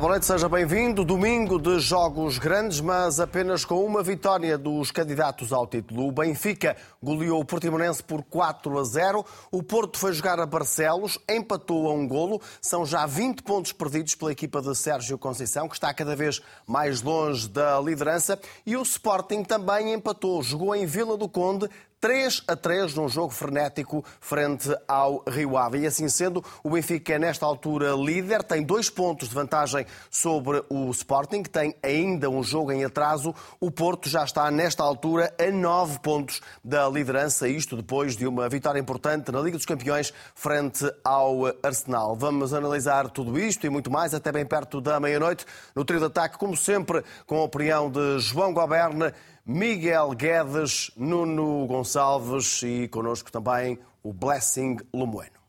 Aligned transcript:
Boa 0.00 0.12
noite, 0.12 0.24
seja 0.24 0.48
bem-vindo. 0.48 1.04
Domingo 1.04 1.60
de 1.60 1.78
jogos 1.78 2.38
grandes, 2.38 2.80
mas 2.80 3.20
apenas 3.20 3.66
com 3.66 3.84
uma 3.84 4.02
vitória 4.02 4.56
dos 4.56 4.90
candidatos 4.90 5.52
ao 5.52 5.66
título. 5.66 6.08
O 6.08 6.10
Benfica 6.10 6.74
goleou 7.02 7.38
o 7.38 7.44
Portimonense 7.44 8.02
por 8.02 8.22
4 8.22 8.78
a 8.78 8.82
0. 8.82 9.26
O 9.52 9.62
Porto 9.62 9.98
foi 9.98 10.14
jogar 10.14 10.40
a 10.40 10.46
Barcelos, 10.46 11.18
empatou 11.28 11.86
a 11.86 11.92
um 11.92 12.08
golo. 12.08 12.40
São 12.62 12.86
já 12.86 13.04
20 13.04 13.42
pontos 13.42 13.72
perdidos 13.72 14.14
pela 14.14 14.32
equipa 14.32 14.62
de 14.62 14.74
Sérgio 14.74 15.18
Conceição, 15.18 15.68
que 15.68 15.74
está 15.74 15.92
cada 15.92 16.16
vez 16.16 16.40
mais 16.66 17.02
longe 17.02 17.46
da 17.46 17.78
liderança. 17.78 18.40
E 18.64 18.78
o 18.78 18.82
Sporting 18.82 19.44
também 19.44 19.92
empatou. 19.92 20.42
Jogou 20.42 20.74
em 20.74 20.86
Vila 20.86 21.18
do 21.18 21.28
Conde, 21.28 21.68
3 22.00 22.44
a 22.48 22.56
3 22.56 22.94
num 22.94 23.08
jogo 23.10 23.30
frenético 23.30 24.02
frente 24.20 24.74
ao 24.88 25.22
Rio 25.28 25.58
Ave. 25.58 25.80
E 25.80 25.86
assim 25.86 26.08
sendo, 26.08 26.42
o 26.64 26.70
Benfica 26.70 27.12
é 27.12 27.18
nesta 27.18 27.44
altura 27.44 27.92
líder, 27.92 28.42
tem 28.42 28.62
dois 28.62 28.88
pontos 28.88 29.28
de 29.28 29.34
vantagem 29.34 29.84
sobre 30.10 30.64
o 30.70 30.90
Sporting, 30.92 31.42
tem 31.42 31.74
ainda 31.82 32.30
um 32.30 32.42
jogo 32.42 32.72
em 32.72 32.84
atraso. 32.84 33.34
O 33.60 33.70
Porto 33.70 34.08
já 34.08 34.24
está 34.24 34.50
nesta 34.50 34.82
altura 34.82 35.34
a 35.38 35.50
9 35.50 35.98
pontos 35.98 36.40
da 36.64 36.88
liderança, 36.88 37.46
isto 37.46 37.76
depois 37.76 38.16
de 38.16 38.26
uma 38.26 38.48
vitória 38.48 38.80
importante 38.80 39.30
na 39.30 39.40
Liga 39.40 39.58
dos 39.58 39.66
Campeões 39.66 40.10
frente 40.34 40.90
ao 41.04 41.42
Arsenal. 41.62 42.16
Vamos 42.16 42.54
analisar 42.54 43.10
tudo 43.10 43.38
isto 43.38 43.66
e 43.66 43.70
muito 43.70 43.90
mais 43.90 44.14
até 44.14 44.32
bem 44.32 44.46
perto 44.46 44.80
da 44.80 44.98
meia-noite 44.98 45.44
no 45.74 45.84
trio 45.84 46.00
de 46.00 46.06
ataque, 46.06 46.38
como 46.38 46.56
sempre, 46.56 47.04
com 47.26 47.40
a 47.40 47.44
opinião 47.44 47.90
de 47.90 48.18
João 48.20 48.54
Goberna 48.54 49.12
Miguel 49.44 50.10
Guedes, 50.10 50.90
Nuno 50.96 51.66
Gonçalves 51.66 52.62
e 52.62 52.88
connosco 52.88 53.32
também 53.32 53.78
o 54.02 54.12
Blessing 54.12 54.76
Lomoeno. 54.92 55.40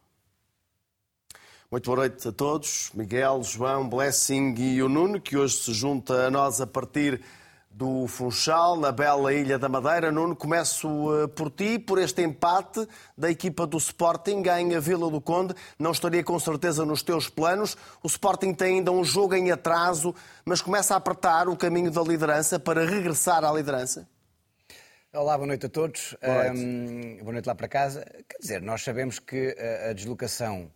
Muito 1.70 1.86
boa 1.86 1.98
noite 1.98 2.28
a 2.28 2.31
todos. 2.31 2.92
Miguel, 2.94 3.42
João, 3.44 3.88
Blessing 3.88 4.56
e 4.58 4.81
o 4.81 4.89
Nuno, 4.89 5.22
que 5.22 5.38
hoje 5.38 5.56
se 5.56 5.73
junta 5.73 6.28
a 6.28 6.31
nós 6.31 6.59
a 6.59 6.67
partir 6.67 7.22
do 7.73 8.05
Funchal, 8.08 8.75
na 8.75 8.91
bela 8.91 9.33
Ilha 9.33 9.58
da 9.58 9.69
Madeira. 9.69 10.11
Nuno, 10.11 10.36
começo 10.36 10.88
eh, 11.16 11.27
por 11.27 11.50
ti, 11.50 11.80
por 11.80 11.97
este 11.97 12.22
empate 12.22 12.88
da 13.17 13.31
equipa 13.31 13.66
do 13.66 13.77
Sporting 13.77 14.44
em 14.59 14.80
Vila 14.80 15.09
do 15.09 15.22
Conde. 15.22 15.55
Não 15.80 15.92
estaria 15.92 16.23
com 16.23 16.39
certeza 16.39 16.86
nos 16.86 17.02
teus 17.02 17.30
planos. 17.30 17.77
O 18.03 18.08
Sporting 18.08 18.53
tem 18.53 18.77
ainda 18.77 18.92
um 18.92 19.03
jogo 19.03 19.36
em 19.36 19.52
atraso, 19.52 20.14
mas 20.45 20.61
começa 20.61 20.94
a 20.94 20.97
apertar 20.97 21.47
o 21.47 21.55
caminho 21.55 21.89
da 21.89 22.02
liderança 22.02 22.59
para 22.59 22.86
regressar 22.86 23.44
à 23.44 23.52
liderança. 23.52 24.08
Olá, 25.14 25.38
boa 25.38 25.47
noite 25.47 25.66
a 25.66 25.69
todos. 25.69 26.16
Boa 26.22 26.44
noite, 26.45 26.59
um, 26.59 27.17
boa 27.19 27.33
noite 27.33 27.45
lá 27.45 27.55
para 27.55 27.67
casa. 27.67 28.05
Quer 28.30 28.38
dizer, 28.39 28.61
nós 28.61 28.81
sabemos 28.83 29.19
que 29.19 29.55
a 29.89 29.94
deslocação 29.94 30.72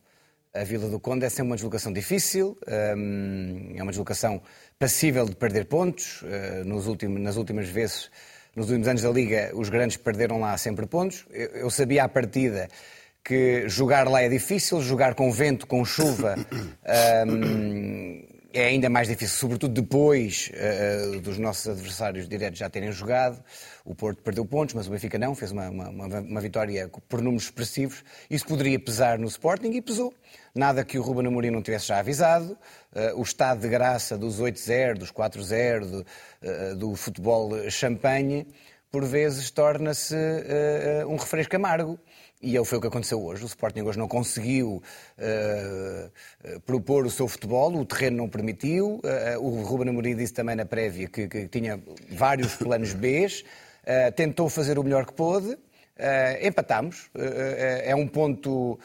a 0.55 0.63
Vila 0.63 0.87
do 0.87 0.99
Conde 0.99 1.25
é 1.25 1.29
sempre 1.29 1.47
uma 1.47 1.55
deslocação 1.55 1.91
difícil, 1.91 2.57
hum, 2.97 3.73
é 3.75 3.83
uma 3.83 3.91
deslocação 3.91 4.41
passível 4.79 5.25
de 5.25 5.35
perder 5.35 5.65
pontos. 5.65 6.23
Eh, 6.25 6.63
nos 6.65 6.87
últimos, 6.87 7.21
nas 7.21 7.35
últimas 7.35 7.67
vezes, 7.67 8.09
nos 8.55 8.67
últimos 8.67 8.87
anos 8.87 9.01
da 9.01 9.09
Liga, 9.09 9.51
os 9.53 9.69
grandes 9.69 9.97
perderam 9.97 10.39
lá 10.39 10.57
sempre 10.57 10.85
pontos. 10.85 11.25
Eu 11.31 11.69
sabia 11.69 12.05
à 12.05 12.09
partida 12.09 12.69
que 13.23 13.67
jogar 13.67 14.07
lá 14.07 14.21
é 14.21 14.29
difícil, 14.29 14.81
jogar 14.81 15.13
com 15.15 15.31
vento, 15.31 15.67
com 15.67 15.83
chuva, 15.83 16.35
hum, 17.27 18.24
é 18.55 18.67
ainda 18.67 18.89
mais 18.89 19.09
difícil, 19.09 19.37
sobretudo 19.37 19.73
depois 19.81 20.49
uh, 20.53 21.19
dos 21.19 21.37
nossos 21.37 21.67
adversários 21.67 22.25
diretos 22.25 22.57
já 22.57 22.69
terem 22.69 22.89
jogado. 22.89 23.43
O 23.83 23.93
Porto 23.93 24.23
perdeu 24.23 24.45
pontos, 24.45 24.73
mas 24.73 24.87
o 24.87 24.91
Benfica 24.91 25.19
não, 25.19 25.35
fez 25.35 25.51
uma, 25.51 25.69
uma, 25.69 25.89
uma, 25.89 26.41
vitória 26.41 26.89
por 27.09 27.21
números 27.21 27.43
expressivos. 27.43 28.01
Isso 28.29 28.47
poderia 28.47 28.79
pesar 28.79 29.19
no 29.19 29.27
Sporting 29.27 29.71
e 29.71 29.81
pesou. 29.81 30.13
Nada 30.55 30.85
que 30.85 30.97
o 30.97 31.01
Ruben 31.01 31.27
Amorim 31.27 31.51
não 31.51 31.61
tivesse 31.61 31.87
já 31.87 31.99
avisado. 31.99 32.57
Uh, 32.93 33.19
o 33.19 33.23
estado 33.23 33.59
de 33.59 33.67
graça 33.67 34.17
dos 34.17 34.39
8-0, 34.39 34.99
dos 34.99 35.11
4-0, 35.11 35.79
do, 35.81 35.99
uh, 35.99 36.75
do 36.77 36.95
futebol 36.95 37.69
champanhe, 37.69 38.47
por 38.89 39.03
vezes 39.03 39.51
torna-se 39.51 40.15
um 41.05 41.17
refresco 41.17 41.57
amargo. 41.57 41.99
E 42.41 42.63
foi 42.65 42.77
o 42.77 42.81
que 42.81 42.87
aconteceu 42.87 43.23
hoje. 43.23 43.43
O 43.43 43.47
Sporting 43.47 43.81
hoje 43.81 43.97
não 43.97 44.07
conseguiu 44.07 44.83
uh, 45.17 46.59
propor 46.61 47.05
o 47.05 47.09
seu 47.09 47.27
futebol, 47.27 47.73
o 47.75 47.85
terreno 47.85 48.17
não 48.17 48.29
permitiu. 48.29 49.01
Uh, 49.03 49.39
o 49.39 49.63
Ruben 49.63 49.89
Amorim 49.89 50.15
disse 50.15 50.33
também 50.33 50.55
na 50.55 50.65
prévia 50.65 51.07
que, 51.07 51.27
que 51.27 51.47
tinha 51.47 51.81
vários 52.09 52.55
planos 52.55 52.93
B, 52.93 53.25
uh, 53.25 54.11
tentou 54.15 54.49
fazer 54.49 54.77
o 54.77 54.83
melhor 54.83 55.05
que 55.05 55.13
pôde. 55.13 55.57
Uh, 55.97 56.45
empatámos, 56.45 57.05
uh, 57.15 57.21
é 57.83 57.95
um 57.95 58.05
ponto 58.05 58.77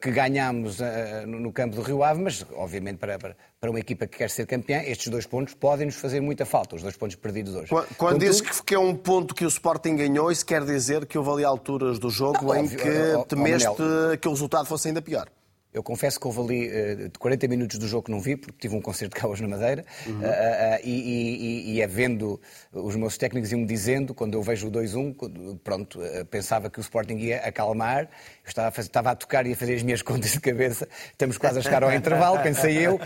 que 0.00 0.10
ganhamos 0.10 0.78
no 1.26 1.52
campo 1.52 1.76
do 1.76 1.82
Rio 1.82 2.02
Ave, 2.02 2.22
mas 2.22 2.46
obviamente 2.54 2.96
para, 2.96 3.18
para, 3.18 3.36
para, 3.60 3.70
uma 3.70 3.78
equipa 3.78 4.06
que 4.06 4.16
quer 4.16 4.30
ser 4.30 4.46
campeã, 4.46 4.80
estes 4.82 5.08
dois 5.08 5.26
pontos 5.26 5.52
podem 5.52 5.84
nos 5.84 5.96
fazer 5.96 6.20
muita 6.20 6.46
falta, 6.46 6.76
os 6.76 6.82
dois 6.82 6.96
pontos 6.96 7.16
perdidos 7.16 7.54
hoje. 7.54 7.68
Quando, 7.68 7.88
quando 7.96 8.18
dizes 8.20 8.40
que 8.62 8.74
é 8.74 8.78
um 8.78 8.96
ponto 8.96 9.34
que 9.34 9.44
o 9.44 9.48
Sporting 9.48 9.96
ganhou, 9.96 10.32
isso 10.32 10.46
quer 10.46 10.64
dizer 10.64 11.04
que 11.04 11.18
houve 11.18 11.30
ali 11.32 11.44
alturas 11.44 11.98
do 11.98 12.08
jogo 12.08 12.46
não, 12.46 12.56
em 12.56 12.64
óbvio, 12.64 12.78
que 12.78 13.28
temeste 13.28 13.68
oh, 13.68 14.16
que 14.16 14.26
o 14.26 14.30
resultado 14.30 14.64
fosse 14.64 14.88
ainda 14.88 15.02
pior? 15.02 15.28
Eu 15.72 15.84
confesso 15.84 16.18
que 16.18 16.26
houve 16.26 16.40
ali 16.40 17.06
uh, 17.06 17.10
40 17.16 17.46
minutos 17.46 17.78
do 17.78 17.86
jogo 17.86 18.06
que 18.06 18.10
não 18.10 18.20
vi, 18.20 18.36
porque 18.36 18.56
tive 18.58 18.74
um 18.74 18.80
concerto 18.80 19.14
de 19.14 19.20
Cabos 19.20 19.40
na 19.40 19.46
Madeira, 19.46 19.84
uhum. 20.04 20.14
uh, 20.14 20.18
uh, 20.18 20.80
e, 20.82 20.90
e, 20.90 21.74
e, 21.74 21.80
é 21.80 21.86
vendo, 21.86 22.40
os 22.72 22.96
meus 22.96 23.16
técnicos 23.16 23.52
iam-me 23.52 23.66
dizendo, 23.66 24.12
quando 24.12 24.34
eu 24.34 24.42
vejo 24.42 24.66
o 24.66 24.70
2-1, 24.70 25.58
pronto, 25.62 26.00
pensava 26.28 26.68
que 26.68 26.80
o 26.80 26.82
Sporting 26.82 27.14
ia 27.14 27.38
acalmar, 27.38 28.02
eu 28.02 28.08
estava 28.48 28.68
a, 28.68 28.70
fazer, 28.72 28.88
estava 28.88 29.10
a 29.12 29.14
tocar 29.14 29.46
e 29.46 29.52
a 29.52 29.56
fazer 29.56 29.76
as 29.76 29.82
minhas 29.84 30.02
contas 30.02 30.32
de 30.32 30.40
cabeça, 30.40 30.88
estamos 31.12 31.38
quase 31.38 31.60
a 31.60 31.62
chegar 31.62 31.84
ao 31.84 31.92
intervalo, 31.92 32.40
pensei 32.42 32.76
eu, 32.76 32.98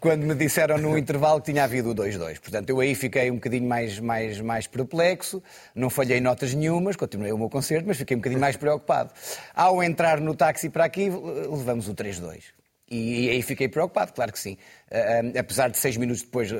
quando 0.00 0.26
me 0.26 0.34
disseram 0.34 0.78
no 0.78 0.98
intervalo 0.98 1.40
que 1.40 1.52
tinha 1.52 1.62
havido 1.62 1.90
o 1.90 1.94
2-2. 1.94 2.40
Portanto, 2.40 2.70
eu 2.70 2.80
aí 2.80 2.96
fiquei 2.96 3.30
um 3.30 3.36
bocadinho 3.36 3.68
mais, 3.68 4.00
mais, 4.00 4.40
mais 4.40 4.66
perplexo, 4.66 5.40
não 5.76 5.88
falhei 5.88 6.20
notas 6.20 6.54
nenhumas, 6.54 6.96
continuei 6.96 7.30
o 7.30 7.38
meu 7.38 7.48
concerto, 7.48 7.86
mas 7.86 7.96
fiquei 7.96 8.16
um 8.16 8.20
bocadinho 8.20 8.40
mais 8.40 8.56
preocupado. 8.56 9.12
Ao 9.54 9.80
entrar 9.80 10.20
no 10.20 10.34
táxi 10.34 10.68
para 10.68 10.84
aqui, 10.84 11.08
levamos 11.08 11.88
o 11.88 11.94
3-2. 12.02 12.60
E 12.92 13.30
aí 13.30 13.40
fiquei 13.40 13.68
preocupado, 13.68 14.12
claro 14.12 14.32
que 14.32 14.38
sim. 14.38 14.56
Uh, 14.90 15.38
apesar 15.38 15.68
de 15.70 15.78
seis 15.78 15.96
minutos 15.96 16.22
depois 16.22 16.50
uh, 16.50 16.56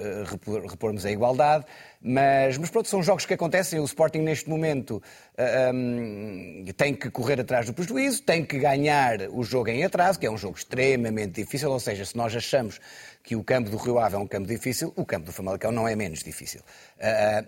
repormos 0.68 1.04
a 1.04 1.10
igualdade. 1.10 1.64
Mas, 2.00 2.56
mas 2.56 2.70
pronto, 2.70 2.86
são 2.86 3.02
jogos 3.02 3.26
que 3.26 3.34
acontecem. 3.34 3.80
O 3.80 3.84
Sporting, 3.84 4.20
neste 4.20 4.48
momento, 4.48 5.02
uh, 5.36 5.74
um, 5.74 6.64
tem 6.76 6.94
que 6.94 7.10
correr 7.10 7.40
atrás 7.40 7.66
do 7.66 7.74
prejuízo, 7.74 8.22
tem 8.22 8.44
que 8.44 8.60
ganhar 8.60 9.22
o 9.32 9.42
jogo 9.42 9.70
em 9.70 9.82
atraso, 9.82 10.20
que 10.20 10.26
é 10.26 10.30
um 10.30 10.38
jogo 10.38 10.56
extremamente 10.56 11.42
difícil. 11.42 11.68
Ou 11.68 11.80
seja, 11.80 12.04
se 12.04 12.16
nós 12.16 12.34
achamos 12.36 12.80
que 13.24 13.34
o 13.34 13.42
campo 13.42 13.68
do 13.68 13.76
Rio 13.76 13.98
Ave 13.98 14.14
é 14.14 14.18
um 14.18 14.26
campo 14.26 14.46
difícil, 14.46 14.92
o 14.94 15.04
campo 15.04 15.26
do 15.26 15.32
Famalicão 15.32 15.72
não 15.72 15.88
é 15.88 15.96
menos 15.96 16.22
difícil. 16.22 16.60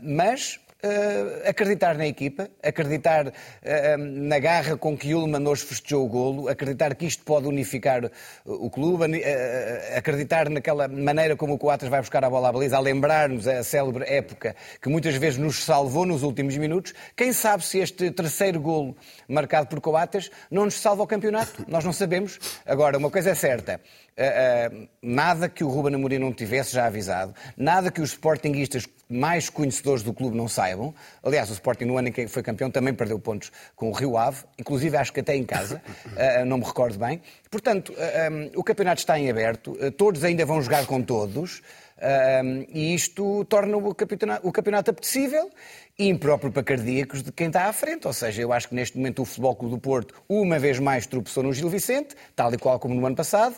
mas 0.02 0.58
Uh, 0.84 1.48
acreditar 1.48 1.96
na 1.96 2.08
equipa, 2.08 2.50
acreditar 2.60 3.28
uh, 3.28 3.32
na 3.96 4.40
garra 4.40 4.76
com 4.76 4.98
que 4.98 5.14
Ullmann 5.14 5.46
hoje 5.46 5.62
festejou 5.62 6.04
o 6.04 6.08
golo, 6.08 6.48
acreditar 6.48 6.96
que 6.96 7.06
isto 7.06 7.22
pode 7.22 7.46
unificar 7.46 8.10
o 8.44 8.68
clube, 8.68 9.04
uh, 9.04 9.96
acreditar 9.96 10.50
naquela 10.50 10.88
maneira 10.88 11.36
como 11.36 11.54
o 11.54 11.58
Coates 11.58 11.88
vai 11.88 12.00
buscar 12.00 12.24
a 12.24 12.28
bola 12.28 12.48
à 12.48 12.52
baliza, 12.52 12.78
a 12.78 12.80
lembrar-nos 12.80 13.46
a 13.46 13.62
célebre 13.62 14.06
época 14.08 14.56
que 14.80 14.88
muitas 14.88 15.14
vezes 15.14 15.38
nos 15.38 15.62
salvou 15.62 16.04
nos 16.04 16.24
últimos 16.24 16.56
minutos. 16.56 16.92
Quem 17.14 17.32
sabe 17.32 17.64
se 17.64 17.78
este 17.78 18.10
terceiro 18.10 18.60
golo 18.60 18.96
marcado 19.28 19.68
por 19.68 19.80
Coates 19.80 20.32
não 20.50 20.64
nos 20.64 20.74
salva 20.74 21.04
o 21.04 21.06
campeonato? 21.06 21.64
Nós 21.68 21.84
não 21.84 21.92
sabemos. 21.92 22.40
Agora, 22.66 22.98
uma 22.98 23.08
coisa 23.08 23.30
é 23.30 23.34
certa, 23.36 23.80
nada 25.00 25.48
que 25.48 25.62
o 25.62 25.68
Ruben 25.68 25.94
Amorim 25.94 26.18
não 26.18 26.32
tivesse 26.32 26.74
já 26.74 26.86
avisado, 26.86 27.34
nada 27.56 27.88
que 27.88 28.00
os 28.00 28.10
sportinguistas 28.10 28.84
mais 29.12 29.48
conhecedores 29.48 30.02
do 30.02 30.12
clube 30.12 30.36
não 30.36 30.48
saibam. 30.48 30.94
Aliás, 31.22 31.50
o 31.50 31.52
Sporting 31.52 31.84
no 31.84 31.98
ano 31.98 32.08
em 32.08 32.12
que 32.12 32.26
foi 32.26 32.42
campeão 32.42 32.70
também 32.70 32.94
perdeu 32.94 33.18
pontos 33.18 33.52
com 33.76 33.90
o 33.90 33.92
Rio 33.92 34.16
Ave, 34.16 34.44
inclusive 34.58 34.96
acho 34.96 35.12
que 35.12 35.20
até 35.20 35.36
em 35.36 35.44
casa, 35.44 35.82
uh, 36.06 36.44
não 36.46 36.58
me 36.58 36.64
recordo 36.64 36.98
bem. 36.98 37.20
Portanto, 37.50 37.92
um, 37.92 38.58
o 38.58 38.64
campeonato 38.64 39.00
está 39.00 39.18
em 39.18 39.30
aberto, 39.30 39.76
todos 39.96 40.24
ainda 40.24 40.44
vão 40.46 40.60
jogar 40.62 40.86
com 40.86 41.02
todos. 41.02 41.62
Um, 42.02 42.66
e 42.68 42.94
isto 42.94 43.44
torna 43.44 43.76
o 43.76 43.94
campeonato, 43.94 44.48
o 44.48 44.50
campeonato 44.50 44.90
apetecível 44.90 45.48
e 45.96 46.08
impróprio 46.08 46.50
para 46.50 46.64
cardíacos 46.64 47.22
de 47.22 47.30
quem 47.30 47.46
está 47.46 47.66
à 47.66 47.72
frente. 47.72 48.08
Ou 48.08 48.12
seja, 48.12 48.42
eu 48.42 48.52
acho 48.52 48.68
que 48.68 48.74
neste 48.74 48.96
momento 48.96 49.22
o 49.22 49.24
Futebol 49.24 49.54
Clube 49.54 49.74
do 49.76 49.80
Porto, 49.80 50.14
uma 50.28 50.58
vez 50.58 50.80
mais, 50.80 51.06
tropeçou 51.06 51.44
no 51.44 51.52
Gil 51.52 51.68
Vicente, 51.68 52.16
tal 52.34 52.52
e 52.52 52.58
qual 52.58 52.80
como 52.80 52.92
no 52.94 53.06
ano 53.06 53.14
passado. 53.14 53.54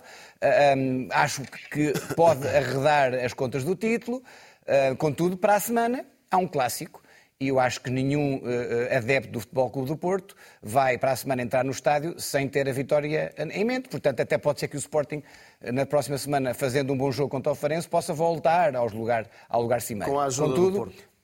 Um, 0.77 1.09
acho 1.11 1.41
que 1.71 1.95
pode 2.15 2.47
arredar 2.47 3.15
as 3.15 3.33
contas 3.33 3.65
do 3.65 3.75
título. 3.75 4.23
Uh, 4.67 4.97
contudo, 4.97 5.37
para 5.37 5.57
a 5.57 5.61
semana 5.61 6.07
há 6.31 6.39
um 6.39 6.49
clássico 6.49 7.03
e 7.39 7.49
eu 7.49 7.61
acho 7.61 7.81
que 7.81 7.91
nenhum 7.91 8.37
uh, 8.37 8.97
adepto 8.97 9.31
do 9.33 9.41
Futebol 9.41 9.69
Clube 9.71 9.89
do 9.89 9.97
Porto 9.97 10.35
vai 10.63 10.97
para 10.97 11.13
a 11.13 11.17
semana 11.17 11.43
entrar 11.43 11.65
no 11.65 11.71
estádio 11.71 12.19
sem 12.19 12.49
ter 12.49 12.69
a 12.69 12.73
vitória 12.73 13.35
em 13.37 13.65
mente. 13.65 13.89
Portanto, 13.89 14.21
até 14.21 14.39
pode 14.39 14.61
ser 14.61 14.69
que 14.69 14.77
o 14.77 14.79
Sporting, 14.79 15.23
na 15.61 15.85
próxima 15.85 16.17
semana, 16.17 16.55
fazendo 16.55 16.93
um 16.93 16.97
bom 16.97 17.13
jogo 17.13 17.29
contra 17.29 17.53
o 17.53 17.55
Farense, 17.55 17.89
possa 17.89 18.15
voltar 18.15 18.75
aos 18.75 18.93
lugar, 18.93 19.29
ao 19.49 19.61
lugar 19.61 19.83
cimeiro. 19.83 20.11
Com 20.11 20.21
a 20.21 20.27
ajuda 20.27 20.49
Contudo, 20.49 20.71
do 20.71 20.79
Porto. 20.79 21.15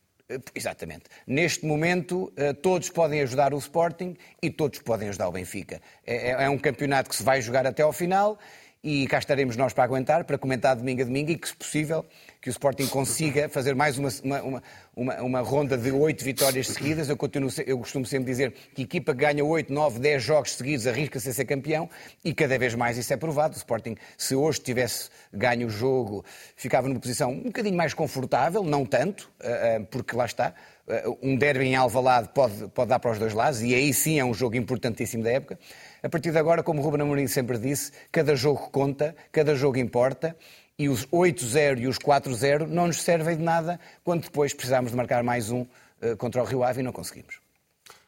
Exatamente. 0.54 1.04
Neste 1.26 1.66
momento, 1.66 2.32
todos 2.62 2.88
podem 2.88 3.20
ajudar 3.22 3.52
o 3.52 3.58
Sporting 3.58 4.16
e 4.40 4.48
todos 4.48 4.78
podem 4.80 5.08
ajudar 5.08 5.28
o 5.28 5.32
Benfica. 5.32 5.80
É, 6.06 6.30
é, 6.30 6.44
é 6.44 6.48
um 6.48 6.58
campeonato 6.58 7.10
que 7.10 7.16
se 7.16 7.22
vai 7.22 7.40
jogar 7.42 7.66
até 7.66 7.82
ao 7.82 7.92
final 7.92 8.38
e 8.82 9.06
cá 9.06 9.18
estaremos 9.18 9.56
nós 9.56 9.74
para 9.74 9.84
aguentar, 9.84 10.24
para 10.24 10.38
comentar 10.38 10.74
domingo 10.74 11.02
a 11.02 11.04
domingo 11.04 11.30
e 11.30 11.36
que, 11.36 11.48
se 11.48 11.54
possível, 11.54 12.04
que 12.40 12.48
o 12.48 12.50
Sporting 12.50 12.86
consiga 12.86 13.48
fazer 13.48 13.74
mais 13.74 13.98
uma, 13.98 14.08
uma, 14.24 14.62
uma, 14.96 15.22
uma 15.22 15.40
ronda 15.40 15.76
de 15.76 15.90
oito 15.90 16.24
vitórias 16.24 16.68
seguidas. 16.68 17.10
Eu, 17.10 17.16
continuo, 17.16 17.50
eu 17.66 17.78
costumo 17.78 18.06
sempre 18.06 18.30
dizer 18.30 18.54
que 18.74 18.82
equipa 18.82 19.12
que 19.12 19.20
ganha 19.20 19.44
oito, 19.44 19.70
nove, 19.70 19.98
dez 19.98 20.22
jogos 20.22 20.54
seguidos 20.54 20.86
arrisca-se 20.86 21.28
a 21.28 21.32
ser 21.34 21.44
campeão 21.44 21.90
e 22.24 22.32
cada 22.32 22.58
vez 22.58 22.74
mais 22.74 22.96
isso 22.96 23.12
é 23.12 23.18
provado. 23.18 23.54
O 23.54 23.58
Sporting, 23.58 23.96
se 24.16 24.34
hoje 24.34 24.60
tivesse 24.60 25.10
ganho 25.30 25.66
o 25.66 25.70
jogo, 25.70 26.24
ficava 26.56 26.88
numa 26.88 27.00
posição 27.00 27.32
um 27.32 27.44
bocadinho 27.44 27.76
mais 27.76 27.92
confortável, 27.92 28.62
não 28.64 28.86
tanto, 28.86 29.30
eh, 29.40 29.76
eh, 29.76 29.80
porque 29.90 30.16
lá 30.16 30.24
está, 30.24 30.54
eh, 30.88 31.04
um 31.22 31.36
derby 31.36 31.66
em 31.66 31.76
Alvalade 31.76 32.30
pode, 32.34 32.68
pode 32.68 32.88
dar 32.88 32.98
para 32.98 33.10
os 33.10 33.18
dois 33.18 33.34
lados 33.34 33.60
e 33.60 33.74
aí 33.74 33.92
sim 33.92 34.18
é 34.18 34.24
um 34.24 34.32
jogo 34.32 34.56
importantíssimo 34.56 35.22
da 35.22 35.32
época. 35.32 35.58
A 36.02 36.08
partir 36.08 36.32
de 36.32 36.38
agora, 36.38 36.62
como 36.62 36.80
Ruben 36.80 37.02
Amorim 37.02 37.26
sempre 37.26 37.58
disse, 37.58 37.92
cada 38.10 38.34
jogo 38.34 38.70
conta, 38.70 39.14
cada 39.30 39.54
jogo 39.54 39.78
importa 39.78 40.36
e 40.78 40.88
os 40.88 41.06
8-0 41.06 41.80
e 41.80 41.86
os 41.86 41.98
4-0 41.98 42.66
não 42.66 42.86
nos 42.86 43.02
servem 43.02 43.36
de 43.36 43.42
nada 43.42 43.78
quando 44.02 44.22
depois 44.22 44.54
precisamos 44.54 44.90
de 44.90 44.96
marcar 44.96 45.22
mais 45.22 45.50
um 45.50 45.60
uh, 45.62 46.16
contra 46.16 46.42
o 46.42 46.44
Rio 46.46 46.64
Ave 46.64 46.80
e 46.80 46.82
não 46.82 46.92
conseguimos. 46.92 47.38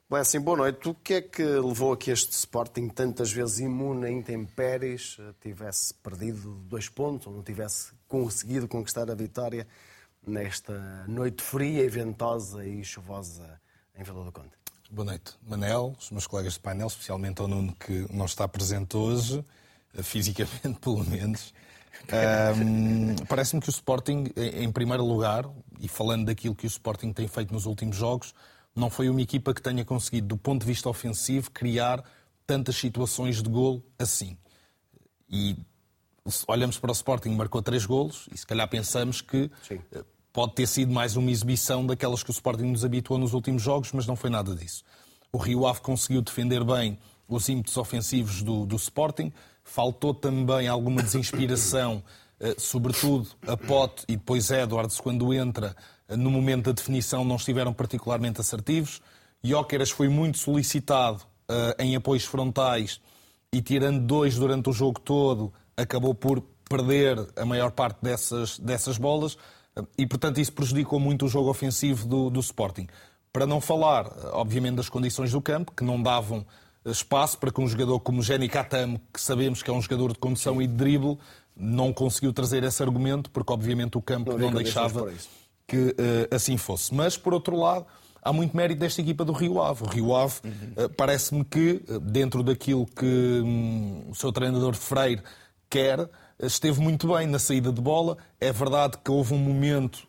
Bom, 0.08 0.16
assim, 0.16 0.40
boa 0.40 0.56
noite. 0.56 0.88
O 0.88 0.94
que 0.94 1.14
é 1.14 1.22
que 1.22 1.42
levou 1.42 1.92
a 1.92 1.96
que 1.96 2.10
este 2.10 2.32
Sporting, 2.32 2.88
tantas 2.88 3.32
vezes 3.32 3.60
imune 3.60 4.06
a 4.06 4.10
intempéries, 4.10 5.18
tivesse 5.40 5.94
perdido 5.94 6.54
dois 6.66 6.88
pontos 6.88 7.26
ou 7.26 7.32
não 7.32 7.42
tivesse 7.42 7.92
conseguido 8.08 8.68
conquistar 8.68 9.10
a 9.10 9.14
vitória 9.14 9.66
nesta 10.26 11.04
noite 11.08 11.42
fria 11.42 11.82
e 11.84 11.88
ventosa 11.88 12.64
e 12.64 12.84
chuvosa 12.84 13.60
em 13.94 14.02
Vila 14.02 14.24
do 14.24 14.32
Conde? 14.32 14.61
Boa 14.94 15.06
noite, 15.06 15.32
Manel, 15.48 15.96
os 15.98 16.10
meus 16.10 16.26
colegas 16.26 16.52
de 16.52 16.60
painel, 16.60 16.86
especialmente 16.86 17.40
ao 17.40 17.48
Nuno 17.48 17.74
que 17.76 18.06
não 18.12 18.26
está 18.26 18.46
presente 18.46 18.94
hoje, 18.94 19.42
eh, 19.96 20.02
fisicamente 20.02 20.78
pelo 20.84 21.02
menos. 21.02 21.54
Um, 22.12 23.16
Parece-me 23.26 23.62
que 23.62 23.70
o 23.70 23.72
Sporting, 23.72 24.26
em 24.36 24.70
primeiro 24.70 25.02
lugar, 25.02 25.48
e 25.80 25.88
falando 25.88 26.26
daquilo 26.26 26.54
que 26.54 26.66
o 26.66 26.68
Sporting 26.68 27.10
tem 27.10 27.26
feito 27.26 27.54
nos 27.54 27.64
últimos 27.64 27.96
jogos, 27.96 28.34
não 28.76 28.90
foi 28.90 29.08
uma 29.08 29.22
equipa 29.22 29.54
que 29.54 29.62
tenha 29.62 29.82
conseguido, 29.82 30.26
do 30.26 30.36
ponto 30.36 30.60
de 30.60 30.66
vista 30.66 30.90
ofensivo, 30.90 31.50
criar 31.50 32.04
tantas 32.46 32.76
situações 32.76 33.42
de 33.42 33.48
golo 33.48 33.82
assim. 33.98 34.36
E 35.26 35.56
olhamos 36.46 36.78
para 36.78 36.90
o 36.90 36.92
Sporting, 36.92 37.30
marcou 37.30 37.62
três 37.62 37.86
golos, 37.86 38.28
e 38.30 38.36
se 38.36 38.46
calhar 38.46 38.68
pensamos 38.68 39.22
que 39.22 39.50
Sim. 39.66 39.80
Pode 40.32 40.54
ter 40.54 40.66
sido 40.66 40.90
mais 40.90 41.14
uma 41.14 41.30
exibição 41.30 41.84
daquelas 41.84 42.22
que 42.22 42.30
o 42.30 42.32
Sporting 42.32 42.64
nos 42.64 42.86
habituou 42.86 43.18
nos 43.18 43.34
últimos 43.34 43.60
jogos, 43.60 43.92
mas 43.92 44.06
não 44.06 44.16
foi 44.16 44.30
nada 44.30 44.54
disso. 44.54 44.82
O 45.30 45.36
Rio 45.36 45.66
Ave 45.66 45.82
conseguiu 45.82 46.22
defender 46.22 46.64
bem 46.64 46.98
os 47.28 47.50
ímpetos 47.50 47.76
ofensivos 47.76 48.42
do, 48.42 48.64
do 48.64 48.76
Sporting, 48.76 49.30
faltou 49.62 50.14
também 50.14 50.68
alguma 50.68 51.02
desinspiração, 51.02 52.02
eh, 52.40 52.54
sobretudo 52.56 53.28
a 53.46 53.58
Pote 53.58 54.04
e 54.08 54.16
depois 54.16 54.50
Edwards, 54.50 54.98
quando 55.00 55.34
entra, 55.34 55.76
eh, 56.08 56.16
no 56.16 56.30
momento 56.30 56.64
da 56.64 56.72
definição 56.72 57.26
não 57.26 57.36
estiveram 57.36 57.74
particularmente 57.74 58.40
assertivos. 58.40 59.02
Jóqueras 59.44 59.90
foi 59.90 60.08
muito 60.08 60.38
solicitado 60.38 61.22
eh, 61.46 61.76
em 61.78 61.94
apoios 61.94 62.24
frontais 62.24 63.02
e 63.52 63.60
tirando 63.60 64.00
dois 64.00 64.36
durante 64.36 64.70
o 64.70 64.72
jogo 64.72 64.98
todo, 64.98 65.52
acabou 65.76 66.14
por 66.14 66.42
perder 66.68 67.18
a 67.36 67.44
maior 67.44 67.70
parte 67.70 67.98
dessas, 68.02 68.58
dessas 68.58 68.96
bolas 68.96 69.36
e, 69.96 70.06
portanto, 70.06 70.40
isso 70.40 70.52
prejudicou 70.52 71.00
muito 71.00 71.26
o 71.26 71.28
jogo 71.28 71.48
ofensivo 71.48 72.06
do, 72.06 72.30
do 72.30 72.40
Sporting. 72.40 72.86
Para 73.32 73.46
não 73.46 73.60
falar, 73.60 74.06
obviamente, 74.32 74.76
das 74.76 74.88
condições 74.88 75.32
do 75.32 75.40
campo, 75.40 75.72
que 75.72 75.82
não 75.82 76.02
davam 76.02 76.44
espaço 76.84 77.38
para 77.38 77.50
que 77.50 77.60
um 77.60 77.66
jogador 77.66 78.00
como 78.00 78.22
Jenny 78.22 78.48
Katam, 78.48 79.00
que 79.12 79.20
sabemos 79.20 79.62
que 79.62 79.70
é 79.70 79.72
um 79.72 79.80
jogador 79.80 80.12
de 80.12 80.18
condução 80.18 80.60
e 80.60 80.66
de 80.66 80.74
drible, 80.74 81.18
não 81.56 81.92
conseguiu 81.92 82.32
trazer 82.32 82.64
esse 82.64 82.82
argumento, 82.82 83.30
porque 83.30 83.52
obviamente 83.52 83.96
o 83.96 84.02
campo 84.02 84.32
não, 84.32 84.50
não 84.50 84.52
deixava 84.52 85.10
que 85.66 85.76
uh, 85.76 86.34
assim 86.34 86.56
fosse. 86.56 86.94
Mas, 86.94 87.16
por 87.16 87.32
outro 87.32 87.56
lado, 87.56 87.86
há 88.22 88.32
muito 88.32 88.56
mérito 88.56 88.80
desta 88.80 89.00
equipa 89.00 89.24
do 89.24 89.32
Rio 89.32 89.62
Ave. 89.62 89.84
O 89.84 89.86
Rio 89.86 90.14
Ave 90.14 90.34
uhum. 90.44 90.84
uh, 90.84 90.88
parece-me 90.90 91.44
que, 91.44 91.82
dentro 92.02 92.42
daquilo 92.42 92.84
que 92.86 93.40
um, 93.42 94.10
o 94.10 94.14
seu 94.14 94.32
treinador 94.32 94.74
Freire 94.74 95.22
quer, 95.70 96.08
esteve 96.42 96.80
muito 96.80 97.14
bem 97.14 97.26
na 97.26 97.38
saída 97.38 97.72
de 97.72 97.80
bola. 97.80 98.16
É 98.40 98.52
verdade 98.52 98.98
que 99.02 99.10
houve 99.10 99.34
um 99.34 99.38
momento, 99.38 100.06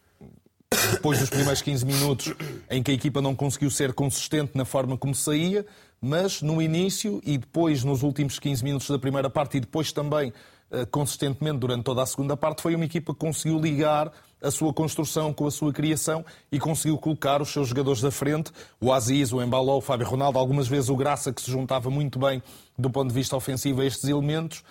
depois 0.91 1.19
dos 1.19 1.29
primeiros 1.29 1.61
15 1.61 1.85
minutos, 1.85 2.33
em 2.69 2.81
que 2.81 2.91
a 2.91 2.93
equipa 2.93 3.21
não 3.21 3.35
conseguiu 3.35 3.69
ser 3.69 3.93
consistente 3.93 4.51
na 4.55 4.65
forma 4.65 4.97
como 4.97 5.13
saía, 5.13 5.65
mas 6.01 6.41
no 6.41 6.61
início 6.61 7.21
e 7.23 7.37
depois 7.37 7.83
nos 7.83 8.03
últimos 8.03 8.39
15 8.39 8.63
minutos 8.63 8.89
da 8.89 8.99
primeira 8.99 9.29
parte 9.29 9.57
e 9.57 9.59
depois 9.59 9.91
também 9.91 10.33
eh, 10.73 10.87
consistentemente 10.87 11.59
durante 11.59 11.83
toda 11.83 12.01
a 12.01 12.05
segunda 12.05 12.35
parte, 12.35 12.63
foi 12.63 12.73
uma 12.73 12.85
equipa 12.85 13.13
que 13.13 13.19
conseguiu 13.19 13.59
ligar 13.59 14.11
a 14.41 14.49
sua 14.49 14.73
construção 14.73 15.31
com 15.31 15.45
a 15.45 15.51
sua 15.51 15.71
criação 15.71 16.25
e 16.51 16.59
conseguiu 16.59 16.97
colocar 16.97 17.43
os 17.43 17.49
seus 17.49 17.67
jogadores 17.67 18.01
da 18.01 18.09
frente, 18.09 18.51
o 18.81 18.91
Aziz, 18.91 19.31
o 19.31 19.41
Embaló, 19.41 19.77
o 19.77 19.81
Fábio 19.81 20.07
Ronaldo, 20.07 20.39
algumas 20.39 20.67
vezes 20.67 20.89
o 20.89 20.95
Graça, 20.95 21.31
que 21.31 21.43
se 21.43 21.51
juntava 21.51 21.91
muito 21.91 22.17
bem 22.17 22.41
do 22.75 22.89
ponto 22.89 23.09
de 23.09 23.13
vista 23.13 23.37
ofensivo 23.37 23.81
a 23.81 23.85
estes 23.85 24.09
elementos, 24.09 24.63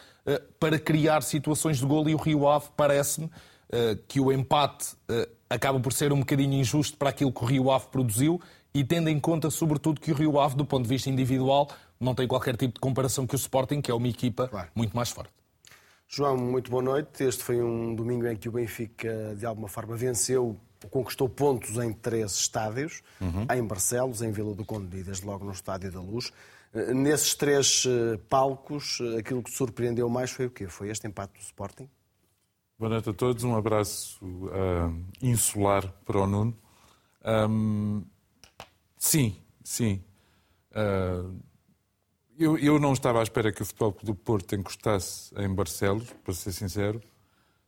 para 0.59 0.79
criar 0.79 1.23
situações 1.23 1.79
de 1.79 1.87
golo 1.87 2.09
e 2.09 2.15
o 2.15 2.19
Rio 2.19 2.49
Ave 2.49 2.67
parece-me 2.77 3.31
eh, 3.71 3.99
que 4.07 4.21
o 4.21 4.31
empate 4.31 4.95
eh, 5.09 5.29
acaba 5.49 5.81
por 5.81 5.95
ser 5.95 6.13
um 6.13 6.21
bocadinho 6.21 6.53
injusto 6.53 6.97
para 6.99 7.09
aquilo 7.09 7.33
que 7.33 7.43
o 7.43 7.47
Rio 7.47 7.71
Ave 7.71 7.87
produziu 7.87 8.39
e 8.75 8.85
tendo 8.85 9.09
em 9.09 9.19
conta, 9.19 9.51
sobretudo, 9.51 10.01
que 10.01 10.13
o 10.13 10.15
Rio 10.15 10.39
Ave, 10.39 10.57
do 10.57 10.65
ponto 10.65 10.83
de 10.83 10.89
vista 10.91 11.09
individual, 11.09 11.69
não 11.99 12.15
tem 12.15 12.29
qualquer 12.29 12.57
tipo 12.57 12.75
de 12.75 12.81
comparação 12.81 13.27
que 13.27 13.35
o 13.35 13.37
Sporting, 13.37 13.81
que 13.81 13.91
é 13.91 13.95
uma 13.95 14.09
equipa 14.09 14.49
claro. 14.49 14.69
muito 14.75 14.95
mais 14.95 15.11
forte. 15.11 15.33
João, 16.07 16.37
muito 16.37 16.71
boa 16.71 16.83
noite. 16.83 17.25
Este 17.25 17.43
foi 17.43 17.63
um 17.63 17.95
domingo 17.95 18.27
em 18.27 18.37
que 18.37 18.49
o 18.49 18.53
Benfica, 18.53 19.35
de 19.39 19.47
alguma 19.47 19.69
forma, 19.69 19.97
venceu 19.97 20.59
ou 20.83 20.89
conquistou 20.91 21.29
pontos 21.29 21.79
em 21.79 21.93
três 21.93 22.33
estádios, 22.33 23.03
uhum. 23.21 23.47
em 23.55 23.65
Barcelos, 23.65 24.21
em 24.21 24.33
Vila 24.33 24.55
do 24.55 24.65
Conde 24.65 24.99
e 24.99 25.03
desde 25.03 25.25
logo 25.25 25.45
no 25.45 25.53
Estádio 25.53 25.91
da 25.91 26.00
Luz. 26.00 26.31
Nesses 26.75 27.35
três 27.35 27.85
eh, 27.87 28.19
palcos, 28.31 28.99
eh, 29.02 29.19
aquilo 29.19 29.43
que 29.43 29.50
surpreendeu 29.50 30.09
mais 30.09 30.31
foi 30.31 30.47
o 30.47 30.50
quê? 30.50 30.67
Foi 30.69 30.88
este 30.88 31.07
empate 31.07 31.35
do 31.35 31.43
Sporting? 31.43 31.87
Boa 32.79 32.88
noite 32.88 33.11
a 33.11 33.12
todos, 33.12 33.45
um 33.45 33.55
abraço 33.55 34.25
uh, 34.25 35.05
insular 35.21 35.87
para 36.07 36.19
o 36.19 36.26
Nuno. 36.26 36.57
Um, 37.23 38.02
sim, 38.97 39.37
sim. 39.62 40.02
Uh, 40.71 41.38
eu, 42.38 42.57
eu, 42.57 42.79
não 42.79 42.95
estava 42.95 43.21
à 43.21 43.23
espera 43.23 43.52
que 43.52 43.61
o 43.61 43.67
Futebol 43.67 43.95
do 44.02 44.14
Porto 44.14 44.57
encostasse 44.57 45.33
em 45.37 45.55
Barcelos, 45.55 46.11
para 46.25 46.33
ser 46.33 46.52
sincero. 46.52 47.02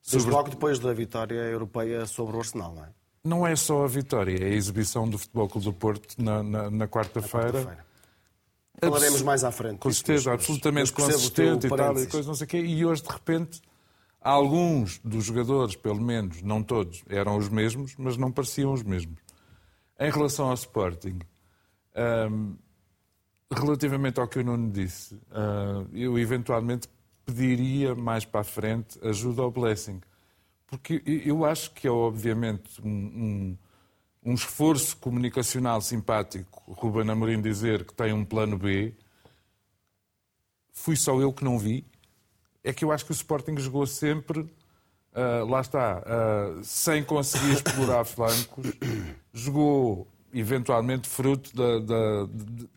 Sobre... 0.00 0.30
logo 0.30 0.48
depois 0.48 0.78
da 0.78 0.94
vitória 0.94 1.40
europeia 1.40 2.06
sobre 2.06 2.36
o 2.36 2.38
Arsenal, 2.40 2.74
não 2.74 2.84
é? 2.84 2.88
Não 3.22 3.46
é 3.46 3.54
só 3.54 3.84
a 3.84 3.86
vitória, 3.86 4.42
é 4.42 4.46
a 4.46 4.54
exibição 4.54 5.08
do 5.08 5.18
Futebol 5.18 5.48
Clube 5.48 5.66
do 5.66 5.72
Porto 5.74 6.20
na, 6.20 6.42
na, 6.42 6.70
na 6.70 6.88
quarta-feira. 6.88 7.62
quarta 7.62 7.93
Falaremos 8.90 9.22
mais 9.22 9.44
à 9.44 9.50
frente. 9.50 9.78
Com 9.78 9.90
certeza, 9.90 10.32
absolutamente 10.32 10.92
consistente 10.92 11.66
e 11.66 11.70
tal, 11.70 11.98
e 11.98 12.06
coisa 12.06 12.28
não 12.28 12.34
sei 12.34 12.44
o 12.44 12.48
quê. 12.48 12.60
E 12.60 12.84
hoje, 12.84 13.02
de 13.02 13.08
repente, 13.08 13.60
alguns 14.20 14.98
dos 15.04 15.24
jogadores, 15.24 15.76
pelo 15.76 16.00
menos, 16.00 16.42
não 16.42 16.62
todos, 16.62 17.02
eram 17.08 17.36
os 17.36 17.48
mesmos, 17.48 17.94
mas 17.98 18.16
não 18.16 18.32
pareciam 18.32 18.72
os 18.72 18.82
mesmos. 18.82 19.18
Em 19.98 20.10
relação 20.10 20.48
ao 20.48 20.54
Sporting, 20.54 21.18
um, 22.30 22.56
relativamente 23.52 24.18
ao 24.18 24.26
que 24.26 24.38
o 24.38 24.44
Nuno 24.44 24.70
disse, 24.70 25.14
uh, 25.14 25.88
eu 25.92 26.18
eventualmente 26.18 26.88
pediria 27.24 27.94
mais 27.94 28.24
para 28.24 28.40
a 28.40 28.44
frente 28.44 28.98
ajuda 29.02 29.42
ao 29.42 29.50
Blessing. 29.50 30.00
Porque 30.66 31.02
eu 31.06 31.44
acho 31.44 31.70
que 31.72 31.86
é, 31.86 31.90
obviamente, 31.90 32.80
um, 32.82 33.56
um 34.24 34.32
esforço 34.32 34.96
comunicacional 34.96 35.82
simpático, 35.82 36.72
Ruben 36.72 37.10
Amorim 37.10 37.42
dizer 37.42 37.84
que 37.84 37.92
tem 37.92 38.12
um 38.12 38.24
plano 38.24 38.56
B, 38.56 38.94
fui 40.72 40.96
só 40.96 41.20
eu 41.20 41.32
que 41.32 41.44
não 41.44 41.58
vi. 41.58 41.84
É 42.62 42.72
que 42.72 42.84
eu 42.84 42.90
acho 42.90 43.04
que 43.04 43.10
o 43.10 43.12
Sporting 43.12 43.58
jogou 43.58 43.86
sempre, 43.86 44.40
uh, 44.40 45.44
lá 45.46 45.60
está, 45.60 45.98
uh, 45.98 46.64
sem 46.64 47.04
conseguir 47.04 47.52
explorar 47.52 48.04
flancos, 48.06 48.72
jogou 49.30 50.08
eventualmente 50.32 51.06
fruto 51.06 51.54
da, 51.54 51.78
da, 51.80 52.28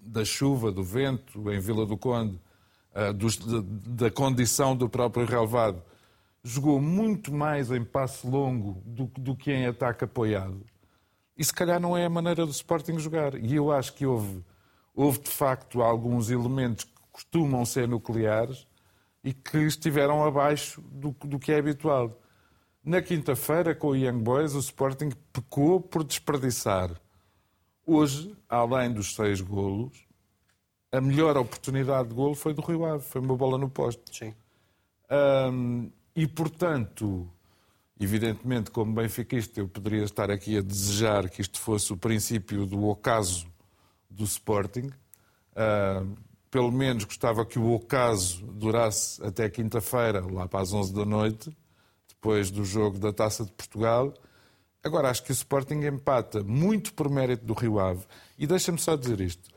da, 0.01 0.25
chuva, 0.25 0.69
do 0.69 0.83
vento, 0.83 1.49
em 1.49 1.59
Vila 1.61 1.85
do 1.85 1.97
Conde, 1.97 2.37
uh, 2.93 3.13
dos, 3.13 3.37
da, 3.37 3.63
da 3.63 4.11
condição 4.11 4.75
do 4.75 4.89
próprio 4.89 5.25
relevado. 5.25 5.81
Jogou 6.43 6.81
muito 6.81 7.33
mais 7.33 7.71
em 7.71 7.83
passe 7.85 8.27
longo 8.27 8.81
do, 8.85 9.05
do 9.17 9.33
que 9.33 9.51
em 9.51 9.65
ataque 9.65 10.03
apoiado 10.03 10.61
e 11.38 11.44
se 11.44 11.53
calhar 11.53 11.79
não 11.79 11.96
é 11.96 12.06
a 12.06 12.10
maneira 12.10 12.46
do 12.46 12.51
Sporting 12.51 12.98
jogar. 12.98 13.36
E 13.36 13.56
eu 13.56 13.72
acho 13.72 13.94
que 13.94 14.06
houve, 14.06 14.44
houve 14.96 15.20
de 15.20 15.29
facto 15.29 15.82
alguns 15.82 16.29
elementos 16.29 16.86
que 16.86 16.91
costumam 17.12 17.63
ser 17.65 17.88
nucleares 17.88 18.67
e 19.24 19.34
que 19.34 19.58
estiveram 19.60 20.24
abaixo 20.24 20.82
do, 20.82 21.12
do 21.12 21.38
que 21.38 21.51
é 21.51 21.60
habitual. 21.60 22.20
Na 22.84 23.01
quinta-feira, 23.01 23.75
com 23.75 23.89
o 23.89 23.96
Young 23.96 24.24
Boys, 24.24 24.56
o 24.56 24.60
Sporting 24.60 25.10
pecou 25.32 25.82
por 25.82 26.03
desperdiçar. 26.03 26.89
Hoje, 27.86 28.36
além 28.50 28.91
dos 28.91 29.13
seis 29.13 29.41
golos, 29.41 30.08
a 30.91 31.01
melhor 31.01 31.38
oportunidade 31.38 32.10
de 32.10 32.15
golo 32.15 32.34
foi 32.34 32.53
do 32.53 32.62
Rio 32.62 32.86
Ave. 32.86 33.03
Foi 33.03 33.22
uma 33.22 33.36
bola 33.36 33.58
no 33.58 33.70
poste. 33.70 34.01
Sim. 34.12 34.34
Um, 35.12 35.91
e, 36.15 36.25
portanto, 36.25 37.29
evidentemente, 37.99 38.71
como 38.71 38.93
benfiquista, 38.93 39.59
eu 39.59 39.67
poderia 39.67 40.03
estar 40.03 40.29
aqui 40.29 40.57
a 40.57 40.61
desejar 40.61 41.29
que 41.29 41.41
isto 41.41 41.59
fosse 41.59 41.91
o 41.91 41.97
princípio 41.97 42.65
do 42.65 42.87
ocaso 42.87 43.47
do 44.09 44.23
Sporting. 44.23 44.91
Uh, 45.53 46.15
pelo 46.49 46.71
menos 46.71 47.03
gostava 47.03 47.45
que 47.45 47.59
o 47.59 47.71
ocaso 47.73 48.45
durasse 48.45 49.23
até 49.23 49.49
quinta-feira, 49.49 50.25
lá 50.31 50.47
para 50.47 50.61
as 50.61 50.71
11 50.71 50.93
da 50.93 51.05
noite, 51.05 51.49
depois 52.07 52.51
do 52.51 52.63
jogo 52.63 52.99
da 52.99 53.11
Taça 53.11 53.43
de 53.43 53.51
Portugal. 53.51 54.13
Agora, 54.83 55.09
acho 55.09 55.23
que 55.23 55.31
o 55.31 55.33
Sporting 55.33 55.85
empata 55.85 56.43
muito 56.43 56.93
por 56.93 57.09
mérito 57.09 57.45
do 57.45 57.53
Rio 57.53 57.79
Ave. 57.79 58.05
E 58.37 58.47
deixa-me 58.47 58.77
só 58.77 58.95
dizer 58.95 59.19
isto. 59.19 59.49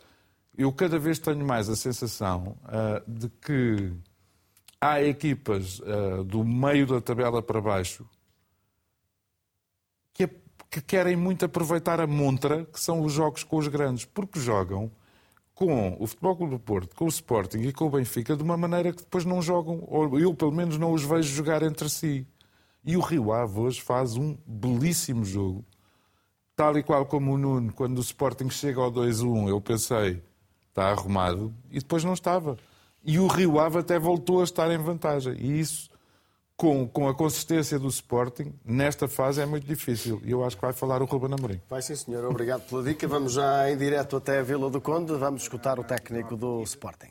Eu 0.57 0.73
cada 0.73 0.99
vez 0.99 1.19
tenho 1.19 1.45
mais 1.47 1.69
a 1.69 1.77
sensação 1.77 2.57
uh, 2.65 3.11
de 3.11 3.29
que 3.29 3.93
há 4.81 5.01
equipas 5.03 5.79
uh, 5.81 6.25
do 6.25 6.43
meio 6.45 6.87
da 6.87 7.01
tabela 7.01 7.43
para 7.43 7.61
baixo 7.61 8.05
que, 10.13 10.29
que 10.71 10.81
querem 10.81 11.17
muito 11.17 11.45
aproveitar 11.45 12.01
a 12.01 12.07
montra, 12.07 12.65
que 12.65 12.81
são 12.81 13.03
os 13.03 13.13
jogos 13.13 13.45
com 13.45 13.57
os 13.57 13.69
grandes, 13.69 14.05
porque 14.05 14.41
jogam 14.41 14.91
com 15.55 15.95
o 16.01 16.07
Futebol 16.07 16.37
Clube 16.37 16.55
do 16.55 16.59
Porto, 16.59 16.97
com 16.97 17.05
o 17.05 17.09
Sporting 17.09 17.59
e 17.59 17.73
com 17.73 17.87
o 17.87 17.91
Benfica 17.91 18.35
de 18.35 18.43
uma 18.43 18.57
maneira 18.57 18.93
que 18.93 19.03
depois 19.03 19.27
não 19.27 19.43
jogam, 19.43 19.85
ou 19.87 20.19
eu 20.19 20.35
pelo 20.35 20.53
menos 20.53 20.79
não 20.79 20.93
os 20.93 21.05
vejo 21.05 21.35
jogar 21.35 21.63
entre 21.63 21.91
si. 21.91 22.27
E 22.83 22.97
o 22.97 23.01
Rio 23.01 23.31
Ave 23.31 23.61
hoje 23.61 23.83
faz 23.83 24.17
um 24.17 24.39
belíssimo 24.47 25.23
jogo. 25.23 25.63
Tal 26.57 26.79
e 26.79 26.83
qual 26.83 27.05
como 27.05 27.35
o 27.35 27.39
Nuno, 27.39 27.75
quando 27.75 27.99
o 27.99 28.01
Sporting 28.01 28.49
chega 28.49 28.81
ao 28.81 28.91
2-1, 28.91 29.51
eu 29.51 29.61
pensei, 29.61 30.23
está 30.71 30.89
arrumado, 30.89 31.55
e 31.71 31.79
depois 31.79 32.05
não 32.05 32.15
estava. 32.15 32.57
E 33.05 33.19
o 33.19 33.27
Rio 33.27 33.59
Ave 33.61 33.79
até 33.81 33.99
voltou 33.99 34.41
a 34.41 34.45
estar 34.45 34.71
em 34.71 34.79
vantagem. 34.79 35.35
E 35.39 35.61
isso, 35.61 35.90
com, 36.61 36.87
com 36.87 37.09
a 37.09 37.15
consistência 37.15 37.79
do 37.79 37.89
Sporting, 37.89 38.53
nesta 38.63 39.09
fase 39.09 39.41
é 39.41 39.47
muito 39.47 39.67
difícil. 39.67 40.21
E 40.23 40.31
eu 40.31 40.45
acho 40.45 40.57
que 40.57 40.63
vai 40.63 40.75
falar 40.75 41.01
o 41.01 41.07
Ruben 41.07 41.33
Amorim. 41.33 41.59
Vai 41.71 41.81
sim, 41.81 41.97
senhor. 41.97 42.23
Obrigado 42.27 42.69
pela 42.69 42.83
dica. 42.83 43.09
Vamos 43.09 43.33
já 43.33 43.71
em 43.71 43.79
direto 43.79 44.17
até 44.17 44.41
a 44.41 44.43
Vila 44.43 44.69
do 44.69 44.79
Conde. 44.79 45.15
Vamos 45.15 45.41
escutar 45.41 45.81
o 45.81 45.85
técnico 45.85 46.37
do 46.37 46.63
Sporting 46.65 47.09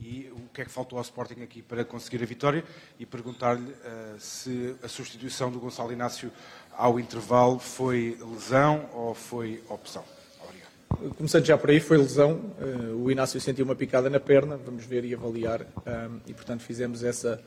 e 0.00 0.30
o 0.32 0.48
que 0.52 0.62
é 0.62 0.64
que 0.64 0.70
faltou 0.70 0.98
ao 0.98 1.02
Sporting 1.02 1.42
aqui 1.42 1.62
para 1.62 1.84
conseguir 1.84 2.22
a 2.22 2.26
vitória 2.26 2.64
e 2.98 3.06
perguntar-lhe 3.06 3.70
uh, 3.70 4.18
se 4.18 4.74
a 4.82 4.88
substituição 4.88 5.50
do 5.50 5.60
Gonçalo 5.60 5.92
Inácio 5.92 6.32
ao 6.76 6.98
intervalo 6.98 7.58
foi 7.58 8.18
lesão 8.32 8.88
ou 8.94 9.14
foi 9.14 9.62
opção. 9.68 10.04
Obrigado. 10.42 11.14
Começando 11.16 11.44
já 11.44 11.58
por 11.58 11.70
aí, 11.70 11.80
foi 11.80 11.98
lesão. 11.98 12.40
Uh, 12.60 13.04
o 13.04 13.10
Inácio 13.10 13.40
sentiu 13.40 13.64
uma 13.64 13.74
picada 13.74 14.08
na 14.08 14.20
perna, 14.20 14.56
vamos 14.56 14.84
ver 14.84 15.04
e 15.04 15.14
avaliar, 15.14 15.62
um, 15.62 15.66
eh, 15.86 16.08
e 16.28 16.34
portanto 16.34 16.62
fizemos 16.62 17.02
essa, 17.02 17.42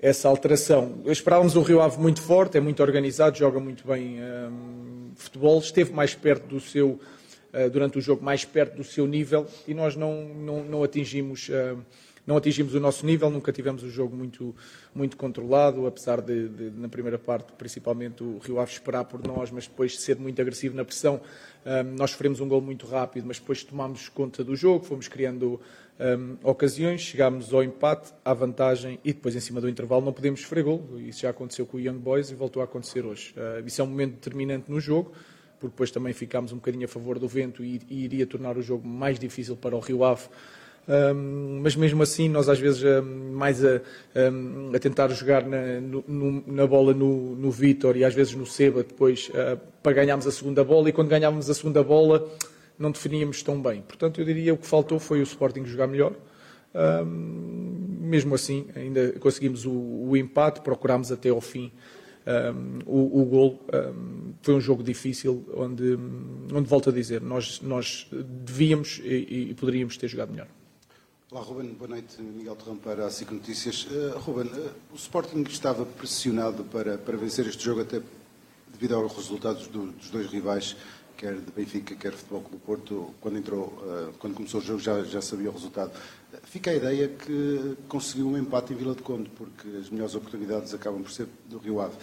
essa 0.00 0.28
alteração. 0.28 1.00
Esperávamos 1.06 1.56
um 1.56 1.62
Rio 1.62 1.80
Ave 1.80 1.98
muito 1.98 2.22
forte, 2.22 2.56
é 2.56 2.60
muito 2.60 2.82
organizado, 2.82 3.36
joga 3.36 3.58
muito 3.58 3.86
bem 3.86 4.18
um, 4.22 5.10
futebol, 5.16 5.58
esteve 5.58 5.92
mais 5.92 6.14
perto 6.14 6.46
do 6.46 6.60
seu 6.60 7.00
eh, 7.52 7.68
durante 7.68 7.98
o 7.98 8.00
jogo 8.00 8.22
mais 8.22 8.44
perto 8.44 8.76
do 8.76 8.84
seu 8.84 9.06
nível 9.06 9.46
e 9.66 9.74
nós 9.74 9.96
não, 9.96 10.28
não, 10.28 10.64
não 10.64 10.82
atingimos 10.84 11.48
eh, 11.50 11.74
não 12.28 12.36
atingimos 12.36 12.74
o 12.74 12.80
nosso 12.80 13.06
nível, 13.06 13.30
nunca 13.30 13.50
tivemos 13.50 13.82
o 13.82 13.88
jogo 13.88 14.14
muito, 14.14 14.54
muito 14.94 15.16
controlado, 15.16 15.86
apesar 15.86 16.20
de, 16.20 16.46
de, 16.46 16.70
na 16.78 16.86
primeira 16.86 17.18
parte, 17.18 17.54
principalmente 17.54 18.22
o 18.22 18.36
Rio 18.36 18.60
Ave 18.60 18.70
esperar 18.70 19.06
por 19.06 19.26
nós, 19.26 19.50
mas 19.50 19.66
depois 19.66 19.98
ser 19.98 20.18
muito 20.18 20.38
agressivo 20.38 20.76
na 20.76 20.84
pressão. 20.84 21.22
Um, 21.64 21.96
nós 21.96 22.10
sofremos 22.10 22.38
um 22.40 22.46
gol 22.46 22.60
muito 22.60 22.86
rápido, 22.86 23.26
mas 23.26 23.38
depois 23.38 23.64
tomámos 23.64 24.10
conta 24.10 24.44
do 24.44 24.54
jogo, 24.54 24.84
fomos 24.84 25.08
criando 25.08 25.58
um, 26.00 26.36
ocasiões, 26.42 27.00
chegámos 27.00 27.52
ao 27.52 27.62
empate, 27.62 28.12
à 28.24 28.32
vantagem 28.32 28.98
e 29.04 29.12
depois 29.12 29.34
em 29.34 29.40
cima 29.40 29.60
do 29.60 29.68
intervalo 29.68 30.04
não 30.04 30.12
podemos 30.12 30.40
sofrer 30.40 30.64
gol. 30.64 30.86
Isso 30.98 31.20
já 31.20 31.30
aconteceu 31.30 31.66
com 31.66 31.76
o 31.76 31.80
Young 31.80 31.98
Boys 31.98 32.30
e 32.30 32.34
voltou 32.34 32.62
a 32.62 32.64
acontecer 32.64 33.04
hoje. 33.04 33.34
Uh, 33.36 33.66
isso 33.66 33.80
é 33.80 33.84
um 33.84 33.88
momento 33.88 34.14
determinante 34.14 34.70
no 34.70 34.80
jogo 34.80 35.12
porque 35.58 35.72
depois 35.72 35.90
também 35.90 36.12
ficámos 36.12 36.52
um 36.52 36.56
bocadinho 36.56 36.84
a 36.84 36.88
favor 36.88 37.18
do 37.18 37.26
vento 37.26 37.64
e, 37.64 37.80
e 37.88 38.04
iria 38.04 38.26
tornar 38.26 38.56
o 38.56 38.62
jogo 38.62 38.86
mais 38.86 39.18
difícil 39.18 39.56
para 39.56 39.76
o 39.76 39.80
Rio 39.80 40.04
Ave. 40.04 40.28
Um, 40.88 41.60
mas 41.62 41.76
mesmo 41.76 42.02
assim, 42.02 42.30
nós 42.30 42.48
às 42.48 42.58
vezes 42.58 42.82
um, 42.82 43.32
mais 43.32 43.62
a, 43.62 43.82
um, 44.32 44.70
a, 44.74 44.78
tentar 44.78 45.08
jogar 45.08 45.44
na, 45.44 45.80
no, 45.80 46.42
na 46.46 46.66
bola 46.66 46.94
no, 46.94 47.36
no 47.36 47.50
Vítor 47.50 47.94
e 47.94 48.04
às 48.04 48.14
vezes 48.14 48.34
no 48.34 48.46
Seba 48.46 48.82
depois 48.82 49.28
uh, 49.28 49.60
para 49.82 49.92
ganharmos 49.92 50.26
a 50.26 50.32
segunda 50.32 50.64
bola 50.64 50.88
e 50.88 50.92
quando 50.92 51.08
ganhávamos 51.08 51.50
a 51.50 51.54
segunda 51.54 51.82
bola 51.82 52.26
não 52.78 52.90
definíamos 52.90 53.42
tão 53.42 53.60
bem. 53.60 53.82
Portanto, 53.82 54.20
eu 54.20 54.24
diria 54.24 54.52
que 54.52 54.52
o 54.52 54.56
que 54.58 54.66
faltou 54.66 54.98
foi 54.98 55.20
o 55.20 55.22
Sporting 55.22 55.64
jogar 55.64 55.86
melhor. 55.86 56.14
mesmo 58.00 58.34
assim, 58.34 58.66
ainda 58.74 59.12
conseguimos 59.18 59.64
o, 59.64 59.72
o 59.72 60.16
empate, 60.16 60.60
procurámos 60.60 61.10
até 61.10 61.30
ao 61.30 61.40
fim 61.40 61.72
um, 62.28 62.78
o, 62.84 63.22
o 63.22 63.24
gol 63.24 63.60
um, 63.72 64.34
foi 64.42 64.54
um 64.54 64.60
jogo 64.60 64.82
difícil, 64.82 65.46
onde, 65.56 65.98
onde 66.52 66.68
volto 66.68 66.90
a 66.90 66.92
dizer, 66.92 67.22
nós, 67.22 67.60
nós 67.62 68.06
devíamos 68.12 69.00
e, 69.02 69.48
e 69.50 69.54
poderíamos 69.54 69.96
ter 69.96 70.08
jogado 70.08 70.30
melhor. 70.30 70.48
Olá, 71.30 71.42
Ruben. 71.42 71.68
Boa 71.72 71.88
noite. 71.88 72.20
Miguel 72.20 72.56
Terrão 72.56 72.76
para 72.76 73.06
a 73.06 73.10
SIC 73.10 73.30
Notícias. 73.30 73.84
Uh, 73.84 74.18
Ruben, 74.18 74.46
uh, 74.46 74.70
o 74.92 74.96
Sporting 74.96 75.42
estava 75.42 75.84
pressionado 75.84 76.64
para, 76.64 76.98
para 76.98 77.16
vencer 77.16 77.46
este 77.46 77.64
jogo 77.64 77.80
até 77.80 78.00
devido 78.72 78.94
aos 78.94 79.14
resultados 79.14 79.66
do, 79.66 79.92
dos 79.92 80.10
dois 80.10 80.26
rivais, 80.26 80.76
quer 81.18 81.34
de 81.34 81.50
Benfica, 81.54 81.96
quer 81.96 82.12
Futebol 82.12 82.40
Clube 82.42 82.64
Porto. 82.64 83.14
Quando, 83.20 83.36
entrou, 83.36 83.64
uh, 83.64 84.12
quando 84.20 84.34
começou 84.34 84.60
o 84.60 84.64
jogo 84.64 84.78
já, 84.78 85.02
já 85.02 85.20
sabia 85.20 85.50
o 85.50 85.52
resultado. 85.52 85.90
Fica 86.44 86.70
a 86.70 86.74
ideia 86.74 87.08
que 87.08 87.76
conseguiu 87.88 88.28
um 88.28 88.38
empate 88.38 88.72
em 88.72 88.76
Vila 88.76 88.94
de 88.94 89.02
Conde, 89.02 89.28
porque 89.36 89.68
as 89.76 89.90
melhores 89.90 90.14
oportunidades 90.14 90.72
acabam 90.72 91.02
por 91.02 91.10
ser 91.10 91.26
do 91.46 91.58
Rio 91.58 91.80
Ave. 91.80 91.94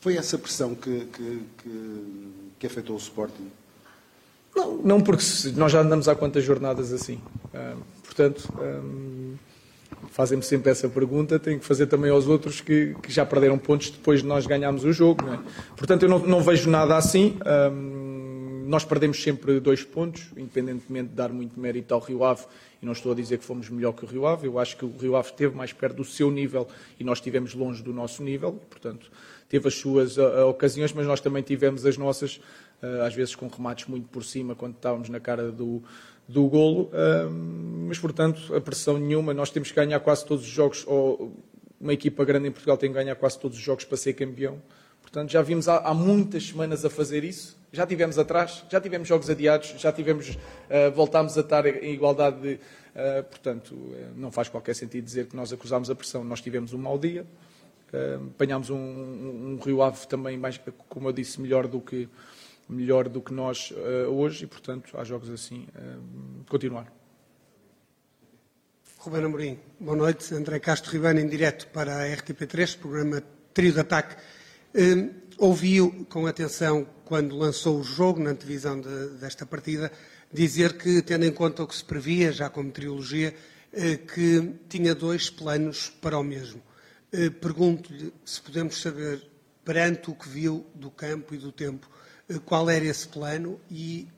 Foi 0.00 0.16
essa 0.16 0.38
pressão 0.38 0.74
que, 0.74 1.06
que, 1.06 1.42
que, 1.58 2.32
que 2.60 2.66
afetou 2.66 2.94
o 2.94 2.98
Sporting? 2.98 3.50
Não, 4.54 4.76
não, 4.78 5.00
porque 5.00 5.24
nós 5.56 5.72
já 5.72 5.80
andamos 5.80 6.08
há 6.08 6.14
quantas 6.14 6.44
jornadas 6.44 6.92
assim. 6.92 7.20
Portanto, 8.04 8.48
fazem-me 10.10 10.42
sempre 10.42 10.70
essa 10.70 10.88
pergunta, 10.88 11.38
tenho 11.38 11.58
que 11.58 11.64
fazer 11.64 11.86
também 11.86 12.10
aos 12.10 12.26
outros 12.26 12.60
que, 12.60 12.94
que, 13.02 13.10
já 13.10 13.24
perderam 13.24 13.58
pontos 13.58 13.90
depois 13.90 14.20
de 14.20 14.26
nós 14.26 14.46
ganharmos 14.46 14.84
o 14.84 14.92
jogo. 14.92 15.24
É? 15.28 15.38
Portanto, 15.76 16.02
eu 16.02 16.08
não, 16.08 16.18
não, 16.18 16.42
vejo 16.42 16.68
nada 16.68 16.96
assim. 16.96 17.36
Nós 18.72 18.86
perdemos 18.86 19.22
sempre 19.22 19.60
dois 19.60 19.84
pontos, 19.84 20.30
independentemente 20.34 21.10
de 21.10 21.14
dar 21.14 21.30
muito 21.30 21.60
mérito 21.60 21.92
ao 21.92 22.00
Rio 22.00 22.24
Ave 22.24 22.46
e 22.80 22.86
não 22.86 22.94
estou 22.94 23.12
a 23.12 23.14
dizer 23.14 23.36
que 23.36 23.44
fomos 23.44 23.68
melhor 23.68 23.92
que 23.92 24.02
o 24.02 24.08
Rio 24.08 24.26
Ave, 24.26 24.46
eu 24.46 24.58
acho 24.58 24.78
que 24.78 24.84
o 24.86 24.96
Rio 24.96 25.14
Ave 25.14 25.28
esteve 25.28 25.54
mais 25.54 25.74
perto 25.74 25.96
do 25.96 26.04
seu 26.06 26.30
nível 26.30 26.66
e 26.98 27.04
nós 27.04 27.18
estivemos 27.18 27.52
longe 27.52 27.82
do 27.82 27.92
nosso 27.92 28.22
nível, 28.22 28.58
e, 28.62 28.66
portanto, 28.66 29.12
teve 29.46 29.68
as 29.68 29.74
suas 29.74 30.16
uh, 30.16 30.46
ocasiões, 30.48 30.90
mas 30.94 31.06
nós 31.06 31.20
também 31.20 31.42
tivemos 31.42 31.84
as 31.84 31.98
nossas, 31.98 32.40
uh, 32.82 33.02
às 33.06 33.14
vezes 33.14 33.36
com 33.36 33.46
remates 33.46 33.86
muito 33.88 34.08
por 34.08 34.24
cima, 34.24 34.54
quando 34.54 34.74
estávamos 34.74 35.10
na 35.10 35.20
cara 35.20 35.52
do, 35.52 35.82
do 36.26 36.46
golo, 36.46 36.90
mas, 37.86 37.98
portanto, 37.98 38.56
a 38.56 38.60
pressão 38.60 38.96
nenhuma, 38.96 39.34
nós 39.34 39.50
temos 39.50 39.68
que 39.68 39.76
ganhar 39.76 40.00
quase 40.00 40.24
todos 40.24 40.46
os 40.46 40.50
jogos, 40.50 40.82
ou 40.86 41.36
uma 41.78 41.92
equipa 41.92 42.24
grande 42.24 42.48
em 42.48 42.50
Portugal 42.50 42.78
tem 42.78 42.88
que 42.88 42.94
ganhar 42.94 43.16
quase 43.16 43.38
todos 43.38 43.58
os 43.58 43.62
jogos 43.62 43.84
para 43.84 43.98
ser 43.98 44.14
campeão, 44.14 44.62
Portanto, 45.12 45.30
já 45.30 45.42
vimos 45.42 45.68
há, 45.68 45.76
há, 45.76 45.92
muitas 45.92 46.42
semanas 46.48 46.86
a 46.86 46.90
fazer 46.90 47.22
isso. 47.22 47.54
Já 47.70 47.86
tivemos 47.86 48.18
atrás, 48.18 48.64
já 48.70 48.80
tivemos 48.80 49.06
jogos 49.06 49.28
adiados, 49.28 49.74
já 49.76 49.92
tivemos, 49.92 50.30
uh, 50.30 50.90
voltámos 50.94 51.36
a 51.36 51.42
estar 51.42 51.66
em 51.66 51.92
igualdade 51.92 52.40
de. 52.40 52.54
Uh, 52.54 53.22
portanto, 53.24 53.74
uh, 53.74 54.12
não 54.16 54.30
faz 54.30 54.48
qualquer 54.48 54.74
sentido 54.74 55.04
dizer 55.04 55.26
que 55.26 55.36
nós 55.36 55.52
acusámos 55.52 55.90
a 55.90 55.94
pressão. 55.94 56.24
Nós 56.24 56.40
tivemos 56.40 56.72
um 56.72 56.78
mau 56.78 56.98
dia, 56.98 57.26
apanhámos 58.32 58.70
um, 58.70 58.74
um, 58.74 59.52
um, 59.52 59.62
Rio 59.62 59.82
Ave 59.82 60.06
também, 60.06 60.38
mais, 60.38 60.58
como 60.88 61.08
eu 61.08 61.12
disse, 61.12 61.38
melhor 61.38 61.68
do 61.68 61.78
que, 61.78 62.08
melhor 62.66 63.06
do 63.06 63.20
que 63.20 63.34
nós 63.34 63.70
hoje 64.08 64.44
e, 64.44 64.46
portanto, 64.46 64.96
há 64.96 65.04
jogos 65.04 65.28
assim. 65.28 65.66
continuar. 66.48 66.90
Ruben 68.96 69.24
Amorim, 69.24 69.58
boa 69.78 69.96
noite. 69.96 70.34
André 70.34 70.58
Castro 70.58 70.90
Ribeiro, 70.90 71.18
em 71.18 71.28
direto 71.28 71.66
para 71.66 72.02
a 72.02 72.16
RTP3, 72.16 72.78
programa 72.78 73.22
Trio 73.52 73.74
de 73.74 73.80
Ataque. 73.80 74.16
Hum, 74.74 75.10
ouviu 75.36 76.06
com 76.08 76.26
atenção, 76.26 76.86
quando 77.04 77.36
lançou 77.36 77.78
o 77.78 77.84
jogo, 77.84 78.22
na 78.22 78.30
antevisão 78.30 78.80
de, 78.80 79.08
desta 79.18 79.44
partida, 79.44 79.92
dizer 80.32 80.78
que, 80.78 81.02
tendo 81.02 81.26
em 81.26 81.32
conta 81.32 81.62
o 81.62 81.66
que 81.66 81.76
se 81.76 81.84
previa, 81.84 82.32
já 82.32 82.48
como 82.48 82.70
trilogia, 82.70 83.34
eh, 83.70 83.98
que 83.98 84.54
tinha 84.70 84.94
dois 84.94 85.28
planos 85.28 85.90
para 85.90 86.18
o 86.18 86.24
mesmo. 86.24 86.62
Eh, 87.12 87.28
pergunto-lhe 87.28 88.14
se 88.24 88.40
podemos 88.40 88.80
saber, 88.80 89.22
perante 89.62 90.10
o 90.10 90.14
que 90.14 90.28
viu 90.28 90.64
do 90.74 90.90
campo 90.90 91.34
e 91.34 91.38
do 91.38 91.52
tempo, 91.52 91.86
eh, 92.28 92.38
qual 92.44 92.70
era 92.70 92.86
esse 92.86 93.06
plano 93.06 93.60
e 93.70 94.08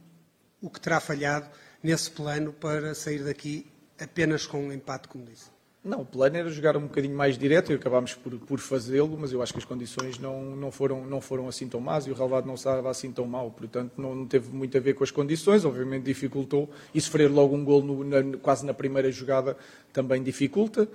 o 0.62 0.70
que 0.70 0.80
terá 0.80 1.00
falhado 1.00 1.50
nesse 1.82 2.10
plano 2.12 2.52
para 2.52 2.94
sair 2.94 3.24
daqui 3.24 3.66
apenas 3.98 4.46
com 4.46 4.66
um 4.66 4.72
empate, 4.72 5.08
como 5.08 5.24
disse. 5.24 5.53
Não, 5.84 6.00
o 6.00 6.04
plano 6.06 6.34
era 6.34 6.48
jogar 6.48 6.78
um 6.78 6.84
bocadinho 6.84 7.14
mais 7.14 7.36
direto 7.36 7.70
e 7.70 7.74
acabámos 7.74 8.14
por, 8.14 8.32
por 8.38 8.58
fazê-lo, 8.58 9.18
mas 9.20 9.32
eu 9.32 9.42
acho 9.42 9.52
que 9.52 9.58
as 9.58 9.66
condições 9.66 10.18
não, 10.18 10.56
não, 10.56 10.70
foram, 10.70 11.04
não 11.04 11.20
foram 11.20 11.46
assim 11.46 11.68
tão 11.68 11.78
más 11.78 12.06
e 12.06 12.10
o 12.10 12.14
relevado 12.14 12.46
não 12.46 12.54
estava 12.54 12.88
assim 12.88 13.12
tão 13.12 13.26
mal, 13.26 13.50
portanto 13.50 13.92
não, 13.98 14.14
não, 14.14 14.26
teve 14.26 14.48
muito 14.50 14.74
a 14.78 14.80
ver 14.80 14.94
com 14.94 15.04
as 15.04 15.10
condições, 15.10 15.62
obviamente 15.62 16.04
dificultou. 16.04 16.70
E 16.94 17.00
sofrer 17.02 17.30
logo 17.30 17.54
um 17.54 17.62
gol 17.62 17.82
no, 17.82 18.02
na, 18.02 18.38
quase 18.38 18.64
na 18.64 18.72
primeira 18.72 19.12
jogada 19.12 19.58
também 19.92 20.22
dificulta, 20.22 20.88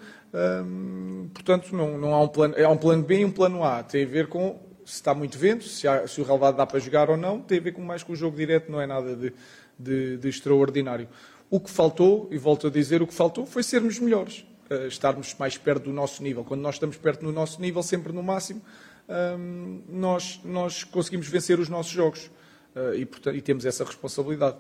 hum, 0.66 1.30
portanto 1.36 1.76
não, 1.76 1.96
não 1.96 2.16
há 2.16 2.24
um 2.24 2.28
plano, 2.28 2.56
há 2.58 2.70
um 2.70 2.78
plano 2.78 3.04
B 3.04 3.20
e 3.20 3.26
um 3.26 3.32
plano 3.32 3.64
A, 3.64 3.84
tem 3.84 4.04
a 4.04 4.08
ver 4.08 4.26
com 4.26 4.60
se 4.84 4.96
está 4.96 5.14
muito 5.14 5.38
vento, 5.38 5.66
se, 5.66 5.88
há, 5.88 6.08
se 6.08 6.20
o 6.20 6.24
relevado 6.24 6.58
dá 6.58 6.66
para 6.66 6.80
jogar 6.80 7.12
ou 7.12 7.18
não, 7.18 7.40
tem 7.40 7.60
a 7.60 7.62
ver 7.62 7.74
com 7.74 7.82
mais 7.84 8.02
com 8.02 8.14
o 8.14 8.16
jogo 8.16 8.36
direto, 8.36 8.72
não 8.72 8.82
é 8.82 8.88
nada 8.88 9.16
de, 9.16 9.32
de, 9.78 10.18
de 10.18 10.30
extraordinário. 10.30 11.08
O 11.48 11.60
que 11.60 11.70
faltou, 11.70 12.28
e 12.32 12.40
volto 12.40 12.66
a 12.66 12.70
dizer, 12.72 13.04
o 13.04 13.06
que 13.06 13.14
faltou 13.14 13.46
foi 13.46 13.62
sermos 13.62 14.00
melhores 14.00 14.49
uh, 14.70 14.88
estarmos 14.88 15.36
mais 15.38 15.58
perto 15.58 15.84
do 15.86 15.94
nosso 15.94 16.22
nível. 16.24 16.44
Quando 16.44 16.62
nós 16.62 16.76
estamos 16.76 16.98
perto 16.98 17.26
do 17.26 17.32
nosso 17.32 17.62
nível, 17.62 17.84
sempre 17.84 18.14
no 18.14 18.24
máximo, 18.24 18.62
um, 19.10 19.82
nós, 19.90 20.40
nós 20.44 20.84
conseguimos 20.84 21.28
vencer 21.28 21.60
os 21.60 21.68
nossos 21.68 21.92
jogos 21.92 22.30
uh, 22.76 22.94
e, 22.94 23.06
portanto, 23.06 23.36
e, 23.36 23.42
temos 23.42 23.66
essa 23.66 23.84
responsabilidade. 23.84 24.58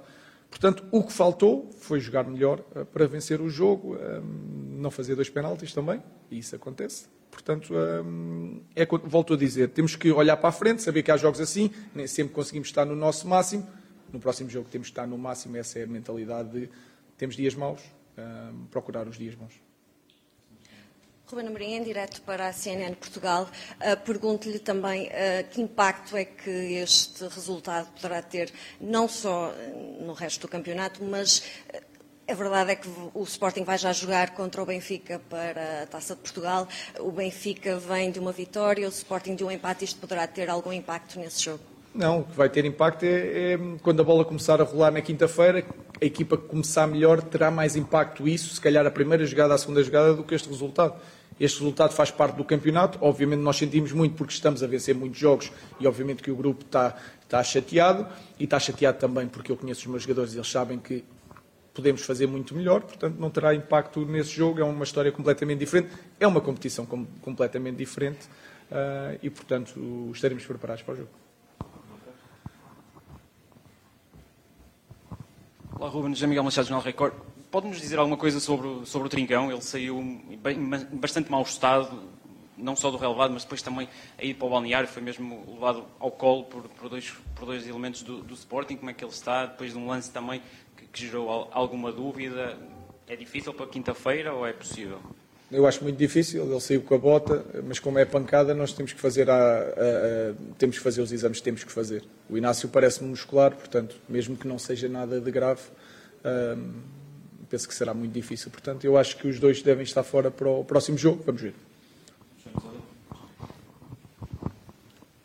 Portanto, 0.49 0.83
o 0.91 1.03
que 1.03 1.13
faltou 1.13 1.69
foi 1.79 1.99
jogar 1.99 2.23
melhor 2.23 2.59
uh, 2.75 2.85
para 2.85 3.05
vencer 3.07 3.39
o 3.39 3.49
jogo, 3.49 3.95
um, 3.95 4.79
não 4.79 4.89
fazer 4.89 5.15
dois 5.15 5.29
penaltis 5.29 5.71
também, 5.73 6.01
e 6.31 6.39
isso 6.39 6.55
acontece. 6.55 7.07
Portanto, 7.29 7.73
um, 7.73 8.61
é, 8.75 8.87
volto 9.03 9.35
a 9.35 9.37
dizer, 9.37 9.69
temos 9.69 9.95
que 9.95 10.11
olhar 10.11 10.35
para 10.37 10.49
a 10.49 10.51
frente, 10.51 10.81
saber 10.81 11.03
que 11.03 11.11
há 11.11 11.17
jogos 11.17 11.39
assim, 11.39 11.69
nem 11.93 12.07
sempre 12.07 12.33
conseguimos 12.33 12.69
estar 12.69 12.85
no 12.85 12.95
nosso 12.95 13.27
máximo. 13.27 13.67
No 14.11 14.19
próximo 14.19 14.49
jogo 14.49 14.67
temos 14.71 14.87
que 14.87 14.93
estar 14.93 15.05
no 15.05 15.17
máximo, 15.17 15.55
essa 15.55 15.77
é 15.77 15.83
a 15.83 15.87
mentalidade 15.87 16.49
de 16.49 16.69
temos 17.15 17.35
dias 17.35 17.53
maus, 17.53 17.81
procurar 18.71 19.07
os 19.07 19.15
dias 19.15 19.35
bons. 19.35 19.68
Ruben 21.29 21.45
Amorim, 21.45 21.75
em 21.75 21.83
direto 21.83 22.23
para 22.23 22.47
a 22.47 22.51
CNN 22.51 22.95
Portugal, 22.95 23.43
uh, 23.43 24.03
pergunto-lhe 24.03 24.57
também 24.57 25.09
uh, 25.09 25.47
que 25.51 25.61
impacto 25.61 26.17
é 26.17 26.25
que 26.25 26.49
este 26.49 27.23
resultado 27.25 27.87
poderá 27.91 28.19
ter, 28.19 28.51
não 28.81 29.07
só 29.07 29.53
no 30.01 30.13
resto 30.13 30.41
do 30.41 30.47
campeonato, 30.47 31.03
mas 31.03 31.43
uh, 31.71 31.81
a 32.27 32.33
verdade 32.33 32.71
é 32.71 32.75
que 32.75 32.87
o 33.13 33.23
Sporting 33.25 33.63
vai 33.63 33.77
já 33.77 33.93
jogar 33.93 34.31
contra 34.31 34.63
o 34.63 34.65
Benfica 34.65 35.21
para 35.29 35.83
a 35.83 35.85
Taça 35.85 36.15
de 36.15 36.21
Portugal. 36.21 36.67
O 36.99 37.11
Benfica 37.11 37.77
vem 37.77 38.09
de 38.09 38.17
uma 38.17 38.31
vitória, 38.31 38.87
o 38.87 38.89
Sporting 38.89 39.35
de 39.35 39.43
um 39.43 39.51
empate. 39.51 39.85
Isto 39.85 39.99
poderá 39.99 40.25
ter 40.25 40.49
algum 40.49 40.73
impacto 40.73 41.19
nesse 41.19 41.43
jogo? 41.43 41.61
Não, 41.93 42.21
o 42.21 42.23
que 42.23 42.35
vai 42.35 42.49
ter 42.49 42.65
impacto 42.65 43.03
é, 43.03 43.53
é 43.53 43.59
quando 43.83 43.99
a 43.99 44.03
bola 44.03 44.25
começar 44.25 44.59
a 44.61 44.63
rolar 44.63 44.89
na 44.89 45.01
quinta-feira, 45.01 45.63
a 46.01 46.05
equipa 46.05 46.37
que 46.37 46.47
começar 46.47 46.87
melhor 46.87 47.21
terá 47.21 47.51
mais 47.51 47.75
impacto 47.75 48.27
isso, 48.27 48.53
se 48.53 48.61
calhar 48.61 48.85
a 48.85 48.91
primeira 48.91 49.25
jogada, 49.25 49.53
a 49.53 49.57
segunda 49.59 49.83
jogada, 49.83 50.15
do 50.15 50.23
que 50.23 50.33
este 50.33 50.49
resultado. 50.49 50.99
Este 51.39 51.59
resultado 51.59 51.93
faz 51.93 52.11
parte 52.11 52.35
do 52.35 52.43
campeonato. 52.43 52.97
Obviamente 53.01 53.39
nós 53.39 53.55
sentimos 53.55 53.91
muito 53.91 54.15
porque 54.15 54.33
estamos 54.33 54.61
a 54.61 54.67
vencer 54.67 54.93
muitos 54.93 55.19
jogos 55.19 55.51
e 55.79 55.87
obviamente 55.87 56.21
que 56.21 56.29
o 56.29 56.35
grupo 56.35 56.65
está, 56.65 56.95
está 57.21 57.43
chateado 57.43 58.05
e 58.37 58.43
está 58.43 58.59
chateado 58.59 58.97
também 58.97 59.27
porque 59.27 59.51
eu 59.51 59.55
conheço 59.55 59.81
os 59.81 59.87
meus 59.87 60.03
jogadores 60.03 60.33
e 60.33 60.37
eles 60.37 60.51
sabem 60.51 60.77
que 60.77 61.03
podemos 61.73 62.01
fazer 62.01 62.27
muito 62.27 62.53
melhor, 62.53 62.81
portanto 62.81 63.15
não 63.17 63.29
terá 63.29 63.55
impacto 63.55 64.03
nesse 64.05 64.31
jogo, 64.31 64.59
é 64.59 64.63
uma 64.63 64.83
história 64.83 65.11
completamente 65.13 65.59
diferente, 65.59 65.89
é 66.19 66.27
uma 66.27 66.41
competição 66.41 66.85
com, 66.85 67.05
completamente 67.21 67.77
diferente 67.77 68.25
uh, 68.69 69.17
e 69.23 69.29
portanto 69.29 70.11
estaremos 70.13 70.45
preparados 70.45 70.83
para 70.83 70.93
o 70.93 70.97
jogo. 70.97 71.09
Olá 75.79 75.89
Ruben, 75.89 76.13
José 76.13 76.27
Miguel 76.27 76.43
Machado, 76.43 76.67
Jornal 76.67 76.83
Record. 76.83 77.13
Pode-nos 77.51 77.81
dizer 77.81 77.97
alguma 77.97 78.17
coisa 78.17 78.39
sobre, 78.39 78.85
sobre 78.85 79.07
o 79.07 79.09
Trincão? 79.09 79.51
Ele 79.51 79.61
saiu 79.61 79.99
em 79.99 80.39
bastante 80.93 81.31
mau 81.31 81.41
estado, 81.41 81.99
não 82.55 82.75
só 82.75 82.91
do 82.91 82.97
relevado, 82.97 83.33
mas 83.33 83.43
depois 83.43 83.61
também 83.61 83.89
a 84.17 84.23
ir 84.23 84.35
para 84.35 84.45
o 84.45 84.49
balneário, 84.51 84.87
foi 84.87 85.01
mesmo 85.01 85.43
levado 85.53 85.85
ao 85.99 86.11
colo 86.11 86.43
por, 86.43 86.63
por, 86.69 86.89
dois, 86.89 87.11
por 87.35 87.47
dois 87.47 87.67
elementos 87.67 88.03
do, 88.03 88.21
do, 88.21 88.35
Sporting, 88.35 88.75
como 88.75 88.91
é 88.91 88.93
que 88.93 89.03
ele 89.03 89.11
está, 89.11 89.47
depois 89.47 89.71
de 89.71 89.79
um 89.79 89.87
lance 89.87 90.11
também 90.11 90.41
que, 90.77 90.85
que 90.85 91.05
gerou 91.07 91.49
alguma 91.51 91.91
dúvida. 91.91 92.55
É 93.07 93.15
difícil 93.15 93.51
para 93.51 93.65
quinta-feira 93.65 94.31
ou 94.31 94.45
é 94.45 94.53
possível? 94.53 94.99
Eu 95.51 95.65
acho 95.65 95.83
muito 95.83 95.97
difícil, 95.97 96.45
ele 96.45 96.59
saiu 96.59 96.83
com 96.83 96.93
a 96.93 96.97
bota, 96.99 97.43
mas 97.67 97.79
como 97.79 97.97
é 97.97 98.05
pancada, 98.05 98.53
nós 98.53 98.71
temos 98.73 98.93
que 98.93 99.01
fazer, 99.01 99.27
a, 99.27 99.33
a, 99.33 99.37
a, 99.39 100.35
temos 100.59 100.77
que 100.77 100.83
fazer 100.83 101.01
os 101.01 101.11
exames 101.11 101.39
que 101.39 101.43
temos 101.43 101.63
que 101.63 101.71
fazer. 101.71 102.03
O 102.29 102.37
Inácio 102.37 102.69
parece-me 102.69 103.09
muscular, 103.09 103.55
portanto, 103.55 103.95
mesmo 104.07 104.37
que 104.37 104.47
não 104.47 104.59
seja 104.59 104.87
nada 104.87 105.19
de 105.19 105.31
grave, 105.31 105.63
penso 107.49 107.67
que 107.67 107.73
será 107.73 107.93
muito 107.93 108.13
difícil. 108.13 108.51
Portanto, 108.51 108.85
eu 108.85 108.97
acho 108.97 109.17
que 109.17 109.27
os 109.27 109.39
dois 109.39 109.61
devem 109.61 109.83
estar 109.83 110.03
fora 110.03 110.29
para 110.29 110.47
o 110.47 110.63
próximo 110.63 110.97
jogo. 110.97 111.23
Vamos 111.25 111.41
ver. 111.41 111.53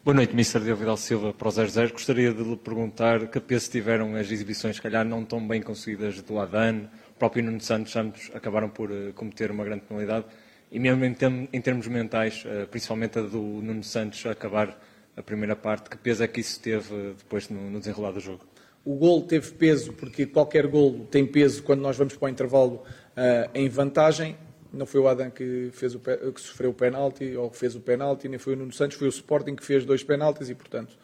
Boa 0.05 0.15
noite, 0.15 0.35
Mr. 0.35 0.61
Diogo 0.61 0.81
Vidal 0.81 0.99
Silva, 0.99 1.33
para 1.33 1.49
o 1.49 1.51
00. 1.51 1.93
Gostaria 1.93 2.31
de 2.31 2.43
lhe 2.43 2.57
perguntar 2.57 3.27
que 3.29 3.41
peso 3.41 3.71
tiveram 3.71 4.15
as 4.17 4.31
exibições, 4.31 4.77
se 4.77 4.83
calhar 4.83 5.03
não 5.03 5.25
tão 5.25 5.47
bem 5.49 5.63
conseguidas 5.63 6.21
do 6.21 6.39
Adan, 6.39 6.91
o 7.09 7.19
próprio 7.19 7.43
Nuno 7.43 7.61
Santos, 7.63 7.97
ambos 7.97 8.31
acabaram 8.35 8.69
por 8.69 8.91
uh, 8.91 9.15
cometer 9.15 9.51
uma 9.51 9.65
grande 9.65 9.85
penalidade, 9.89 10.27
e 10.71 10.79
mesmo 10.79 11.03
em, 11.07 11.15
term 11.15 11.47
em 11.51 11.59
termos 11.59 11.87
mentais, 11.87 12.45
uh, 12.45 12.67
principalmente 12.67 13.19
a 13.19 13.23
do 13.23 13.41
Nuno 13.41 13.83
Santos 13.83 14.27
acabar 14.27 14.79
a 15.17 15.23
primeira 15.23 15.57
parte, 15.57 15.89
que 15.89 15.97
peso 15.97 16.23
é 16.23 16.29
que 16.29 16.41
isso 16.41 16.61
teve 16.61 16.93
uh, 16.93 17.15
depois 17.17 17.49
no 17.49 17.79
desenrolar 17.79 18.13
do 18.13 18.21
jogo? 18.21 18.45
O 18.85 18.97
gol 18.97 19.23
teve 19.23 19.51
peso, 19.53 19.95
porque 19.95 20.27
qualquer 20.27 20.67
gol 20.67 21.07
tem 21.11 21.25
peso 21.25 21.63
quando 21.63 21.81
nós 21.81 21.97
vamos 21.97 22.15
para 22.17 22.27
o 22.27 22.29
intervalo 22.29 22.83
uh, 23.17 23.51
em 23.55 23.67
vantagem. 23.69 24.37
Não 24.71 24.85
foi 24.85 25.01
o 25.01 25.09
Adam 25.09 25.31
que, 25.31 25.71
fez 25.73 25.95
o, 25.95 26.01
que 26.01 26.41
sofreu 26.41 26.71
o 26.71 26.75
penalti 26.75 27.35
ou 27.35 27.49
que 27.49 27.57
fez 27.57 27.75
o 27.75 27.81
penalti, 27.81 28.29
nem 28.29 28.39
foi 28.39 28.53
o 28.53 28.57
Nuno 28.57 28.73
Santos, 28.73 28.99
foi 28.99 29.07
o 29.07 29.11
Sporting 29.11 29.55
que 29.57 29.65
fez 29.65 29.87
dois 29.87 30.03
penaltis 30.03 30.51
e, 30.51 30.55
portanto, 30.55 30.99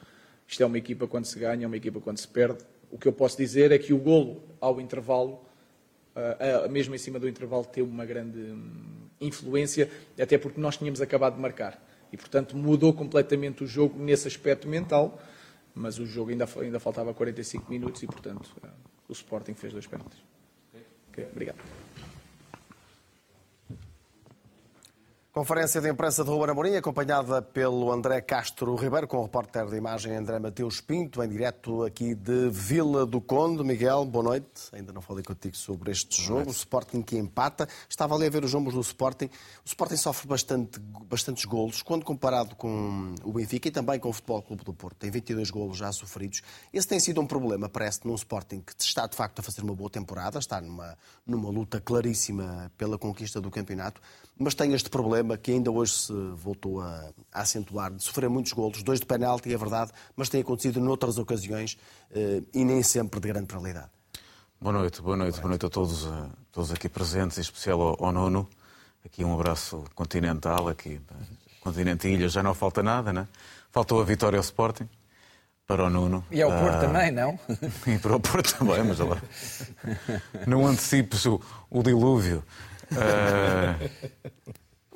isto 0.46 0.62
é 0.62 0.66
uma 0.66 0.76
equipa 0.76 1.06
quando 1.06 1.24
se 1.24 1.38
ganha, 1.38 1.64
é 1.64 1.66
uma 1.66 1.76
equipa 1.76 2.00
quando 2.00 2.18
se 2.18 2.28
perde. 2.28 2.58
O 2.90 2.98
que 2.98 3.08
eu 3.08 3.12
posso 3.12 3.38
dizer 3.38 3.72
é 3.72 3.78
que 3.78 3.94
o 3.94 3.98
golo 3.98 4.42
ao 4.60 4.78
intervalo, 4.78 5.40
uh, 6.14 6.66
uh, 6.66 6.70
mesmo 6.70 6.94
em 6.94 6.98
cima 6.98 7.18
do 7.18 7.28
intervalo, 7.28 7.64
teve 7.64 7.88
uma 7.88 8.04
grande 8.04 8.38
um, 8.38 9.08
influência, 9.20 9.88
até 10.20 10.36
porque 10.36 10.60
nós 10.60 10.76
tínhamos 10.76 11.00
acabado 11.00 11.36
de 11.36 11.40
marcar. 11.40 11.82
E, 12.12 12.16
portanto, 12.16 12.56
mudou 12.56 12.92
completamente 12.92 13.64
o 13.64 13.66
jogo 13.66 13.98
nesse 14.02 14.28
aspecto 14.28 14.68
mental 14.68 15.18
mas 15.74 15.98
o 15.98 16.06
jogo 16.06 16.30
ainda, 16.30 16.48
ainda 16.60 16.80
faltava 16.80 17.12
45 17.14 17.70
minutos 17.70 18.02
e, 18.02 18.06
portanto, 18.06 18.50
eh, 18.62 18.68
o 19.08 19.12
Sporting 19.12 19.54
fez 19.54 19.72
dois 19.72 19.86
pênaltis. 19.86 20.18
Okay, 21.10 21.26
obrigado. 21.30 21.58
Conferência 25.32 25.80
de 25.80 25.88
imprensa 25.88 26.24
de 26.24 26.28
Ruben 26.28 26.50
Amorim, 26.50 26.74
acompanhada 26.74 27.40
pelo 27.40 27.92
André 27.92 28.20
Castro 28.20 28.74
Ribeiro, 28.74 29.06
com 29.06 29.18
o 29.18 29.22
repórter 29.22 29.64
de 29.66 29.76
imagem 29.76 30.16
André 30.16 30.40
Mateus 30.40 30.80
Pinto, 30.80 31.22
em 31.22 31.28
direto 31.28 31.84
aqui 31.84 32.16
de 32.16 32.48
Vila 32.50 33.06
do 33.06 33.20
Conde. 33.20 33.62
Miguel, 33.62 34.04
boa 34.04 34.24
noite. 34.24 34.62
Ainda 34.72 34.92
não 34.92 35.00
falei 35.00 35.22
contigo 35.22 35.56
sobre 35.56 35.92
este 35.92 36.20
jogo. 36.20 36.48
O 36.48 36.50
Sporting 36.50 37.00
que 37.00 37.16
empata. 37.16 37.68
Estava 37.88 38.16
ali 38.16 38.26
a 38.26 38.28
ver 38.28 38.42
os 38.42 38.50
jogos 38.50 38.74
do 38.74 38.80
Sporting. 38.80 39.26
O 39.64 39.66
Sporting 39.66 39.96
sofre 39.96 40.26
bastante, 40.26 40.80
bastantes 40.80 41.44
golos, 41.44 41.80
quando 41.80 42.04
comparado 42.04 42.56
com 42.56 43.14
o 43.22 43.32
Benfica 43.32 43.68
e 43.68 43.70
também 43.70 44.00
com 44.00 44.08
o 44.08 44.12
Futebol 44.12 44.42
Clube 44.42 44.64
do 44.64 44.74
Porto. 44.74 44.96
Tem 44.96 45.12
22 45.12 45.48
golos 45.50 45.78
já 45.78 45.92
sofridos. 45.92 46.42
Esse 46.72 46.88
tem 46.88 46.98
sido 46.98 47.20
um 47.20 47.26
problema, 47.26 47.68
parece, 47.68 48.00
num 48.04 48.16
Sporting 48.16 48.62
que 48.62 48.72
está, 48.80 49.06
de 49.06 49.14
facto, 49.14 49.38
a 49.38 49.42
fazer 49.44 49.62
uma 49.62 49.76
boa 49.76 49.90
temporada, 49.90 50.40
está 50.40 50.60
numa, 50.60 50.98
numa 51.24 51.50
luta 51.50 51.80
claríssima 51.80 52.72
pela 52.76 52.98
conquista 52.98 53.40
do 53.40 53.48
campeonato, 53.48 54.00
mas 54.36 54.54
tem 54.54 54.72
este 54.72 54.90
problema 54.90 55.19
que 55.42 55.52
ainda 55.52 55.70
hoje 55.70 55.92
se 55.92 56.12
voltou 56.34 56.80
a, 56.80 57.10
a 57.32 57.42
acentuar, 57.42 57.92
de 57.92 58.02
sofrer 58.02 58.28
muitos 58.28 58.52
golos, 58.52 58.82
dois 58.82 59.00
de 59.00 59.06
penalti, 59.06 59.52
é 59.52 59.56
verdade, 59.56 59.92
mas 60.16 60.28
tem 60.28 60.40
acontecido 60.40 60.80
noutras 60.80 61.18
ocasiões 61.18 61.78
eh, 62.10 62.42
e 62.54 62.64
nem 62.64 62.82
sempre 62.82 63.20
de 63.20 63.28
grande 63.28 63.46
probabilidade. 63.46 63.90
Boa 64.60 64.72
noite, 64.72 65.00
boa 65.00 65.16
noite, 65.16 65.36
boa 65.38 65.48
noite 65.48 65.66
a 65.66 65.70
todos, 65.70 66.06
a 66.06 66.28
todos 66.52 66.70
aqui 66.70 66.88
presentes, 66.88 67.38
em 67.38 67.40
especial 67.40 67.80
ao, 67.80 68.04
ao 68.04 68.12
Nuno. 68.12 68.48
Aqui 69.04 69.24
um 69.24 69.32
abraço 69.32 69.84
continental, 69.94 70.68
aqui, 70.68 71.00
continente 71.60 72.06
e 72.08 72.12
ilha 72.12 72.28
já 72.28 72.42
não 72.42 72.54
falta 72.54 72.82
nada, 72.82 73.12
né? 73.12 73.26
Faltou 73.70 74.00
a 74.00 74.04
vitória 74.04 74.36
ao 74.36 74.42
Sporting 74.42 74.88
para 75.66 75.84
o 75.84 75.88
Nuno. 75.90 76.24
E 76.30 76.42
ao 76.42 76.50
Porto 76.50 76.76
uh, 76.76 76.80
também, 76.80 77.10
não? 77.10 77.38
E 77.86 77.98
para 77.98 78.16
o 78.16 78.20
Porto 78.20 78.58
também, 78.58 78.82
mas 78.82 78.98
lá. 78.98 79.22
Não 80.46 80.66
antecipes 80.66 81.24
o, 81.26 81.40
o 81.70 81.82
dilúvio. 81.82 82.44
Uh, 82.92 83.88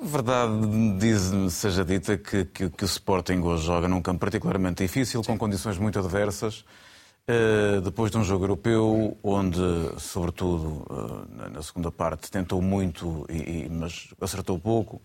verdade 0.05 0.53
diz 0.99 1.31
seja 1.53 1.83
dita 1.83 2.17
que, 2.17 2.45
que, 2.45 2.69
que, 2.69 2.83
o 2.83 2.85
Sporting 2.85 3.39
hoje 3.39 3.65
joga 3.65 3.87
num 3.87 4.01
campo 4.01 4.19
particularmente 4.19 4.83
difícil, 4.83 5.23
com 5.23 5.37
condições 5.37 5.77
muito 5.77 5.99
adversas, 5.99 6.65
uh, 7.27 7.81
depois 7.81 8.11
de 8.11 8.17
um 8.17 8.23
jogo 8.23 8.45
europeu 8.45 9.17
onde, 9.23 9.59
sobretudo 9.97 10.85
uh, 10.89 11.49
na 11.51 11.61
segunda 11.61 11.91
parte, 11.91 12.31
tentou 12.31 12.61
muito, 12.61 13.25
e, 13.29 13.65
e, 13.65 13.69
mas 13.69 14.09
acertou 14.21 14.59
pouco. 14.59 15.01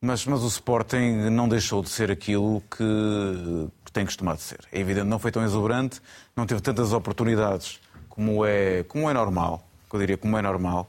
Mas, 0.00 0.24
mas 0.26 0.42
o 0.42 0.46
Sporting 0.46 1.28
não 1.30 1.48
deixou 1.48 1.82
de 1.82 1.88
ser 1.88 2.10
aquilo 2.10 2.62
que, 2.70 3.68
que 3.84 3.90
tem 3.92 4.04
costumado 4.04 4.40
ser. 4.40 4.60
É 4.70 4.78
evidente, 4.78 5.06
não 5.06 5.18
foi 5.18 5.32
tão 5.32 5.42
exuberante, 5.44 6.00
não 6.36 6.46
teve 6.46 6.60
tantas 6.60 6.92
oportunidades 6.92 7.80
como 8.08 8.44
é, 8.44 8.84
como 8.84 9.10
é 9.10 9.12
normal, 9.12 9.66
eu 9.92 9.98
diria 9.98 10.16
como 10.16 10.36
é 10.38 10.42
normal. 10.42 10.88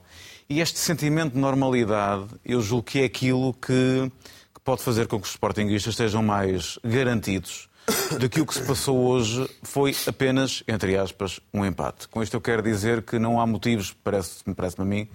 E 0.50 0.60
este 0.60 0.80
sentimento 0.80 1.34
de 1.34 1.38
normalidade, 1.38 2.26
eu 2.44 2.60
julgo 2.60 2.82
que 2.82 3.02
é 3.02 3.04
aquilo 3.04 3.54
que, 3.54 4.10
que 4.52 4.60
pode 4.64 4.82
fazer 4.82 5.06
com 5.06 5.20
que 5.20 5.24
os 5.24 5.30
sportinguistas 5.30 5.92
estejam 5.92 6.24
mais 6.24 6.76
garantidos 6.82 7.68
de 8.18 8.28
que 8.28 8.40
o 8.40 8.46
que 8.46 8.54
se 8.54 8.62
passou 8.62 8.98
hoje 8.98 9.48
foi 9.62 9.94
apenas, 10.08 10.64
entre 10.66 10.96
aspas, 10.96 11.38
um 11.54 11.64
empate. 11.64 12.08
Com 12.08 12.20
isto 12.20 12.34
eu 12.34 12.40
quero 12.40 12.62
dizer 12.62 13.02
que 13.02 13.16
não 13.16 13.40
há 13.40 13.46
motivos, 13.46 13.92
parece-me 14.02 14.52
parece 14.52 14.74
a 14.80 14.84
mim, 14.84 15.08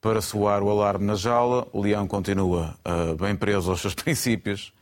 para 0.00 0.20
soar 0.20 0.62
o 0.62 0.70
alarme 0.70 1.06
na 1.06 1.16
jaula. 1.16 1.66
O 1.72 1.82
Leão 1.82 2.06
continua 2.06 2.78
uh, 2.86 3.16
bem 3.16 3.34
preso 3.34 3.72
aos 3.72 3.80
seus 3.80 3.94
princípios 3.98 4.72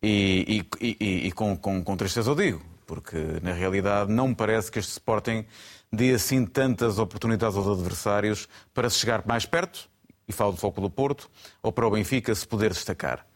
e, 0.00 0.64
e, 0.80 0.96
e, 1.00 1.26
e 1.26 1.32
com, 1.32 1.56
com, 1.56 1.82
com, 1.82 1.96
tristeza 1.96 2.30
eu 2.30 2.36
digo, 2.36 2.62
porque 2.86 3.18
na 3.42 3.52
realidade 3.52 4.12
não 4.12 4.28
me 4.28 4.34
parece 4.36 4.70
que 4.70 4.78
este 4.78 4.92
Sporting 4.92 5.44
dê 5.92 6.12
assim 6.14 6.46
tantas 6.46 6.98
oportunidades 6.98 7.56
aos 7.56 7.66
adversários 7.66 8.48
para 8.72 8.88
se 8.88 8.98
chegar 8.98 9.26
mais 9.26 9.44
perto, 9.44 9.88
e 10.28 10.32
falo 10.32 10.52
do 10.52 10.58
Foco 10.58 10.80
do 10.80 10.88
Porto, 10.88 11.28
ou 11.62 11.72
para 11.72 11.86
o 11.86 11.90
Benfica 11.90 12.34
se 12.34 12.46
poder 12.46 12.70
destacar. 12.70 13.26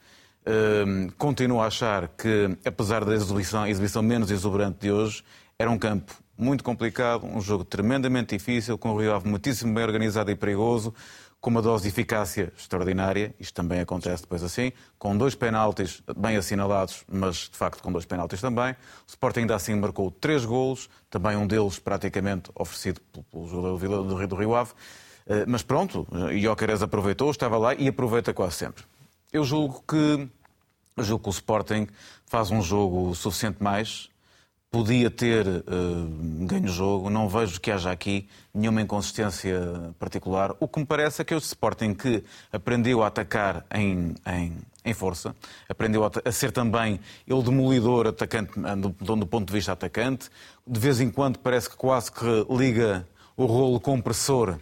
Uh, 0.46 1.10
continuo 1.18 1.60
a 1.60 1.66
achar 1.66 2.08
que, 2.08 2.56
apesar 2.64 3.04
da 3.04 3.14
exibição, 3.14 3.66
exibição 3.66 4.02
menos 4.02 4.30
exuberante 4.30 4.78
de 4.80 4.92
hoje, 4.92 5.24
era 5.58 5.70
um 5.70 5.78
campo 5.78 6.14
muito 6.36 6.62
complicado, 6.62 7.24
um 7.26 7.40
jogo 7.40 7.64
tremendamente 7.64 8.36
difícil, 8.36 8.76
com 8.76 8.92
um 8.92 8.98
Rio 8.98 9.14
Ave 9.14 9.28
muitíssimo 9.28 9.72
bem 9.72 9.84
organizado 9.84 10.30
e 10.30 10.36
perigoso, 10.36 10.92
com 11.44 11.50
uma 11.50 11.60
dose 11.60 11.82
de 11.82 11.90
eficácia 11.90 12.50
extraordinária, 12.56 13.34
isto 13.38 13.52
também 13.52 13.78
acontece 13.78 14.22
depois 14.22 14.42
assim, 14.42 14.72
com 14.98 15.14
dois 15.14 15.34
penaltis 15.34 16.02
bem 16.16 16.38
assinalados, 16.38 17.04
mas 17.06 17.50
de 17.50 17.58
facto 17.58 17.82
com 17.82 17.92
dois 17.92 18.06
penaltis 18.06 18.40
também. 18.40 18.72
O 18.72 18.76
Sporting 19.06 19.40
ainda 19.40 19.54
assim 19.54 19.74
marcou 19.74 20.10
três 20.10 20.46
golos, 20.46 20.88
também 21.10 21.36
um 21.36 21.46
deles 21.46 21.78
praticamente 21.78 22.50
oferecido 22.54 22.98
pelo 23.30 23.46
jogador 23.46 24.26
do 24.26 24.36
Rio 24.36 24.54
Ave. 24.54 24.72
Eh, 25.26 25.44
mas 25.46 25.62
pronto, 25.62 26.06
Jóqueres 26.34 26.80
aproveitou, 26.80 27.30
estava 27.30 27.58
lá 27.58 27.74
e 27.74 27.88
aproveita 27.88 28.32
quase 28.32 28.54
sempre. 28.54 28.82
Eu 29.30 29.44
julgo 29.44 29.84
que, 29.86 30.26
julgo 30.96 31.24
que 31.24 31.28
o 31.28 31.30
Sporting 31.30 31.86
faz 32.24 32.50
um 32.50 32.62
jogo 32.62 33.14
suficiente 33.14 33.62
mais 33.62 34.08
podia 34.74 35.08
ter 35.08 35.46
uh, 35.46 36.44
ganho 36.46 36.66
jogo. 36.66 37.08
Não 37.08 37.28
vejo 37.28 37.60
que 37.60 37.70
haja 37.70 37.92
aqui 37.92 38.28
nenhuma 38.52 38.82
inconsistência 38.82 39.94
particular. 40.00 40.52
O 40.58 40.66
que 40.66 40.80
me 40.80 40.84
parece 40.84 41.22
é 41.22 41.24
que 41.24 41.32
o 41.32 41.38
Sporting 41.38 41.94
que 41.94 42.24
aprendeu 42.52 43.00
a 43.04 43.06
atacar 43.06 43.64
em, 43.72 44.16
em, 44.26 44.58
em 44.84 44.92
força, 44.92 45.32
aprendeu 45.68 46.04
a, 46.04 46.10
a, 46.24 46.32
ser 46.32 46.50
também 46.50 46.98
ele 47.24 47.40
demolidor 47.44 48.08
atacante 48.08 48.50
do, 48.58 49.16
do, 49.16 49.26
ponto 49.28 49.46
de 49.46 49.52
vista 49.52 49.70
atacante. 49.70 50.28
De 50.66 50.80
vez 50.80 51.00
em 51.00 51.08
quando 51.08 51.38
parece 51.38 51.70
que 51.70 51.76
quase 51.76 52.10
que 52.10 52.24
liga 52.50 53.06
o 53.36 53.46
rolo 53.46 53.78
compressor 53.78 54.58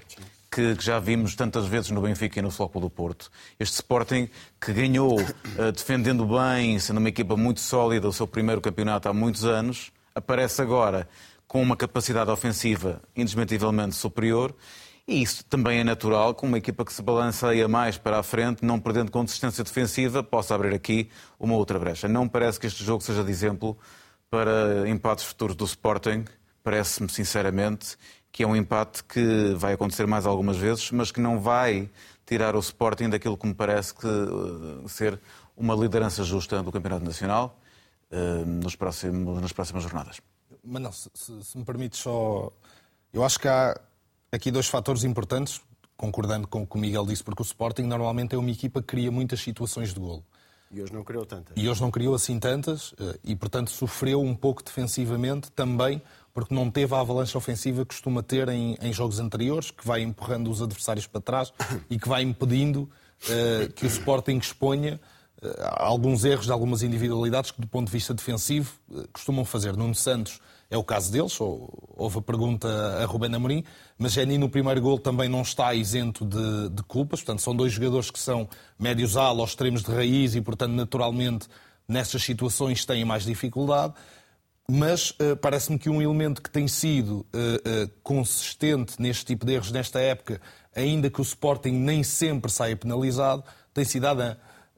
que, 0.50 0.76
já 0.78 0.98
vimos 0.98 1.34
tantas 1.34 1.64
vezes 1.64 1.90
no 1.90 2.02
Benfica 2.02 2.38
e 2.38 2.42
no 2.42 2.50
Flóculo 2.50 2.84
do 2.84 2.90
Porto. 2.90 3.30
Este 3.58 3.76
Sporting 3.76 4.28
que 4.60 4.74
ganhou 4.74 5.18
uh, 5.18 5.72
defendendo 5.72 6.26
bem, 6.26 6.78
sendo 6.78 6.98
uma 6.98 7.08
equipa 7.08 7.34
muito 7.34 7.60
sólida, 7.60 8.06
o 8.06 8.12
seu 8.12 8.26
primeiro 8.26 8.60
campeonato 8.60 9.08
há 9.08 9.14
muitos 9.14 9.46
anos, 9.46 9.90
aparece 10.14 10.62
agora 10.62 11.08
com 11.46 11.60
uma 11.60 11.76
capacidade 11.76 12.30
ofensiva 12.30 13.02
indesmentivelmente 13.14 13.94
superior. 13.94 14.54
E 15.06 15.20
isso 15.20 15.44
também 15.44 15.80
é 15.80 15.84
natural, 15.84 16.34
com 16.34 16.46
uma 16.46 16.58
equipa 16.58 16.84
que 16.84 16.92
se 16.92 17.02
balanceia 17.02 17.66
mais 17.66 17.98
para 17.98 18.18
a 18.18 18.22
frente, 18.22 18.64
não 18.64 18.78
perdendo 18.78 19.10
consistência 19.10 19.64
defensiva, 19.64 20.22
possa 20.22 20.54
abrir 20.54 20.74
aqui 20.74 21.10
uma 21.38 21.54
outra 21.54 21.78
brecha. 21.78 22.06
Não 22.06 22.28
parece 22.28 22.58
que 22.58 22.66
este 22.66 22.84
jogo 22.84 23.02
seja 23.02 23.24
de 23.24 23.30
exemplo 23.30 23.76
para 24.30 24.88
empates 24.88 25.24
futuros 25.24 25.56
do 25.56 25.64
Sporting. 25.64 26.24
Parece-me, 26.62 27.08
sinceramente, 27.10 27.98
que 28.30 28.44
é 28.44 28.46
um 28.46 28.56
empate 28.56 29.04
que 29.04 29.52
vai 29.56 29.74
acontecer 29.74 30.06
mais 30.06 30.24
algumas 30.24 30.56
vezes, 30.56 30.90
mas 30.92 31.10
que 31.10 31.20
não 31.20 31.38
vai 31.38 31.90
tirar 32.24 32.56
o 32.56 32.60
Sporting 32.60 33.10
daquilo 33.10 33.36
que 33.36 33.46
me 33.46 33.54
parece 33.54 33.92
que, 33.92 34.06
uh, 34.06 34.88
ser 34.88 35.20
uma 35.54 35.74
liderança 35.74 36.24
justa 36.24 36.62
do 36.62 36.72
Campeonato 36.72 37.04
Nacional 37.04 37.58
nos 38.46 38.76
próximos, 38.76 39.40
nas 39.40 39.52
próximas 39.52 39.82
jornadas. 39.82 40.20
Mas 40.64 40.82
não, 40.82 40.92
se, 40.92 41.10
se, 41.14 41.58
me 41.58 41.64
permite 41.64 41.96
só. 41.96 42.52
Eu 43.12 43.24
acho 43.24 43.38
que 43.38 43.48
há 43.48 43.78
aqui 44.30 44.50
dois 44.50 44.66
fatores 44.66 45.02
importantes, 45.04 45.60
concordando 45.96 46.46
com 46.46 46.62
o 46.62 46.66
que 46.66 46.76
o 46.76 46.78
Miguel 46.78 47.04
disse, 47.06 47.24
porque 47.24 47.42
o 47.42 47.44
Sporting 47.44 47.82
normalmente 47.82 48.34
é 48.34 48.38
uma 48.38 48.50
equipa 48.50 48.80
que 48.80 48.88
cria 48.88 49.10
muitas 49.10 49.40
situações 49.40 49.92
de 49.92 50.00
golo. 50.00 50.24
E 50.70 50.80
hoje 50.80 50.92
não 50.92 51.04
criou 51.04 51.26
tantas. 51.26 51.54
E 51.54 51.68
hoje 51.68 51.82
não 51.82 51.90
criou 51.90 52.14
assim 52.14 52.38
tantas 52.38 52.94
eh, 52.98 53.18
e, 53.24 53.36
portanto, 53.36 53.70
sofreu 53.70 54.22
um 54.22 54.34
pouco 54.34 54.62
defensivamente 54.62 55.50
também 55.52 56.00
porque 56.32 56.54
não 56.54 56.70
teve 56.70 56.94
a 56.94 57.00
avalanche 57.00 57.36
ofensiva 57.36 57.82
que 57.82 57.88
costuma 57.88 58.22
ter 58.22 58.48
em, 58.48 58.76
em 58.80 58.90
jogos 58.90 59.20
anteriores, 59.20 59.70
que 59.70 59.86
vai 59.86 60.00
empurrando 60.00 60.50
os 60.50 60.62
adversários 60.62 61.06
para 61.06 61.20
trás 61.20 61.52
e 61.90 61.98
que 61.98 62.08
vai 62.08 62.22
impedindo 62.22 62.88
uh, 63.24 63.72
que 63.74 63.84
o 63.84 63.86
Sporting 63.88 64.38
exponha 64.38 64.98
uh, 64.98 65.21
alguns 65.60 66.24
erros 66.24 66.46
de 66.46 66.52
algumas 66.52 66.82
individualidades 66.82 67.50
que, 67.50 67.60
do 67.60 67.66
ponto 67.66 67.86
de 67.86 67.92
vista 67.92 68.14
defensivo, 68.14 68.72
uh, 68.90 69.06
costumam 69.12 69.44
fazer. 69.44 69.76
Nuno 69.76 69.94
Santos 69.94 70.40
é 70.70 70.76
o 70.76 70.82
caso 70.82 71.12
deles, 71.12 71.38
houve 71.38 72.18
a 72.18 72.22
pergunta 72.22 72.66
a 73.02 73.04
Rubén 73.04 73.34
Amorim, 73.34 73.62
mas 73.98 74.12
Jenny 74.12 74.38
no 74.38 74.48
primeiro 74.48 74.80
gol 74.80 74.98
também 74.98 75.28
não 75.28 75.42
está 75.42 75.74
isento 75.74 76.24
de, 76.24 76.70
de 76.70 76.82
culpas, 76.84 77.20
portanto 77.20 77.42
são 77.42 77.54
dois 77.54 77.74
jogadores 77.74 78.10
que 78.10 78.18
são 78.18 78.48
médios 78.78 79.16
ala 79.18 79.42
aos 79.42 79.50
extremos 79.50 79.82
de 79.82 79.92
raiz 79.92 80.34
e, 80.34 80.40
portanto, 80.40 80.72
naturalmente, 80.72 81.46
nessas 81.86 82.22
situações 82.22 82.86
têm 82.86 83.04
mais 83.04 83.24
dificuldade. 83.24 83.92
Mas 84.70 85.10
uh, 85.10 85.36
parece-me 85.40 85.78
que 85.78 85.90
um 85.90 86.00
elemento 86.00 86.40
que 86.40 86.48
tem 86.48 86.66
sido 86.66 87.16
uh, 87.18 87.24
uh, 87.24 87.90
consistente 88.02 88.94
neste 88.98 89.26
tipo 89.26 89.44
de 89.44 89.52
erros 89.52 89.72
nesta 89.72 90.00
época, 90.00 90.40
ainda 90.74 91.10
que 91.10 91.20
o 91.20 91.22
Sporting 91.22 91.72
nem 91.72 92.02
sempre 92.02 92.50
saia 92.50 92.74
penalizado, 92.74 93.44
tem 93.74 93.84
sido 93.84 94.06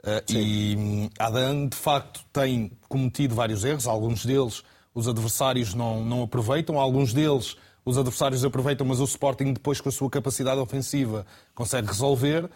Adam. 0.05 0.23
e 0.29 0.77
um, 0.77 1.11
Adam, 1.19 1.69
de 1.69 1.77
facto, 1.77 2.25
tem 2.33 2.71
cometido 2.89 3.35
vários 3.35 3.65
erros, 3.65 3.87
alguns 3.87 4.25
deles 4.25 4.63
os 4.95 5.09
adversários 5.09 5.75
não, 5.75 6.05
não 6.05 6.23
aproveitam, 6.23 6.79
alguns 6.79 7.13
deles 7.13 7.57
os 7.85 7.99
adversários 7.99 8.45
aproveitam, 8.45 8.87
mas 8.87 9.01
o 9.01 9.05
Sporting, 9.05 9.53
depois 9.53 9.81
com 9.81 9.89
a 9.89 9.93
sua 9.93 10.09
capacidade 10.09 10.59
ofensiva, 10.61 11.27
consegue 11.55 11.89
resolver. 11.89 12.49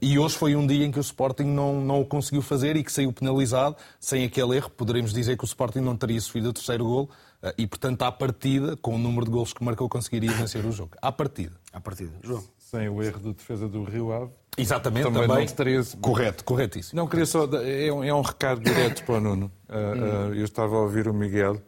E 0.00 0.18
hoje 0.18 0.36
foi 0.36 0.56
um 0.56 0.66
dia 0.66 0.84
em 0.84 0.90
que 0.90 0.98
o 0.98 1.00
Sporting 1.00 1.44
não, 1.44 1.80
não 1.80 2.00
o 2.00 2.04
conseguiu 2.04 2.40
fazer 2.42 2.76
e 2.76 2.84
que 2.84 2.90
saiu 2.90 3.12
penalizado. 3.12 3.76
Sem 4.00 4.24
aquele 4.24 4.56
erro, 4.56 4.70
poderemos 4.70 5.12
dizer 5.12 5.36
que 5.36 5.44
o 5.44 5.46
Sporting 5.46 5.80
não 5.80 5.96
teria 5.96 6.20
sofrido 6.20 6.48
o 6.48 6.52
terceiro 6.52 6.84
gol 6.84 7.10
eh, 7.42 7.54
e, 7.58 7.66
portanto, 7.66 8.02
à 8.02 8.10
partida, 8.10 8.76
com 8.76 8.94
o 8.94 8.98
número 8.98 9.24
de 9.24 9.32
gols 9.32 9.52
que 9.52 9.62
marcou, 9.62 9.88
conseguiria 9.88 10.32
vencer 10.32 10.64
o 10.64 10.72
jogo. 10.72 10.92
À 11.00 11.10
partida. 11.10 11.52
À 11.72 11.80
partida. 11.80 12.12
João. 12.22 12.44
Sem 12.74 12.88
o 12.88 13.02
erro 13.02 13.20
de 13.20 13.34
defesa 13.34 13.68
do 13.68 13.84
Rio 13.84 14.10
Ave. 14.12 14.30
Exatamente, 14.56 15.04
também. 15.04 15.28
também 15.28 15.46
teria... 15.46 15.82
Correto, 16.00 16.42
corretíssimo. 16.42 16.98
Não, 16.98 17.06
queria 17.06 17.26
só. 17.26 17.44
É 17.62 17.92
um, 17.92 18.02
é 18.02 18.14
um 18.14 18.22
recado 18.22 18.62
direto 18.62 19.04
para 19.04 19.16
o 19.16 19.20
Nuno. 19.20 19.52
Uh, 19.68 20.30
uh, 20.32 20.34
eu 20.34 20.44
estava 20.44 20.74
a 20.76 20.80
ouvir 20.80 21.06
o 21.06 21.12
Miguel. 21.12 21.60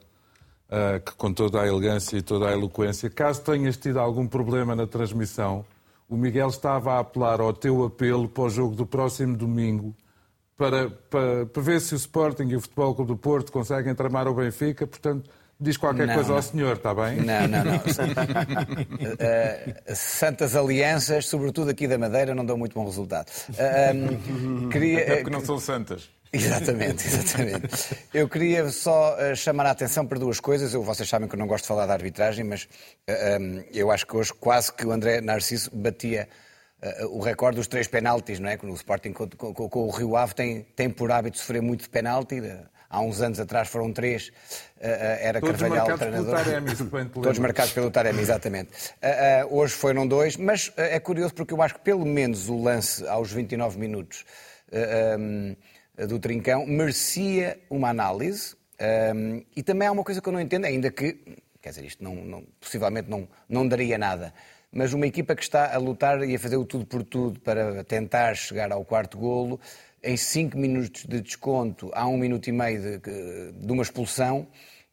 Uh, 0.66 0.98
que 1.04 1.14
com 1.16 1.30
toda 1.30 1.60
a 1.60 1.68
elegância 1.68 2.16
e 2.16 2.22
toda 2.22 2.48
a 2.48 2.52
eloquência, 2.52 3.10
caso 3.10 3.42
tenhas 3.42 3.76
tido 3.76 4.00
algum 4.00 4.26
problema 4.26 4.74
na 4.74 4.86
transmissão, 4.86 5.64
o 6.08 6.16
Miguel 6.16 6.48
estava 6.48 6.94
a 6.94 7.00
apelar 7.00 7.38
ao 7.38 7.52
teu 7.52 7.84
apelo 7.84 8.26
para 8.26 8.44
o 8.44 8.50
jogo 8.50 8.74
do 8.74 8.86
próximo 8.86 9.36
domingo, 9.36 9.94
para, 10.56 10.88
para, 10.88 11.44
para 11.46 11.62
ver 11.62 11.80
se 11.82 11.94
o 11.94 11.96
Sporting 11.96 12.44
e 12.44 12.56
o 12.56 12.60
Futebol 12.62 12.94
Clube 12.94 13.12
do 13.12 13.16
Porto 13.16 13.52
conseguem 13.52 13.94
tramar 13.94 14.26
o 14.26 14.34
Benfica, 14.34 14.86
portanto, 14.86 15.30
diz 15.64 15.77
qualquer 15.77 16.07
não, 16.07 16.14
coisa 16.14 16.29
não. 16.29 16.37
ao 16.37 16.42
senhor, 16.42 16.77
está 16.77 16.94
bem? 16.94 17.16
Não, 17.16 17.48
não, 17.48 17.64
não. 17.64 17.77
uh, 17.77 17.81
santas 19.94 20.55
alianças, 20.55 21.27
sobretudo 21.27 21.70
aqui 21.70 21.88
da 21.88 21.98
Madeira, 21.98 22.35
não 22.35 22.44
dão 22.44 22.57
muito 22.57 22.74
bom 22.74 22.85
resultado. 22.85 23.29
Uh, 23.48 24.33
um, 24.33 24.68
queria, 24.70 25.03
Até 25.03 25.16
porque 25.16 25.31
não 25.31 25.44
são 25.44 25.59
santas. 25.59 26.09
Exatamente, 26.35 27.07
exatamente. 27.07 27.96
Eu 28.12 28.29
queria 28.29 28.68
só 28.70 29.16
uh, 29.16 29.37
chamar 29.37 29.66
a 29.66 29.70
atenção 29.70 30.05
para 30.07 30.18
duas 30.18 30.40
coisas. 30.40 30.74
Eu, 30.74 30.83
vocês 30.83 31.09
sabem 31.09 31.29
que 31.29 31.35
eu 31.35 31.38
não 31.38 31.46
gosto 31.46 31.64
de 31.64 31.68
falar 31.68 31.87
da 31.87 31.92
arbitragem, 31.92 32.44
mas 32.44 32.64
uh, 32.64 32.68
eh, 33.07 33.38
um, 33.40 33.64
eu 33.72 33.90
acho 33.90 34.07
que 34.07 34.16
hoje 34.16 34.33
quase 34.35 34.72
que 34.72 34.85
o 34.85 34.90
André 34.90 35.20
Narciso 35.20 35.70
batia 35.72 36.29
uh, 36.83 37.16
o 37.16 37.20
recorde 37.20 37.57
dos 37.57 37.68
três 37.68 37.87
penaltis, 37.87 38.40
não 38.40 38.48
é? 38.48 38.57
Que 38.57 38.66
no 38.66 38.74
Sporting 38.74 39.12
com, 39.12 39.29
com, 39.29 39.68
com, 39.68 39.81
o 39.87 39.90
Rio 39.90 40.16
Ave 40.16 40.35
tem, 40.35 40.62
tem 40.74 40.90
por 40.90 41.11
hábito 41.12 41.38
sofrer 41.38 41.62
muito 41.62 41.83
de 41.83 41.88
penalti. 41.88 42.42
Há 42.94 43.00
uns 43.00 43.20
anos 43.20 43.40
atrás 43.40 43.68
foram 43.68 43.92
três. 43.92 44.30
era 44.78 45.40
Todos 45.40 45.61
Carvalhal 45.61 45.88
o 45.90 45.98
treinador. 45.98 46.37
Taremi, 46.37 46.70
Todos 47.11 47.38
marcados 47.38 47.72
pelo 47.72 47.90
Taremi, 47.90 48.20
exatamente. 48.20 48.70
hoje 49.50 49.74
foram 49.74 50.07
dois, 50.07 50.37
mas 50.37 50.72
é 50.76 51.00
curioso 51.00 51.35
porque 51.35 51.52
eu 51.52 51.61
acho 51.61 51.74
que 51.74 51.80
pelo 51.80 52.04
menos 52.07 52.48
o 52.48 52.62
lance 52.62 53.07
aos 53.09 53.33
29 53.33 53.78
minutos. 53.78 54.24
Um, 55.18 55.54
do 55.96 56.18
Trincão 56.18 56.66
merecia 56.66 57.59
uma 57.70 57.88
análise. 57.90 58.57
Um, 59.14 59.42
e 59.54 59.62
também 59.62 59.87
há 59.87 59.92
uma 59.92 60.02
coisa 60.02 60.20
que 60.20 60.28
eu 60.28 60.33
não 60.33 60.40
entendo, 60.40 60.64
ainda 60.64 60.90
que, 60.90 61.18
quer 61.62 61.70
dizer, 61.70 61.85
isto 61.85 62.02
não, 62.02 62.14
não, 62.16 62.44
possivelmente 62.61 63.09
não, 63.09 63.28
não 63.48 63.66
daria 63.66 63.96
nada, 63.96 64.35
mas 64.72 64.92
uma 64.92 65.07
equipa 65.07 65.37
que 65.37 65.42
está 65.42 65.72
a 65.72 65.78
lutar 65.78 66.28
e 66.28 66.35
a 66.35 66.38
fazer 66.38 66.57
o 66.57 66.64
tudo 66.64 66.85
por 66.85 67.04
tudo 67.04 67.38
para 67.38 67.85
tentar 67.85 68.35
chegar 68.35 68.72
ao 68.72 68.85
quarto 68.85 69.16
golo, 69.16 69.61
em 70.04 70.16
5 70.16 70.56
minutos 70.56 71.04
de 71.06 71.20
desconto, 71.20 71.90
há 71.94 72.06
um 72.06 72.16
minuto 72.16 72.48
e 72.48 72.52
meio 72.52 73.00
de, 73.00 73.52
de 73.52 73.72
uma 73.72 73.82
expulsão, 73.82 74.46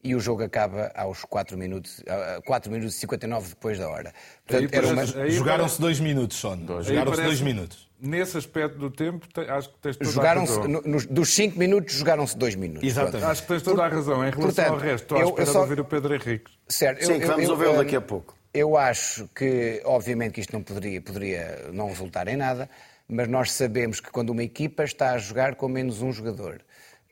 e 0.03 0.15
o 0.15 0.19
jogo 0.19 0.43
acaba 0.43 0.91
aos 0.95 1.23
4 1.25 1.57
minutos, 1.57 2.03
4 2.45 2.71
minutos 2.71 2.95
e 2.95 2.99
59 2.99 3.49
depois 3.49 3.77
da 3.77 3.89
hora. 3.89 4.13
Portanto, 4.47 4.91
uma... 4.91 5.29
Jogaram-se 5.29 5.79
2 5.79 5.99
minutos 5.99 6.37
só. 6.37 6.57
Jogaram-se 6.81 7.21
2 7.21 7.41
minutos. 7.41 7.89
Nesse 7.99 8.35
aspecto 8.35 8.79
do 8.79 8.89
tempo, 8.89 9.27
acho 9.47 9.69
que 9.69 9.77
tens 9.77 9.97
toda 9.97 10.09
jogaram-se, 10.09 10.53
a 10.53 10.61
razão. 10.61 10.81
Nos, 10.83 11.05
dos 11.05 11.29
5 11.35 11.59
minutos, 11.59 11.93
jogaram-se 11.93 12.35
2 12.35 12.55
minutos. 12.55 12.89
Exatamente. 12.89 13.25
Acho 13.25 13.41
que 13.43 13.47
tens 13.47 13.61
toda 13.61 13.85
a 13.85 13.87
razão. 13.87 14.27
Em 14.27 14.31
relação 14.31 14.41
Portanto, 14.41 14.73
ao 14.73 14.77
resto, 14.77 15.03
estou 15.03 15.17
à 15.17 15.23
espera 15.23 15.45
só... 15.45 15.51
de 15.51 15.57
ouvir 15.59 15.79
o 15.81 15.85
Pedro 15.85 16.15
Henrique. 16.15 16.51
Certo. 16.67 17.05
Sim, 17.05 17.13
eu, 17.13 17.27
vamos 17.27 17.49
ouvi-lo 17.49 17.77
daqui 17.77 17.95
a 17.95 18.01
pouco. 18.01 18.35
Eu 18.51 18.75
acho 18.75 19.29
que, 19.35 19.81
obviamente, 19.85 20.33
que 20.33 20.41
isto 20.41 20.51
não 20.51 20.63
poderia, 20.63 20.99
poderia 20.99 21.69
não 21.71 21.87
resultar 21.87 22.27
em 22.27 22.35
nada, 22.35 22.67
mas 23.11 23.27
nós 23.27 23.51
sabemos 23.51 23.99
que 23.99 24.09
quando 24.09 24.29
uma 24.29 24.41
equipa 24.41 24.85
está 24.85 25.11
a 25.11 25.17
jogar 25.17 25.55
com 25.55 25.67
menos 25.67 26.01
um 26.01 26.13
jogador, 26.13 26.61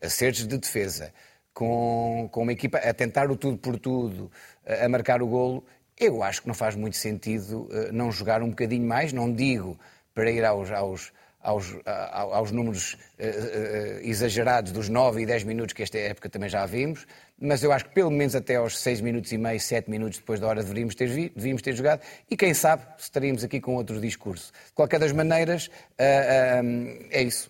a 0.02 0.10
seres 0.10 0.48
de 0.48 0.58
defesa, 0.58 1.14
com, 1.54 2.30
com 2.32 2.44
uma 2.44 2.54
equipa 2.54 2.78
a 2.78 2.94
tentar 2.94 3.30
o 3.30 3.36
tudo 3.36 3.58
por 3.58 3.78
tudo, 3.78 4.32
a 4.66 4.88
marcar 4.88 5.22
o 5.22 5.28
golo, 5.28 5.66
eu 5.98 6.24
acho 6.24 6.42
que 6.42 6.48
não 6.48 6.56
faz 6.56 6.74
muito 6.74 6.96
sentido 6.96 7.64
uh, 7.64 7.92
não 7.92 8.10
jogar 8.14 8.42
um 8.42 8.50
bocadinho 8.50 8.88
mais, 8.88 9.12
não 9.12 9.32
digo 9.34 9.78
para 10.14 10.32
ir 10.32 10.46
aos, 10.46 10.72
aos, 10.72 11.12
aos, 11.42 11.74
aos 11.86 12.52
números 12.52 12.94
uh, 12.94 13.24
uh, 13.24 14.00
exagerados 14.02 14.72
dos 14.72 14.90
9 14.90 15.22
e 15.22 15.26
10 15.26 15.46
minutos 15.46 15.74
que 15.74 15.82
esta 15.82 15.98
época 15.98 16.30
também 16.30 16.50
já 16.50 16.66
vimos, 16.66 17.08
mas 17.40 17.64
eu 17.64 17.72
acho 17.72 17.86
que 17.86 17.92
pelo 17.92 18.12
menos 18.12 18.36
até 18.36 18.56
aos 18.56 18.78
6 18.78 19.00
minutos 19.02 19.32
e 19.32 19.38
meio, 19.38 19.60
7 19.60 19.90
minutos 19.90 20.20
depois 20.20 20.40
da 20.40 20.48
hora 20.48 20.62
deveríamos 20.62 20.96
ter, 20.96 21.08
deveríamos 21.08 21.62
ter 21.62 21.74
jogado 21.74 22.02
e 22.30 22.36
quem 22.36 22.54
sabe 22.54 22.84
estaríamos 22.98 23.44
aqui 23.44 23.62
com 23.62 23.76
outro 23.76 24.00
discurso. 24.02 24.52
De 24.68 24.74
qualquer 24.74 25.00
das 25.00 25.14
maneiras, 25.14 25.70
é 25.98 27.22
isso. 27.22 27.50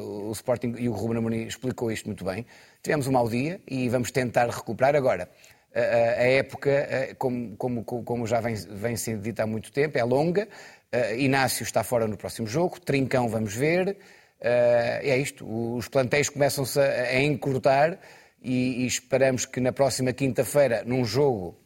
o 0.00 0.32
Sporting 0.32 0.74
e 0.76 0.88
o 0.88 0.92
Ruben 0.92 1.18
Amorim 1.18 1.46
explicou 1.46 1.92
isto 1.92 2.06
muito 2.06 2.24
bem. 2.24 2.44
Tivemos 2.82 3.06
um 3.06 3.12
mau 3.12 3.28
dia 3.28 3.60
e 3.68 3.88
vamos 3.88 4.10
tentar 4.10 4.48
recuperar. 4.50 4.96
Agora, 4.96 5.28
a, 5.72 6.24
época, 6.24 7.14
como, 7.16 7.56
como, 7.56 7.84
como 7.84 8.26
já 8.26 8.40
vem, 8.40 8.54
vem 8.54 8.96
sendo 8.96 9.22
dito 9.22 9.40
há 9.40 9.46
muito 9.46 9.70
tempo, 9.70 9.96
é 9.96 10.02
longa. 10.02 10.48
Inácio 11.16 11.62
está 11.64 11.84
fora 11.84 12.06
no 12.06 12.16
próximo 12.16 12.46
jogo, 12.46 12.80
Trincão 12.80 13.28
vamos 13.28 13.54
ver. 13.54 13.96
é 14.40 15.16
isto, 15.18 15.44
os 15.76 15.88
plantéis 15.88 16.28
começam-se 16.28 16.80
a, 16.80 17.20
encurtar 17.20 17.98
e, 18.40 18.84
e 18.84 18.86
esperamos 18.86 19.44
que 19.44 19.60
na 19.60 19.72
próxima 19.72 20.12
quinta-feira, 20.12 20.82
num 20.86 21.04
jogo 21.04 21.56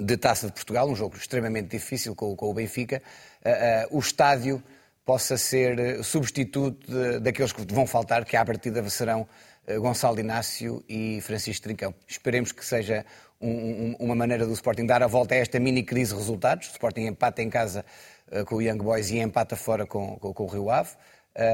de 0.00 0.16
Taça 0.16 0.46
de 0.46 0.52
Portugal, 0.52 0.88
um 0.88 0.96
jogo 0.96 1.16
extremamente 1.16 1.68
difícil 1.68 2.14
com, 2.14 2.34
com 2.34 2.50
o 2.50 2.54
Benfica, 2.54 3.02
uh, 3.44 3.94
uh, 3.94 3.96
o 3.96 4.00
estádio 4.00 4.62
possa 5.04 5.36
ser 5.36 6.02
substituto 6.02 6.90
de, 6.90 7.20
daqueles 7.20 7.52
que 7.52 7.62
vão 7.72 7.86
faltar, 7.86 8.24
que 8.24 8.36
à 8.36 8.44
partida 8.44 8.88
serão 8.88 9.26
eh, 9.66 9.76
Gonçalo 9.76 10.20
Inácio 10.20 10.84
e 10.88 11.20
Francisco 11.20 11.64
Trincão. 11.64 11.92
Esperemos 12.06 12.52
que 12.52 12.64
seja 12.64 13.04
um, 13.40 13.50
um, 13.50 13.96
uma 13.98 14.14
maneira 14.14 14.46
do 14.46 14.52
Sporting 14.52 14.86
dar 14.86 15.02
a 15.02 15.08
volta 15.08 15.34
a 15.34 15.38
esta 15.38 15.58
mini 15.58 15.82
crise 15.82 16.12
de 16.12 16.18
resultados. 16.18 16.68
O 16.68 16.72
Sporting 16.72 17.06
empata 17.06 17.42
em 17.42 17.50
casa 17.50 17.80
uh, 17.80 18.19
com 18.46 18.56
o 18.56 18.62
Young 18.62 18.78
Boys 18.78 19.10
e 19.10 19.18
empata 19.18 19.56
fora 19.56 19.86
com, 19.86 20.16
com, 20.18 20.32
com 20.32 20.44
o 20.44 20.46
Rio 20.46 20.70
Ave. 20.70 20.90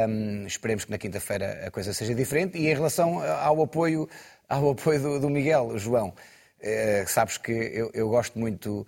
Um, 0.09 0.47
esperemos 0.47 0.85
que 0.85 0.91
na 0.91 0.99
quinta-feira 0.99 1.67
a 1.67 1.71
coisa 1.71 1.93
seja 1.93 2.15
diferente. 2.15 2.59
E 2.59 2.69
em 2.69 2.75
relação 2.75 3.21
ao 3.23 3.63
apoio, 3.63 4.09
ao 4.49 4.71
apoio 4.71 5.01
do, 5.01 5.21
do 5.21 5.31
Miguel, 5.31 5.79
João, 5.79 6.09
uh, 6.09 7.09
sabes 7.09 7.39
que 7.39 7.53
eu, 7.53 7.91
eu 7.95 8.09
gosto 8.09 8.39
muito 8.39 8.87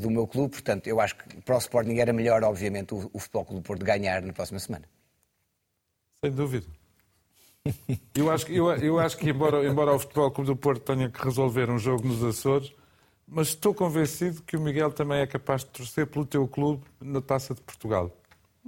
do 0.00 0.10
meu 0.10 0.26
clube, 0.26 0.50
portanto, 0.50 0.86
eu 0.86 1.00
acho 1.00 1.16
que 1.16 1.40
para 1.42 1.54
o 1.54 1.58
Sporting 1.58 1.96
era 1.98 2.12
melhor, 2.12 2.44
obviamente, 2.44 2.92
o, 2.92 3.10
o 3.14 3.18
Futebol 3.18 3.44
Clube 3.46 3.62
do 3.62 3.66
Porto 3.66 3.82
ganhar 3.82 4.20
na 4.20 4.32
próxima 4.32 4.58
semana. 4.58 4.84
Sem 6.22 6.34
dúvida. 6.34 6.66
Eu 8.14 8.30
acho, 8.30 8.50
eu, 8.50 8.70
eu 8.76 8.98
acho 8.98 9.16
que, 9.16 9.30
embora, 9.30 9.66
embora 9.66 9.92
o 9.92 9.98
Futebol 9.98 10.30
Clube 10.30 10.50
do 10.50 10.56
Porto 10.56 10.82
tenha 10.82 11.08
que 11.08 11.22
resolver 11.22 11.70
um 11.70 11.78
jogo 11.78 12.06
nos 12.06 12.22
Açores, 12.22 12.74
mas 13.30 13.48
estou 13.48 13.72
convencido 13.72 14.42
que 14.42 14.56
o 14.56 14.60
Miguel 14.60 14.90
também 14.90 15.20
é 15.20 15.26
capaz 15.26 15.62
de 15.62 15.68
torcer 15.68 16.06
pelo 16.06 16.26
teu 16.26 16.48
clube 16.48 16.82
na 17.00 17.20
Taça 17.20 17.54
de 17.54 17.60
Portugal. 17.60 18.10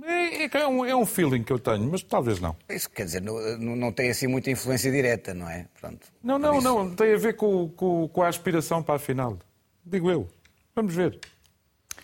É, 0.05 0.45
é, 0.45 0.51
é, 0.53 0.67
um, 0.67 0.85
é 0.85 0.97
um 0.97 1.05
feeling 1.05 1.43
que 1.43 1.53
eu 1.53 1.59
tenho, 1.59 1.91
mas 1.91 2.03
talvez 2.03 2.41
não. 2.41 2.57
Isso 2.69 2.89
quer 2.89 3.05
dizer, 3.05 3.21
não, 3.21 3.37
não 3.59 3.93
tem 3.93 4.09
assim 4.11 4.27
muita 4.27 4.51
influência 4.51 4.91
direta, 4.91 5.35
não 5.35 5.49
é? 5.49 5.67
Pronto, 5.79 6.07
não, 6.23 6.39
não, 6.39 6.59
isso... 6.59 6.65
não. 6.65 6.95
Tem 6.95 7.13
a 7.13 7.19
ver 7.19 7.35
com, 7.35 7.69
com, 7.71 8.09
com 8.09 8.23
a 8.23 8.29
aspiração 8.29 8.83
para 8.83 8.95
a 8.95 8.99
final. 8.99 9.39
Digo 9.85 10.11
eu. 10.11 10.29
Vamos 10.75 10.95
ver. 10.95 11.19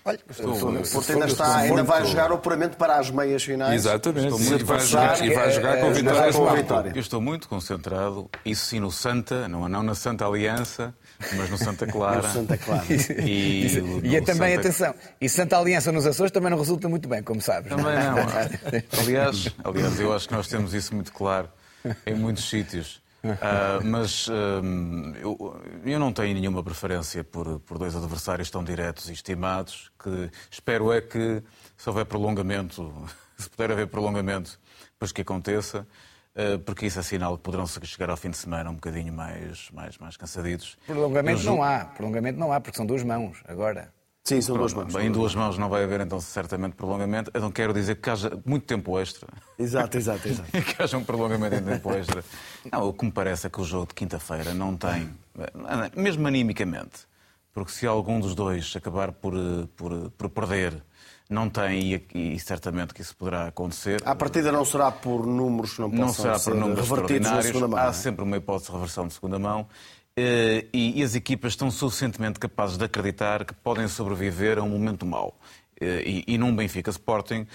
Olha, 0.05 0.19
o 0.19 0.91
Porto 0.91 1.13
ainda, 1.13 1.27
está, 1.27 1.57
ainda 1.59 1.83
vai 1.83 2.05
jogar 2.07 2.33
o 2.33 2.39
puramente 2.39 2.77
para 2.77 2.97
as 2.97 3.11
meias 3.11 3.43
finais. 3.43 3.75
Exatamente. 3.75 4.27
E 4.27 4.65
vai, 4.65 4.81
jogar, 4.81 5.25
e 5.25 5.35
vai 5.35 5.51
jogar 5.51 5.81
com, 5.81 5.93
vitória. 5.93 6.33
com 6.33 6.55
vitória. 6.55 6.93
Eu 6.95 7.01
estou 7.01 7.21
muito 7.21 7.49
concentrado, 7.49 8.29
isso 8.45 8.67
sim 8.67 8.81
no 8.81 8.91
Santa, 8.91 9.49
não, 9.49 9.69
não 9.69 9.83
na 9.83 9.95
Santa 9.95 10.27
Aliança, 10.27 10.95
mas 11.37 11.51
no 11.51 11.59
Santa 11.59 11.87
Clara. 11.87 12.23
no 12.23 12.33
Santa 12.33 12.57
Clara. 12.57 12.85
E, 13.25 13.67
e, 14.05 14.17
e 14.17 14.21
também, 14.23 14.55
Santa... 14.55 14.61
atenção, 14.61 14.95
e 15.21 15.29
Santa 15.29 15.59
Aliança 15.59 15.93
nos 15.93 16.07
Açores 16.07 16.31
também 16.31 16.51
não 16.51 16.59
resulta 16.59 16.89
muito 16.89 17.09
bem, 17.09 17.23
como 17.23 17.41
sabes. 17.41 17.71
Também 17.71 17.95
não. 17.95 18.17
não. 18.17 18.25
aliás, 19.03 19.49
aliás, 19.65 20.01
eu 20.01 20.13
acho 20.13 20.29
que 20.29 20.35
nós 20.35 20.47
temos 20.49 20.75
isso 20.75 20.95
muito 20.95 21.13
claro 21.13 21.49
em 22.07 22.15
muitos 22.15 22.49
sítios. 22.49 23.03
Uh, 23.25 23.85
mas 23.85 24.29
uh, 24.29 24.33
eu, 25.21 25.61
eu, 25.85 25.99
não 25.99 26.13
tenho 26.13 26.35
nenhuma 26.35 26.63
preferência 26.63 27.25
por, 27.25 27.59
por 27.61 27.77
dois 27.77 27.97
adversários 27.97 28.49
tão 28.49 28.63
diretos 28.63 29.09
e 29.09 29.13
estimados 29.13 29.91
que 30.01 30.31
espero 30.49 30.93
é 30.93 31.01
que 31.01 31.43
se 31.77 31.89
houver 31.89 32.05
prolongamento, 32.05 32.93
se 33.37 33.51
puder 33.51 33.73
haver 33.73 33.89
prolongamento, 33.89 34.59
depois 34.93 35.11
que 35.11 35.23
aconteça, 35.23 35.85
porque 36.65 36.87
isso 36.87 36.99
é 36.99 37.03
sinal 37.03 37.37
que 37.37 37.43
poderão 37.43 37.67
chegar 37.67 38.11
ao 38.11 38.17
fim 38.17 38.31
de 38.31 38.37
semana 38.37 38.71
um 38.71 38.75
bocadinho 38.75 39.13
mais, 39.13 39.71
mais, 39.73 39.99
mais 39.99 40.17
cansaditos. 40.17 40.77
Prolongamento 40.87 41.43
não 41.45 41.63
há, 41.63 41.85
prolongamento 41.85 42.39
não 42.39 42.53
há, 42.53 42.61
porque 42.61 42.77
são 42.77 42.87
duas 42.87 43.03
mãos 43.03 43.43
agora. 43.47 43.93
Sim, 44.29 44.43
são 44.43 44.59
duas 44.59 44.75
mãos. 44.75 44.95
Em 44.95 45.11
duas 45.11 45.35
mãos 45.35 45.57
não 45.57 45.71
vai 45.71 45.85
haver, 45.85 46.03
então, 46.03 46.21
certamente 46.21 46.75
prolongamento. 46.75 47.31
Eu 47.33 47.41
não 47.41 47.51
quero 47.51 47.73
dizer 47.73 47.97
que 47.97 48.11
haja 48.11 48.31
muito 48.45 48.67
tempo 48.67 49.01
extra. 49.01 49.27
Exato, 49.59 49.97
exato, 49.97 50.29
exato. 50.29 50.51
que 50.53 50.83
haja 50.83 50.99
um 50.99 51.05
prolongamento 51.05 51.55
em 51.57 51.63
tempo 51.63 51.91
extra. 51.95 52.23
Não, 52.71 52.89
o 52.89 52.93
que 52.93 53.07
me 53.07 53.11
parece 53.11 53.47
é 53.47 53.51
que 53.51 53.59
o 53.59 53.65
jogo 53.65 53.87
de 53.87 53.95
quinta-feira 53.95 54.53
não 54.53 54.77
tem, 54.77 55.09
mesmo 55.97 56.29
animicamente, 56.29 57.07
porque 57.55 57.73
se 57.73 57.87
algum 57.87 58.21
dos 58.21 58.35
dois 58.35 58.75
acabar 58.77 59.13
por, 59.13 59.33
por, 59.75 60.11
por 60.11 60.29
perder, 60.29 60.75
não 61.29 61.51
tem, 61.51 61.95
e, 62.15 62.35
e, 62.35 62.41
certamente 62.41 62.95
que 62.95 63.03
isso 63.03 63.15
poderá 63.15 63.49
acontecer. 63.49 64.01
A 64.05 64.15
partida 64.15 64.51
não 64.51 64.65
será 64.65 64.91
por 64.91 65.27
números 65.27 65.79
não 65.79 65.89
Não 65.89 66.13
será 66.13 66.39
por 66.39 66.55
números 66.55 66.85
extraordinários. 66.85 67.61
Mão, 67.61 67.79
Há 67.79 67.89
é? 67.89 67.93
sempre 67.93 68.25
uma 68.25 68.37
hipótese 68.37 68.71
de 68.71 68.73
reversão 68.73 69.07
de 69.07 69.13
segunda 69.13 69.39
mão. 69.39 69.67
Eh, 70.17 70.67
e, 70.73 71.03
as 71.03 71.15
equipas 71.15 71.53
estão 71.53 71.71
suficientemente 71.71 72.41
capazes 72.41 72.77
de 72.79 72.85
acreditar 72.85 73.45
que 73.45 73.55
podem 73.55 73.87
sobreviver 73.87 74.59
a 74.59 74.63
um 74.63 74.71
momento 74.71 75.05
mau. 75.05 75.39
Eh, 75.81 76.25
e, 76.27 76.35
e 76.35 76.39
num 76.39 76.55
Benfica 76.57 76.91
Sporting 76.91 77.47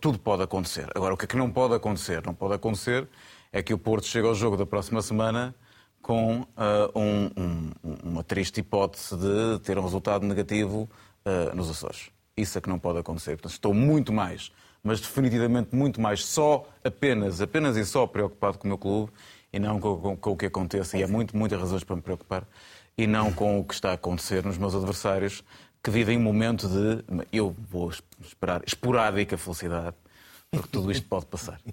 tudo 0.00 0.18
pode 0.18 0.42
acontecer. 0.42 0.88
Agora, 0.94 1.14
o 1.14 1.16
que 1.16 1.24
é 1.24 1.28
que 1.28 1.36
não 1.36 1.50
pode 1.50 1.74
acontecer? 1.74 2.24
Não 2.24 2.34
pode 2.34 2.54
acontecer 2.54 3.08
é 3.52 3.62
que 3.62 3.74
o 3.74 3.78
Porto 3.78 4.06
chegue 4.06 4.26
ao 4.26 4.34
jogo 4.34 4.56
da 4.56 4.64
próxima 4.64 5.02
semana 5.02 5.54
com 6.00 6.40
uh, 6.40 6.46
um, 6.94 7.30
um, 7.36 7.72
uma 8.04 8.24
triste 8.24 8.60
hipótese 8.60 9.16
de 9.16 9.58
ter 9.60 9.78
um 9.78 9.82
resultado 9.82 10.24
negativo 10.24 10.88
uh, 11.26 11.54
nos 11.54 11.68
Açores. 11.68 12.10
Isso 12.40 12.56
é 12.56 12.60
que 12.60 12.68
não 12.68 12.78
pode 12.78 12.98
acontecer. 12.98 13.32
Portanto, 13.32 13.52
estou 13.52 13.74
muito 13.74 14.12
mais, 14.12 14.52
mas 14.82 15.00
definitivamente 15.00 15.74
muito 15.74 16.00
mais, 16.00 16.24
só, 16.24 16.66
apenas, 16.84 17.40
apenas 17.40 17.76
e 17.76 17.84
só 17.84 18.06
preocupado 18.06 18.58
com 18.58 18.64
o 18.64 18.68
meu 18.68 18.78
clube 18.78 19.12
e 19.52 19.58
não 19.58 19.80
com, 19.80 19.96
com, 19.96 20.16
com 20.16 20.30
o 20.32 20.36
que 20.36 20.46
aconteça, 20.46 20.96
e 20.98 21.02
há 21.02 21.08
muito, 21.08 21.36
muitas 21.36 21.58
razões 21.58 21.84
para 21.84 21.96
me 21.96 22.02
preocupar, 22.02 22.44
e 22.96 23.06
não 23.06 23.32
com 23.32 23.58
o 23.58 23.64
que 23.64 23.74
está 23.74 23.90
a 23.90 23.94
acontecer 23.94 24.44
nos 24.44 24.58
meus 24.58 24.74
adversários, 24.74 25.42
que 25.82 25.90
vivem 25.90 26.18
um 26.18 26.22
momento 26.22 26.68
de, 26.68 27.04
eu 27.32 27.56
vou 27.70 27.90
esperar, 28.20 28.62
esporádica 28.66 29.38
felicidade, 29.38 29.96
porque 30.50 30.68
tudo 30.68 30.90
isto 30.90 31.06
pode 31.06 31.26
passar. 31.26 31.60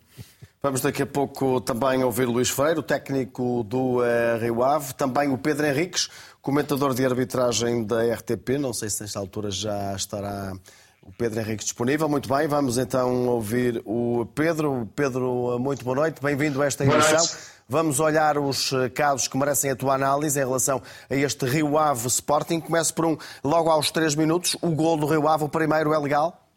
Vamos 0.62 0.82
daqui 0.82 1.04
a 1.04 1.06
pouco 1.06 1.62
também 1.62 2.04
ouvir 2.04 2.26
Luís 2.26 2.50
Freire, 2.50 2.80
o 2.80 2.84
técnico 2.84 3.64
do 3.64 4.00
uh, 4.00 4.40
Rio 4.42 4.64
Ave, 4.64 4.96
também 4.96 5.32
o 5.32 5.38
Pedro 5.38 5.68
Henriques, 5.68 6.10
comentador 6.46 6.94
de 6.94 7.04
arbitragem 7.04 7.84
da 7.84 8.04
RTP. 8.04 8.60
Não 8.60 8.72
sei 8.72 8.88
se 8.88 9.02
nesta 9.02 9.18
altura 9.18 9.50
já 9.50 9.96
estará 9.96 10.54
o 11.02 11.12
Pedro 11.12 11.40
Henriques 11.40 11.66
disponível. 11.66 12.08
Muito 12.08 12.30
bem, 12.30 12.48
vamos 12.48 12.78
então 12.78 13.28
ouvir 13.28 13.82
o 13.84 14.28
Pedro. 14.36 14.88
Pedro, 14.96 15.58
muito 15.58 15.84
boa 15.84 15.96
noite, 15.96 16.22
bem-vindo 16.22 16.62
a 16.62 16.68
esta 16.68 16.86
emissão. 16.86 17.28
Vamos 17.68 18.00
olhar 18.00 18.38
os 18.38 18.72
eh, 18.74 18.90
casos 18.90 19.28
que 19.28 19.36
merecem 19.36 19.72
a 19.72 19.76
tua 19.76 19.96
análise 19.96 20.40
em 20.40 20.44
relação 20.44 20.84
a 21.10 21.16
este 21.16 21.48
Rio 21.48 21.80
Ave 21.80 22.06
Sporting. 22.08 22.60
Começo 22.60 22.94
por 22.94 23.06
um, 23.06 23.18
logo 23.44 23.72
aos 23.72 23.90
3 23.90 24.14
minutos, 24.14 24.56
o 24.62 24.70
gol 24.70 24.98
do 24.98 25.08
Rio 25.08 25.28
Ave, 25.28 25.46
o 25.46 25.50
primeiro, 25.50 25.96
é 25.96 25.98
legal? 25.98 26.48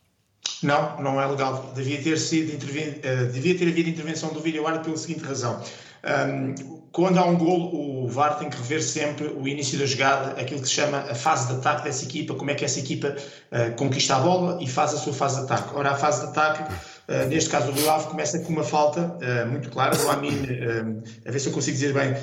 Não, 0.62 1.00
não 1.00 1.18
é 1.18 1.26
legal. 1.26 1.72
Devia 1.74 2.02
ter, 2.02 2.18
sido 2.18 2.62
uh, 2.62 3.32
devia 3.32 3.56
ter 3.56 3.66
havido 3.66 3.88
intervenção 3.88 4.34
do 4.34 4.40
vídeo 4.40 4.62
pela 4.62 4.96
seguinte 4.98 5.24
razão. 5.24 5.62
Um, 6.08 6.78
quando 6.90 7.18
há 7.18 7.24
um 7.24 7.36
gol, 7.36 8.04
o 8.04 8.08
VAR 8.08 8.38
tem 8.38 8.48
que 8.48 8.56
rever 8.56 8.82
sempre 8.82 9.26
o 9.26 9.46
início 9.46 9.78
da 9.78 9.86
jogada, 9.86 10.40
aquilo 10.40 10.60
que 10.60 10.68
se 10.68 10.74
chama 10.74 10.98
a 10.98 11.14
fase 11.14 11.48
de 11.48 11.58
ataque 11.58 11.84
dessa 11.84 12.04
equipa, 12.04 12.34
como 12.34 12.50
é 12.50 12.54
que 12.54 12.64
essa 12.64 12.80
equipa 12.80 13.14
uh, 13.14 13.76
conquista 13.76 14.16
a 14.16 14.20
bola 14.20 14.58
e 14.60 14.66
faz 14.66 14.94
a 14.94 14.96
sua 14.96 15.12
fase 15.12 15.36
de 15.36 15.44
ataque. 15.44 15.76
Ora, 15.76 15.90
a 15.90 15.94
fase 15.94 16.22
de 16.22 16.28
ataque 16.28 16.64
Uh, 17.08 17.26
neste 17.26 17.48
caso, 17.48 17.70
o 17.70 17.74
Rio 17.74 17.90
Ave 17.90 18.06
começa 18.08 18.38
com 18.40 18.52
uma 18.52 18.62
falta 18.62 19.00
uh, 19.00 19.50
muito 19.50 19.70
clara 19.70 19.96
do 19.96 20.10
Amin, 20.10 20.28
uh, 20.28 21.02
a 21.26 21.30
ver 21.30 21.38
se 21.38 21.48
eu 21.48 21.54
consigo 21.54 21.74
dizer 21.74 21.94
bem, 21.94 22.14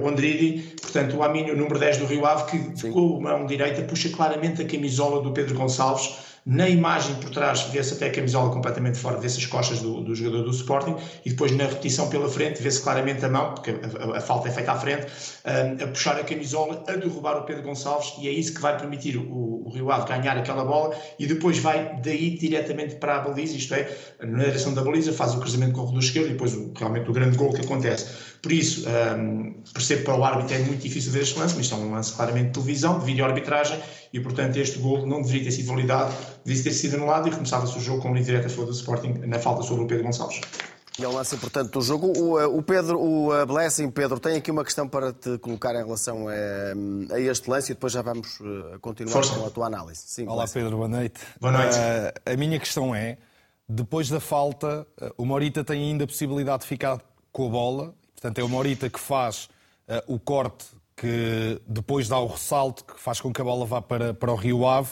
o 0.00 0.08
Andridi. 0.08 0.76
Portanto, 0.80 1.16
o 1.16 1.24
Amin, 1.24 1.50
o 1.50 1.56
número 1.56 1.76
10 1.76 1.98
do 1.98 2.06
Rio 2.06 2.24
Ave, 2.24 2.44
que 2.44 2.92
com 2.92 3.16
a 3.16 3.20
mão 3.20 3.46
direita 3.46 3.82
puxa 3.82 4.08
claramente 4.10 4.62
a 4.62 4.64
camisola 4.64 5.20
do 5.20 5.32
Pedro 5.32 5.56
Gonçalves 5.56 6.31
na 6.44 6.68
imagem 6.68 7.14
por 7.16 7.30
trás 7.30 7.62
vê-se 7.62 7.94
até 7.94 8.06
a 8.06 8.10
camisola 8.10 8.52
completamente 8.52 8.98
fora, 8.98 9.16
vê-se 9.16 9.38
as 9.38 9.46
costas 9.46 9.80
do, 9.80 10.00
do, 10.00 10.14
jogador 10.14 10.42
do 10.42 10.50
Sporting 10.50 10.96
e 11.24 11.30
depois 11.30 11.52
na 11.52 11.64
repetição 11.64 12.08
pela 12.08 12.28
frente 12.28 12.60
vê-se 12.60 12.82
claramente 12.82 13.24
a 13.24 13.28
mão, 13.28 13.54
porque 13.54 13.70
a, 13.70 14.14
a, 14.14 14.18
a, 14.18 14.20
falta 14.20 14.48
é 14.48 14.50
feita 14.50 14.72
à 14.72 14.76
frente, 14.76 15.06
a, 15.44 15.84
a 15.84 15.86
puxar 15.86 16.16
a 16.16 16.24
camisola, 16.24 16.82
a 16.88 16.96
derrubar 16.96 17.38
o 17.38 17.44
Pedro 17.44 17.62
Gonçalves 17.62 18.14
e 18.18 18.28
é 18.28 18.32
isso 18.32 18.54
que 18.54 18.60
vai 18.60 18.76
permitir 18.76 19.16
o, 19.16 19.62
o 19.66 19.70
Rio 19.72 19.90
Ave 19.92 20.08
ganhar 20.08 20.36
aquela 20.36 20.64
bola 20.64 20.96
e 21.18 21.26
depois 21.26 21.58
vai 21.58 22.00
daí 22.02 22.36
diretamente 22.36 22.96
para 22.96 23.16
a 23.16 23.20
baliza, 23.20 23.56
isto 23.56 23.74
é, 23.74 23.88
na 24.20 24.44
direção 24.44 24.74
da 24.74 24.82
baliza, 24.82 25.12
faz 25.12 25.34
o 25.34 25.38
cruzamento 25.38 25.72
com 25.74 25.80
o 25.80 25.84
corredor 25.84 26.02
esquerdo 26.02 26.26
e 26.26 26.32
depois 26.32 26.54
o, 26.54 26.72
realmente 26.76 27.08
o 27.08 27.12
grande 27.12 27.36
gol 27.36 27.52
que 27.52 27.60
acontece. 27.60 28.31
Por 28.42 28.50
isso, 28.50 28.84
um, 28.88 29.54
percebo 29.72 30.00
que 30.00 30.06
para 30.06 30.16
o 30.16 30.24
árbitro 30.24 30.56
é 30.56 30.58
muito 30.58 30.82
difícil 30.82 31.12
ver 31.12 31.22
este 31.22 31.38
lance, 31.38 31.54
mas 31.54 31.64
isto 31.64 31.76
é 31.76 31.78
um 31.78 31.92
lance 31.92 32.12
claramente 32.12 32.46
de 32.46 32.52
televisão, 32.54 32.98
de 32.98 33.04
vídeo-arbitragem, 33.04 33.80
e 34.12 34.18
portanto 34.18 34.56
este 34.56 34.80
gol 34.80 35.06
não 35.06 35.22
deveria 35.22 35.44
ter 35.44 35.52
sido 35.52 35.68
validado, 35.68 36.12
deveria 36.44 36.64
ter 36.64 36.76
sido 36.76 36.96
anulado 36.96 37.28
e 37.28 37.30
começava-se 37.30 37.78
o 37.78 37.80
jogo 37.80 38.02
com 38.02 38.08
uma 38.08 38.20
direta 38.20 38.48
a 38.48 38.50
favor 38.50 38.66
do 38.66 38.72
Sporting 38.72 39.12
na 39.26 39.38
falta 39.38 39.62
sobre 39.62 39.84
o 39.84 39.86
Pedro 39.86 40.02
Gonçalves. 40.02 40.40
E 40.98 41.04
é 41.04 41.08
um 41.08 41.14
lance 41.14 41.36
importante 41.36 41.70
do 41.70 41.80
jogo. 41.80 42.12
O, 42.18 42.38
eh, 42.38 42.46
o 42.46 42.62
Pedro, 42.62 43.00
o 43.00 43.34
eh, 43.34 43.46
Blessing, 43.46 43.90
Pedro, 43.90 44.18
tem 44.20 44.36
aqui 44.36 44.50
uma 44.50 44.64
questão 44.64 44.86
para 44.86 45.12
te 45.12 45.38
colocar 45.38 45.72
em 45.74 45.84
relação 45.84 46.26
a, 46.28 47.14
a 47.14 47.20
este 47.20 47.48
lance 47.48 47.72
e 47.72 47.74
depois 47.74 47.92
já 47.92 48.02
vamos 48.02 48.38
eh, 48.42 48.78
continuar 48.78 49.12
Força. 49.12 49.34
com 49.34 49.46
a 49.46 49.50
tua 49.50 49.66
análise. 49.68 50.02
Sim, 50.04 50.26
Olá 50.26 50.42
Blessing. 50.42 50.54
Pedro, 50.54 50.76
boa 50.76 50.88
noite. 50.88 51.20
Boa 51.40 51.52
noite. 51.52 51.76
Uh, 51.76 52.30
a 52.30 52.36
minha 52.36 52.58
questão 52.58 52.94
é, 52.94 53.16
depois 53.66 54.10
da 54.10 54.20
falta, 54.20 54.86
o 55.16 55.24
Morita 55.24 55.64
tem 55.64 55.82
ainda 55.82 56.04
a 56.04 56.06
possibilidade 56.06 56.62
de 56.62 56.68
ficar 56.68 57.00
com 57.32 57.46
a 57.46 57.50
bola 57.50 57.94
Portanto, 58.22 58.38
é 58.38 58.44
o 58.44 58.48
Morita 58.48 58.88
que 58.88 59.00
faz 59.00 59.48
uh, 59.88 60.14
o 60.14 60.16
corte 60.16 60.64
que 60.94 61.60
depois 61.66 62.06
dá 62.06 62.20
o 62.20 62.28
ressalto 62.28 62.84
que 62.84 63.00
faz 63.00 63.20
com 63.20 63.32
que 63.32 63.40
a 63.40 63.44
bola 63.44 63.66
vá 63.66 63.82
para, 63.82 64.14
para 64.14 64.30
o 64.30 64.36
Rio 64.36 64.64
Ave. 64.64 64.90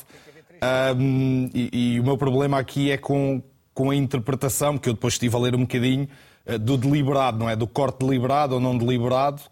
Um, 0.97 1.49
e, 1.55 1.95
e, 1.95 2.01
o 2.01 2.03
meu 2.03 2.19
problema 2.19 2.59
aqui 2.59 2.91
é 2.91 2.99
com, 2.99 3.41
com 3.73 3.91
a 3.91 3.95
interpretação, 3.95 4.77
que 4.77 4.89
eu 4.89 4.95
depois 4.95 5.15
estive 5.15 5.37
a 5.37 5.39
ler 5.39 5.55
um 5.55 5.61
bocadinho, 5.61 6.09
uh, 6.45 6.59
do 6.59 6.77
deliberado, 6.77 7.39
não 7.39 7.49
é? 7.49 7.55
Do 7.55 7.69
corte 7.69 8.05
deliberado 8.05 8.57
ou 8.57 8.61
não 8.61 8.77
deliberado, 8.77 9.43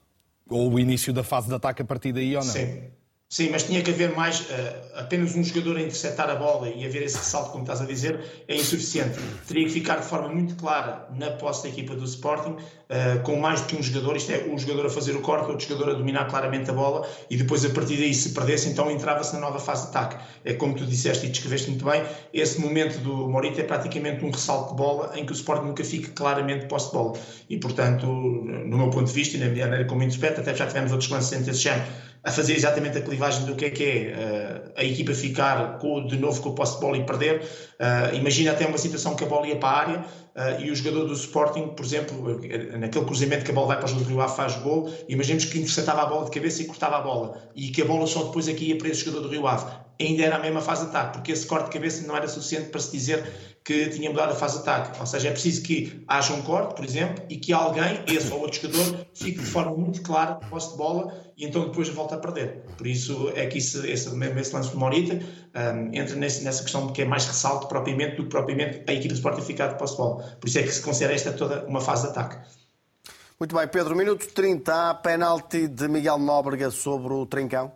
ou 0.51 0.73
o 0.73 0.81
início 0.81 1.13
da 1.13 1.23
fase 1.23 1.47
de 1.47 1.55
ataque 1.55 1.81
a 1.81 1.85
partir 1.85 2.13
daí 2.13 2.35
ou 2.37 2.45
não. 2.45 2.53
Sim. 2.53 2.83
Sim, 3.31 3.51
mas 3.51 3.65
tinha 3.65 3.83
que 3.83 3.91
haver 3.91 4.17
mais, 4.17 4.41
uh, 4.41 4.45
apenas 4.95 5.37
um 5.37 5.45
jogador 5.45 5.77
a 5.77 5.83
interceptar 5.83 6.31
a 6.31 6.35
bola 6.35 6.71
e 6.71 6.87
haver 6.87 7.03
esse 7.03 7.19
ressalto, 7.19 7.51
como 7.51 7.63
estás 7.63 7.83
a 7.83 7.85
dizer, 7.85 8.45
é 8.49 8.57
insuficiente. 8.57 9.19
Teria 9.47 9.67
que 9.67 9.71
ficar 9.71 9.97
de 9.97 10.07
forma 10.07 10.31
muito 10.31 10.57
clara 10.57 11.07
na 11.15 11.33
posse 11.33 11.65
da 11.65 11.69
equipa 11.69 11.95
do 11.95 12.07
Sporting, 12.07 12.57
uh, 12.89 13.21
com 13.23 13.37
mais 13.37 13.61
do 13.61 13.67
que 13.67 13.77
um 13.77 13.83
jogador, 13.83 14.17
isto 14.17 14.33
é, 14.33 14.45
um 14.45 14.59
jogador 14.59 14.87
a 14.87 14.91
fazer 14.91 15.15
o 15.15 15.21
corte, 15.21 15.51
outro 15.51 15.67
jogador 15.67 15.91
a 15.91 15.95
dominar 15.95 16.27
claramente 16.27 16.71
a 16.71 16.73
bola 16.73 17.07
e 17.31 17.37
depois 17.37 17.65
a 17.65 17.71
partir 17.71 17.97
daí, 17.97 18.15
se 18.15 18.31
perdesse, 18.31 18.69
então 18.69 18.91
entrava-se 18.91 19.35
na 19.35 19.41
nova 19.41 19.59
fase 19.59 19.91
de 19.91 19.97
ataque. 19.97 20.17
É 20.45 20.55
como 20.55 20.75
tu 20.75 20.85
disseste 20.85 21.27
e 21.27 21.29
descreveste 21.29 21.71
muito 21.71 21.85
bem, 21.85 22.03
esse 22.33 22.61
momento 22.61 22.99
do 22.99 23.29
Morita 23.29 23.61
é 23.61 23.65
praticamente 23.65 24.25
um 24.25 24.31
ressalto 24.31 24.71
de 24.71 24.77
bola 24.77 25.13
em 25.17 25.25
que 25.25 25.33
o 25.33 25.35
Sporting 25.35 25.67
nunca 25.67 25.85
fica 25.85 26.11
claramente 26.13 26.67
posse 26.67 26.87
de 26.87 26.93
bola. 26.93 27.19
E, 27.49 27.59
portanto, 27.59 28.07
no 28.07 28.77
meu 28.77 28.91
ponto 28.91 29.07
de 29.07 29.13
vista 29.13 29.37
e 29.37 29.41
na 29.41 29.47
maneira 29.47 29.85
como 29.85 30.03
interpreto, 30.03 30.41
até 30.41 30.55
já 30.55 30.67
tivemos 30.67 30.93
outros 30.93 31.11
lances 31.11 31.33
entre 31.33 31.51
esse 31.51 31.61
género, 31.61 31.87
a 32.25 32.31
fazer 32.31 32.55
exatamente 32.55 32.99
a 32.99 33.01
clivagem 33.01 33.47
do 33.47 33.55
que 33.55 33.65
é 33.67 33.71
que 33.71 33.85
é 33.85 34.15
uh, 34.15 34.73
a 34.77 34.85
equipa 34.85 35.15
ficar 35.15 35.79
com, 35.79 36.05
de 36.07 36.19
novo 36.19 36.41
com 36.43 36.51
o 36.51 36.55
posse 36.55 36.75
de 36.75 36.81
bola 36.81 36.97
e 36.97 37.05
perder. 37.05 37.41
Uh, 37.41 38.15
imagina 38.15 38.51
até 38.53 38.67
uma 38.67 38.77
situação 38.77 39.15
que 39.15 39.25
a 39.25 39.27
bola 39.27 39.47
ia 39.47 39.57
para 39.57 39.69
a 39.69 39.79
área 39.79 40.05
uh, 40.39 40.61
e 40.61 40.71
o 40.71 40.77
jogador 40.77 41.07
do 41.07 41.13
Sporting, 41.13 41.69
por 41.69 41.85
exemplo, 41.85 42.41
naquele 42.79 43.05
cruzamento 43.05 43.45
que 43.45 43.51
a 43.51 43.55
bola 43.55 43.67
vai 43.67 43.81
para 43.81 43.91
o 43.91 43.95
do 43.95 44.05
Rio 44.05 44.21
Ave 44.21 44.37
faz 44.37 44.57
gol, 44.57 44.91
imaginemos 45.09 45.45
que 45.45 45.59
interceptava 45.59 46.03
a 46.03 46.07
bola 46.07 46.25
de 46.27 46.31
cabeça 46.31 46.63
e 46.63 46.67
cortava 46.67 46.97
a 46.97 47.01
bola 47.01 47.43
e 47.55 47.69
que 47.69 47.83
a 47.83 47.85
bola 47.85 48.07
só 48.07 48.23
depois 48.25 48.49
aqui 48.49 48.67
ia 48.67 48.79
para 48.79 48.89
esse 48.89 49.05
jogador 49.05 49.23
do 49.27 49.29
Rio 49.29 49.47
Ave. 49.47 49.88
Ainda 50.01 50.23
era 50.23 50.37
a 50.37 50.39
mesma 50.39 50.61
fase 50.61 50.83
de 50.83 50.91
ataque, 50.91 51.15
porque 51.15 51.33
esse 51.33 51.47
corte 51.47 51.67
de 51.67 51.73
cabeça 51.73 52.07
não 52.07 52.17
era 52.17 52.29
suficiente 52.29 52.71
para 52.71 52.81
se 52.81 52.93
dizer 52.93 53.25
que 53.69 53.91
tinha 53.91 54.09
mudado 54.09 54.33
a 54.33 54.35
fase 54.35 54.55
de 54.55 54.61
ataque. 54.61 54.99
Ou 54.99 55.05
seja, 55.05 55.29
é 55.29 55.31
preciso 55.31 55.63
que 55.63 56.03
haja 56.09 56.33
um 56.33 56.41
corte, 56.41 56.75
por 56.75 56.85
exemplo, 56.85 57.23
e 57.29 57.37
que 57.37 57.53
alguém, 57.53 58.03
esse 58.07 58.33
ou 58.33 58.41
outro 58.41 58.63
jogador, 58.63 59.07
fique 59.13 59.41
de 59.41 59.45
forma 59.45 59.77
muito 59.77 60.01
clara 60.01 60.37
posse 60.37 60.71
de 60.71 60.79
bola 60.79 61.13
e 61.37 61.45
então 61.45 61.69
depois 61.69 61.89
volta 61.91 62.15
a 62.15 62.19
perder. 62.19 62.63
Por 62.79 62.87
isso 62.87 63.31
é 63.35 63.45
que 63.47 63.59
isso, 63.59 63.85
esse, 63.85 64.09
esse 64.09 64.55
lance 64.55 64.71
do 64.71 64.79
Morita 64.79 65.15
um, 65.15 65.95
entra 65.95 66.17
nesse, 66.17 66.45
nessa 66.45 66.63
questão 66.63 66.87
de 66.87 66.95
que 66.95 67.03
é 67.03 67.05
mais 67.05 67.27
ressalto 67.27 67.67
propriamente 67.67 68.17
do 68.17 68.23
que 68.23 68.31
propriamente 68.31 68.85
a 68.89 68.93
equipe 68.93 69.09
de 69.09 69.15
Sporting 69.15 69.43
ficar 69.43 69.67
de 69.67 69.79
posse 69.79 69.95
de 69.95 69.99
bola. 69.99 70.25
Por 70.41 70.49
isso 70.49 70.59
é 70.61 70.63
que 70.63 70.73
se 70.73 70.81
considera 70.81 71.13
esta 71.13 71.33
toda 71.33 71.67
uma 71.67 71.83
fase 71.83 72.05
de 72.05 72.11
ataque. 72.11 72.39
Muito 73.39 73.55
bem, 73.55 73.69
Pedro, 73.69 73.95
minuto 73.95 74.27
30, 74.33 74.95
penalti 74.95 75.69
de 75.69 75.89
Miguel 75.89 76.19
Nóbrega 76.19 76.71
sobre 76.71 77.13
o 77.13 77.27
Trincão 77.27 77.71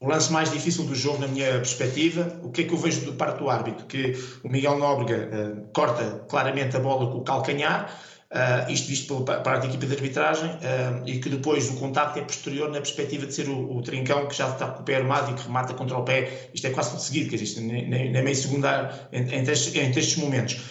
o 0.00 0.08
lance 0.08 0.32
mais 0.32 0.50
difícil 0.50 0.84
do 0.84 0.94
jogo, 0.94 1.18
na 1.18 1.28
minha 1.28 1.52
perspectiva, 1.52 2.40
o 2.42 2.50
que 2.50 2.62
é 2.62 2.64
que 2.64 2.72
eu 2.72 2.78
vejo 2.78 3.02
do 3.02 3.12
parte 3.12 3.38
do 3.38 3.50
árbitro? 3.50 3.84
Que 3.84 4.18
o 4.42 4.48
Miguel 4.48 4.78
Nóbrega 4.78 5.28
uh, 5.28 5.68
corta 5.74 6.24
claramente 6.26 6.74
a 6.74 6.80
bola 6.80 7.10
com 7.12 7.18
o 7.18 7.22
calcanhar, 7.22 7.94
uh, 8.32 8.72
isto 8.72 8.88
visto 8.88 9.22
pela 9.22 9.40
parte 9.40 9.64
da 9.64 9.68
equipa 9.68 9.84
de 9.84 9.92
arbitragem, 9.92 10.48
uh, 10.48 11.06
e 11.06 11.18
que 11.18 11.28
depois 11.28 11.68
o 11.68 11.74
contacto 11.74 12.18
é 12.18 12.22
posterior 12.22 12.70
na 12.70 12.78
perspectiva 12.78 13.26
de 13.26 13.34
ser 13.34 13.50
o, 13.50 13.76
o, 13.76 13.82
trincão 13.82 14.26
que 14.26 14.34
já 14.34 14.48
está 14.48 14.68
com 14.68 14.80
o 14.80 14.84
pé 14.86 14.96
armado 14.96 15.32
e 15.32 15.34
que 15.34 15.42
remata 15.42 15.74
contra 15.74 15.98
o 15.98 16.02
pé. 16.02 16.48
Isto 16.54 16.68
é 16.68 16.70
quase 16.70 16.92
tudo 16.92 17.02
seguido, 17.02 17.28
que 17.28 17.34
existe 17.34 17.60
nem, 17.60 17.86
nem, 17.86 18.10
meio 18.10 18.36
segundo 18.36 18.66
entre, 19.12 19.36
entre 19.36 19.52
estes 19.52 20.16
momentos. 20.16 20.62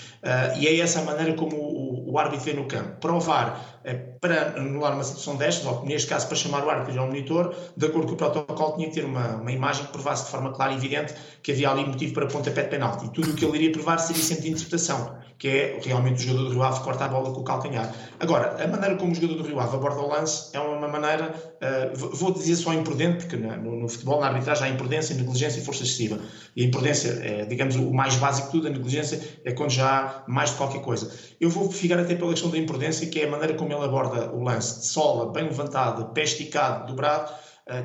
e 0.58 0.68
é 0.68 0.80
essa 0.80 1.02
a 1.02 1.04
maneira 1.04 1.34
como 1.34 1.56
o, 1.56 1.89
o 2.10 2.18
árbitro 2.18 2.46
vê 2.46 2.54
no 2.54 2.66
campo. 2.66 3.00
Provar 3.00 3.80
é 3.84 3.94
para 3.94 4.56
anular 4.58 4.94
uma 4.94 5.04
situação 5.04 5.36
destas, 5.36 5.66
ou 5.66 5.86
neste 5.86 6.08
caso 6.08 6.28
para 6.28 6.36
chamar 6.36 6.66
o 6.66 6.70
árbitro 6.70 7.00
ao 7.00 7.08
monitor, 7.08 7.56
de 7.78 7.86
acordo 7.86 8.08
com 8.08 8.14
o 8.14 8.18
protocolo, 8.18 8.76
tinha 8.76 8.90
que 8.90 8.96
ter 8.96 9.06
uma, 9.06 9.36
uma 9.36 9.52
imagem 9.52 9.86
que 9.86 9.92
provasse 9.92 10.26
de 10.26 10.32
forma 10.32 10.52
clara 10.52 10.74
e 10.74 10.76
evidente 10.76 11.14
que 11.42 11.52
havia 11.52 11.70
ali 11.70 11.86
motivo 11.86 12.14
para 12.14 12.26
pontapé 12.28 12.64
de 12.64 12.70
penalti. 12.70 13.06
E 13.06 13.10
tudo 13.10 13.32
o 13.32 13.34
que 13.36 13.46
ele 13.46 13.58
iria 13.58 13.72
provar 13.72 14.00
seria 14.00 14.22
sempre 14.22 14.44
de 14.44 14.50
interpretação, 14.50 15.18
que 15.38 15.48
é 15.48 15.80
realmente 15.82 16.18
o 16.18 16.28
jogador 16.28 16.50
do 16.50 16.52
Rio 16.52 16.64
Ave 16.64 16.82
corta 16.82 17.06
a 17.06 17.08
bola 17.08 17.32
com 17.34 17.40
o 17.40 17.44
calcanhar. 17.46 17.94
Agora, 18.20 18.62
a 18.62 18.68
maneira 18.68 18.98
como 18.98 19.14
o 19.14 19.16
jogador 19.16 19.36
do 19.36 19.44
Rio 19.48 19.60
Ave 19.60 19.78
aborda 19.78 20.02
o 20.02 20.10
lance 20.10 20.50
é 20.54 20.60
uma 20.60 20.88
maneira, 20.90 21.34
uh, 21.94 21.96
vou 21.96 22.34
dizer 22.34 22.58
só 22.58 22.74
imprudente, 22.74 23.26
porque 23.26 23.38
no, 23.38 23.80
no, 23.80 23.88
futebol, 23.88 24.20
na 24.20 24.28
arbitragem, 24.28 24.68
há 24.68 24.70
imprudência, 24.70 25.16
negligência 25.16 25.62
e 25.62 25.64
força 25.64 25.84
excessiva. 25.84 26.20
E 26.56 26.64
a 26.64 26.68
imprudência 26.68 27.10
é, 27.24 27.46
digamos, 27.46 27.78
o 27.78 27.94
mais 27.94 28.16
básico 28.18 28.48
de 28.48 28.52
tudo, 28.52 28.68
a 28.68 28.70
negligência 28.70 29.22
é 29.46 29.54
quando 29.54 29.72
já 29.72 29.88
há 29.88 30.30
mais 30.30 30.50
de 30.50 30.58
qualquer 30.58 30.82
coisa. 30.82 31.10
Eu 31.40 31.50
vou 31.50 31.72
ficar 31.72 31.99
até 32.02 32.16
pela 32.16 32.32
questão 32.32 32.50
da 32.50 32.58
imprudência, 32.58 33.08
que 33.08 33.20
é 33.20 33.26
a 33.26 33.30
maneira 33.30 33.54
como 33.54 33.72
ele 33.72 33.84
aborda 33.84 34.32
o 34.32 34.44
lance. 34.44 34.80
De 34.80 34.86
sola, 34.86 35.32
bem 35.32 35.46
levantada, 35.46 36.06
pé 36.06 36.24
esticado, 36.24 36.88
dobrado, 36.88 37.32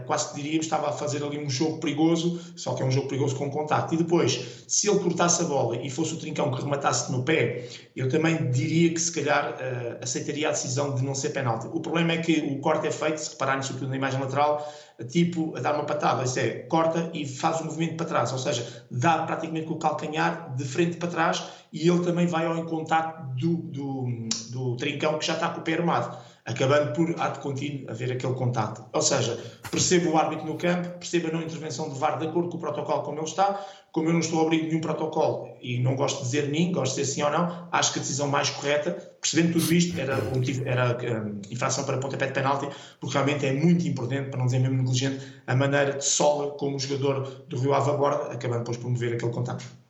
quase 0.07 0.31
que 0.31 0.43
diríamos 0.43 0.67
estava 0.67 0.89
a 0.89 0.93
fazer 0.93 1.23
ali 1.23 1.39
um 1.39 1.49
jogo 1.49 1.79
perigoso, 1.79 2.41
só 2.57 2.75
que 2.75 2.83
é 2.83 2.87
um 2.87 2.91
jogo 2.91 3.09
perigoso 3.09 3.37
com 3.37 3.51
contacto. 3.51 3.95
E 3.95 3.97
depois, 3.97 4.65
se 4.67 4.89
ele 4.89 4.99
cortasse 5.01 5.43
a 5.43 5.45
bola 5.47 5.77
e 5.77 5.91
fosse 5.91 6.15
o 6.15 6.17
trincão 6.17 6.51
que 6.51 6.63
rematasse 6.63 7.11
no 7.13 7.23
pé, 7.23 7.69
eu 7.95 8.09
também 8.09 8.51
diria 8.51 8.93
que 8.93 9.01
se 9.01 9.13
calhar 9.13 9.53
uh, 9.53 10.03
aceitaria 10.03 10.49
a 10.49 10.51
decisão 10.51 10.95
de 10.95 11.05
não 11.05 11.15
ser 11.15 11.31
penalti. 11.31 11.67
O 11.73 11.81
problema 11.81 12.13
é 12.13 12.19
que 12.19 12.41
o 12.41 12.61
corte 12.61 12.87
é 12.87 12.91
feito, 12.91 13.19
se 13.19 13.31
repararem 13.31 13.63
sobretudo 13.63 13.91
na 13.91 13.97
imagem 13.97 14.21
lateral, 14.21 14.67
tipo 15.09 15.57
a 15.57 15.61
dar 15.61 15.75
uma 15.75 15.85
patada, 15.85 16.23
isso 16.25 16.39
é, 16.39 16.51
corta 16.51 17.11
e 17.13 17.27
faz 17.27 17.61
um 17.61 17.65
movimento 17.65 17.97
para 17.97 18.07
trás, 18.07 18.33
ou 18.33 18.39
seja, 18.39 18.85
dá 18.91 19.25
praticamente 19.25 19.67
com 19.67 19.75
o 19.75 19.79
calcanhar 19.79 20.55
de 20.55 20.65
frente 20.65 20.97
para 20.97 21.09
trás 21.09 21.43
e 21.73 21.89
ele 21.89 22.05
também 22.05 22.27
vai 22.27 22.47
ao 22.47 22.65
contacto 22.65 23.23
do, 23.35 23.57
do, 23.57 24.29
do 24.51 24.77
trincão 24.77 25.19
que 25.19 25.27
já 25.27 25.35
está 25.35 25.49
com 25.49 25.61
o 25.61 25.65
pé 25.65 25.75
armado 25.75 26.17
acabando 26.45 26.93
por, 26.93 27.19
ato 27.19 27.41
contínuo, 27.41 27.91
haver 27.91 28.13
aquele 28.13 28.35
contacto. 28.35 28.85
Ou 28.93 29.01
seja, 29.01 29.39
percebo 29.71 30.11
o 30.11 30.19
árbitro 30.19 30.47
no 30.47 30.57
campo, 30.57 30.99
percebo 30.99 31.29
a 31.29 31.31
não 31.33 31.43
intervenção 31.43 31.89
de 31.89 31.99
VAR 31.99 32.19
de 32.19 32.27
acordo 32.27 32.51
com 32.51 32.59
o 32.59 32.61
protocolo 32.61 33.03
como 33.03 33.19
ele 33.19 33.27
está, 33.27 33.59
como 33.91 34.09
eu 34.09 34.13
não 34.13 34.21
estou 34.21 34.41
a 34.41 34.43
abrir 34.43 34.65
nenhum 34.65 34.81
protocolo 34.81 35.57
e 35.63 35.79
não 35.79 35.97
gosto 35.97 36.19
de 36.19 36.25
dizer 36.25 36.49
nem, 36.51 36.71
gosto 36.71 36.95
de 36.95 37.01
dizer 37.01 37.15
sim 37.15 37.23
ou 37.23 37.31
não, 37.31 37.69
acho 37.73 37.93
que 37.93 37.99
a 37.99 38.03
decisão 38.03 38.29
mais 38.29 38.51
correta, 38.51 38.91
percebendo 39.21 39.55
tudo 39.55 39.73
isto, 39.73 39.99
era, 39.99 40.17
motivo, 40.17 40.69
era 40.69 40.99
um, 41.25 41.41
infração 41.51 41.85
para 41.85 41.97
pontapé 41.97 42.27
de 42.27 42.33
penalti, 42.33 42.69
porque 43.01 43.15
realmente 43.15 43.47
é 43.47 43.53
muito 43.53 43.87
importante, 43.89 44.29
para 44.29 44.39
não 44.39 44.47
dizer 44.47 44.59
mesmo 44.59 44.77
negligente, 44.77 45.25
a 45.47 45.57
maneira 45.57 45.95
de 45.95 46.05
sola 46.05 46.53
como 46.59 46.77
o 46.77 46.79
jogador 46.79 47.47
do 47.49 47.59
Rio 47.59 47.73
Ave 47.73 47.91
aborda, 47.91 48.33
acabando 48.33 48.59
depois 48.59 48.77
por 48.77 48.91
mover 48.91 49.15
aquele 49.15 49.33
contacto. 49.33 49.84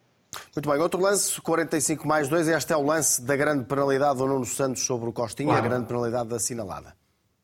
Muito 0.57 0.71
bem, 0.71 0.79
outro 0.79 1.01
lance, 1.01 1.41
45 1.41 2.07
mais 2.07 2.29
2, 2.29 2.47
este 2.47 2.73
é 2.73 2.77
o 2.77 2.83
lance 2.83 3.21
da 3.21 3.35
grande 3.35 3.65
penalidade 3.65 4.19
do 4.19 4.27
Nuno 4.27 4.47
Santos 4.47 4.85
sobre 4.85 5.09
o 5.09 5.13
Costinha, 5.13 5.49
claro. 5.49 5.65
a 5.65 5.69
grande 5.69 5.87
penalidade 5.89 6.33
assinalada. 6.33 6.95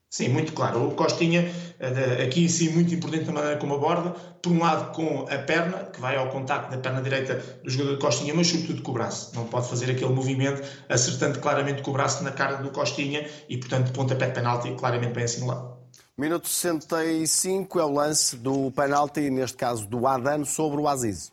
Sim, 0.09 0.29
muito 0.29 0.53
claro. 0.53 0.89
O 0.89 0.95
Costinha, 0.95 1.53
eh, 1.79 2.25
aqui 2.25 2.49
sim, 2.49 2.71
muito 2.71 2.95
importante 2.95 3.29
a 3.29 3.33
maneira 3.33 3.57
como 3.59 3.75
aborda. 3.75 4.11
Por 4.11 4.53
um 4.53 4.61
lado, 4.61 4.93
com 4.93 5.23
a 5.23 5.39
perna, 5.39 5.85
que 5.85 6.01
vai 6.01 6.17
ao 6.17 6.29
contacto 6.31 6.71
da 6.71 6.79
perna 6.79 7.03
direita 7.03 7.35
do 7.63 7.71
jogador 7.71 7.95
de 7.95 8.01
Costinha, 8.01 8.35
mas 8.35 8.47
sobretudo 8.47 8.83
com 8.83 8.91
o 8.93 8.95
braço. 8.95 9.33
Não 9.35 9.45
pode 9.45 9.69
fazer 9.69 9.91
aquele 9.91 10.13
movimento, 10.13 10.63
acertando 10.89 11.41
claramente 11.41 11.83
com 11.83 11.91
o 11.91 11.95
braço 11.95 12.23
na 12.23 12.31
cara 12.31 12.57
do 12.57 12.71
Costinha 12.71 13.29
e, 13.49 13.57
portanto, 13.57 13.93
ponta-pé 13.93 14.27
de 14.27 14.35
penalti, 14.35 14.73
claramente 14.75 15.15
bem 15.15 15.25
assinalado. 15.25 15.79
Minuto 16.17 16.49
65 16.49 17.81
é 17.81 17.85
o 17.85 17.93
lance 17.93 18.37
do 18.37 18.71
penalti, 18.73 19.31
neste 19.31 19.57
caso 19.57 19.87
do 19.87 20.07
Adan, 20.07 20.45
sobre 20.45 20.81
o 20.81 20.89
Aziz. 20.89 21.33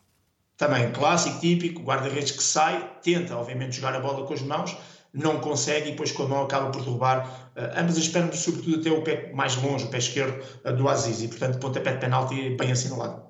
Também 0.57 0.91
clássico, 0.91 1.39
típico, 1.39 1.83
guarda-redes 1.83 2.31
que 2.31 2.43
sai, 2.43 2.97
tenta, 3.03 3.37
obviamente, 3.37 3.75
jogar 3.75 3.95
a 3.95 3.99
bola 3.99 4.25
com 4.25 4.33
as 4.33 4.41
mãos, 4.41 4.75
não 5.13 5.39
consegue 5.39 5.89
e 5.89 5.91
depois 5.91 6.11
com 6.11 6.23
a 6.23 6.27
mão 6.27 6.43
acaba 6.43 6.69
por 6.71 6.83
derrubar 6.83 7.51
uh, 7.55 7.79
ambas 7.79 7.97
as 7.97 8.07
pernas, 8.07 8.39
sobretudo 8.39 8.79
até 8.79 8.91
o 8.91 9.03
pé 9.03 9.31
mais 9.33 9.55
longe, 9.55 9.85
o 9.85 9.89
pé 9.89 9.99
esquerdo 9.99 10.43
uh, 10.65 10.73
do 10.73 10.89
Aziz. 10.89 11.21
E, 11.21 11.27
portanto, 11.27 11.59
pontapé 11.59 11.93
de 11.93 11.99
penalti 11.99 12.55
bem 12.57 12.71
assinalado. 12.71 13.21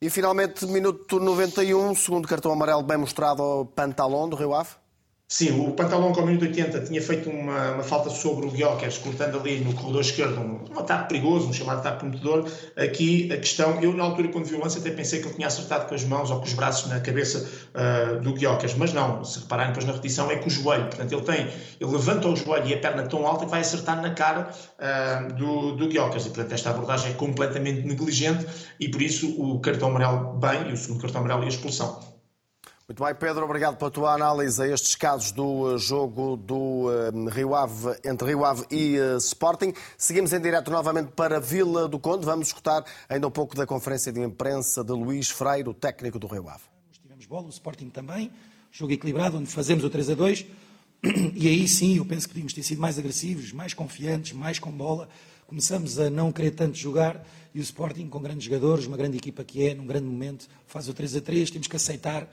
E 0.00 0.10
finalmente, 0.10 0.66
minuto 0.66 1.18
91, 1.18 1.94
segundo 1.94 2.28
cartão 2.28 2.52
amarelo 2.52 2.82
bem 2.82 2.98
mostrado 2.98 3.42
ao 3.42 3.64
Pantalão 3.64 4.28
do 4.28 4.36
Rio 4.36 4.54
Ave. 4.54 4.70
Sim, 5.28 5.60
o 5.60 5.72
Pantalão 5.72 6.12
com 6.12 6.20
o 6.20 6.26
minuto 6.26 6.42
80 6.42 6.82
tinha 6.82 7.02
feito 7.02 7.28
uma, 7.28 7.72
uma 7.72 7.82
falta 7.82 8.08
sobre 8.10 8.46
o 8.46 8.50
Guiocas, 8.50 8.96
cortando 8.96 9.40
ali 9.40 9.58
no 9.58 9.74
corredor 9.74 10.00
esquerdo 10.00 10.38
um, 10.38 10.64
um, 10.72 10.78
ataque 10.78 11.08
perigoso, 11.08 11.48
um 11.48 11.52
chamado 11.52 11.78
ataque 11.78 11.98
prometedor. 11.98 12.48
Aqui 12.76 13.28
a 13.32 13.36
questão, 13.36 13.80
eu 13.82 13.92
na 13.92 14.04
altura 14.04 14.28
quando 14.28 14.44
vi 14.44 14.54
o 14.54 14.60
lance 14.60 14.78
até 14.78 14.88
pensei 14.92 15.20
que 15.20 15.26
ele 15.26 15.34
tinha 15.34 15.48
acertado 15.48 15.88
com 15.88 15.96
as 15.96 16.04
mãos 16.04 16.30
ou 16.30 16.38
com 16.38 16.44
os 16.44 16.52
braços 16.52 16.88
na 16.88 17.00
cabeça 17.00 17.44
uh, 17.74 18.20
do 18.20 18.34
Guiocas, 18.34 18.74
mas 18.74 18.92
não, 18.92 19.24
se 19.24 19.40
repararem 19.40 19.72
depois 19.72 19.84
na 19.84 19.94
repetição 19.94 20.30
é 20.30 20.36
com 20.36 20.46
o 20.46 20.50
joelho, 20.50 20.84
portanto 20.84 21.12
ele 21.12 21.22
tem, 21.22 21.48
ele 21.80 21.90
levanta 21.90 22.28
o 22.28 22.36
joelho 22.36 22.68
e 22.68 22.74
a 22.74 22.78
perna 22.78 23.02
tão 23.08 23.26
alta 23.26 23.46
que 23.46 23.50
vai 23.50 23.62
acertar 23.62 24.00
na 24.00 24.10
cara 24.10 24.48
uh, 24.78 25.34
do, 25.34 25.72
do 25.72 25.88
Guiocas 25.88 26.24
e 26.24 26.28
portanto 26.28 26.52
esta 26.52 26.70
abordagem 26.70 27.10
é 27.10 27.14
completamente 27.14 27.84
negligente 27.84 28.46
e 28.78 28.88
por 28.88 29.02
isso 29.02 29.34
o 29.42 29.58
cartão 29.58 29.88
amarelo 29.88 30.34
bem 30.34 30.70
e 30.70 30.72
o 30.72 30.76
segundo 30.76 31.02
cartão 31.02 31.20
amarelo 31.22 31.42
e 31.42 31.46
a 31.46 31.48
expulsão. 31.48 32.15
Muito 32.88 33.02
bem, 33.02 33.12
Pedro, 33.16 33.44
obrigado 33.44 33.76
pela 33.76 33.90
tua 33.90 34.14
análise 34.14 34.62
a 34.62 34.68
estes 34.68 34.94
casos 34.94 35.32
do 35.32 35.74
eh, 35.74 35.76
jogo 35.76 36.36
do 36.36 36.86
uh, 36.86 37.28
Rio 37.30 37.52
Ave, 37.52 37.98
entre 38.04 38.28
Rio 38.28 38.44
Ave 38.44 38.64
e 38.70 38.96
uh, 38.96 39.16
Sporting. 39.16 39.72
Seguimos 39.98 40.32
em 40.32 40.40
direto 40.40 40.70
novamente 40.70 41.10
para 41.10 41.40
Vila 41.40 41.88
do 41.88 41.98
Conde. 41.98 42.24
Vamos 42.24 42.46
escutar 42.46 42.84
ainda 43.08 43.26
um 43.26 43.30
pouco 43.30 43.56
da 43.56 43.66
conferência 43.66 44.12
de 44.12 44.20
imprensa 44.20 44.84
de 44.84 44.92
Luís 44.92 45.28
Freire, 45.28 45.68
o 45.68 45.74
técnico 45.74 46.16
do 46.16 46.28
Rio 46.28 46.48
Ave. 46.48 46.62
Tivemos 47.02 47.26
bola, 47.26 47.46
o 47.48 47.50
Sporting 47.50 47.88
também, 47.88 48.30
jogo 48.70 48.92
equilibrado, 48.92 49.36
onde 49.36 49.50
fazemos 49.50 49.82
o 49.82 49.90
3 49.90 50.10
a 50.10 50.14
2 50.14 50.46
e 51.34 51.48
aí 51.48 51.66
sim 51.66 51.96
eu 51.96 52.04
penso 52.04 52.28
que 52.28 52.34
podíamos 52.34 52.52
ter 52.52 52.62
sido 52.62 52.80
mais 52.80 53.00
agressivos, 53.00 53.50
mais 53.50 53.74
confiantes, 53.74 54.30
mais 54.30 54.60
com 54.60 54.70
bola. 54.70 55.08
Começamos 55.48 55.98
a 55.98 56.08
não 56.08 56.30
querer 56.30 56.52
tanto 56.52 56.78
jogar 56.78 57.20
e 57.52 57.58
o 57.58 57.62
Sporting, 57.62 58.08
com 58.08 58.20
grandes 58.20 58.44
jogadores, 58.44 58.86
uma 58.86 58.96
grande 58.96 59.16
equipa 59.16 59.42
que 59.42 59.66
é, 59.66 59.74
num 59.74 59.86
grande 59.86 60.06
momento, 60.06 60.46
faz 60.68 60.88
o 60.88 60.94
3 60.94 61.16
a 61.16 61.20
3 61.20 61.50
temos 61.50 61.66
que 61.66 61.74
aceitar 61.74 62.22
eh, 62.22 62.28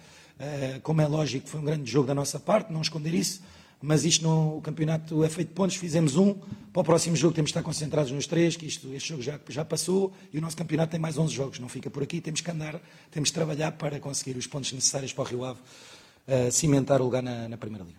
como 0.81 1.01
é 1.01 1.07
lógico, 1.07 1.47
foi 1.47 1.59
um 1.59 1.65
grande 1.65 1.89
jogo 1.89 2.07
da 2.07 2.15
nossa 2.15 2.39
parte, 2.39 2.71
não 2.71 2.81
esconder 2.81 3.13
isso, 3.13 3.41
mas 3.85 4.05
isto 4.05 4.23
no 4.23 4.57
o 4.57 4.61
campeonato 4.61 5.25
é 5.25 5.29
feito 5.29 5.49
de 5.49 5.53
pontos, 5.53 5.75
fizemos 5.75 6.15
um, 6.15 6.33
para 6.71 6.81
o 6.81 6.83
próximo 6.85 7.17
jogo 7.17 7.35
temos 7.35 7.51
que 7.51 7.57
estar 7.57 7.65
concentrados 7.65 8.11
nos 8.11 8.25
três, 8.25 8.55
que 8.55 8.65
isto, 8.65 8.87
este 8.93 9.09
jogo 9.09 9.21
já, 9.21 9.37
já 9.49 9.65
passou 9.65 10.13
e 10.31 10.37
o 10.37 10.41
nosso 10.41 10.55
campeonato 10.55 10.91
tem 10.91 10.99
mais 10.99 11.17
11 11.17 11.33
jogos, 11.33 11.59
não 11.59 11.67
fica 11.67 11.89
por 11.89 12.01
aqui, 12.01 12.21
temos 12.21 12.39
que 12.39 12.49
andar, 12.49 12.79
temos 13.11 13.29
que 13.29 13.35
trabalhar 13.35 13.73
para 13.73 13.99
conseguir 13.99 14.37
os 14.37 14.47
pontos 14.47 14.71
necessários 14.71 15.11
para 15.11 15.21
o 15.21 15.25
Rio 15.25 15.43
Ave 15.43 15.59
uh, 15.59 16.49
cimentar 16.49 17.01
o 17.01 17.03
lugar 17.03 17.21
na, 17.21 17.49
na 17.49 17.57
Primeira 17.57 17.83
Liga. 17.83 17.97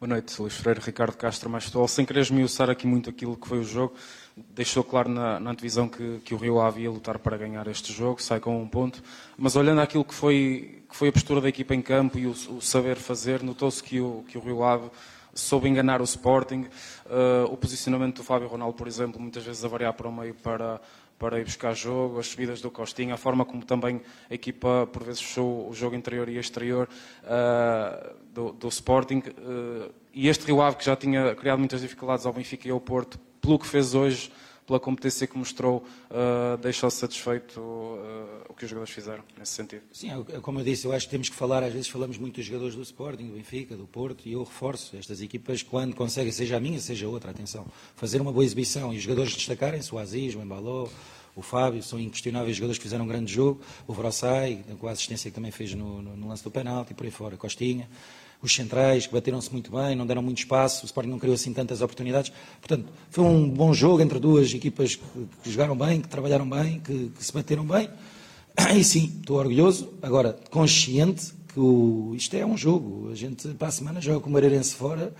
Boa 0.00 0.08
noite, 0.08 0.40
Luís 0.40 0.54
Freire, 0.54 0.80
Ricardo 0.80 1.14
Castro, 1.14 1.50
mais 1.50 1.68
atual. 1.68 1.86
Sem 1.86 2.06
querer 2.06 2.20
esmiuçar 2.20 2.70
aqui 2.70 2.86
muito 2.86 3.10
aquilo 3.10 3.36
que 3.36 3.46
foi 3.46 3.58
o 3.58 3.64
jogo, 3.64 3.94
deixou 4.34 4.82
claro 4.82 5.10
na, 5.10 5.38
na 5.38 5.50
antevisão 5.50 5.90
que, 5.90 6.20
que 6.24 6.32
o 6.32 6.38
Rio 6.38 6.58
Ave 6.58 6.84
ia 6.84 6.90
lutar 6.90 7.18
para 7.18 7.36
ganhar 7.36 7.66
este 7.66 7.92
jogo, 7.92 8.22
sai 8.22 8.40
com 8.40 8.62
um 8.62 8.66
ponto, 8.66 9.02
mas 9.36 9.56
olhando 9.56 9.82
aquilo 9.82 10.02
que 10.02 10.14
foi 10.14 10.79
que 10.90 10.96
foi 10.96 11.08
a 11.08 11.12
postura 11.12 11.40
da 11.40 11.48
equipa 11.48 11.74
em 11.74 11.80
campo 11.80 12.18
e 12.18 12.26
o, 12.26 12.30
o 12.32 12.60
saber 12.60 12.96
fazer. 12.96 13.42
Notou-se 13.42 13.82
que 13.82 14.00
o, 14.00 14.24
que 14.28 14.36
o 14.36 14.40
Rio 14.40 14.64
Ave 14.64 14.90
soube 15.34 15.68
enganar 15.68 16.00
o 16.00 16.04
Sporting. 16.04 16.66
Uh, 17.06 17.50
o 17.50 17.56
posicionamento 17.56 18.16
do 18.16 18.24
Fábio 18.24 18.48
Ronaldo, 18.48 18.74
por 18.74 18.86
exemplo, 18.86 19.20
muitas 19.20 19.44
vezes 19.44 19.64
a 19.64 19.68
variar 19.68 19.92
para 19.94 20.08
o 20.08 20.12
meio 20.12 20.34
para, 20.34 20.80
para 21.18 21.38
ir 21.38 21.44
buscar 21.44 21.74
jogo, 21.74 22.18
as 22.18 22.26
subidas 22.26 22.60
do 22.60 22.70
Costinha, 22.70 23.14
a 23.14 23.16
forma 23.16 23.44
como 23.44 23.64
também 23.64 24.00
a 24.28 24.34
equipa 24.34 24.88
por 24.92 25.04
vezes 25.04 25.20
fechou 25.20 25.68
o 25.68 25.74
jogo 25.74 25.94
interior 25.94 26.28
e 26.28 26.38
exterior 26.38 26.88
uh, 27.24 28.14
do, 28.32 28.52
do, 28.52 28.68
Sporting. 28.68 29.18
Uh, 29.38 29.92
e 30.12 30.28
este 30.28 30.46
Rio 30.46 30.60
Ave 30.60 30.76
que 30.76 30.84
já 30.84 30.96
tinha 30.96 31.34
criado 31.34 31.58
muitas 31.58 31.80
dificuldades 31.80 32.26
ao 32.26 32.32
Benfica 32.32 32.66
e 32.66 32.70
ao 32.70 32.80
Porto, 32.80 33.18
pelo 33.40 33.58
que 33.58 33.66
fez 33.66 33.94
hoje, 33.94 34.30
pela 34.70 34.78
competência 34.78 35.26
que 35.26 35.36
mostrou, 35.36 35.84
uh, 36.10 36.56
deixou 36.58 36.88
satisfeito 36.88 37.58
uh, 37.58 38.44
o 38.48 38.54
que 38.54 38.62
os 38.64 38.70
jogadores 38.70 38.94
fizeram, 38.94 39.24
nesse 39.36 39.50
sentido. 39.50 39.82
Sim, 39.92 40.10
é 40.32 40.38
como 40.38 40.60
eu 40.60 40.64
disse, 40.64 40.86
eu 40.86 40.92
acho 40.92 41.06
que 41.06 41.10
temos 41.10 41.28
que 41.28 41.34
falar, 41.34 41.64
às 41.64 41.72
vezes 41.72 41.88
falamos 41.88 42.16
muito 42.16 42.36
dos 42.36 42.44
jogadores 42.44 42.76
do 42.76 42.82
Sporting, 42.82 43.26
do 43.26 43.34
Benfica, 43.34 43.76
do 43.76 43.84
Porto, 43.84 44.28
e 44.28 44.32
eu 44.32 44.44
reforço 44.44 44.96
estas 44.96 45.20
equipas 45.20 45.60
quando 45.64 45.96
conseguem, 45.96 46.30
seja 46.30 46.56
a 46.56 46.60
minha, 46.60 46.78
seja 46.78 47.06
a 47.06 47.08
outra, 47.08 47.32
atenção, 47.32 47.66
fazer 47.96 48.20
uma 48.20 48.32
boa 48.32 48.44
exibição 48.44 48.94
e 48.94 48.96
os 48.98 49.02
jogadores 49.02 49.34
destacarem-se, 49.34 49.92
o 49.92 49.98
Aziz, 49.98 50.36
o 50.36 50.40
Embaló, 50.40 50.86
o 51.34 51.42
Fábio, 51.42 51.82
são 51.82 51.98
inquestionáveis 51.98 52.56
jogadores 52.56 52.78
que 52.78 52.84
fizeram 52.84 53.04
um 53.04 53.08
grande 53.08 53.32
jogo, 53.32 53.60
o 53.88 53.92
Vrossai, 53.92 54.64
com 54.78 54.86
a 54.86 54.92
assistência 54.92 55.32
que 55.32 55.34
também 55.34 55.50
fez 55.50 55.74
no, 55.74 56.00
no, 56.00 56.16
no 56.16 56.28
lance 56.28 56.44
do 56.44 56.50
penalti, 56.50 56.94
por 56.94 57.06
aí 57.06 57.10
fora, 57.10 57.36
Costinha 57.36 57.88
os 58.42 58.54
centrais, 58.54 59.06
que 59.06 59.12
bateram-se 59.12 59.52
muito 59.52 59.70
bem, 59.70 59.94
não 59.94 60.06
deram 60.06 60.22
muito 60.22 60.38
espaço, 60.38 60.84
o 60.84 60.86
Sporting 60.86 61.10
não 61.10 61.18
criou 61.18 61.34
assim 61.34 61.52
tantas 61.52 61.82
oportunidades. 61.82 62.32
Portanto, 62.60 62.88
foi 63.10 63.24
um 63.24 63.48
bom 63.48 63.72
jogo 63.72 64.00
entre 64.00 64.18
duas 64.18 64.52
equipas 64.54 64.96
que, 64.96 65.02
que 65.42 65.50
jogaram 65.50 65.76
bem, 65.76 66.00
que 66.00 66.08
trabalharam 66.08 66.48
bem, 66.48 66.80
que, 66.80 67.10
que, 67.16 67.24
se 67.24 67.32
bateram 67.32 67.64
bem. 67.64 67.88
E 68.76 68.84
sim, 68.84 69.16
estou 69.20 69.38
orgulhoso, 69.38 69.94
agora 70.02 70.36
consciente 70.50 71.32
que 71.48 71.60
o, 71.60 72.12
isto 72.14 72.34
é 72.34 72.44
um 72.44 72.56
jogo. 72.56 73.10
A 73.10 73.14
gente 73.14 73.48
para 73.48 73.68
a 73.68 73.70
semana 73.70 74.00
joga 74.00 74.20
com 74.20 74.28
o 74.28 74.32
Mareirense 74.32 74.74
fora 74.74 75.12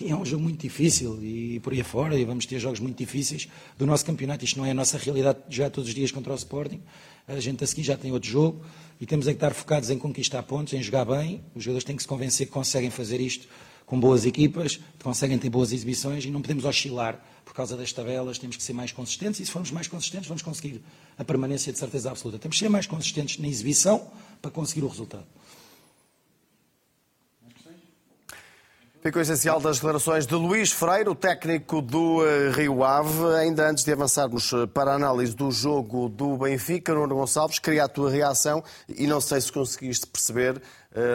e 0.00 0.10
é 0.10 0.16
um 0.16 0.24
jogo 0.24 0.42
muito 0.42 0.60
difícil 0.60 1.22
e 1.22 1.60
por 1.60 1.72
aí 1.72 1.82
fora, 1.82 2.18
e 2.18 2.24
vamos 2.24 2.46
ter 2.46 2.58
jogos 2.58 2.80
muito 2.80 2.98
difíceis 2.98 3.48
do 3.78 3.86
nosso 3.86 4.04
campeonato. 4.04 4.44
Isto 4.44 4.58
não 4.58 4.66
é 4.66 4.70
a 4.70 4.74
nossa 4.74 4.98
realidade 4.98 5.38
já 5.48 5.70
todos 5.70 5.88
os 5.88 5.94
dias 5.94 6.10
contra 6.10 6.32
o 6.32 6.36
Sporting. 6.36 6.80
A 7.26 7.40
gente 7.40 7.64
a 7.64 7.66
seguir 7.66 7.82
já 7.82 7.96
tem 7.96 8.12
outro 8.12 8.28
jogo 8.28 8.64
e 9.00 9.06
temos 9.06 9.26
é 9.26 9.30
que 9.30 9.36
estar 9.36 9.52
focados 9.52 9.90
em 9.90 9.98
conquistar 9.98 10.42
pontos, 10.42 10.72
em 10.72 10.82
jogar 10.82 11.04
bem. 11.04 11.42
Os 11.54 11.64
jogadores 11.64 11.84
têm 11.84 11.96
que 11.96 12.02
se 12.02 12.08
convencer 12.08 12.46
que 12.46 12.52
conseguem 12.52 12.90
fazer 12.90 13.20
isto 13.20 13.48
com 13.86 13.98
boas 13.98 14.26
equipas, 14.26 14.80
conseguem 15.02 15.38
ter 15.38 15.48
boas 15.48 15.72
exibições 15.72 16.24
e 16.24 16.30
não 16.30 16.42
podemos 16.42 16.64
oscilar 16.64 17.24
por 17.44 17.54
causa 17.54 17.76
das 17.76 17.92
tabelas, 17.92 18.36
temos 18.36 18.56
que 18.56 18.62
ser 18.62 18.72
mais 18.72 18.90
consistentes 18.90 19.38
e 19.38 19.46
se 19.46 19.52
formos 19.52 19.70
mais 19.70 19.86
consistentes 19.86 20.26
vamos 20.26 20.42
conseguir 20.42 20.82
a 21.16 21.24
permanência 21.24 21.72
de 21.72 21.78
certeza 21.78 22.10
absoluta. 22.10 22.38
Temos 22.38 22.56
que 22.56 22.64
ser 22.64 22.68
mais 22.68 22.86
consistentes 22.86 23.38
na 23.38 23.46
exibição 23.46 24.10
para 24.42 24.50
conseguir 24.50 24.82
o 24.82 24.88
resultado. 24.88 25.24
Fica 29.06 29.20
o 29.20 29.22
essencial 29.22 29.60
das 29.60 29.76
declarações 29.76 30.26
de 30.26 30.34
Luís 30.34 30.72
Freire, 30.72 31.08
o 31.08 31.14
técnico 31.14 31.80
do 31.80 32.26
eh, 32.26 32.50
Rio 32.50 32.82
Ave. 32.82 33.36
Ainda 33.36 33.70
antes 33.70 33.84
de 33.84 33.92
avançarmos 33.92 34.52
eh, 34.52 34.66
para 34.66 34.90
a 34.90 34.94
análise 34.96 35.32
do 35.32 35.48
jogo 35.48 36.08
do 36.08 36.36
Benfica, 36.36 36.92
Nuno 36.92 37.14
Gonçalves, 37.14 37.60
queria 37.60 37.84
a 37.84 37.88
tua 37.88 38.10
reação 38.10 38.64
e 38.88 39.06
não 39.06 39.20
sei 39.20 39.40
se 39.40 39.52
conseguiste 39.52 40.08
perceber 40.08 40.60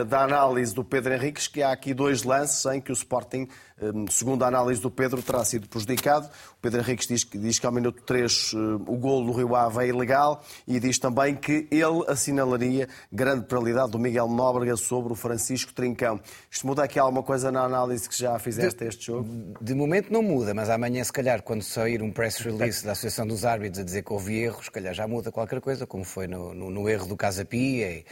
da 0.08 0.24
análise 0.24 0.76
do 0.76 0.84
Pedro 0.84 1.14
Henriques 1.14 1.48
que 1.48 1.64
há 1.64 1.72
aqui 1.72 1.94
dois 1.94 2.24
lances 2.24 2.66
em 2.68 2.80
que 2.80 2.92
o 2.92 2.94
Sporting, 2.94 3.48
eh, 3.82 3.86
segundo 4.12 4.44
a 4.44 4.48
análise 4.48 4.80
do 4.80 4.92
Pedro, 4.92 5.22
terá 5.24 5.44
sido 5.44 5.68
prejudicado. 5.68 6.28
O 6.28 6.62
Pedro 6.62 6.82
Henriques 6.82 7.08
diz, 7.08 7.28
diz 7.34 7.58
que 7.58 7.66
ao 7.66 7.72
minuto 7.72 8.02
3 8.04 8.52
eh, 8.54 8.58
o 8.58 8.98
gol 8.98 9.26
do 9.26 9.32
Rio 9.32 9.56
Ave 9.56 9.86
é 9.86 9.88
ilegal 9.88 10.44
e 10.68 10.80
diz 10.80 11.00
também 11.00 11.36
que 11.36 11.68
ele 11.72 12.06
assinalaria 12.08 12.88
grande 13.12 13.46
penalidade 13.46 13.92
do 13.92 13.98
Miguel 13.98 14.28
Nóbrega 14.28 14.78
sobre 14.78 15.14
o 15.14 15.16
Francisco 15.16 15.74
Trincão. 15.74 16.20
Isto 16.50 16.68
muda 16.68 16.84
aqui 16.84 17.00
alguma 17.00 17.24
coisa 17.24 17.52
na 17.52 17.64
análise 17.64 18.08
que 18.08 18.18
já 18.18 18.38
fizeste 18.38 18.84
a 18.84 18.88
este 18.88 19.08
jogo? 19.08 19.28
De 19.60 19.74
momento 19.74 20.14
não 20.14 20.22
muda, 20.22 20.54
mas 20.54 20.70
amanhã, 20.70 21.04
se 21.04 21.12
calhar, 21.12 21.42
quando 21.42 21.64
sair 21.64 22.04
um 22.04 22.12
press 22.12 22.38
release 22.38 22.86
da 22.86 22.92
Associação 22.92 23.26
dos 23.26 23.46
Árbitros 23.46 23.80
a 23.80 23.84
dizer 23.84 24.04
que 24.04 24.14
houve 24.14 24.40
erros, 24.40 24.66
se 24.66 24.72
calhar 24.72 24.94
já 24.94 25.08
muda 25.08 25.32
qualquer 25.32 25.60
coisa, 25.60 25.88
como 25.88 26.04
foi 26.04 26.28
no, 26.28 26.54
no, 26.54 26.70
no 26.70 26.88
erro 26.88 27.08
do 27.08 27.18
Casa 27.18 27.44
Pia. 27.44 27.92
E 27.92 28.06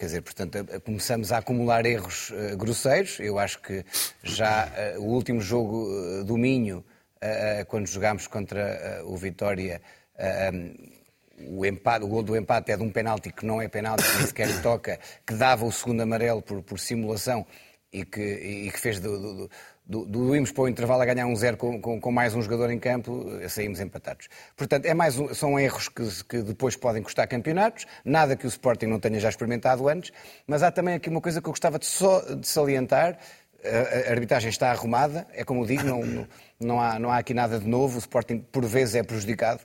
Quer 0.00 0.06
dizer, 0.06 0.22
portanto, 0.22 0.80
começamos 0.80 1.30
a 1.30 1.36
acumular 1.36 1.84
erros 1.84 2.30
uh, 2.30 2.56
grosseiros. 2.56 3.20
Eu 3.20 3.38
acho 3.38 3.60
que 3.60 3.84
já 4.22 4.66
uh, 4.96 5.02
o 5.02 5.08
último 5.08 5.42
jogo 5.42 5.84
uh, 5.84 6.24
do 6.24 6.38
Minho, 6.38 6.82
quando 7.68 7.86
jogámos 7.86 8.26
contra 8.26 9.02
o 9.04 9.14
Vitória, 9.14 9.82
um, 10.54 11.58
o, 11.58 11.66
empate, 11.66 12.02
o 12.02 12.08
gol 12.08 12.22
do 12.22 12.34
empate 12.34 12.72
é 12.72 12.78
de 12.78 12.82
um 12.82 12.90
penalti 12.90 13.30
que 13.30 13.44
não 13.44 13.60
é 13.60 13.68
penalti, 13.68 14.02
que 14.02 14.16
nem 14.16 14.26
sequer 14.26 14.62
toca, 14.62 14.98
que 15.26 15.34
dava 15.34 15.66
o 15.66 15.70
segundo 15.70 16.00
amarelo 16.00 16.40
por, 16.40 16.62
por 16.62 16.80
simulação 16.80 17.46
e 17.92 18.06
que, 18.06 18.22
e 18.22 18.70
que 18.70 18.80
fez 18.80 18.98
do, 19.00 19.18
do, 19.18 19.50
do, 19.90 20.06
do 20.06 20.36
irmos 20.36 20.52
para 20.52 20.62
o 20.62 20.68
intervalo 20.68 21.02
a 21.02 21.04
ganhar 21.04 21.26
um 21.26 21.34
zero 21.34 21.56
com, 21.56 21.80
com, 21.80 22.00
com, 22.00 22.12
mais 22.12 22.32
um 22.32 22.40
jogador 22.40 22.70
em 22.70 22.78
campo, 22.78 23.26
saímos 23.48 23.80
empatados. 23.80 24.28
Portanto, 24.56 24.86
é 24.86 24.94
mais 24.94 25.18
um, 25.18 25.34
são 25.34 25.58
erros 25.58 25.88
que, 25.88 26.04
que, 26.28 26.42
depois 26.42 26.76
podem 26.76 27.02
custar 27.02 27.26
campeonatos, 27.26 27.86
nada 28.04 28.36
que 28.36 28.46
o 28.46 28.48
Sporting 28.48 28.86
não 28.86 29.00
tenha 29.00 29.18
já 29.18 29.28
experimentado 29.28 29.88
antes, 29.88 30.12
mas 30.46 30.62
há 30.62 30.70
também 30.70 30.94
aqui 30.94 31.08
uma 31.08 31.20
coisa 31.20 31.42
que 31.42 31.48
eu 31.48 31.52
gostava 31.52 31.76
de, 31.76 31.86
só, 31.86 32.20
de 32.20 32.46
salientar, 32.46 33.18
a, 33.64 34.08
a 34.08 34.12
arbitragem 34.12 34.48
está 34.48 34.70
arrumada, 34.70 35.26
é 35.32 35.42
como 35.42 35.66
digo, 35.66 35.82
não, 35.82 36.26
não, 36.60 36.80
há, 36.80 36.96
não 37.00 37.10
há 37.10 37.18
aqui 37.18 37.34
nada 37.34 37.58
de 37.58 37.66
novo, 37.66 37.96
o 37.96 37.98
Sporting 37.98 38.38
por 38.38 38.64
vezes 38.64 38.94
é 38.94 39.02
prejudicado, 39.02 39.60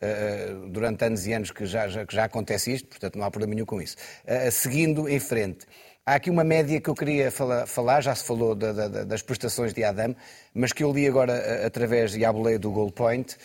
Uh, 0.00 0.68
durante 0.68 1.04
anos 1.04 1.26
e 1.26 1.32
anos 1.32 1.50
que 1.50 1.66
já, 1.66 1.88
já, 1.88 2.06
que 2.06 2.14
já 2.14 2.22
acontece 2.22 2.72
isto, 2.72 2.86
portanto 2.86 3.18
não 3.18 3.24
há 3.24 3.30
problema 3.32 3.52
nenhum 3.52 3.66
com 3.66 3.82
isso. 3.82 3.96
Uh, 4.24 4.48
seguindo 4.52 5.08
em 5.08 5.18
frente, 5.18 5.66
Há 6.08 6.14
aqui 6.14 6.30
uma 6.30 6.42
média 6.42 6.80
que 6.80 6.88
eu 6.88 6.94
queria 6.94 7.30
falar, 7.30 8.00
já 8.00 8.14
se 8.14 8.24
falou 8.24 8.54
da, 8.54 8.72
da, 8.72 9.04
das 9.04 9.20
prestações 9.20 9.74
de 9.74 9.84
Adam, 9.84 10.16
mas 10.54 10.72
que 10.72 10.82
eu 10.82 10.90
li 10.90 11.06
agora 11.06 11.66
através 11.66 12.12
de 12.12 12.24
Abulé 12.24 12.56
do 12.56 12.70
Goal 12.70 12.90
Point. 12.90 13.36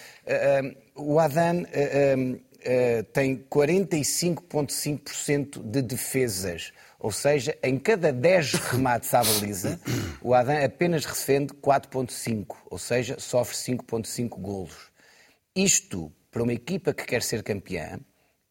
O 0.95 1.19
Adam 1.19 1.63
uh, 1.63 2.39
tem 3.11 3.45
45,5% 3.51 5.61
de 5.61 5.81
defesas. 5.81 6.71
Ou 6.97 7.11
seja, 7.11 7.53
em 7.61 7.77
cada 7.77 8.13
10 8.13 8.53
remates 8.53 9.13
à 9.13 9.21
baliza, 9.21 9.77
o 10.21 10.33
Adam 10.33 10.63
apenas 10.63 11.03
defende 11.03 11.53
4,5, 11.55 12.55
ou 12.71 12.77
seja, 12.77 13.19
sofre 13.19 13.57
5,5 13.57 14.39
golos. 14.39 14.89
Isto, 15.53 16.09
para 16.31 16.41
uma 16.41 16.53
equipa 16.53 16.93
que 16.93 17.03
quer 17.03 17.23
ser 17.23 17.43
campeã, 17.43 17.99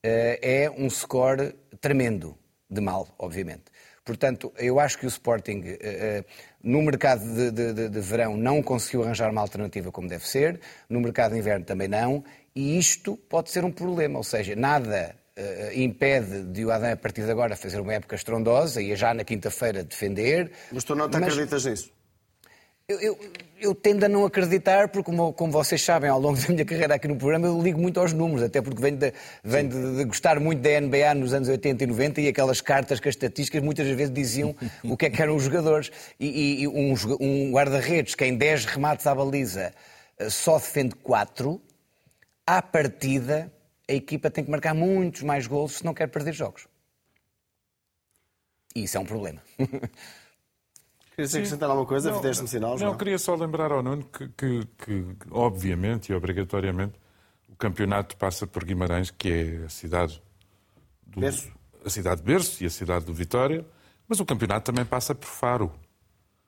eh, 0.03 0.39
é 0.43 0.71
um 0.71 0.91
score 0.91 1.55
tremendo 1.81 2.37
de 2.69 2.83
mal, 2.83 3.09
obviamente. 3.19 3.72
Portanto, 4.05 4.53
eu 4.59 4.81
acho 4.81 4.99
que 4.99 5.07
o 5.07 5.09
Sporting, 5.09 5.63
eh, 5.65 5.79
eh, 5.81 6.25
no 6.63 6.83
mercado 6.83 7.23
de, 7.23 7.73
de, 7.73 7.89
de, 7.89 8.01
verão, 8.01 8.37
não 8.37 8.61
conseguiu 8.61 9.05
arranjar 9.05 9.31
uma 9.31 9.41
alternativa 9.41 9.93
como 9.93 10.09
deve 10.09 10.27
ser, 10.27 10.61
no 10.89 11.01
mercado 11.01 11.33
de 11.33 11.39
inverno 11.39 11.65
também 11.65 11.87
não, 11.87 12.25
e 12.55 12.79
isto 12.79 13.17
pode 13.17 13.51
ser 13.51 13.65
um 13.65 13.71
problema. 13.71 14.19
Ou 14.19 14.25
seja, 14.25 14.57
nada 14.57 15.15
uh, 15.37 15.79
impede 15.79 16.43
de 16.45 16.65
o 16.65 16.73
Adam, 16.73 16.93
a 16.93 16.97
partir 16.97 17.25
de 17.25 17.31
agora, 17.31 17.55
fazer 17.55 17.81
uma 17.81 17.95
época 17.95 18.17
estrondosa 18.17 18.83
e 18.83 18.95
já 18.97 19.15
na 19.15 19.23
quinta-feira 19.23 19.85
defender. 19.85 20.51
Mas 20.73 20.83
tu 20.83 20.97
não 20.97 21.09
te 21.09 21.19
mas... 21.19 21.33
acreditas 21.33 21.65
nisso? 21.65 21.93
Eu, 22.89 23.01
eu, 23.01 23.19
eu, 23.63 23.75
tendo 23.75 24.05
a 24.05 24.09
não 24.09 24.25
acreditar, 24.25 24.89
porque, 24.89 25.11
como, 25.11 25.33
como, 25.33 25.53
vocês 25.53 25.83
sabem, 25.83 26.11
ao 26.11 26.21
longo 26.21 26.37
da 26.41 26.49
minha 26.49 26.65
carreira 26.65 26.95
aqui 26.95 27.09
no 27.09 27.17
programa, 27.17 27.47
eu 27.47 27.61
ligo 27.63 27.81
muito 27.81 28.01
aos 28.01 28.13
números, 28.13 28.43
até 28.43 28.61
porque 28.61 28.81
venho, 28.81 28.97
de, 28.97 29.13
venho 29.43 29.69
de, 29.69 29.97
de, 29.99 30.05
gostar 30.05 30.41
muito 30.41 30.61
da 30.61 30.81
NBA 30.81 31.15
nos 31.15 31.33
anos 31.33 31.49
80 31.49 31.85
e 31.85 31.87
90 31.87 32.21
e 32.21 32.29
aquelas 32.29 32.61
cartas 32.61 33.01
que 33.01 33.09
as 33.09 33.15
estatísticas 33.15 33.63
muitas 33.63 33.87
vezes 33.89 34.13
diziam 34.13 34.55
o 34.85 34.97
que 34.97 35.07
é 35.07 35.11
que 35.11 35.23
eram 35.23 35.37
os 35.37 35.45
jogadores. 35.45 35.91
E, 36.19 36.63
e 36.63 36.69
um, 36.69 36.95
um 37.21 37.53
guarda-redes 37.53 38.15
que 38.15 38.25
em 38.25 38.37
10 38.37 38.67
remates 38.67 39.07
à 39.07 39.15
baliza 39.15 39.73
eh, 40.19 40.31
só 40.31 40.59
defende 40.59 40.95
4, 40.97 41.61
à 42.47 42.61
partida 42.61 43.51
a 43.89 43.95
equipa 43.95 44.31
tem 44.31 44.45
que 44.45 44.51
marcar 44.51 44.75
muitos 44.75 45.23
mais 45.23 45.47
gols 45.47 45.79
se 45.79 45.85
não 45.85 45.93
quer 45.93 46.09
perder 46.09 46.33
jogos. 46.33 46.67
E 48.75 48.85
isso 48.85 48.97
é 48.97 49.01
um 49.01 49.05
problema. 49.05 49.43
Querias 51.15 51.35
acrescentar 51.35 51.69
alguma 51.69 51.87
coisa? 51.87 52.11
Não, 52.11 52.19
Fizeste-me 52.19 52.49
sinal? 52.49 52.79
Não, 52.79 52.87
não, 52.87 52.97
queria 52.97 53.19
só 53.19 53.35
lembrar 53.35 53.71
ao 53.71 53.83
Nuno 53.83 54.05
que, 54.05 54.29
que, 54.29 54.67
que, 54.79 55.17
obviamente 55.31 56.11
e 56.11 56.15
obrigatoriamente, 56.15 56.95
o 57.51 57.57
campeonato 57.57 58.17
passa 58.17 58.47
por 58.47 58.65
Guimarães, 58.65 59.11
que 59.11 59.29
é 59.31 59.65
a 59.67 59.69
cidade 59.69 60.23
do 61.07 61.21
berço. 61.21 61.53
a 61.85 61.91
cidade 61.91 62.23
de 62.23 62.27
berço 62.27 62.63
e 62.63 62.67
a 62.67 62.71
cidade 62.71 63.05
do 63.05 63.13
Vitória, 63.13 63.65
mas 64.09 64.21
o 64.21 64.25
campeonato 64.25 64.73
também 64.73 64.87
passa 64.87 65.15
por 65.15 65.27
Faro. 65.27 65.71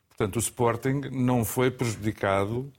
Portanto, 0.09 0.37
o 0.37 0.39
Sporting 0.39 1.03
não 1.13 1.45
foi 1.45 1.71
prejudicado 1.71 2.73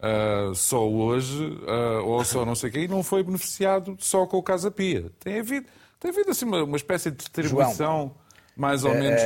uh, 0.00 0.54
só 0.54 0.86
hoje, 0.86 1.44
uh, 1.44 2.04
ou 2.04 2.22
só 2.24 2.44
não 2.44 2.54
sei 2.54 2.68
o 2.68 2.72
quê, 2.72 2.80
e 2.80 2.88
não 2.88 3.02
foi 3.02 3.22
beneficiado 3.22 3.96
só 4.00 4.26
com 4.26 4.36
o 4.36 4.42
Casa 4.42 4.70
Pia. 4.70 5.10
Tem 5.18 5.40
havido, 5.40 5.66
tem 5.98 6.10
havido 6.10 6.30
assim, 6.30 6.44
uma, 6.44 6.62
uma 6.62 6.76
espécie 6.76 7.10
de 7.10 7.16
distribuição 7.16 7.74
João, 7.74 8.14
mais 8.54 8.84
ou 8.84 8.92
menos. 8.92 9.22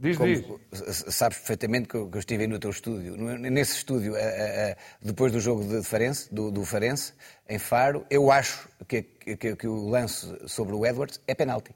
Diz, 0.00 0.16
como, 0.16 0.28
diz. 0.28 1.04
Sabes 1.08 1.38
perfeitamente 1.38 1.88
que 1.88 1.96
eu, 1.96 2.08
que 2.08 2.16
eu, 2.16 2.20
estive 2.20 2.46
no 2.46 2.58
teu 2.58 2.70
estúdio. 2.70 3.16
Nesse 3.16 3.76
estúdio, 3.76 4.14
depois 5.02 5.32
do 5.32 5.40
jogo 5.40 5.64
de 5.64 5.82
Farense, 5.82 6.32
do, 6.32 6.50
do 6.50 6.64
Farense, 6.64 7.12
em 7.48 7.58
Faro, 7.58 8.06
eu 8.08 8.30
acho 8.30 8.68
que, 8.86 9.02
que, 9.02 9.56
que 9.56 9.66
o 9.66 9.88
lance 9.88 10.26
sobre 10.46 10.74
o 10.74 10.86
Edwards 10.86 11.20
é 11.26 11.34
penalti 11.34 11.74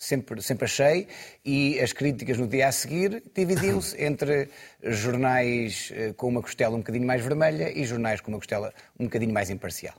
sempre, 0.00 0.40
sempre 0.40 0.64
achei, 0.64 1.06
e 1.44 1.78
as 1.78 1.92
críticas 1.92 2.38
no 2.38 2.48
dia 2.48 2.68
a 2.68 2.72
seguir 2.72 3.22
dividiam-se 3.34 3.94
entre 4.02 4.48
jornais 4.82 5.92
eh, 5.94 6.14
com 6.14 6.28
uma 6.28 6.40
costela 6.40 6.74
um 6.74 6.78
bocadinho 6.78 7.06
mais 7.06 7.22
vermelha 7.22 7.70
e 7.78 7.84
jornais 7.84 8.22
com 8.22 8.32
uma 8.32 8.38
costela 8.38 8.72
um 8.98 9.04
bocadinho 9.04 9.32
mais 9.32 9.50
imparcial. 9.50 9.94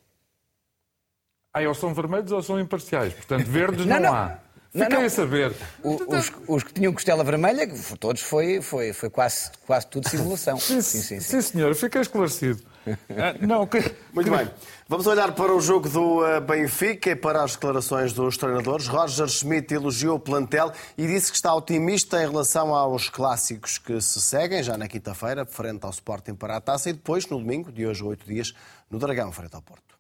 Ah, 1.54 1.62
ou 1.62 1.76
são 1.76 1.94
vermelhos 1.94 2.32
ou 2.32 2.42
são 2.42 2.60
imparciais, 2.60 3.14
portanto 3.14 3.46
verdes 3.46 3.86
não, 3.86 3.98
não, 3.98 4.12
não. 4.12 4.16
há. 4.16 4.40
Fiquei 4.72 4.88
não, 4.88 5.00
não. 5.00 5.06
a 5.06 5.10
saber. 5.10 5.54
O, 5.84 6.16
os, 6.16 6.32
os, 6.48 6.64
que 6.64 6.74
tinham 6.74 6.94
costela 6.94 7.26
vermelha, 7.26 7.68
todos 8.00 8.22
foi, 8.22 8.62
foi, 8.62 8.94
foi 8.94 9.10
quase, 9.10 9.52
quase 9.68 9.86
tudo 9.88 10.08
simulação. 10.08 10.58
sim, 10.58 10.82
sim, 10.82 11.02
sim, 11.02 11.20
sim. 11.20 11.20
sim 11.20 11.42
senhor, 11.42 11.76
fiquei 11.76 12.00
esclarecido. 12.00 12.64
Ah, 13.10 13.36
não, 13.46 13.68
que... 13.68 13.78
Muito 14.14 14.32
bem. 14.32 14.50
Vamos 14.88 15.06
olhar 15.08 15.34
para 15.34 15.54
o 15.54 15.60
jogo 15.60 15.90
do 15.90 16.26
eh, 16.26 16.40
Benfica 16.40 17.12
e 17.12 17.16
para 17.16 17.44
as 17.44 17.52
declarações 17.52 18.14
dos 18.14 18.38
treinadores. 18.38 18.88
Roger 18.88 19.28
Schmidt 19.28 19.74
elogiou 19.74 20.16
o 20.16 20.20
plantel 20.20 20.72
e 20.98 21.06
disse 21.06 21.32
que 21.32 21.36
está 21.36 21.54
otimista 21.54 22.24
em 22.24 22.30
relação 22.30 22.74
aos 22.74 23.10
clássicos 23.10 23.78
que 23.78 24.00
se 24.02 24.22
seguem, 24.22 24.64
já 24.64 24.78
na 24.78 24.88
quinta-feira, 24.88 25.46
frente 25.46 25.84
ao 25.84 25.92
Sporting 25.92 26.34
para 26.34 26.58
a 26.58 26.62
Taça, 26.62 26.90
e 26.90 26.94
depois, 26.94 27.28
no 27.28 27.38
domingo, 27.38 27.72
de 27.72 27.86
hoje 27.86 28.02
a 28.04 28.06
oito 28.06 28.26
dias, 28.26 28.54
no 28.90 28.98
Dragão, 28.98 29.32
frente 29.32 29.54
ao 29.54 29.62
Porto. 29.62 29.91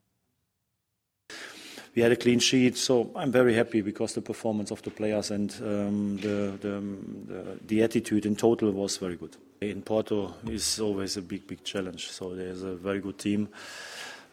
We 1.96 2.02
had 2.02 2.12
a 2.12 2.16
clean 2.16 2.40
sheet. 2.40 2.78
So 2.78 3.12
I'm 3.16 3.32
very 3.32 3.54
happy 3.54 3.82
because 3.82 4.14
the 4.14 4.22
performance 4.22 4.72
of 4.72 4.82
the 4.82 4.92
players 4.92 5.32
and 5.32 5.54
um, 5.62 6.18
the, 6.18 6.58
the, 6.62 6.84
the, 7.28 7.60
the, 7.66 7.84
attitude 7.84 8.26
in 8.26 8.36
total 8.36 8.72
was 8.72 8.98
very 8.98 9.16
good. 9.16 9.36
In 9.62 9.82
Porto 9.82 10.34
is 10.48 10.80
always 10.80 11.18
a 11.18 11.22
big, 11.22 11.48
big 11.48 11.64
challenge. 11.64 12.10
So 12.12 12.36
there's 12.36 12.64
a 12.64 12.76
very 12.76 13.00
good 13.00 13.18
team, 13.18 13.50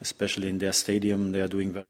especially 0.01 0.49
in 0.49 0.59
their 0.59 0.73
stadium. 0.73 1.33
They 1.33 1.41
are 1.41 1.49
doing 1.49 1.73
very 1.73 1.85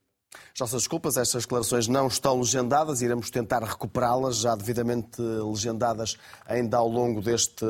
As 0.55 0.61
nossas 0.61 0.83
desculpas, 0.83 1.16
estas 1.16 1.45
declarações 1.45 1.89
não 1.89 2.09
estão 2.09 2.41
legendadas, 2.41 3.01
iremos 3.01 3.31
tentar 3.31 3.62
recuperá-las, 3.62 4.39
já 4.39 4.55
devidamente 4.55 5.23
legendadas 5.23 6.16
ainda 6.47 6.77
ao 6.77 6.89
longo 6.89 7.23
deste 7.23 7.64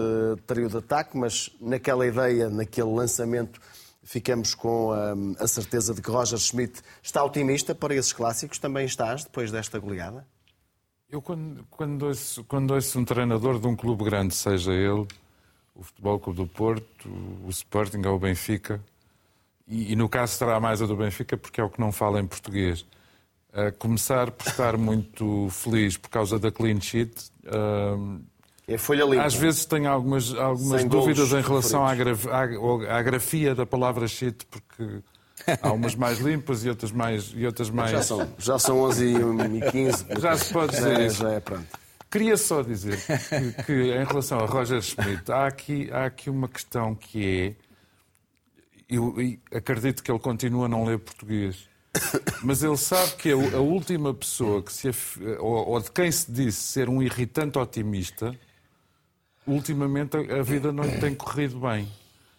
trio 0.46 0.68
de 0.68 0.78
ataque, 0.78 1.16
mas 1.16 1.50
naquela 1.60 2.06
ideia, 2.06 2.48
naquele 2.48 2.90
lançamento 2.90 3.60
ficamos 4.08 4.54
com 4.54 4.94
hum, 4.94 5.34
a 5.38 5.46
certeza 5.46 5.92
de 5.92 6.00
que 6.00 6.10
Roger 6.10 6.38
Schmidt 6.38 6.80
está 7.02 7.22
otimista 7.22 7.74
para 7.74 7.94
esses 7.94 8.12
clássicos. 8.12 8.58
Também 8.58 8.86
estás, 8.86 9.24
depois 9.24 9.52
desta 9.52 9.78
goleada? 9.78 10.26
Eu, 11.10 11.20
quando, 11.20 11.64
quando, 11.70 12.06
ouço, 12.06 12.42
quando 12.44 12.72
ouço 12.72 12.98
um 12.98 13.04
treinador 13.04 13.60
de 13.60 13.66
um 13.66 13.76
clube 13.76 14.04
grande, 14.04 14.34
seja 14.34 14.72
ele 14.72 15.06
o 15.74 15.82
Futebol 15.82 16.18
Clube 16.18 16.38
do 16.38 16.46
Porto, 16.46 17.08
o 17.44 17.50
Sporting 17.50 18.02
ou 18.06 18.16
o 18.16 18.18
Benfica, 18.18 18.82
e, 19.66 19.92
e, 19.92 19.96
no 19.96 20.08
caso 20.08 20.34
será 20.34 20.58
mais 20.58 20.80
a 20.80 20.86
do 20.86 20.96
Benfica 20.96 21.36
porque 21.36 21.60
é 21.60 21.64
o 21.64 21.68
que 21.68 21.78
não 21.78 21.92
fala 21.92 22.18
em 22.18 22.26
português, 22.26 22.86
a 23.52 23.70
começar 23.72 24.30
por 24.30 24.48
estar 24.48 24.76
muito 24.78 25.48
feliz 25.50 25.98
por 25.98 26.08
causa 26.08 26.38
da 26.38 26.50
clean 26.50 26.80
sheet. 26.80 27.30
Uh, 27.44 28.20
é 28.68 28.76
folha 28.76 29.04
limpa. 29.04 29.24
Às 29.24 29.34
vezes 29.34 29.64
tenho 29.64 29.88
algumas, 29.88 30.34
algumas 30.34 30.84
dúvidas 30.84 31.32
em 31.32 31.40
relação 31.40 31.86
à, 31.86 31.92
à, 31.92 32.98
à, 32.98 33.02
grafia 33.02 33.54
da 33.54 33.64
palavra 33.64 34.06
shit, 34.06 34.44
porque 34.44 35.00
há 35.62 35.72
umas 35.72 35.94
mais 35.94 36.18
limpas 36.18 36.66
e 36.66 36.68
outras 36.68 36.92
mais. 36.92 37.32
E 37.34 37.46
outras 37.46 37.70
mais... 37.70 37.90
Já, 37.90 38.02
são, 38.02 38.28
já 38.38 38.58
são 38.58 38.80
11 38.80 39.06
e 39.06 39.70
15. 39.70 40.06
Já 40.20 40.36
se 40.36 40.52
pode 40.52 40.72
dizer 40.72 41.00
isso. 41.00 41.22
Já 41.22 41.32
é, 41.32 41.40
pronto. 41.40 41.66
Queria 42.10 42.36
só 42.36 42.62
dizer 42.62 42.98
que, 42.98 43.62
que, 43.64 43.72
em 43.72 44.04
relação 44.04 44.38
a 44.38 44.44
Roger 44.44 44.82
Schmidt, 44.82 45.32
há 45.32 45.46
aqui, 45.46 45.88
há 45.90 46.04
aqui 46.04 46.28
uma 46.28 46.48
questão 46.48 46.94
que 46.94 47.56
é. 47.56 47.68
Eu, 48.94 49.14
eu 49.20 49.38
acredito 49.56 50.02
que 50.02 50.10
ele 50.10 50.18
continua 50.18 50.66
a 50.66 50.68
não 50.68 50.84
ler 50.84 50.98
português. 50.98 51.68
Mas 52.42 52.62
ele 52.62 52.76
sabe 52.76 53.12
que 53.16 53.32
a 53.32 53.58
última 53.58 54.12
pessoa 54.14 54.62
que 54.62 54.72
se, 54.72 54.90
ou, 55.38 55.68
ou 55.68 55.80
de 55.80 55.90
quem 55.90 56.12
se 56.12 56.30
disse 56.30 56.60
ser 56.60 56.88
um 56.88 57.02
irritante 57.02 57.58
otimista 57.58 58.34
ultimamente 59.48 60.16
a, 60.16 60.42
vida 60.42 60.72
não 60.72 60.84
lhe 60.84 60.98
tem 60.98 61.14
corrido 61.14 61.58
bem. 61.58 61.88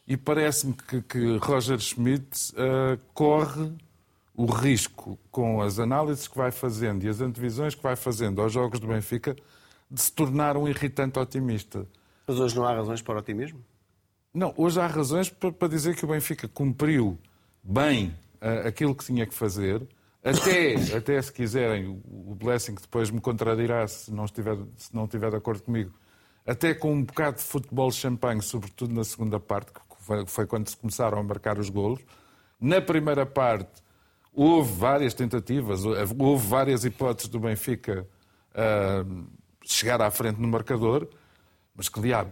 E 0.07 0.15
parece-me 0.15 0.73
que, 0.73 1.01
que, 1.01 1.37
Roger 1.37 1.79
Schmidt 1.79 2.53
uh, 2.53 2.99
corre 3.13 3.71
o 4.33 4.45
risco, 4.45 5.19
com 5.29 5.61
as 5.61 5.79
análises 5.79 6.27
que 6.27 6.37
vai 6.37 6.51
fazendo 6.51 7.03
e 7.03 7.09
as 7.09 7.19
antevisões 7.19 7.75
que 7.75 7.83
vai 7.83 7.95
fazendo 7.95 8.41
aos 8.41 8.53
jogos 8.53 8.79
do 8.79 8.87
Benfica, 8.87 9.35
de 9.91 10.01
se 10.01 10.11
tornar 10.11 10.55
um 10.55 10.67
irritante 10.67 11.19
otimista. 11.19 11.85
Mas 12.25 12.39
hoje 12.39 12.55
não 12.55 12.63
há 12.63 12.73
razões 12.73 13.01
para 13.01 13.15
o 13.15 13.17
otimismo? 13.19 13.59
Não, 14.33 14.53
hoje 14.55 14.79
há 14.79 14.87
razões 14.87 15.29
para, 15.29 15.51
para 15.51 15.67
dizer 15.67 15.95
que 15.95 16.05
o 16.05 16.07
Benfica 16.07 16.47
cumpriu 16.47 17.19
bem 17.61 18.15
uh, 18.41 18.67
aquilo 18.67 18.95
que 18.95 19.03
tinha 19.03 19.25
que 19.25 19.33
fazer. 19.33 19.85
Até, 20.23 20.75
até 20.95 21.21
se 21.21 21.33
quiserem, 21.33 21.87
o 21.87 22.35
Blessing 22.35 22.75
depois 22.75 23.11
me 23.11 23.19
contradirá 23.19 23.87
se 23.87 24.11
não, 24.11 24.25
estiver, 24.25 24.57
se 24.77 24.95
não 24.95 25.05
estiver 25.05 25.29
de 25.31 25.37
acordo 25.37 25.63
comigo, 25.63 25.91
até 26.49 26.73
com 26.73 26.91
um 26.91 27.03
bocado 27.03 27.37
de 27.37 27.43
futebol 27.43 27.91
champanhe, 27.91 28.41
sobretudo 28.41 28.91
na 28.91 29.03
segunda 29.03 29.39
parte, 29.39 29.71
que 29.71 29.81
foi 30.25 30.47
quando 30.47 30.67
se 30.67 30.75
começaram 30.75 31.19
a 31.19 31.23
marcar 31.23 31.59
os 31.59 31.69
golos. 31.69 31.99
Na 32.59 32.81
primeira 32.81 33.23
parte, 33.23 33.83
houve 34.33 34.73
várias 34.73 35.13
tentativas, 35.13 35.83
houve 35.85 36.47
várias 36.47 36.83
hipóteses 36.83 37.29
do 37.29 37.39
Benfica 37.39 38.07
uh, 38.51 39.27
chegar 39.63 40.01
à 40.01 40.09
frente 40.09 40.41
no 40.41 40.47
marcador, 40.47 41.07
mas 41.75 41.87
que, 41.87 42.01
diabo, 42.01 42.31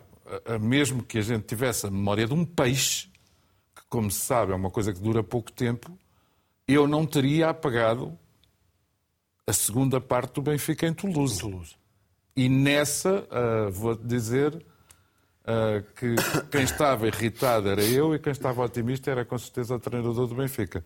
mesmo 0.60 1.04
que 1.04 1.20
a 1.20 1.22
gente 1.22 1.46
tivesse 1.46 1.86
a 1.86 1.92
memória 1.92 2.26
de 2.26 2.34
um 2.34 2.44
peixe, 2.44 3.10
que, 3.76 3.84
como 3.88 4.10
se 4.10 4.22
sabe, 4.22 4.52
é 4.52 4.56
uma 4.56 4.72
coisa 4.72 4.92
que 4.92 5.00
dura 5.00 5.24
pouco 5.24 5.52
tempo, 5.52 5.96
eu 6.68 6.88
não 6.88 7.06
teria 7.06 7.50
apagado 7.50 8.18
a 9.46 9.54
segunda 9.54 10.02
parte 10.02 10.34
do 10.34 10.42
Benfica 10.42 10.88
em 10.88 10.94
Toulouse. 10.94 11.36
Em 11.36 11.40
Toulouse. 11.40 11.76
E 12.38 12.48
nessa, 12.48 13.28
uh, 13.32 13.72
vou 13.72 13.96
dizer 13.96 14.54
uh, 14.54 15.82
que 15.96 16.14
quem 16.52 16.62
estava 16.62 17.08
irritado 17.08 17.68
era 17.68 17.84
eu 17.84 18.14
e 18.14 18.20
quem 18.20 18.32
estava 18.32 18.64
otimista 18.64 19.10
era 19.10 19.26
com 19.26 19.36
certeza 19.40 19.74
o 19.74 19.80
treinador 19.80 20.28
do 20.28 20.36
Benfica. 20.36 20.86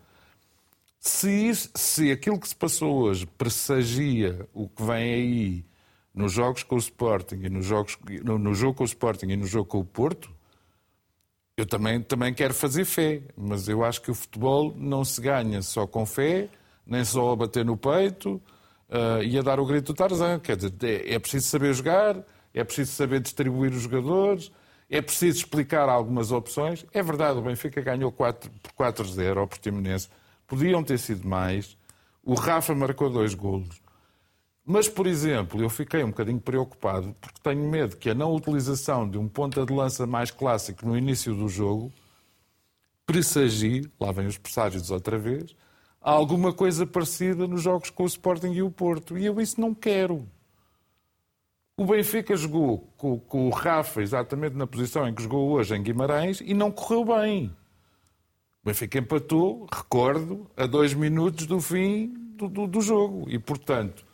Se, 0.97 1.30
isso, 1.30 1.70
se 1.76 2.10
aquilo 2.10 2.39
que 2.39 2.47
se 2.47 2.56
passou 2.56 3.02
hoje 3.02 3.26
pressagia 3.26 4.47
o 4.54 4.70
que 4.70 4.82
vem 4.82 5.14
aí 5.14 5.66
nos 6.14 6.32
jogos 6.32 6.64
com 6.64 6.76
o 6.76 6.80
Sporting 6.80 7.41
e 7.43 7.49
nos 7.49 7.66
jogos, 7.66 7.97
no, 8.24 8.39
no 8.39 8.56
jogo 8.56 8.76
com 8.76 8.84
o 8.84 8.88
Sporting 8.88 9.26
e 9.26 9.36
no 9.36 9.45
jogo 9.45 9.66
com 9.66 9.80
o 9.80 9.86
Porto, 9.86 10.34
eu 11.58 11.66
também, 11.66 12.02
também 12.02 12.34
quero 12.34 12.54
fazer 12.54 12.86
fé, 12.86 13.24
mas 13.36 13.68
eu 13.68 13.84
acho 13.84 14.02
que 14.02 14.10
o 14.10 14.16
futebol 14.16 14.74
não 14.78 15.04
se 15.04 15.20
ganha 15.20 15.62
só 15.62 15.86
com 15.86 16.06
fé, 16.06 16.47
nem 16.88 17.04
só 17.04 17.34
a 17.34 17.36
bater 17.36 17.66
no 17.66 17.76
peito 17.76 18.41
uh, 18.92 19.24
e 19.24 19.38
a 19.38 19.42
dar 19.42 19.60
o 19.60 19.66
grito 19.66 19.94
do 19.94 19.96
Tarzan. 19.96 20.39
Quer 20.39 20.58
dizer, 20.58 20.74
é, 20.84 21.16
é 21.16 21.20
preciso 21.20 21.48
saber 21.48 21.74
jogar, 21.74 22.18
é 22.54 22.64
preciso 22.64 22.92
saber 22.92 23.22
distribuir 23.22 23.72
os 23.72 23.84
jogadores, 23.84 24.52
é 24.89 25.02
preciso 25.02 25.39
explicar 25.39 25.89
algumas 25.89 26.32
opções. 26.32 26.86
É 26.94 27.02
verdade, 27.02 27.39
o 27.39 27.42
Benfica 27.42 27.82
ganhou 27.82 28.12
4, 28.12 28.52
por 28.62 28.72
4-0 28.74 29.38
ao 29.38 29.48
Portimonense. 29.48 30.10
Podiam 30.46 30.84
ter 30.84 31.00
sido 31.00 31.28
mais. 31.28 31.78
O 32.24 32.34
Rafa 32.34 32.76
marcou 32.76 33.10
dois 33.10 33.34
golos. 33.34 33.82
Mas, 34.64 34.88
por 34.88 35.08
exemplo, 35.08 35.62
eu 35.62 35.70
fiquei 35.70 36.04
um 36.04 36.10
bocadinho 36.10 36.39
preocupado 36.39 37.16
porque 37.20 37.39
tenho 37.42 37.68
medo 37.68 37.98
que 37.98 38.10
a 38.12 38.14
não 38.14 38.36
utilização 38.36 39.10
de 39.10 39.18
um 39.18 39.28
ponta 39.28 39.66
de 39.66 39.74
lança 39.74 40.06
mais 40.06 40.30
clássico 40.30 40.86
no 40.86 40.96
início 40.96 41.34
do 41.34 41.48
jogo 41.48 41.92
pressagie, 43.12 43.92
lá 44.00 44.12
vem 44.12 44.26
os 44.26 44.38
presságios 44.38 44.89
outra 44.89 45.18
vez, 45.18 45.54
alguma 46.02 46.52
coisa 46.52 46.86
parecida 46.86 47.47
nos 47.47 47.62
jogos 47.62 47.89
com 47.89 48.04
o 48.04 48.08
Sporting 48.08 48.52
e 48.52 48.64
o 48.64 48.72
Porto. 48.72 49.18
E 49.18 49.26
eu 49.26 49.39
isso 49.39 49.62
não 49.62 49.74
quero. 49.74 50.28
O 51.78 51.86
Benfica 51.86 52.36
jogou 52.36 52.89
com, 52.97 53.20
com, 53.20 53.47
o 53.47 53.49
Rafa 53.49 54.02
exatamente 54.02 54.56
na 54.56 54.68
posição 54.68 55.08
em 55.08 55.14
que 55.14 55.24
jogou 55.24 55.52
hoje 55.52 55.76
em 55.76 55.82
Guimarães 55.82 56.41
e 56.41 56.54
não 56.54 56.72
correu 56.72 57.06
bem. 57.06 57.56
O 58.64 58.68
Benfica 58.68 58.99
empatou, 58.99 59.68
recordo, 59.72 60.49
a 60.56 60.66
dois 60.66 60.93
minutos 60.93 61.47
do 61.47 61.60
fim 61.60 62.14
do, 62.36 62.47
do, 62.47 62.68
do 62.68 62.82
jogo. 62.82 63.26
E, 63.30 63.39
portanto, 63.39 64.06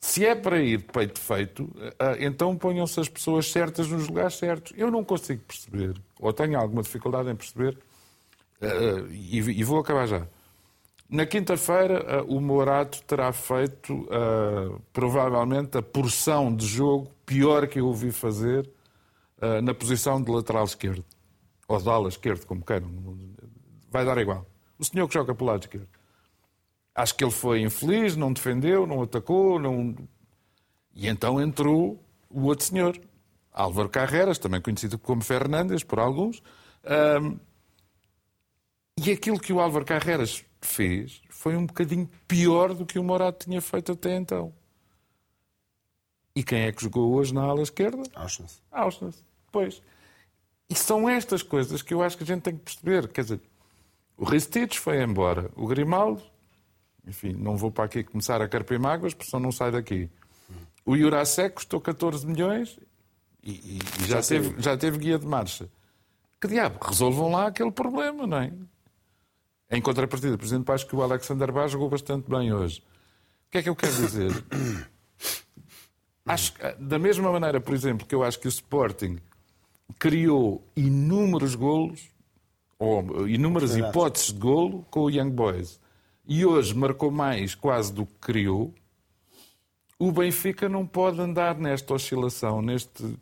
se 0.00 0.24
é 0.24 0.34
para 0.34 0.60
ir 0.60 0.78
de 0.78 0.84
peito 0.84 1.18
feito, 1.18 1.70
eh, 1.98 2.18
então 2.20 2.56
ponham-se 2.56 3.00
as 3.00 3.08
pessoas 3.08 3.50
certas 3.50 3.88
nos 3.88 4.06
lugares 4.06 4.34
certos. 4.34 4.72
Eu 4.76 4.90
não 4.90 5.02
consigo 5.02 5.42
perceber, 5.42 5.94
ou 6.20 6.30
tenho 6.30 6.58
alguma 6.58 6.82
dificuldade 6.82 7.30
em 7.30 7.34
perceber, 7.34 7.76
eh, 7.76 7.78
eh, 7.78 7.93
e 9.10 9.64
vou 9.64 9.78
acabar 9.78 10.06
já. 10.06 10.26
Na 11.08 11.26
quinta-feira, 11.26 12.24
o 12.24 12.40
Morato 12.40 13.02
terá 13.02 13.32
feito 13.32 14.08
provavelmente 14.92 15.76
a 15.78 15.82
porção 15.82 16.54
de 16.54 16.66
jogo 16.66 17.10
pior 17.26 17.66
que 17.68 17.80
eu 17.80 17.86
ouvi 17.86 18.10
fazer 18.10 18.68
na 19.62 19.74
posição 19.74 20.22
de 20.22 20.30
lateral 20.30 20.64
esquerdo. 20.64 21.04
Ou 21.68 21.78
de 21.78 21.88
ala 21.88 22.08
esquerdo, 22.08 22.46
como 22.46 22.64
queiram. 22.64 22.90
Vai 23.90 24.04
dar 24.04 24.18
igual. 24.18 24.46
O 24.78 24.84
senhor 24.84 25.06
que 25.08 25.14
joga 25.14 25.34
pelo 25.34 25.50
lado 25.50 25.62
esquerdo. 25.62 25.88
Acho 26.94 27.14
que 27.16 27.24
ele 27.24 27.30
foi 27.30 27.60
infeliz, 27.60 28.16
não 28.16 28.32
defendeu, 28.32 28.86
não 28.86 29.02
atacou, 29.02 29.58
não... 29.58 29.94
E 30.94 31.08
então 31.08 31.40
entrou 31.40 32.00
o 32.30 32.42
outro 32.44 32.66
senhor, 32.66 33.00
Álvaro 33.52 33.88
Carreras, 33.88 34.38
também 34.38 34.60
conhecido 34.60 34.98
como 34.98 35.22
Fernandes 35.22 35.82
por 35.82 35.98
alguns. 35.98 36.42
E 38.96 39.10
aquilo 39.10 39.38
que 39.38 39.52
o 39.52 39.60
Álvaro 39.60 39.84
Carreras 39.84 40.44
fez 40.60 41.20
foi 41.28 41.56
um 41.56 41.66
bocadinho 41.66 42.08
pior 42.26 42.74
do 42.74 42.86
que 42.86 42.98
o 42.98 43.04
Morato 43.04 43.44
tinha 43.44 43.60
feito 43.60 43.92
até 43.92 44.16
então. 44.16 44.52
E 46.34 46.42
quem 46.42 46.62
é 46.62 46.72
que 46.72 46.82
jogou 46.82 47.14
hoje 47.14 47.32
na 47.32 47.42
ala 47.42 47.62
esquerda? 47.62 48.02
Auschwitz. 48.14 48.60
Auschwitz, 48.72 49.24
pois. 49.52 49.82
E 50.68 50.74
são 50.74 51.08
estas 51.08 51.42
coisas 51.42 51.82
que 51.82 51.94
eu 51.94 52.02
acho 52.02 52.16
que 52.16 52.24
a 52.24 52.26
gente 52.26 52.42
tem 52.42 52.56
que 52.56 52.62
perceber. 52.64 53.08
Quer 53.08 53.22
dizer, 53.22 53.40
o 54.16 54.24
Ristich 54.24 54.80
foi 54.80 55.02
embora. 55.02 55.50
O 55.54 55.66
Grimaldo, 55.66 56.22
enfim, 57.06 57.32
não 57.32 57.56
vou 57.56 57.70
para 57.70 57.84
aqui 57.84 58.02
começar 58.02 58.40
a 58.42 58.48
carpir 58.48 58.80
mágoas, 58.80 59.14
porque 59.14 59.30
senão 59.30 59.44
não 59.44 59.52
sai 59.52 59.70
daqui. 59.70 60.10
O 60.84 60.96
Jurasek 60.96 61.54
custou 61.54 61.80
14 61.80 62.26
milhões 62.26 62.78
e, 63.42 63.52
e, 63.52 63.78
e 64.02 64.06
já, 64.06 64.20
já, 64.20 64.28
teve, 64.28 64.62
já 64.62 64.76
teve 64.76 64.98
guia 64.98 65.18
de 65.18 65.26
marcha. 65.26 65.68
Que 66.40 66.48
diabo, 66.48 66.78
resolvam 66.84 67.30
lá 67.30 67.46
aquele 67.46 67.70
problema, 67.70 68.26
não 68.26 68.38
é? 68.38 68.52
Em 69.74 69.82
contrapartida, 69.82 70.38
por 70.38 70.44
exemplo, 70.44 70.72
acho 70.72 70.86
que 70.86 70.94
o 70.94 71.02
Alexander 71.02 71.50
Bá 71.50 71.66
jogou 71.66 71.88
bastante 71.90 72.30
bem 72.30 72.52
hoje. 72.52 72.80
O 73.48 73.50
que 73.50 73.58
é 73.58 73.62
que 73.62 73.68
eu 73.68 73.74
quero 73.74 73.92
dizer? 73.92 74.30
Acho 76.24 76.52
da 76.78 76.96
mesma 76.96 77.32
maneira, 77.32 77.60
por 77.60 77.74
exemplo, 77.74 78.06
que 78.06 78.14
eu 78.14 78.22
acho 78.22 78.38
que 78.38 78.46
o 78.46 78.48
Sporting 78.48 79.18
criou 79.98 80.64
inúmeros 80.76 81.56
golos, 81.56 82.08
ou 82.78 83.28
inúmeras 83.28 83.76
hipóteses 83.76 84.32
de 84.32 84.38
golo 84.38 84.86
com 84.90 85.00
o 85.00 85.10
Young 85.10 85.30
Boys, 85.30 85.80
e 86.24 86.46
hoje 86.46 86.72
marcou 86.72 87.10
mais 87.10 87.56
quase 87.56 87.92
do 87.92 88.06
que 88.06 88.14
criou, 88.20 88.72
o 89.98 90.12
Benfica 90.12 90.68
não 90.68 90.86
pode 90.86 91.20
andar 91.20 91.58
nesta 91.58 91.94
oscilação, 91.94 92.62
neste. 92.62 93.18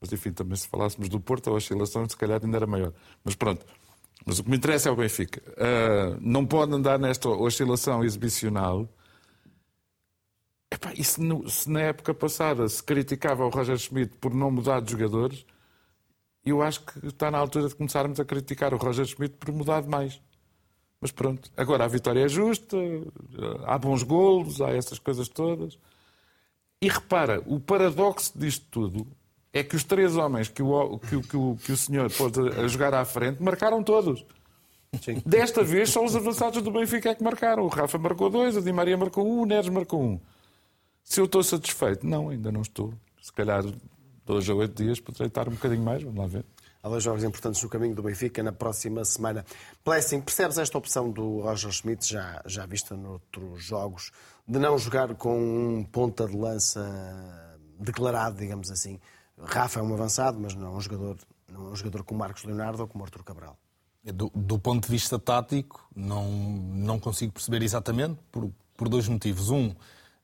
Mas 0.00 0.10
enfim, 0.10 0.32
também 0.32 0.56
se 0.56 0.66
falássemos 0.66 1.10
do 1.10 1.20
Porto, 1.20 1.50
a 1.50 1.52
oscilação 1.52 2.08
se 2.08 2.16
calhar 2.16 2.40
ainda 2.42 2.56
era 2.56 2.66
maior. 2.66 2.94
Mas 3.22 3.34
pronto. 3.34 3.66
Mas 4.24 4.38
o 4.38 4.44
que 4.44 4.50
me 4.50 4.56
interessa 4.56 4.88
é 4.88 4.92
o 4.92 4.96
Benfica. 4.96 5.42
Uh, 5.52 6.18
não 6.20 6.44
pode 6.44 6.72
andar 6.74 6.98
nesta 6.98 7.28
oscilação 7.28 8.04
exibicional. 8.04 8.88
Epá, 10.70 10.92
e 10.94 11.02
se, 11.02 11.20
no, 11.20 11.48
se, 11.48 11.68
na 11.70 11.80
época 11.80 12.14
passada 12.14 12.68
se 12.68 12.82
criticava 12.82 13.44
o 13.44 13.48
Roger 13.48 13.78
Schmidt 13.78 14.16
por 14.18 14.32
não 14.34 14.50
mudar 14.50 14.80
de 14.80 14.92
jogadores, 14.92 15.44
eu 16.44 16.62
acho 16.62 16.82
que 16.84 17.06
está 17.06 17.30
na 17.30 17.38
altura 17.38 17.68
de 17.68 17.74
começarmos 17.74 18.20
a 18.20 18.24
criticar 18.24 18.72
o 18.72 18.76
Roger 18.76 19.06
Schmidt 19.06 19.36
por 19.36 19.52
mudar 19.52 19.82
demais. 19.82 20.20
Mas 21.00 21.10
pronto, 21.10 21.50
agora 21.56 21.84
a 21.84 21.88
vitória 21.88 22.24
é 22.24 22.28
justa, 22.28 22.76
há 23.64 23.78
bons 23.78 24.02
golos, 24.02 24.60
há 24.60 24.70
essas 24.70 24.98
coisas 24.98 25.28
todas. 25.28 25.78
E 26.80 26.88
repara, 26.88 27.42
o 27.46 27.58
paradoxo 27.58 28.38
disto 28.38 28.66
tudo 28.70 29.06
é 29.52 29.62
que 29.62 29.76
os 29.76 29.84
três 29.84 30.16
homens 30.16 30.48
que 30.48 30.62
o, 30.62 30.98
que, 30.98 31.22
que, 31.22 31.36
o, 31.36 31.56
que 31.56 31.72
o 31.72 31.76
senhor 31.76 32.10
pôs 32.12 32.32
a, 32.38 32.68
jogar 32.68 32.94
à 32.94 33.04
frente 33.04 33.42
marcaram 33.42 33.82
todos. 33.82 34.24
Sim. 35.02 35.22
Desta 35.24 35.62
vez 35.62 35.90
são 35.90 36.04
os 36.04 36.16
avançados 36.16 36.62
do 36.62 36.70
Benfica 36.70 37.14
que 37.14 37.22
marcaram. 37.22 37.64
O 37.64 37.68
Rafa 37.68 37.96
marcou 37.98 38.28
dois, 38.28 38.56
a 38.56 38.60
Di 38.60 38.72
Maria 38.72 38.96
marcou 38.96 39.26
um, 39.26 39.42
o 39.42 39.46
Neres 39.46 39.68
marcou 39.68 40.02
um. 40.02 40.20
Se 41.04 41.20
eu 41.20 41.24
estou 41.24 41.42
satisfeito? 41.42 42.06
Não, 42.06 42.28
ainda 42.28 42.50
não 42.50 42.62
estou. 42.62 42.92
Se 43.20 43.32
calhar 43.32 43.64
dois 44.24 44.48
a 44.48 44.54
oito 44.54 44.82
dias 44.82 45.00
poderei 45.00 45.28
estar 45.28 45.48
um 45.48 45.52
bocadinho 45.52 45.82
mais, 45.82 46.02
vamos 46.02 46.18
lá 46.18 46.26
ver. 46.26 46.44
Há 46.82 46.88
dois 46.88 47.04
jogos 47.04 47.22
importantes 47.24 47.62
no 47.62 47.68
caminho 47.68 47.94
do 47.94 48.02
Benfica 48.02 48.42
na 48.42 48.52
próxima 48.52 49.04
semana. 49.04 49.44
Plessing, 49.84 50.22
percebes 50.22 50.56
esta 50.56 50.78
opção 50.78 51.10
do 51.10 51.40
Roger 51.40 51.70
Schmidt, 51.70 52.08
já, 52.08 52.42
já 52.46 52.64
vista 52.64 52.96
noutros 52.96 53.62
jogos, 53.62 54.10
de 54.48 54.58
não 54.58 54.78
jogar 54.78 55.14
com 55.14 55.38
um 55.38 55.84
ponta 55.84 56.26
de 56.26 56.34
lança 56.34 56.80
declarado, 57.78 58.38
digamos 58.38 58.70
assim, 58.70 58.98
Rafa 59.44 59.80
é 59.80 59.82
um 59.82 59.92
avançado, 59.92 60.38
mas 60.38 60.54
não 60.54 60.68
é 60.68 60.70
um 60.70 60.80
jogador, 60.80 61.16
não 61.50 61.68
é 61.68 61.70
um 61.70 61.76
jogador 61.76 62.04
como 62.04 62.20
Marcos 62.20 62.44
Leonardo 62.44 62.82
ou 62.82 62.88
como 62.88 63.04
Artur 63.04 63.24
Cabral. 63.24 63.56
Do, 64.02 64.30
do, 64.34 64.58
ponto 64.58 64.86
de 64.86 64.90
vista 64.90 65.18
tático, 65.18 65.86
não, 65.94 66.30
não 66.30 66.98
consigo 66.98 67.32
perceber 67.32 67.62
exatamente, 67.62 68.18
por, 68.32 68.50
por 68.76 68.88
dois 68.88 69.06
motivos. 69.06 69.50
Um, 69.50 69.74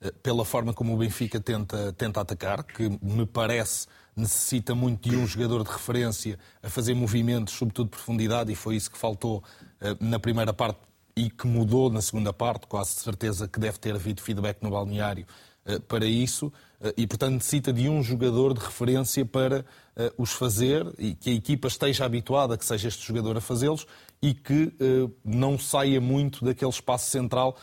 eh, 0.00 0.12
pela 0.22 0.44
forma 0.44 0.72
como 0.72 0.94
o 0.94 0.96
Benfica 0.96 1.38
tenta, 1.40 1.92
tenta 1.92 2.20
atacar, 2.20 2.64
que 2.64 2.88
me 3.02 3.26
parece 3.26 3.86
necessita 4.16 4.74
muito 4.74 5.10
de 5.10 5.16
um 5.16 5.26
jogador 5.26 5.62
de 5.62 5.70
referência 5.70 6.38
a 6.62 6.70
fazer 6.70 6.94
movimentos, 6.94 7.52
sobretudo 7.54 7.86
de 7.86 7.90
profundidade, 7.90 8.50
e 8.50 8.54
foi 8.54 8.76
isso 8.76 8.90
que 8.90 8.96
faltou 8.96 9.38
uh, 9.38 10.04
na 10.04 10.18
primeira 10.18 10.54
parte 10.54 10.80
e 11.14 11.28
que 11.28 11.46
mudou 11.46 11.90
na 11.90 12.00
segunda 12.00 12.32
parte. 12.32 12.66
Quase 12.66 12.92
certeza 12.92 13.46
que 13.46 13.60
deve 13.60 13.78
ter 13.78 13.94
havido 13.94 14.22
feedback 14.22 14.62
no 14.62 14.70
balneário 14.70 15.26
para 15.88 16.06
isso. 16.06 16.52
Eh, 16.80 16.94
e, 16.98 17.06
portanto, 17.06 17.34
necessita 17.34 17.72
de 17.72 17.88
um 17.88 18.02
jogador 18.02 18.54
de 18.54 18.60
referência 18.60 19.24
para 19.24 19.60
uh, 19.60 20.22
os 20.22 20.32
fazer 20.32 20.86
e 20.98 21.14
que 21.14 21.30
a 21.30 21.32
equipa 21.32 21.68
esteja 21.68 22.04
habituada 22.04 22.56
que 22.56 22.64
seja 22.64 22.88
este 22.88 23.06
jogador 23.06 23.36
a 23.36 23.40
fazê-los 23.40 23.86
e 24.22 24.32
que 24.32 24.72
não 25.22 25.58
saia 25.58 26.00
muito 26.00 26.42
daquele 26.42 26.70
espaço 26.70 27.10
central, 27.10 27.54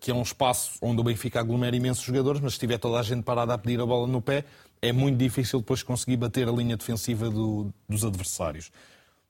que 0.00 0.12
é 0.12 0.14
um 0.14 0.22
espaço 0.22 0.78
onde 0.80 1.00
o 1.00 1.04
Benfica 1.04 1.40
aglomera 1.40 1.74
imensos 1.74 2.04
jogadores, 2.04 2.40
mas 2.40 2.54
se 2.54 2.60
tiver 2.60 2.78
toda 2.78 3.00
a 3.00 3.02
gente 3.02 3.24
parada 3.24 3.52
a 3.52 3.58
pedir 3.58 3.80
a 3.80 3.84
bola 3.84 4.06
no 4.06 4.22
pé, 4.22 4.44
é 4.80 4.92
muito 4.92 5.18
difícil 5.18 5.58
depois 5.58 5.82
conseguir 5.82 6.16
bater 6.16 6.48
a 6.48 6.52
linha 6.52 6.76
defensiva 6.76 7.28
do, 7.28 7.72
dos 7.88 8.04
adversários. 8.04 8.70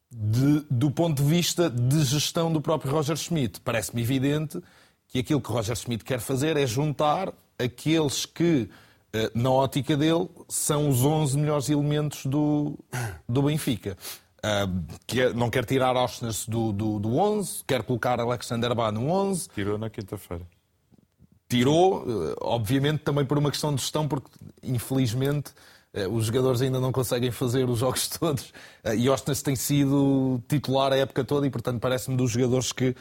De, 0.09 0.63
do 0.69 0.91
ponto 0.91 1.21
de 1.21 1.27
vista 1.27 1.69
de 1.69 2.03
gestão 2.03 2.53
do 2.53 2.61
próprio 2.61 2.91
Roger 2.91 3.17
Schmidt, 3.17 3.59
parece-me 3.61 4.01
evidente 4.01 4.61
que 5.07 5.19
aquilo 5.19 5.41
que 5.41 5.51
Roger 5.51 5.75
Schmidt 5.75 6.03
quer 6.03 6.19
fazer 6.19 6.57
é 6.57 6.65
juntar 6.65 7.33
aqueles 7.59 8.25
que 8.25 8.69
eh, 9.13 9.31
na 9.33 9.49
ótica 9.49 9.95
dele, 9.95 10.29
são 10.47 10.89
os 10.89 11.03
11 11.03 11.37
melhores 11.37 11.69
elementos 11.69 12.25
do, 12.25 12.77
do 13.27 13.41
Benfica. 13.41 13.97
Uh, 14.37 14.85
que 15.07 15.29
não 15.33 15.49
quer 15.49 15.65
tirar 15.65 15.97
Ausnes 15.97 16.47
do, 16.47 16.71
do, 16.71 16.99
do 16.99 17.17
11, 17.17 17.63
quer 17.65 17.81
colocar 17.81 18.19
Alexander 18.19 18.73
Bá 18.75 18.91
no 18.91 19.09
11. 19.09 19.49
Tirou 19.49 19.77
na 19.77 19.89
quinta-feira. 19.89 20.45
Tirou, 21.49 22.05
eh, 22.07 22.35
obviamente, 22.41 22.99
também 22.99 23.25
por 23.25 23.37
uma 23.37 23.49
questão 23.49 23.73
de 23.73 23.81
gestão, 23.81 24.07
porque 24.07 24.29
infelizmente 24.61 25.51
os 26.11 26.25
jogadores 26.25 26.61
ainda 26.61 26.79
não 26.79 26.91
conseguem 26.91 27.31
fazer 27.31 27.67
os 27.67 27.79
jogos 27.79 28.07
todos. 28.19 28.53
E 28.95 29.07
Ausnes 29.07 29.41
tem 29.41 29.55
sido 29.55 30.39
titular 30.47 30.93
a 30.93 30.97
época 30.97 31.23
toda 31.23 31.47
e, 31.47 31.49
portanto, 31.49 31.79
parece-me 31.79 32.15
dos 32.15 32.29
jogadores 32.29 32.71
que 32.71 32.95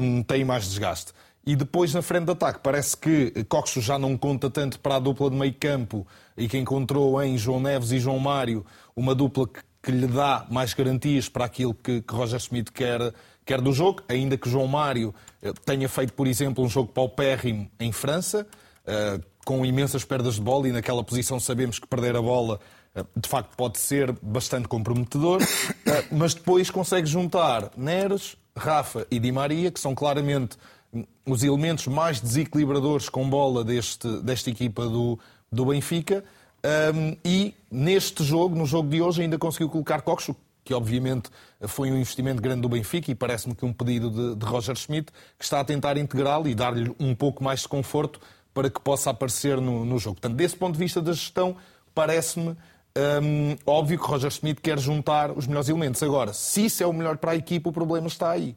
um, 0.00 0.22
têm 0.22 0.44
mais 0.44 0.64
desgaste. 0.64 1.12
E 1.46 1.54
depois, 1.54 1.92
na 1.92 2.00
frente 2.00 2.24
de 2.24 2.32
ataque, 2.32 2.60
parece 2.62 2.96
que 2.96 3.44
Coxo 3.44 3.80
já 3.80 3.98
não 3.98 4.16
conta 4.16 4.48
tanto 4.48 4.80
para 4.80 4.96
a 4.96 4.98
dupla 4.98 5.28
de 5.28 5.36
meio 5.36 5.54
campo 5.54 6.06
e 6.36 6.48
que 6.48 6.56
encontrou 6.56 7.22
em 7.22 7.36
João 7.36 7.60
Neves 7.60 7.92
e 7.92 7.98
João 7.98 8.18
Mário 8.18 8.64
uma 8.96 9.14
dupla 9.14 9.46
que, 9.46 9.60
que 9.82 9.90
lhe 9.90 10.06
dá 10.06 10.46
mais 10.50 10.72
garantias 10.72 11.28
para 11.28 11.44
aquilo 11.44 11.74
que, 11.74 12.00
que 12.00 12.14
Roger 12.14 12.38
Smith 12.38 12.70
quer, 12.72 13.12
quer 13.44 13.60
do 13.60 13.72
jogo, 13.72 14.02
ainda 14.08 14.38
que 14.38 14.48
João 14.48 14.66
Mário 14.66 15.14
eh, 15.42 15.52
tenha 15.66 15.86
feito, 15.88 16.14
por 16.14 16.26
exemplo, 16.26 16.64
um 16.64 16.68
jogo 16.68 16.90
paupérrimo 16.90 17.70
em 17.78 17.92
França, 17.92 18.46
uh, 18.86 19.22
com 19.44 19.66
imensas 19.66 20.02
perdas 20.02 20.36
de 20.36 20.40
bola, 20.40 20.66
e 20.66 20.72
naquela 20.72 21.04
posição 21.04 21.38
sabemos 21.38 21.78
que 21.78 21.86
perder 21.86 22.16
a 22.16 22.22
bola 22.22 22.58
uh, 22.96 23.20
de 23.20 23.28
facto 23.28 23.54
pode 23.54 23.78
ser 23.78 24.12
bastante 24.22 24.66
comprometedor, 24.66 25.42
mas 26.10 26.32
depois 26.32 26.70
consegue 26.70 27.06
juntar 27.06 27.70
Neres, 27.76 28.34
Rafa 28.56 29.06
e 29.10 29.18
Di 29.18 29.30
Maria, 29.30 29.70
que 29.70 29.80
são 29.80 29.94
claramente 29.94 30.56
os 31.26 31.42
elementos 31.42 31.86
mais 31.86 32.20
desequilibradores 32.20 33.08
com 33.08 33.28
bola 33.28 33.64
deste, 33.64 34.08
desta 34.22 34.50
equipa 34.50 34.86
do, 34.86 35.18
do 35.50 35.66
Benfica. 35.66 36.24
Um, 36.94 37.16
e 37.24 37.54
neste 37.70 38.24
jogo, 38.24 38.56
no 38.56 38.64
jogo 38.64 38.88
de 38.88 39.02
hoje, 39.02 39.22
ainda 39.22 39.38
conseguiu 39.38 39.68
colocar 39.68 40.00
Coxo, 40.02 40.34
que 40.64 40.72
obviamente 40.72 41.28
foi 41.68 41.90
um 41.90 41.96
investimento 41.96 42.40
grande 42.40 42.62
do 42.62 42.68
Benfica 42.68 43.10
e 43.10 43.14
parece-me 43.14 43.54
que 43.54 43.64
um 43.64 43.72
pedido 43.72 44.10
de, 44.10 44.34
de 44.34 44.46
Roger 44.46 44.74
Schmidt, 44.74 45.12
que 45.38 45.44
está 45.44 45.60
a 45.60 45.64
tentar 45.64 45.98
integrá-lo 45.98 46.48
e 46.48 46.54
dar-lhe 46.54 46.94
um 46.98 47.14
pouco 47.14 47.44
mais 47.44 47.60
de 47.60 47.68
conforto 47.68 48.18
para 48.54 48.70
que 48.70 48.80
possa 48.80 49.10
aparecer 49.10 49.60
no, 49.60 49.84
no 49.84 49.98
jogo. 49.98 50.16
Portanto, 50.16 50.36
desse 50.36 50.56
ponto 50.56 50.72
de 50.72 50.78
vista 50.78 51.02
da 51.02 51.12
gestão, 51.12 51.56
parece-me 51.94 52.56
um, 52.96 53.56
óbvio 53.66 53.98
que 53.98 54.06
Roger 54.06 54.30
Schmidt 54.30 54.60
quer 54.60 54.78
juntar 54.78 55.32
os 55.32 55.46
melhores 55.46 55.68
elementos. 55.68 56.02
Agora, 56.02 56.32
se 56.32 56.66
isso 56.66 56.82
é 56.82 56.86
o 56.86 56.92
melhor 56.92 57.18
para 57.18 57.32
a 57.32 57.36
equipa, 57.36 57.68
o 57.68 57.72
problema 57.72 58.06
está 58.06 58.30
aí. 58.30 58.56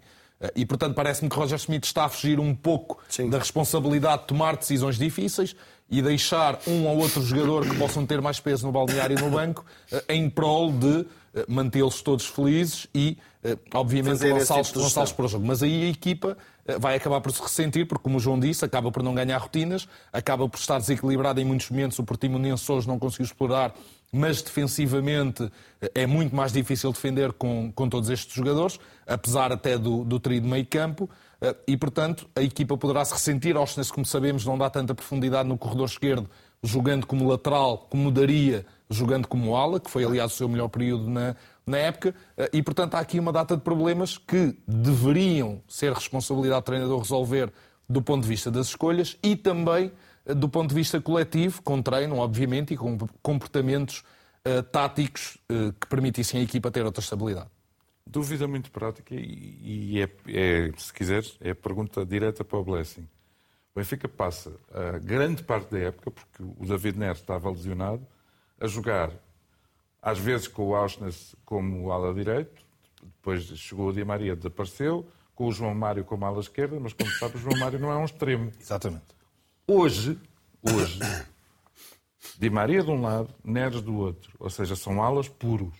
E, 0.55 0.65
portanto, 0.65 0.93
parece-me 0.93 1.29
que 1.29 1.35
Roger 1.35 1.57
Schmidt 1.57 1.87
está 1.87 2.05
a 2.05 2.09
fugir 2.09 2.39
um 2.39 2.53
pouco 2.53 2.99
Sim. 3.09 3.29
da 3.29 3.39
responsabilidade 3.39 4.21
de 4.21 4.27
tomar 4.27 4.55
decisões 4.55 4.97
difíceis 4.97 5.55
e 5.89 6.01
deixar 6.01 6.59
um 6.67 6.85
ou 6.85 6.97
outro 6.97 7.21
jogador 7.21 7.67
que 7.67 7.75
possam 7.77 8.05
ter 8.05 8.21
mais 8.21 8.39
peso 8.39 8.65
no 8.65 8.71
balneário 8.71 9.17
e 9.17 9.21
no 9.21 9.29
banco 9.29 9.65
eh, 9.91 10.03
em 10.09 10.29
prol 10.29 10.71
de 10.71 11.05
eh, 11.33 11.45
mantê-los 11.47 12.01
todos 12.01 12.25
felizes 12.25 12.87
e, 12.93 13.17
eh, 13.43 13.57
obviamente, 13.73 14.23
lançá-los 14.25 14.67
tipo 14.67 14.79
lançá 14.79 15.05
para 15.05 15.25
o 15.25 15.27
jogo. 15.27 15.45
Mas 15.45 15.63
aí 15.63 15.85
a 15.85 15.89
equipa 15.89 16.37
vai 16.79 16.97
acabar 16.97 17.21
por 17.21 17.31
se 17.31 17.41
ressentir, 17.41 17.87
porque, 17.87 18.03
como 18.03 18.17
o 18.17 18.19
João 18.19 18.37
disse, 18.37 18.65
acaba 18.65 18.91
por 18.91 19.01
não 19.01 19.15
ganhar 19.15 19.37
rotinas, 19.37 19.87
acaba 20.11 20.49
por 20.49 20.59
estar 20.59 20.77
desequilibrado 20.79 21.39
em 21.39 21.45
muitos 21.45 21.69
momentos. 21.69 21.97
O 21.97 22.03
Portimonense 22.03 22.69
hoje 22.69 22.85
não 22.85 22.99
conseguiu 22.99 23.25
explorar 23.25 23.73
mas 24.11 24.41
defensivamente 24.41 25.51
é 25.93 26.05
muito 26.05 26.35
mais 26.35 26.51
difícil 26.51 26.91
defender 26.91 27.33
com, 27.33 27.71
com 27.71 27.89
todos 27.89 28.09
estes 28.09 28.33
jogadores, 28.33 28.79
apesar 29.05 29.51
até 29.51 29.77
do, 29.77 30.03
do 30.03 30.19
trio 30.19 30.41
de 30.41 30.47
meio 30.47 30.65
campo, 30.65 31.09
eh, 31.41 31.55
e 31.67 31.77
portanto 31.77 32.27
a 32.35 32.41
equipa 32.41 32.77
poderá 32.77 33.03
se 33.03 33.13
ressentir. 33.13 33.55
Ausnes, 33.57 33.91
como 33.91 34.05
sabemos, 34.05 34.45
não 34.45 34.57
dá 34.57 34.69
tanta 34.69 34.95
profundidade 34.95 35.47
no 35.47 35.57
corredor 35.57 35.87
esquerdo, 35.87 36.29
jogando 36.63 37.05
como 37.05 37.27
lateral, 37.27 37.87
como 37.89 38.11
daria 38.11 38.65
jogando 38.89 39.27
como 39.27 39.55
ala, 39.55 39.79
que 39.79 39.89
foi 39.89 40.03
aliás 40.03 40.33
o 40.33 40.35
seu 40.35 40.47
melhor 40.47 40.69
período 40.69 41.09
na, 41.09 41.35
na 41.65 41.77
época, 41.77 42.15
eh, 42.37 42.49
e 42.53 42.63
portanto 42.63 42.95
há 42.95 42.99
aqui 42.99 43.19
uma 43.19 43.31
data 43.31 43.55
de 43.55 43.61
problemas 43.61 44.17
que 44.17 44.57
deveriam 44.67 45.61
ser 45.67 45.93
responsabilidade 45.93 46.61
do 46.61 46.65
treinador 46.65 46.99
resolver 46.99 47.51
do 47.89 48.01
ponto 48.01 48.23
de 48.23 48.29
vista 48.29 48.51
das 48.51 48.67
escolhas 48.67 49.17
e 49.23 49.35
também 49.35 49.91
do 50.35 50.49
ponto 50.49 50.69
de 50.69 50.75
vista 50.75 51.01
coletivo, 51.01 51.61
com 51.61 51.81
treino, 51.81 52.17
obviamente, 52.17 52.73
e 52.73 52.77
com 52.77 52.97
comportamentos 53.21 54.03
uh, 54.45 54.63
táticos 54.63 55.37
uh, 55.51 55.73
que 55.73 55.87
permitissem 55.87 56.41
a 56.41 56.43
equipa 56.43 56.71
ter 56.71 56.85
outra 56.85 57.01
estabilidade. 57.01 57.49
Dúvida 58.05 58.47
muito 58.47 58.71
prática 58.71 59.13
e, 59.13 59.95
e 59.95 60.01
é, 60.01 60.09
é, 60.27 60.71
se 60.77 60.93
quiseres, 60.93 61.37
é 61.41 61.51
a 61.51 61.55
pergunta 61.55 62.05
direta 62.05 62.43
para 62.43 62.57
o 62.57 62.63
Blessing. 62.63 63.07
O 63.75 63.79
Benfica 63.79 64.07
passa 64.07 64.53
a 64.71 64.97
grande 64.97 65.43
parte 65.43 65.71
da 65.71 65.79
época, 65.79 66.11
porque 66.11 66.41
o 66.41 66.65
David 66.65 66.97
Neres 66.97 67.19
estava 67.19 67.49
lesionado, 67.49 68.07
a 68.59 68.65
jogar 68.65 69.11
às 70.01 70.17
vezes 70.17 70.47
com 70.47 70.69
o 70.69 70.75
Auschwitz 70.75 71.35
como 71.43 71.91
ala 71.91 72.13
direito, 72.13 72.65
depois 73.03 73.43
chegou 73.43 73.89
o 73.89 73.93
Di 73.93 74.05
Maria, 74.05 74.35
desapareceu, 74.35 75.05
com 75.35 75.47
o 75.47 75.51
João 75.51 75.75
Mário 75.75 76.03
como 76.03 76.25
ala 76.25 76.39
esquerda, 76.39 76.79
mas 76.79 76.93
como 76.93 77.11
sabe, 77.11 77.35
o 77.35 77.39
João 77.39 77.59
Mário 77.59 77.77
não 77.77 77.91
é 77.91 77.97
um 77.97 78.05
extremo. 78.05 78.51
Exatamente. 78.59 79.16
Hoje, 79.69 80.17
hoje, 80.61 80.97
Di 82.39 82.49
Maria 82.49 82.81
de 82.81 82.89
um 82.89 83.01
lado, 83.01 83.27
Neres 83.43 83.81
do 83.81 83.97
outro. 83.97 84.31
Ou 84.39 84.49
seja, 84.49 84.77
são 84.77 85.03
alas 85.03 85.27
puros. 85.27 85.73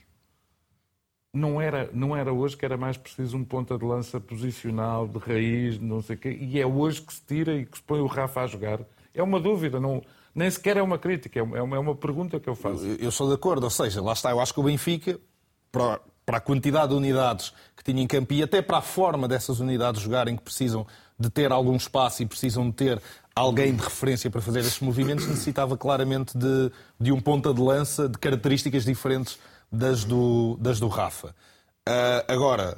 Não 1.34 1.62
era, 1.62 1.90
não 1.94 2.14
era 2.14 2.34
hoje 2.34 2.58
que 2.58 2.66
era 2.66 2.76
mais 2.76 2.98
preciso 2.98 3.38
um 3.38 3.46
ponta 3.46 3.78
de 3.78 3.86
lança 3.86 4.20
posicional, 4.20 5.08
de 5.08 5.18
raiz, 5.20 5.80
não 5.80 6.02
sei 6.02 6.18
o 6.18 6.20
quê. 6.20 6.38
E 6.38 6.60
é 6.60 6.68
hoje 6.68 7.02
que 7.02 7.14
se 7.14 7.22
tira 7.22 7.56
e 7.56 7.66
que 7.66 7.78
se 7.78 7.84
põe 7.84 8.02
o 8.02 8.08
Rafa 8.08 8.42
a 8.42 8.48
jogar. 8.48 8.82
É 9.14 9.24
uma 9.24 9.40
dúvida, 9.40 9.80
não, 9.80 10.04
nem 10.36 10.52
sequer 10.52 10.76
é 10.76 10.82
uma 10.82 10.98
crítica, 10.98 11.40
é 11.40 11.42
uma, 11.42 11.78
é 11.78 11.80
uma 11.80 11.96
pergunta 11.96 12.42
que 12.42 12.50
eu 12.50 12.56
faço. 12.56 12.86
Eu, 12.86 12.96
eu 12.98 13.12
sou 13.12 13.30
de 13.30 13.36
acordo, 13.36 13.64
ou 13.64 13.70
seja, 13.70 14.02
lá 14.02 14.12
está, 14.12 14.32
eu 14.32 14.42
acho 14.42 14.54
que 14.54 14.60
o 14.60 14.64
Benfica, 14.64 15.18
para, 15.72 16.02
para 16.26 16.40
a 16.40 16.42
quantidade 16.42 16.90
de 16.90 16.96
unidades 16.96 17.54
que 17.74 17.86
tinha 17.86 18.04
em 18.04 18.08
campo 18.08 18.34
e 18.34 18.44
até 18.44 18.62
para 18.62 18.80
a 18.80 18.82
forma 18.82 19.30
dessas 19.30 19.62
unidades 19.62 20.02
jogarem, 20.02 20.36
que 20.36 20.44
precisam 20.44 20.86
de 21.18 21.30
ter 21.30 21.52
algum 21.52 21.76
espaço 21.76 22.22
e 22.22 22.26
precisam 22.26 22.70
de 22.70 22.76
ter 22.76 23.02
alguém 23.38 23.76
de 23.76 23.84
referência 23.84 24.30
para 24.30 24.42
fazer 24.42 24.60
estes 24.62 24.80
movimentos, 24.80 25.28
necessitava 25.28 25.78
claramente 25.78 26.38
de, 26.38 26.72
de 27.00 27.12
um 27.12 27.20
ponta 27.20 27.54
de 27.54 27.62
lança 27.62 28.10
de 28.10 28.18
características 28.18 28.84
diferentes 28.84 29.38
das 29.72 30.04
do, 30.04 30.58
das 30.60 30.80
do 30.80 30.88
Rafa. 30.88 31.36
Uh, 31.88 32.24
agora, 32.28 32.78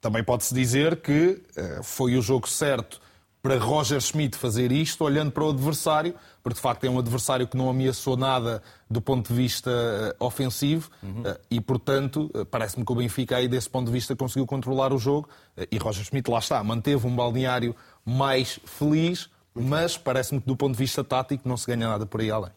também 0.00 0.22
pode-se 0.22 0.54
dizer 0.54 1.00
que 1.00 1.42
uh, 1.56 1.82
foi 1.82 2.16
o 2.16 2.22
jogo 2.22 2.48
certo 2.48 3.00
para 3.42 3.58
Roger 3.58 4.00
Schmidt 4.00 4.36
fazer 4.36 4.72
isto, 4.72 5.04
olhando 5.04 5.30
para 5.30 5.44
o 5.44 5.50
adversário, 5.50 6.14
porque 6.42 6.56
de 6.56 6.60
facto 6.60 6.84
é 6.84 6.90
um 6.90 6.98
adversário 6.98 7.46
que 7.46 7.56
não 7.56 7.68
ameaçou 7.68 8.16
nada 8.16 8.62
do 8.90 9.00
ponto 9.00 9.28
de 9.28 9.34
vista 9.34 9.70
uh, 9.70 10.24
ofensivo 10.24 10.90
uhum. 11.02 11.22
e, 11.50 11.60
portanto, 11.60 12.30
parece-me 12.50 12.84
que 12.84 12.92
o 12.92 12.94
Benfica 12.94 13.36
aí 13.36 13.48
desse 13.48 13.68
ponto 13.68 13.86
de 13.86 13.92
vista 13.92 14.14
conseguiu 14.14 14.46
controlar 14.46 14.92
o 14.92 14.98
jogo 14.98 15.28
e 15.70 15.76
Roger 15.76 16.04
Schmidt 16.04 16.30
lá 16.30 16.38
está, 16.38 16.62
manteve 16.62 17.06
um 17.06 17.14
balneário 17.14 17.74
mais 18.04 18.58
feliz, 18.64 19.28
mas 19.60 19.96
parece-me 19.96 20.40
que 20.40 20.46
do 20.46 20.56
ponto 20.56 20.72
de 20.72 20.78
vista 20.78 21.02
tático 21.04 21.48
não 21.48 21.56
se 21.56 21.66
ganha 21.66 21.88
nada 21.88 22.06
por 22.06 22.20
aí 22.20 22.30
além. 22.30 22.50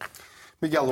Miguel, 0.62 0.86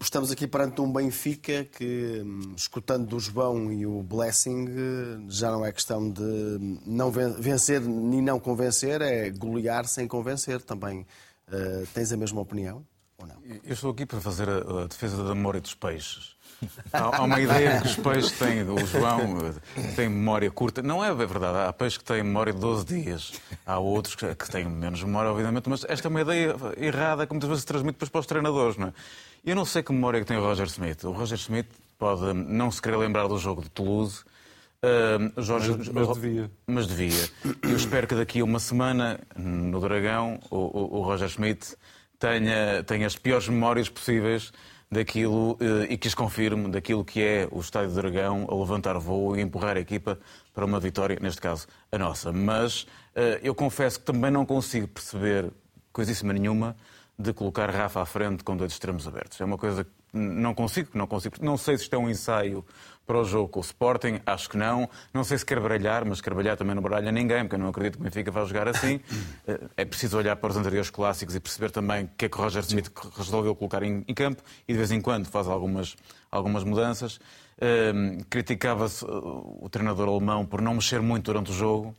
estamos 0.00 0.30
aqui 0.30 0.46
perante 0.46 0.80
um 0.80 0.92
Benfica 0.92 1.64
que, 1.64 2.22
hum, 2.24 2.54
escutando 2.56 3.06
do 3.06 3.18
João 3.18 3.72
e 3.72 3.84
o 3.84 4.00
Blessing, 4.00 4.68
já 5.28 5.50
não 5.50 5.66
é 5.66 5.72
questão 5.72 6.08
de 6.08 6.78
não 6.86 7.10
vencer 7.10 7.80
nem 7.80 8.22
não 8.22 8.38
convencer, 8.38 9.02
é 9.02 9.28
golear 9.30 9.84
sem 9.88 10.06
convencer 10.06 10.62
também. 10.62 11.04
Uh, 11.48 11.84
tens 11.92 12.12
a 12.12 12.16
mesma 12.16 12.40
opinião 12.40 12.86
ou 13.18 13.26
não? 13.26 13.36
Eu 13.64 13.72
estou 13.72 13.90
aqui 13.90 14.06
para 14.06 14.20
fazer 14.20 14.48
a, 14.48 14.84
a 14.84 14.86
defesa 14.86 15.24
da 15.24 15.34
memória 15.34 15.60
dos 15.60 15.74
peixes. 15.74 16.35
Há, 16.92 17.22
uma 17.22 17.40
ideia 17.40 17.80
que 17.80 17.88
os 17.88 17.96
peixes 17.96 18.32
têm, 18.32 18.62
o 18.62 18.86
João 18.86 19.52
tem 19.94 20.08
memória 20.08 20.50
curta. 20.50 20.82
Não 20.82 21.04
é 21.04 21.14
verdade, 21.14 21.68
há 21.68 21.72
peixes 21.72 21.98
que 21.98 22.04
têm 22.04 22.22
memória 22.22 22.52
de 22.52 22.58
12 22.58 22.86
dias, 22.86 23.32
há 23.66 23.78
outros 23.78 24.14
que 24.14 24.50
têm 24.50 24.64
menos 24.64 25.02
memória, 25.02 25.30
obviamente, 25.30 25.68
mas 25.68 25.84
esta 25.88 26.08
é 26.08 26.10
uma 26.10 26.20
ideia 26.20 26.56
errada 26.78 27.26
que 27.26 27.32
muitas 27.32 27.48
vezes 27.48 27.62
se 27.62 27.66
transmite 27.66 27.94
depois 27.94 28.08
para 28.08 28.20
os 28.20 28.26
treinadores. 28.26 28.76
Não 28.76 28.88
é? 28.88 28.92
Eu 29.44 29.54
não 29.54 29.64
sei 29.64 29.82
que 29.82 29.92
memória 29.92 30.20
que 30.20 30.26
tem 30.26 30.36
o 30.36 30.40
Roger 30.40 30.66
Smith. 30.66 31.04
O 31.04 31.12
Roger 31.12 31.38
Smith 31.38 31.68
pode 31.98 32.32
não 32.32 32.70
se 32.70 32.80
querer 32.80 32.96
lembrar 32.96 33.28
do 33.28 33.38
jogo 33.38 33.62
de 33.62 33.70
Toulouse. 33.70 34.24
Uh, 34.82 35.42
Jorge, 35.42 35.74
mas, 35.76 35.88
mas, 35.88 36.08
devia. 36.08 36.50
Mas 36.66 36.86
devia. 36.86 37.28
Eu 37.62 37.76
espero 37.76 38.06
que 38.06 38.14
daqui 38.14 38.40
a 38.40 38.44
uma 38.44 38.58
semana, 38.58 39.20
no 39.36 39.80
Dragão, 39.80 40.38
o, 40.50 40.56
o, 40.56 40.98
o 40.98 41.02
Roger 41.02 41.28
Schmidt 41.28 41.76
tenha, 42.18 42.82
tenha 42.84 43.06
as 43.06 43.16
piores 43.16 43.48
memórias 43.48 43.88
possíveis 43.88 44.52
daquilo 44.90 45.58
eh, 45.60 45.92
e 45.92 45.98
que 45.98 46.08
as 46.08 46.14
confirme 46.14 46.68
daquilo 46.68 47.04
que 47.04 47.22
é 47.22 47.48
o 47.50 47.60
Estádio 47.60 47.90
do 47.90 47.94
Dragão 47.94 48.46
a 48.48 48.54
levantar 48.54 48.98
voo 48.98 49.36
e 49.36 49.40
empurrar 49.40 49.76
a 49.76 49.80
equipa 49.80 50.18
para 50.54 50.64
uma 50.64 50.78
vitória, 50.78 51.18
neste 51.20 51.40
caso 51.40 51.66
a 51.90 51.98
nossa. 51.98 52.32
Mas 52.32 52.86
eh, 53.14 53.40
eu 53.42 53.54
confesso 53.54 53.98
que 53.98 54.06
também 54.06 54.30
não 54.30 54.46
consigo 54.46 54.88
perceber 54.88 55.50
coisíssima 55.92 56.32
nenhuma 56.32 56.76
de 57.18 57.32
colocar 57.32 57.70
Rafa 57.70 58.02
à 58.02 58.06
frente 58.06 58.44
com 58.44 58.56
dois 58.56 58.72
extremos 58.72 59.06
abertos. 59.08 59.40
É 59.40 59.44
uma 59.44 59.56
coisa 59.56 59.84
que 59.84 59.90
não 60.12 60.54
consigo, 60.54 60.90
não 60.94 61.06
consigo. 61.06 61.36
Não 61.40 61.56
sei 61.56 61.76
se 61.76 61.84
isto 61.84 61.94
é 61.94 61.98
um 61.98 62.08
ensaio 62.08 62.64
para 63.06 63.18
o 63.18 63.24
jogo 63.24 63.48
com 63.48 63.60
o 63.60 63.62
Sporting, 63.62 64.20
acho 64.26 64.50
que 64.50 64.56
não. 64.56 64.88
Não 65.14 65.22
sei 65.22 65.38
se 65.38 65.46
quer 65.46 65.60
baralhar, 65.60 66.04
mas 66.04 66.20
quer 66.20 66.34
baralhar 66.34 66.56
também 66.56 66.74
não 66.74 66.82
baralha 66.82 67.12
ninguém, 67.12 67.42
porque 67.44 67.54
eu 67.54 67.60
não 67.60 67.68
acredito 67.68 67.94
que 67.94 68.00
o 68.00 68.04
Benfica 68.04 68.30
vá 68.30 68.44
jogar 68.44 68.68
assim. 68.68 69.00
Eh, 69.48 69.60
é 69.76 69.84
preciso 69.84 70.18
olhar 70.18 70.34
para 70.36 70.50
os 70.50 70.56
anteriores 70.56 70.90
clássicos 70.90 71.36
e 71.36 71.40
perceber 71.40 71.70
também 71.70 72.04
o 72.04 72.10
que 72.16 72.24
é 72.24 72.28
que 72.28 72.36
o 72.36 72.40
Roger 72.40 72.62
Smith 72.62 72.90
resolveu 73.16 73.54
colocar 73.54 73.82
em, 73.82 74.02
campo 74.02 74.42
e 74.66 74.72
de 74.72 74.78
vez 74.78 74.90
em 74.90 75.00
quando 75.00 75.26
faz 75.26 75.46
algumas, 75.46 75.94
algumas 76.30 76.64
mudanças. 76.64 77.16
Uh, 77.56 78.24
Criticava-se 78.28 79.04
uh, 79.04 79.64
o 79.64 79.68
treinador 79.68 80.08
alemão 80.08 80.44
por 80.44 80.60
não 80.60 80.74
mexer 80.74 81.00
muito 81.00 81.26
durante 81.26 81.52
o 81.52 81.54
jogo. 81.54 81.94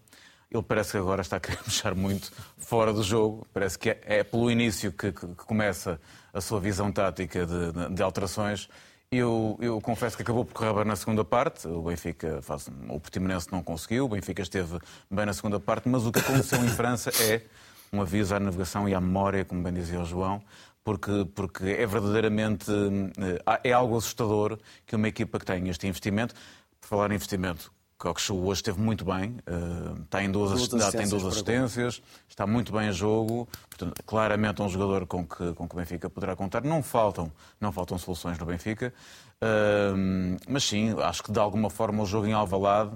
Ele 0.49 0.63
parece 0.63 0.91
que 0.91 0.97
agora 0.97 1.21
está 1.21 1.37
a 1.37 1.39
querer 1.39 1.59
mexer 1.65 1.93
muito 1.93 2.31
fora 2.57 2.93
do 2.93 3.03
jogo. 3.03 3.45
Parece 3.53 3.77
que 3.77 3.89
é, 3.89 3.99
é 4.05 4.23
pelo 4.23 4.49
início 4.49 4.91
que, 4.91 5.11
que, 5.11 5.27
começa 5.35 5.99
a 6.33 6.41
sua 6.41 6.59
visão 6.59 6.91
tática 6.91 7.45
de, 7.45 7.93
de, 7.93 8.01
alterações 8.01 8.69
Eu, 9.11 9.57
eu, 9.61 9.81
confesso 9.81 10.15
que 10.15 10.23
acabou 10.23 10.45
por 10.45 10.53
correr 10.53 10.73
bem 10.73 10.85
na 10.85 10.95
segunda 10.95 11.25
parte. 11.25 11.67
O 11.67 11.81
Benfica, 11.81 12.41
faz, 12.41 12.67
o 12.89 12.99
Portimonense 12.99 13.51
não 13.51 13.61
conseguiu, 13.61 14.05
o 14.05 14.09
Benfica 14.09 14.41
esteve 14.41 14.79
bem 15.09 15.25
na 15.25 15.33
segunda 15.33 15.59
parte, 15.59 15.89
mas 15.89 16.05
o 16.05 16.11
que 16.11 16.19
aconteceu 16.19 16.63
em 16.63 16.69
França 16.69 17.11
é 17.23 17.41
um 17.91 18.01
aviso 18.01 18.35
à 18.35 18.39
navegação 18.39 18.87
e 18.87 18.93
à 18.93 19.01
memória, 19.01 19.45
como 19.45 19.61
bem 19.61 19.73
dizia 19.73 19.99
o 19.99 20.05
João, 20.05 20.41
porque, 20.83 21.27
porque 21.35 21.65
é 21.65 21.85
verdadeiramente 21.85 22.71
eh, 23.17 23.59
é 23.69 23.73
algo 23.73 23.97
assustador 23.97 24.57
que 24.85 24.95
uma 24.95 25.07
equipa 25.07 25.39
que 25.39 25.45
tem 25.45 25.67
este 25.69 25.87
investimento, 25.87 26.33
por 26.79 26.87
falar 26.87 27.11
em 27.11 27.15
investimento, 27.15 27.71
Coxu 27.97 28.35
hoje 28.35 28.59
esteve 28.59 28.79
muito 28.79 29.03
bem, 29.03 29.37
está 30.03 30.23
em 30.23 30.31
duas, 30.31 30.49
duas 30.49 30.61
assistências, 30.61 30.93
tem 30.93 31.09
duas 31.09 31.25
assistências, 31.25 32.01
está 32.29 32.45
muito 32.45 32.71
bem 32.71 32.89
a 32.89 32.91
jogo, 32.91 33.49
portanto, 33.67 34.03
claramente 34.05 34.61
é 34.61 34.65
um 34.65 34.69
jogador 34.69 35.07
com 35.07 35.25
que, 35.25 35.53
com 35.53 35.67
que 35.67 35.73
o 35.73 35.77
Benfica 35.77 36.07
poderá 36.07 36.35
contar. 36.35 36.63
Não 36.63 36.83
faltam, 36.83 37.31
não 37.59 37.71
faltam 37.71 37.97
soluções 37.97 38.37
no 38.37 38.45
Benfica, 38.45 38.93
uh, 39.41 40.37
mas 40.47 40.63
sim, 40.63 40.95
acho 41.01 41.23
que 41.23 41.31
de 41.31 41.39
alguma 41.39 41.71
forma 41.71 42.03
o 42.03 42.05
jogo 42.05 42.27
em 42.27 42.33
Alvalade, 42.33 42.91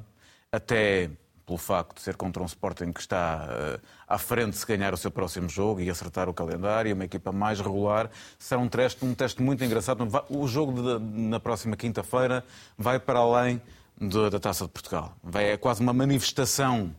até 0.51 1.09
pelo 1.47 1.57
facto 1.57 1.95
de 1.95 2.01
ser 2.01 2.15
contra 2.15 2.41
um 2.43 2.45
Sporting 2.45 2.93
que 2.93 2.99
está 2.99 3.49
uh, 3.49 3.81
à 4.07 4.19
frente 4.19 4.51
de 4.51 4.57
se 4.57 4.67
ganhar 4.67 4.93
o 4.93 4.97
seu 4.97 5.09
próximo 5.09 5.49
jogo 5.49 5.81
e 5.81 5.89
acertar 5.89 6.29
o 6.29 6.33
calendário, 6.33 6.93
uma 6.93 7.05
equipa 7.05 7.31
mais 7.31 7.59
regular, 7.59 8.07
será 8.37 8.61
um 8.61 8.69
teste, 8.69 9.03
um 9.03 9.15
teste 9.15 9.41
muito 9.41 9.63
engraçado. 9.63 10.07
O 10.29 10.47
jogo 10.47 10.99
de, 10.99 11.03
na 11.03 11.39
próxima 11.39 11.75
quinta-feira 11.75 12.45
vai 12.77 12.99
para 12.99 13.17
além 13.17 13.59
da 14.01 14.39
Taça 14.39 14.65
de 14.65 14.71
Portugal. 14.71 15.15
Vai, 15.23 15.51
é 15.51 15.57
quase 15.57 15.81
uma 15.81 15.93
manifestação 15.93 16.93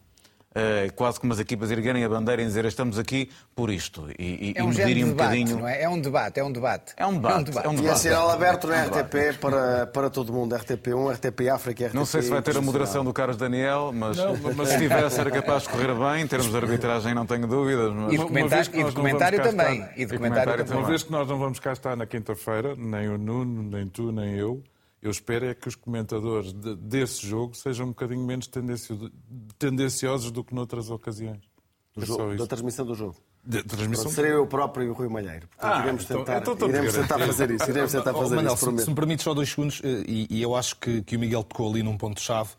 Uh, 0.52 0.92
quase 0.92 1.18
como 1.18 1.32
as 1.32 1.38
equipas 1.38 1.70
erguerem 1.70 2.04
a 2.04 2.08
bandeira 2.10 2.42
e 2.42 2.44
dizer 2.44 2.66
estamos 2.66 2.98
aqui 2.98 3.30
por 3.56 3.70
isto 3.70 4.06
e, 4.18 4.50
e, 4.50 4.54
é 4.54 4.62
um, 4.62 4.70
e 4.70 4.76
medirem 4.76 5.04
um 5.04 5.08
debate, 5.08 5.28
bocadinho. 5.30 5.58
Não 5.60 5.66
é? 5.66 5.82
é 5.82 5.88
um 5.88 5.98
debate, 5.98 6.40
é 6.40 6.44
um 6.44 6.52
debate. 6.52 6.92
É 6.94 7.06
um 7.06 7.14
debate. 7.14 7.32
É 7.32 7.38
um 7.38 7.42
debate. 7.42 7.66
É 7.66 7.70
um 7.70 7.74
debate. 7.74 7.88
E 7.88 7.90
é 7.90 7.96
sinal 7.96 8.30
aberto 8.30 8.66
na 8.66 8.84
RTP 8.84 9.38
para, 9.40 9.86
para 9.86 10.10
todo 10.10 10.30
mundo. 10.30 10.54
RTP1, 10.54 11.14
RTP 11.14 11.48
África, 11.48 11.86
RTP 11.86 11.94
Não 11.94 12.04
sei 12.04 12.20
se 12.20 12.28
vai 12.28 12.42
ter 12.42 12.54
a 12.54 12.60
moderação 12.60 13.02
do 13.02 13.14
Carlos 13.14 13.38
Daniel, 13.38 13.92
mas, 13.94 14.18
não, 14.18 14.36
mas 14.54 14.68
se 14.68 14.76
tivesse 14.76 15.18
era 15.18 15.30
capaz 15.30 15.62
de 15.62 15.70
correr 15.70 15.94
bem. 15.94 16.22
Em 16.22 16.26
termos 16.26 16.50
de 16.50 16.56
arbitragem 16.58 17.14
não 17.14 17.24
tenho 17.24 17.46
dúvidas. 17.46 17.90
Mas... 17.90 18.12
E 18.12 18.18
de 18.18 18.24
comentário, 18.26 18.70
e 18.74 18.84
de 18.84 18.92
comentário 18.92 19.42
também. 19.42 19.80
Estar, 19.80 19.92
e 19.96 20.04
de 20.04 20.16
comentário 20.18 20.64
também. 20.66 20.82
Uma 20.82 20.86
vez 20.86 21.02
que 21.02 21.10
nós 21.10 21.26
não 21.26 21.38
vamos 21.38 21.58
cá 21.60 21.72
estar 21.72 21.96
na 21.96 22.04
quinta-feira, 22.04 22.74
nem 22.76 23.08
o 23.08 23.16
Nuno, 23.16 23.62
nem 23.62 23.88
tu, 23.88 24.12
nem 24.12 24.34
eu, 24.34 24.62
eu 25.02 25.10
espero 25.10 25.46
é 25.46 25.54
que 25.54 25.66
os 25.66 25.74
comentadores 25.74 26.52
de, 26.52 26.76
desse 26.76 27.26
jogo 27.26 27.56
sejam 27.56 27.86
um 27.86 27.88
bocadinho 27.88 28.24
menos 28.24 28.48
tendenciosos 29.58 30.30
do 30.30 30.44
que 30.44 30.54
noutras 30.54 30.90
ocasiões. 30.90 31.42
Do 31.96 32.04
é 32.04 32.06
jogo, 32.06 32.36
da 32.36 32.46
transmissão 32.46 32.86
do 32.86 32.94
jogo. 32.94 33.16
De, 33.44 33.64
transmissão... 33.64 34.10
Serei 34.12 34.32
eu 34.32 34.46
próprio 34.46 34.86
e 34.86 34.90
o 34.90 34.92
Rui 34.92 35.08
Malheiro. 35.08 35.48
Portanto, 35.48 35.72
ah, 35.72 35.82
iremos, 35.82 36.04
então, 36.04 36.18
tentar, 36.18 36.38
então, 36.38 36.54
então, 36.54 36.68
iremos 36.68 36.94
tentar 36.94 37.18
fazer 37.18 37.50
isso. 37.50 37.68
Iremos 37.68 37.90
tentar 37.92 38.14
fazer 38.14 38.34
oh, 38.34 38.36
Manel, 38.36 38.54
isso 38.54 38.70
se, 38.70 38.84
se, 38.84 38.88
me 38.88 38.94
permites 38.94 39.24
só 39.24 39.34
dois 39.34 39.50
segundos, 39.50 39.82
eh, 39.82 40.04
e, 40.06 40.26
e 40.30 40.40
eu 40.40 40.54
acho 40.54 40.76
que, 40.76 41.02
que, 41.02 41.16
o 41.16 41.18
Miguel 41.18 41.42
tocou 41.42 41.68
ali 41.68 41.82
num 41.82 41.98
ponto-chave, 41.98 42.50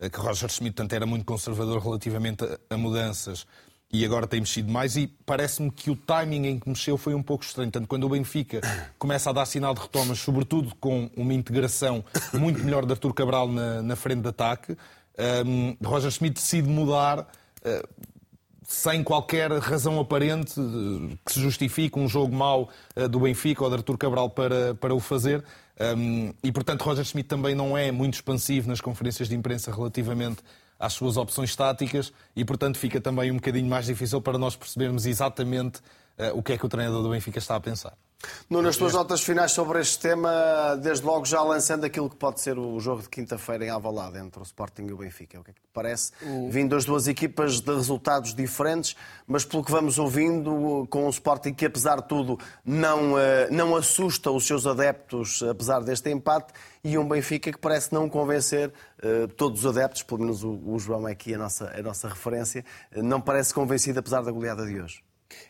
eh, 0.00 0.10
que 0.10 0.18
Roger 0.18 0.50
Schmidt 0.50 0.74
tanto 0.74 0.92
era 0.96 1.06
muito 1.06 1.24
conservador 1.24 1.80
relativamente 1.80 2.44
a, 2.44 2.58
a 2.68 2.76
mudanças 2.76 3.46
e 3.92 4.04
agora 4.04 4.26
tem 4.26 4.40
mexido 4.40 4.72
mais 4.72 4.96
e 4.96 5.06
parece-me 5.06 5.70
que 5.70 5.90
o 5.90 5.96
timing 5.96 6.46
em 6.46 6.58
que 6.58 6.68
mexeu 6.68 6.96
foi 6.96 7.14
um 7.14 7.22
pouco 7.22 7.44
estranho. 7.44 7.70
Tanto 7.70 7.86
quando 7.86 8.04
o 8.04 8.08
Benfica 8.08 8.60
começa 8.98 9.28
a 9.28 9.32
dar 9.34 9.44
sinal 9.44 9.74
de 9.74 9.82
retomas, 9.82 10.18
sobretudo 10.18 10.74
com 10.76 11.10
uma 11.14 11.34
integração 11.34 12.02
muito 12.32 12.64
melhor 12.64 12.86
de 12.86 12.92
Artur 12.92 13.12
Cabral 13.12 13.48
na, 13.48 13.82
na 13.82 13.94
frente 13.94 14.22
de 14.22 14.28
ataque, 14.28 14.76
um, 15.46 15.76
Roger 15.84 16.10
Schmidt 16.10 16.36
decide 16.36 16.68
mudar 16.68 17.20
uh, 17.20 17.88
sem 18.64 19.04
qualquer 19.04 19.52
razão 19.58 20.00
aparente 20.00 20.58
uh, 20.58 21.18
que 21.26 21.32
se 21.34 21.40
justifique 21.40 21.98
um 21.98 22.08
jogo 22.08 22.34
mau 22.34 22.70
uh, 22.96 23.06
do 23.08 23.20
Benfica 23.20 23.62
ou 23.62 23.68
de 23.68 23.76
Artur 23.76 23.98
Cabral 23.98 24.30
para, 24.30 24.74
para 24.74 24.94
o 24.94 25.00
fazer. 25.00 25.44
Um, 25.96 26.32
e, 26.42 26.50
portanto, 26.50 26.82
Roger 26.82 27.04
Schmidt 27.04 27.28
também 27.28 27.54
não 27.54 27.76
é 27.76 27.90
muito 27.90 28.14
expansivo 28.14 28.68
nas 28.68 28.80
conferências 28.80 29.28
de 29.28 29.34
imprensa 29.34 29.70
relativamente 29.70 30.38
às 30.82 30.94
suas 30.94 31.16
opções 31.16 31.54
táticas 31.54 32.12
e, 32.34 32.44
portanto, 32.44 32.76
fica 32.76 33.00
também 33.00 33.30
um 33.30 33.36
bocadinho 33.36 33.68
mais 33.68 33.86
difícil 33.86 34.20
para 34.20 34.36
nós 34.36 34.56
percebermos 34.56 35.06
exatamente 35.06 35.78
uh, 36.18 36.36
o 36.36 36.42
que 36.42 36.54
é 36.54 36.58
que 36.58 36.66
o 36.66 36.68
treinador 36.68 37.04
do 37.04 37.10
Benfica 37.10 37.38
está 37.38 37.54
a 37.54 37.60
pensar. 37.60 37.96
Nuno, 38.48 38.68
as 38.68 38.76
tuas 38.76 38.92
notas 38.92 39.22
finais 39.22 39.52
sobre 39.52 39.80
este 39.80 39.98
tema, 39.98 40.76
desde 40.82 41.04
logo 41.04 41.24
já 41.24 41.42
lançando 41.42 41.84
aquilo 41.84 42.10
que 42.10 42.16
pode 42.16 42.40
ser 42.40 42.58
o 42.58 42.78
jogo 42.80 43.02
de 43.02 43.08
quinta-feira 43.08 43.64
em 43.64 43.70
Alvalade 43.70 44.18
entre 44.18 44.40
o 44.40 44.42
Sporting 44.42 44.86
e 44.86 44.92
o 44.92 44.96
Benfica. 44.96 45.40
O 45.40 45.44
que 45.44 45.50
é 45.50 45.54
que 45.54 45.60
te 45.60 45.68
parece? 45.72 46.12
Vindo 46.50 46.70
das 46.74 46.84
duas 46.84 47.08
equipas 47.08 47.60
de 47.60 47.74
resultados 47.74 48.34
diferentes, 48.34 48.94
mas 49.26 49.44
pelo 49.44 49.64
que 49.64 49.70
vamos 49.70 49.98
ouvindo, 49.98 50.86
com 50.90 51.06
o 51.06 51.10
Sporting 51.10 51.54
que 51.54 51.64
apesar 51.64 52.02
de 52.02 52.08
tudo 52.08 52.38
não, 52.64 53.18
eh, 53.18 53.48
não 53.50 53.74
assusta 53.74 54.30
os 54.30 54.46
seus 54.46 54.66
adeptos, 54.66 55.42
apesar 55.42 55.80
deste 55.80 56.10
empate, 56.10 56.52
e 56.84 56.98
um 56.98 57.08
Benfica 57.08 57.50
que 57.50 57.58
parece 57.58 57.92
não 57.92 58.08
convencer 58.08 58.72
uh, 59.02 59.28
todos 59.28 59.64
os 59.64 59.66
adeptos, 59.66 60.02
pelo 60.02 60.20
menos 60.20 60.42
o, 60.42 60.60
o 60.66 60.78
João 60.78 61.06
é 61.06 61.12
aqui 61.12 61.32
a 61.32 61.38
nossa, 61.38 61.72
a 61.74 61.80
nossa 61.80 62.08
referência, 62.08 62.64
não 62.96 63.20
parece 63.20 63.54
convencido 63.54 64.00
apesar 64.00 64.22
da 64.22 64.32
goleada 64.32 64.66
de 64.66 64.80
hoje. 64.80 65.02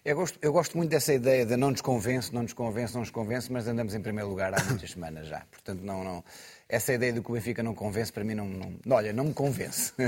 Eu 0.04 0.16
gosto, 0.16 0.38
eu 0.42 0.52
gosto 0.52 0.76
muito 0.76 0.90
dessa 0.90 1.12
ideia 1.12 1.46
de 1.46 1.56
não 1.56 1.70
nos 1.70 1.80
convence, 1.80 2.32
não 2.32 2.42
nos 2.42 2.52
convence, 2.52 2.92
não 2.94 3.00
nos 3.00 3.10
convence, 3.10 3.52
mas 3.52 3.68
andamos 3.68 3.94
em 3.94 4.00
primeiro 4.00 4.28
lugar 4.28 4.52
há 4.52 4.64
muitas 4.64 4.90
semanas 4.90 5.28
já. 5.28 5.42
Portanto, 5.50 5.80
não, 5.82 6.02
não, 6.02 6.24
essa 6.72 6.94
ideia 6.94 7.12
de 7.12 7.20
que 7.20 7.30
o 7.30 7.34
Benfica 7.34 7.62
não 7.62 7.74
convence, 7.74 8.10
para 8.10 8.24
mim, 8.24 8.34
não, 8.34 8.48
não 8.48 8.96
olha, 8.96 9.12
não 9.12 9.24
me 9.24 9.34
convence. 9.34 9.92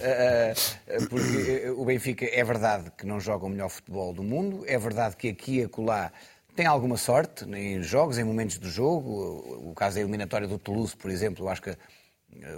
Eh, 0.00 0.54
eh, 0.86 0.98
porque 1.08 1.70
o 1.70 1.84
Benfica 1.84 2.24
é 2.24 2.42
verdade 2.44 2.90
que 2.96 3.04
não 3.04 3.20
joga 3.20 3.46
o 3.46 3.48
melhor 3.48 3.68
futebol 3.68 4.12
do 4.12 4.22
mundo, 4.22 4.64
é 4.66 4.78
verdade 4.78 5.16
que 5.16 5.28
aqui 5.28 5.58
e 5.58 5.64
acolá 5.64 6.12
tem 6.54 6.66
alguma 6.66 6.96
sorte 6.96 7.44
em 7.44 7.82
jogos, 7.82 8.18
em 8.18 8.24
momentos 8.24 8.58
do 8.58 8.68
jogo. 8.68 9.60
O 9.70 9.74
caso 9.74 9.96
da 9.96 10.00
eliminatória 10.00 10.46
do 10.46 10.58
Toulouse, 10.58 10.96
por 10.96 11.10
exemplo, 11.10 11.44
eu 11.44 11.48
acho 11.48 11.62
que, 11.62 11.76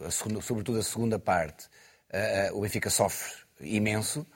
a 0.07 0.11
segunda, 0.11 0.41
sobretudo 0.41 0.79
a 0.79 0.83
segunda 0.83 1.19
parte, 1.19 1.69
o 2.53 2.61
Benfica 2.61 2.91
sofre 2.91 3.33
imenso. 3.61 4.27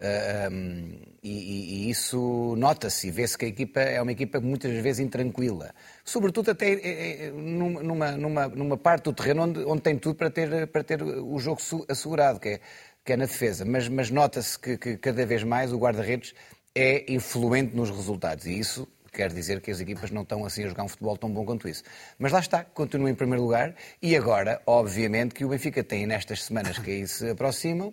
Uh, 0.00 1.10
e, 1.22 1.86
e, 1.86 1.90
isso 1.90 2.54
nota-se 2.56 3.08
e 3.08 3.10
vê-se 3.10 3.36
que 3.36 3.44
a 3.44 3.48
equipa 3.48 3.80
é 3.80 4.00
uma 4.00 4.12
equipa 4.12 4.40
muitas 4.40 4.72
vezes 4.72 5.00
intranquila. 5.00 5.74
Sobretudo 6.02 6.50
até 6.52 6.72
é, 6.72 7.26
é, 7.26 7.30
numa, 7.30 8.12
numa, 8.12 8.48
numa 8.48 8.76
parte 8.78 9.04
do 9.04 9.12
terreno 9.12 9.42
onde, 9.42 9.64
onde 9.64 9.82
tem 9.82 9.98
tudo 9.98 10.14
para 10.14 10.30
ter, 10.30 10.66
para 10.68 10.82
ter 10.82 11.02
o 11.02 11.38
jogo 11.38 11.60
assegurado, 11.86 12.40
que 12.40 12.48
é, 12.48 12.60
que 13.04 13.12
é 13.12 13.16
na 13.16 13.26
defesa. 13.26 13.66
Mas, 13.66 13.88
mas 13.88 14.10
nota-se 14.10 14.58
que, 14.58 14.78
que, 14.78 14.96
cada 14.96 15.26
vez 15.26 15.42
mais 15.42 15.70
o 15.70 15.76
guarda-redes 15.78 16.34
é 16.74 17.12
influente 17.12 17.76
nos 17.76 17.90
resultados. 17.90 18.46
E 18.46 18.58
isso 18.58 18.88
quer 19.12 19.30
dizer 19.30 19.60
que 19.60 19.70
as 19.70 19.80
equipas 19.80 20.10
não 20.10 20.22
estão 20.22 20.46
assim 20.46 20.64
a 20.64 20.68
jogar 20.68 20.84
um 20.84 20.88
futebol 20.88 21.18
tão 21.18 21.30
bom 21.30 21.44
quanto 21.44 21.68
isso. 21.68 21.82
Mas 22.18 22.32
lá 22.32 22.40
está, 22.40 22.64
continua 22.64 23.10
em 23.10 23.14
primeiro 23.14 23.42
lugar. 23.42 23.74
E 24.00 24.16
agora, 24.16 24.62
obviamente, 24.64 25.34
que 25.34 25.44
o 25.44 25.50
Benfica 25.50 25.84
tem 25.84 26.06
nestas 26.06 26.44
semanas 26.44 26.78
que 26.78 26.90
aí 26.90 27.06
se 27.06 27.28
aproximam 27.28 27.92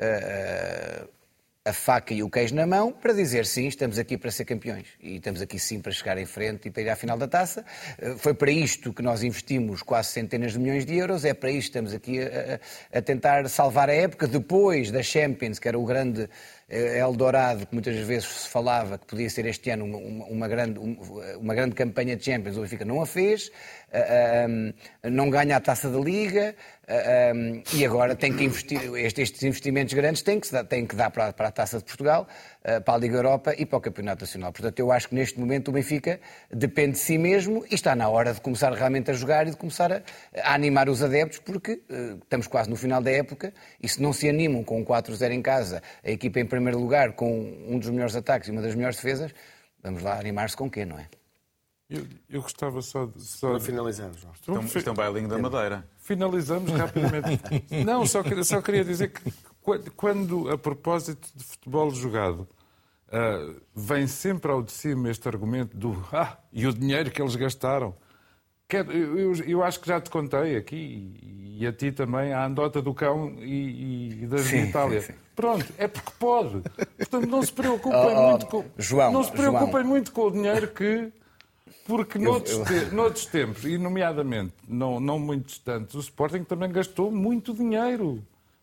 a, 0.00 1.06
a 1.62 1.72
faca 1.74 2.14
e 2.14 2.22
o 2.22 2.30
queijo 2.30 2.54
na 2.54 2.66
mão 2.66 2.90
para 2.90 3.12
dizer 3.12 3.44
sim, 3.44 3.66
estamos 3.66 3.98
aqui 3.98 4.16
para 4.16 4.30
ser 4.30 4.46
campeões 4.46 4.86
e 4.98 5.16
estamos 5.16 5.42
aqui 5.42 5.58
sim 5.58 5.78
para 5.78 5.92
chegar 5.92 6.16
em 6.16 6.24
frente 6.24 6.68
e 6.68 6.70
para 6.70 6.82
ir 6.82 6.88
à 6.88 6.96
final 6.96 7.18
da 7.18 7.28
taça. 7.28 7.64
Eh, 7.98 8.14
foi 8.16 8.32
para 8.32 8.50
isto 8.50 8.94
que 8.94 9.02
nós 9.02 9.22
investimos 9.22 9.82
quase 9.82 10.08
centenas 10.08 10.52
de 10.52 10.58
milhões 10.58 10.86
de 10.86 10.96
euros, 10.96 11.22
é 11.24 11.34
para 11.34 11.50
isto 11.50 11.60
que 11.60 11.78
estamos 11.78 11.92
aqui 11.92 12.18
a, 12.22 12.98
a 12.98 13.02
tentar 13.02 13.46
salvar 13.50 13.90
a 13.90 13.94
época 13.94 14.26
depois 14.26 14.90
da 14.90 15.02
Champions, 15.02 15.58
que 15.58 15.68
era 15.68 15.78
o 15.78 15.84
grande 15.84 16.30
Eldorado, 16.70 17.66
que 17.66 17.74
muitas 17.74 17.96
vezes 17.96 18.28
se 18.28 18.48
falava 18.48 18.96
que 18.96 19.06
podia 19.06 19.28
ser 19.28 19.44
este 19.46 19.70
ano 19.70 19.84
uma, 19.84 20.24
uma 20.26 20.48
grande, 20.48 20.78
uma 21.36 21.54
grande 21.54 21.74
campanha 21.74 22.16
de 22.16 22.24
Champions, 22.24 22.56
o 22.56 22.60
Benfica 22.60 22.84
não 22.84 23.02
a 23.02 23.06
fez, 23.06 23.50
eh, 23.92 24.46
não 25.02 25.28
ganha 25.28 25.56
a 25.56 25.60
taça 25.60 25.90
da 25.90 25.98
Liga, 25.98 26.54
um, 26.90 27.62
e 27.72 27.86
agora 27.86 28.16
tem 28.16 28.32
que 28.36 28.42
investir, 28.42 28.80
estes 28.96 29.42
investimentos 29.44 29.94
grandes 29.94 30.22
têm 30.22 30.40
que, 30.40 30.64
têm 30.64 30.84
que 30.84 30.96
dar 30.96 31.10
para, 31.10 31.28
a 31.28 31.50
Taça 31.52 31.78
de 31.78 31.84
Portugal, 31.84 32.26
para 32.84 32.94
a 32.94 32.98
Liga 32.98 33.16
Europa 33.16 33.54
e 33.56 33.64
para 33.64 33.78
o 33.78 33.80
Campeonato 33.80 34.22
Nacional. 34.22 34.52
Portanto, 34.52 34.78
eu 34.78 34.92
acho 34.92 35.08
que 35.08 35.14
neste 35.14 35.38
momento 35.40 35.68
o 35.68 35.72
Benfica 35.72 36.20
depende 36.50 36.92
de 36.92 36.98
si 36.98 37.16
mesmo 37.16 37.64
e 37.70 37.74
está 37.74 37.96
na 37.96 38.08
hora 38.08 38.34
de 38.34 38.40
começar 38.40 38.72
realmente 38.72 39.10
a 39.10 39.14
jogar 39.14 39.46
e 39.46 39.50
de 39.50 39.56
começar 39.56 39.90
a, 39.92 40.02
a 40.42 40.54
animar 40.54 40.88
os 40.88 41.02
adeptos, 41.02 41.38
porque 41.38 41.82
uh, 41.90 42.18
estamos 42.22 42.46
quase 42.46 42.68
no 42.68 42.76
final 42.76 43.02
da 43.02 43.10
época 43.10 43.52
e 43.82 43.88
se 43.88 44.02
não 44.02 44.12
se 44.12 44.28
animam 44.28 44.62
com 44.62 44.80
um 44.80 44.84
4-0 44.84 45.32
em 45.32 45.42
casa, 45.42 45.82
a 46.04 46.10
equipa 46.10 46.38
em 46.40 46.46
primeiro 46.46 46.78
lugar, 46.78 47.12
com 47.12 47.30
um 47.66 47.78
dos 47.78 47.88
melhores 47.88 48.14
ataques 48.14 48.48
e 48.48 48.52
uma 48.52 48.60
das 48.60 48.74
melhores 48.74 48.96
defesas, 48.96 49.32
vamos 49.82 50.02
lá 50.02 50.18
animar-se 50.18 50.56
com 50.56 50.70
quê, 50.70 50.84
não 50.84 50.98
é? 50.98 51.06
Eu, 51.90 52.06
eu 52.28 52.40
gostava 52.40 52.80
só 52.82 53.06
de. 53.06 53.20
Só 53.20 53.58
João. 54.16 54.32
Estão, 54.32 54.64
estão 54.64 54.94
bailinho 54.94 55.28
da 55.28 55.36
Madeira. 55.38 55.84
Finalizamos 55.98 56.70
rapidamente. 56.70 57.64
Não, 57.84 58.06
só, 58.06 58.22
só 58.44 58.62
queria 58.62 58.84
dizer 58.84 59.08
que 59.08 59.20
quando, 59.96 60.50
a 60.50 60.58
propósito 60.58 61.28
de 61.34 61.44
futebol 61.44 61.90
jogado, 61.90 62.48
uh, 63.08 63.60
vem 63.74 64.06
sempre 64.06 64.50
ao 64.50 64.62
de 64.62 64.72
cima 64.72 65.10
este 65.10 65.26
argumento 65.28 65.76
do 65.76 65.92
ah, 66.12 66.38
e 66.52 66.66
o 66.66 66.72
dinheiro 66.72 67.10
que 67.10 67.20
eles 67.20 67.36
gastaram. 67.36 67.94
Quero, 68.68 68.92
eu, 68.92 69.34
eu, 69.34 69.62
acho 69.64 69.80
que 69.80 69.88
já 69.88 70.00
te 70.00 70.08
contei 70.10 70.56
aqui, 70.56 71.12
e 71.58 71.66
a 71.66 71.72
ti 71.72 71.90
também, 71.90 72.32
a 72.32 72.46
andota 72.46 72.80
do 72.80 72.94
cão 72.94 73.34
e, 73.40 74.22
e 74.22 74.26
da 74.28 74.38
sim, 74.38 74.68
Itália. 74.68 75.00
Sim, 75.00 75.12
sim. 75.12 75.18
Pronto, 75.34 75.66
é 75.76 75.88
porque 75.88 76.12
pode. 76.20 76.62
Portanto, 76.96 77.26
não 77.26 77.42
se 77.42 77.52
preocupem 77.52 77.98
oh, 77.98 78.18
oh, 78.18 78.30
muito 78.30 78.46
com. 78.46 78.64
João, 78.78 79.12
não 79.12 79.24
se 79.24 79.32
preocupem 79.32 79.72
João. 79.72 79.86
muito 79.86 80.12
com 80.12 80.22
o 80.22 80.30
dinheiro 80.30 80.68
que 80.68 81.12
Porque 81.84 82.18
noutros, 82.18 82.52
eu, 82.54 82.60
eu... 82.60 82.88
Te, 82.88 82.94
noutros 82.94 83.26
tempos, 83.26 83.64
e 83.64 83.76
nomeadamente 83.76 84.54
não, 84.68 85.00
não 85.00 85.18
muito 85.18 85.46
distantes, 85.46 85.94
o 85.96 86.00
Sporting 86.00 86.44
também 86.44 86.70
gastou 86.70 87.10
muito 87.10 87.52
dinheiro. 87.52 88.22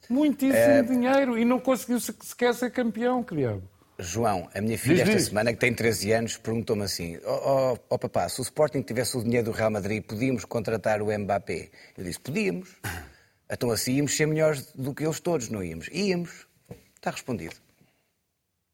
Muitíssimo 0.09 0.55
é... 0.55 0.81
dinheiro 0.81 1.37
e 1.37 1.45
não 1.45 1.59
conseguiu 1.59 1.99
sequer 1.99 2.53
ser 2.53 2.71
campeão, 2.71 3.23
criado. 3.23 3.63
João, 3.99 4.47
a 4.53 4.61
minha 4.61 4.77
filha 4.77 5.01
esta 5.01 5.19
semana, 5.19 5.51
que 5.51 5.59
tem 5.59 5.73
13 5.73 6.11
anos, 6.11 6.37
perguntou-me 6.37 6.83
assim: 6.83 7.17
Ó 7.25 7.73
oh, 7.73 7.79
oh, 7.89 7.97
papá, 7.97 8.29
se 8.29 8.39
o 8.39 8.43
Sporting 8.43 8.83
tivesse 8.83 9.17
o 9.17 9.23
dinheiro 9.23 9.45
do 9.45 9.51
Real 9.51 9.71
Madrid, 9.71 10.03
podíamos 10.03 10.45
contratar 10.45 11.01
o 11.01 11.17
Mbappé? 11.17 11.69
Eu 11.97 12.03
disse: 12.03 12.19
podíamos. 12.19 12.69
Então 13.49 13.71
assim 13.71 13.93
íamos 13.93 14.15
ser 14.15 14.27
melhores 14.27 14.71
do 14.73 14.93
que 14.93 15.03
eles 15.03 15.19
todos, 15.19 15.49
não 15.49 15.63
íamos? 15.63 15.87
Íamos. 15.91 16.45
Está 16.95 17.11
respondido. 17.11 17.55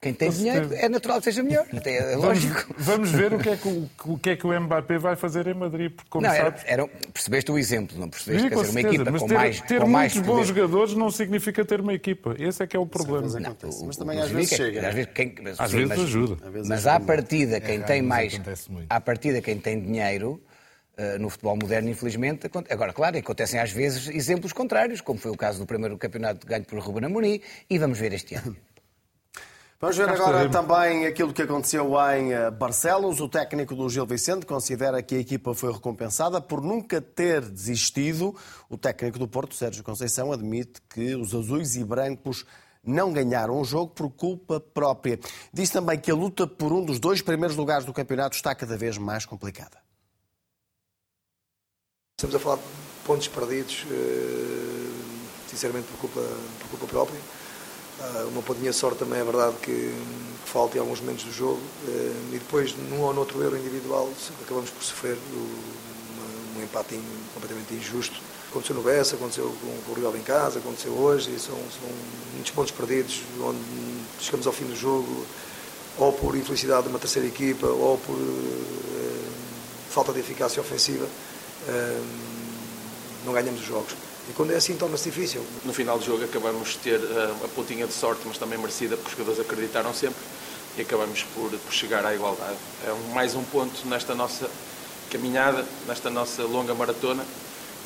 Quem 0.04 0.12
tem 0.12 0.28
dinheiro 0.28 0.68
é 0.74 0.86
natural 0.86 1.16
que 1.16 1.24
seja 1.24 1.42
melhor. 1.42 1.66
É 1.86 2.14
lógico. 2.14 2.74
Vamos, 2.76 3.10
vamos 3.10 3.10
ver 3.10 3.32
o 3.32 3.38
que, 3.38 3.48
é 3.48 3.56
que 3.56 3.68
o, 3.68 3.90
o, 4.04 4.18
que 4.18 4.30
é 4.30 4.36
que 4.36 4.46
o 4.46 4.60
Mbappé 4.60 4.98
vai 4.98 5.16
fazer 5.16 5.46
em 5.46 5.54
Madrid. 5.54 5.90
Porque, 5.92 6.10
como 6.10 6.26
não, 6.26 6.34
sabes... 6.34 6.62
era, 6.66 6.86
percebeste 6.86 7.50
o 7.50 7.56
exemplo, 7.58 7.98
não 7.98 8.10
percebeste? 8.10 8.42
Sim, 8.42 8.48
Quer 8.50 8.60
dizer, 8.60 8.70
uma 8.70 8.80
equipa 8.80 9.10
mas 9.10 9.22
com 9.22 9.28
ter, 9.28 9.34
mais. 9.34 9.60
Ter 9.62 9.80
com 9.80 9.88
muitos 9.88 10.16
mais 10.16 10.26
bons 10.26 10.26
poder... 10.26 10.44
jogadores 10.44 10.94
não 10.94 11.10
significa 11.10 11.64
ter 11.64 11.80
uma 11.80 11.94
equipa. 11.94 12.36
Esse 12.38 12.62
é 12.62 12.66
que 12.66 12.76
é 12.76 12.78
o 12.78 12.86
problema. 12.86 13.30
Sim, 13.30 13.40
não, 13.40 13.56
mas 13.86 13.96
também 13.96 14.20
às 14.20 14.30
vezes 14.30 14.50
chega. 14.50 14.88
Às 14.88 14.94
vezes, 14.94 15.10
quem, 15.14 15.34
mas, 15.42 15.58
às 15.58 15.70
sim, 15.70 15.76
vezes 15.78 15.88
mas, 15.88 16.00
ajuda. 16.00 16.36
Mas 16.68 16.86
à 16.86 17.00
partida, 17.00 17.58
quem 17.60 17.76
é, 17.76 17.82
tem 17.82 18.02
mais. 18.02 18.38
À 18.90 19.00
partida, 19.00 19.40
quem 19.40 19.58
tem 19.58 19.80
dinheiro. 19.80 20.42
Uh, 20.96 21.18
no 21.18 21.28
futebol 21.28 21.56
moderno, 21.56 21.88
infelizmente. 21.88 22.48
Agora, 22.70 22.92
claro, 22.92 23.18
acontecem 23.18 23.58
às 23.58 23.72
vezes 23.72 24.06
exemplos 24.06 24.52
contrários, 24.52 25.00
como 25.00 25.18
foi 25.18 25.32
o 25.32 25.36
caso 25.36 25.58
do 25.58 25.66
primeiro 25.66 25.98
campeonato 25.98 26.46
ganho 26.46 26.64
por 26.64 26.78
Ruben 26.78 27.06
Amorim, 27.06 27.40
e 27.68 27.78
vamos 27.80 27.98
ver 27.98 28.12
este 28.12 28.36
ano. 28.36 28.56
Vamos 29.84 29.98
ver 29.98 30.08
agora 30.08 30.48
também 30.48 31.04
aquilo 31.04 31.30
que 31.30 31.42
aconteceu 31.42 31.92
em 32.10 32.32
eh, 32.32 32.50
Barcelos. 32.50 33.20
O 33.20 33.28
técnico 33.28 33.74
do 33.74 33.86
Gil 33.90 34.06
Vicente 34.06 34.46
considera 34.46 35.02
que 35.02 35.14
a 35.14 35.18
equipa 35.18 35.52
foi 35.52 35.70
recompensada 35.70 36.40
por 36.40 36.62
nunca 36.62 37.02
ter 37.02 37.42
desistido. 37.42 38.34
O 38.70 38.78
técnico 38.78 39.18
do 39.18 39.28
Porto, 39.28 39.54
Sérgio 39.54 39.84
Conceição, 39.84 40.32
admite 40.32 40.80
que 40.88 41.14
os 41.14 41.34
azuis 41.34 41.76
e 41.76 41.84
brancos 41.84 42.46
não 42.82 43.12
ganharam 43.12 43.60
o 43.60 43.62
jogo 43.62 43.92
por 43.92 44.08
culpa 44.08 44.58
própria. 44.58 45.20
Diz 45.52 45.68
também 45.68 46.00
que 46.00 46.10
a 46.10 46.14
luta 46.14 46.46
por 46.46 46.72
um 46.72 46.82
dos 46.82 46.98
dois 46.98 47.20
primeiros 47.20 47.54
lugares 47.54 47.84
do 47.84 47.92
campeonato 47.92 48.36
está 48.36 48.54
cada 48.54 48.78
vez 48.78 48.96
mais 48.96 49.26
complicada. 49.26 49.76
Estamos 52.18 52.36
a 52.36 52.38
falar 52.38 52.56
de 52.56 52.62
pontos 53.04 53.28
perdidos, 53.28 53.84
eh, 53.90 55.46
sinceramente 55.46 55.88
por 55.88 56.08
culpa, 56.08 56.26
por 56.58 56.70
culpa 56.70 56.86
própria 56.86 57.20
uma 58.28 58.42
pontinha 58.42 58.70
de 58.70 58.76
sorte 58.76 58.98
também 58.98 59.20
é 59.20 59.24
verdade 59.24 59.56
que, 59.62 59.70
que 60.44 60.50
falta 60.50 60.76
em 60.76 60.80
alguns 60.80 61.00
momentos 61.00 61.24
do 61.24 61.32
jogo 61.32 61.60
uh, 61.88 62.34
e 62.34 62.38
depois 62.38 62.74
num 62.76 63.00
ou 63.00 63.14
noutro 63.14 63.42
erro 63.42 63.56
individual 63.56 64.08
acabamos 64.42 64.70
por 64.70 64.82
sofrer 64.82 65.16
um, 65.32 66.58
um 66.58 66.62
empate 66.62 67.00
completamente 67.32 67.74
injusto. 67.74 68.20
Aconteceu 68.50 68.76
no 68.76 68.82
Bessa, 68.82 69.16
aconteceu 69.16 69.52
com, 69.60 69.92
o 69.92 69.94
Rio 69.94 70.16
em 70.16 70.22
casa, 70.22 70.60
aconteceu 70.60 70.92
hoje 70.92 71.34
e 71.34 71.40
são, 71.40 71.56
são 71.56 71.88
muitos 72.34 72.52
pontos 72.52 72.70
perdidos 72.70 73.22
onde 73.40 73.58
chegamos 74.20 74.46
ao 74.46 74.52
fim 74.52 74.64
do 74.64 74.76
jogo 74.76 75.26
ou 75.98 76.12
por 76.12 76.36
infelicidade 76.36 76.84
de 76.84 76.88
uma 76.88 76.98
terceira 76.98 77.26
equipa 77.26 77.66
ou 77.66 77.98
por 77.98 78.14
uh, 78.14 79.34
falta 79.90 80.12
de 80.12 80.20
eficácia 80.20 80.60
ofensiva 80.60 81.06
não 83.24 83.32
ganhamos 83.32 83.60
os 83.60 83.66
jogos. 83.66 83.94
E 84.28 84.32
quando 84.32 84.52
é 84.52 84.56
assim 84.56 84.76
torna-se 84.76 85.10
difícil. 85.10 85.44
No 85.64 85.72
final 85.72 85.98
do 85.98 86.04
jogo 86.04 86.24
acabamos 86.24 86.70
de 86.70 86.78
ter 86.78 87.00
uh, 87.00 87.44
a 87.44 87.48
pontinha 87.48 87.86
de 87.86 87.92
sorte, 87.92 88.22
mas 88.26 88.38
também 88.38 88.58
merecida, 88.58 88.96
porque 88.96 89.10
os 89.10 89.18
jogadores 89.18 89.40
acreditaram 89.40 89.92
sempre 89.92 90.22
e 90.76 90.82
acabamos 90.82 91.22
por, 91.34 91.50
por 91.50 91.72
chegar 91.72 92.04
à 92.04 92.14
igualdade. 92.14 92.56
É 92.86 92.92
um, 92.92 93.12
mais 93.12 93.34
um 93.34 93.44
ponto 93.44 93.86
nesta 93.86 94.14
nossa 94.14 94.48
caminhada, 95.10 95.64
nesta 95.86 96.10
nossa 96.10 96.42
longa 96.44 96.74
maratona 96.74 97.24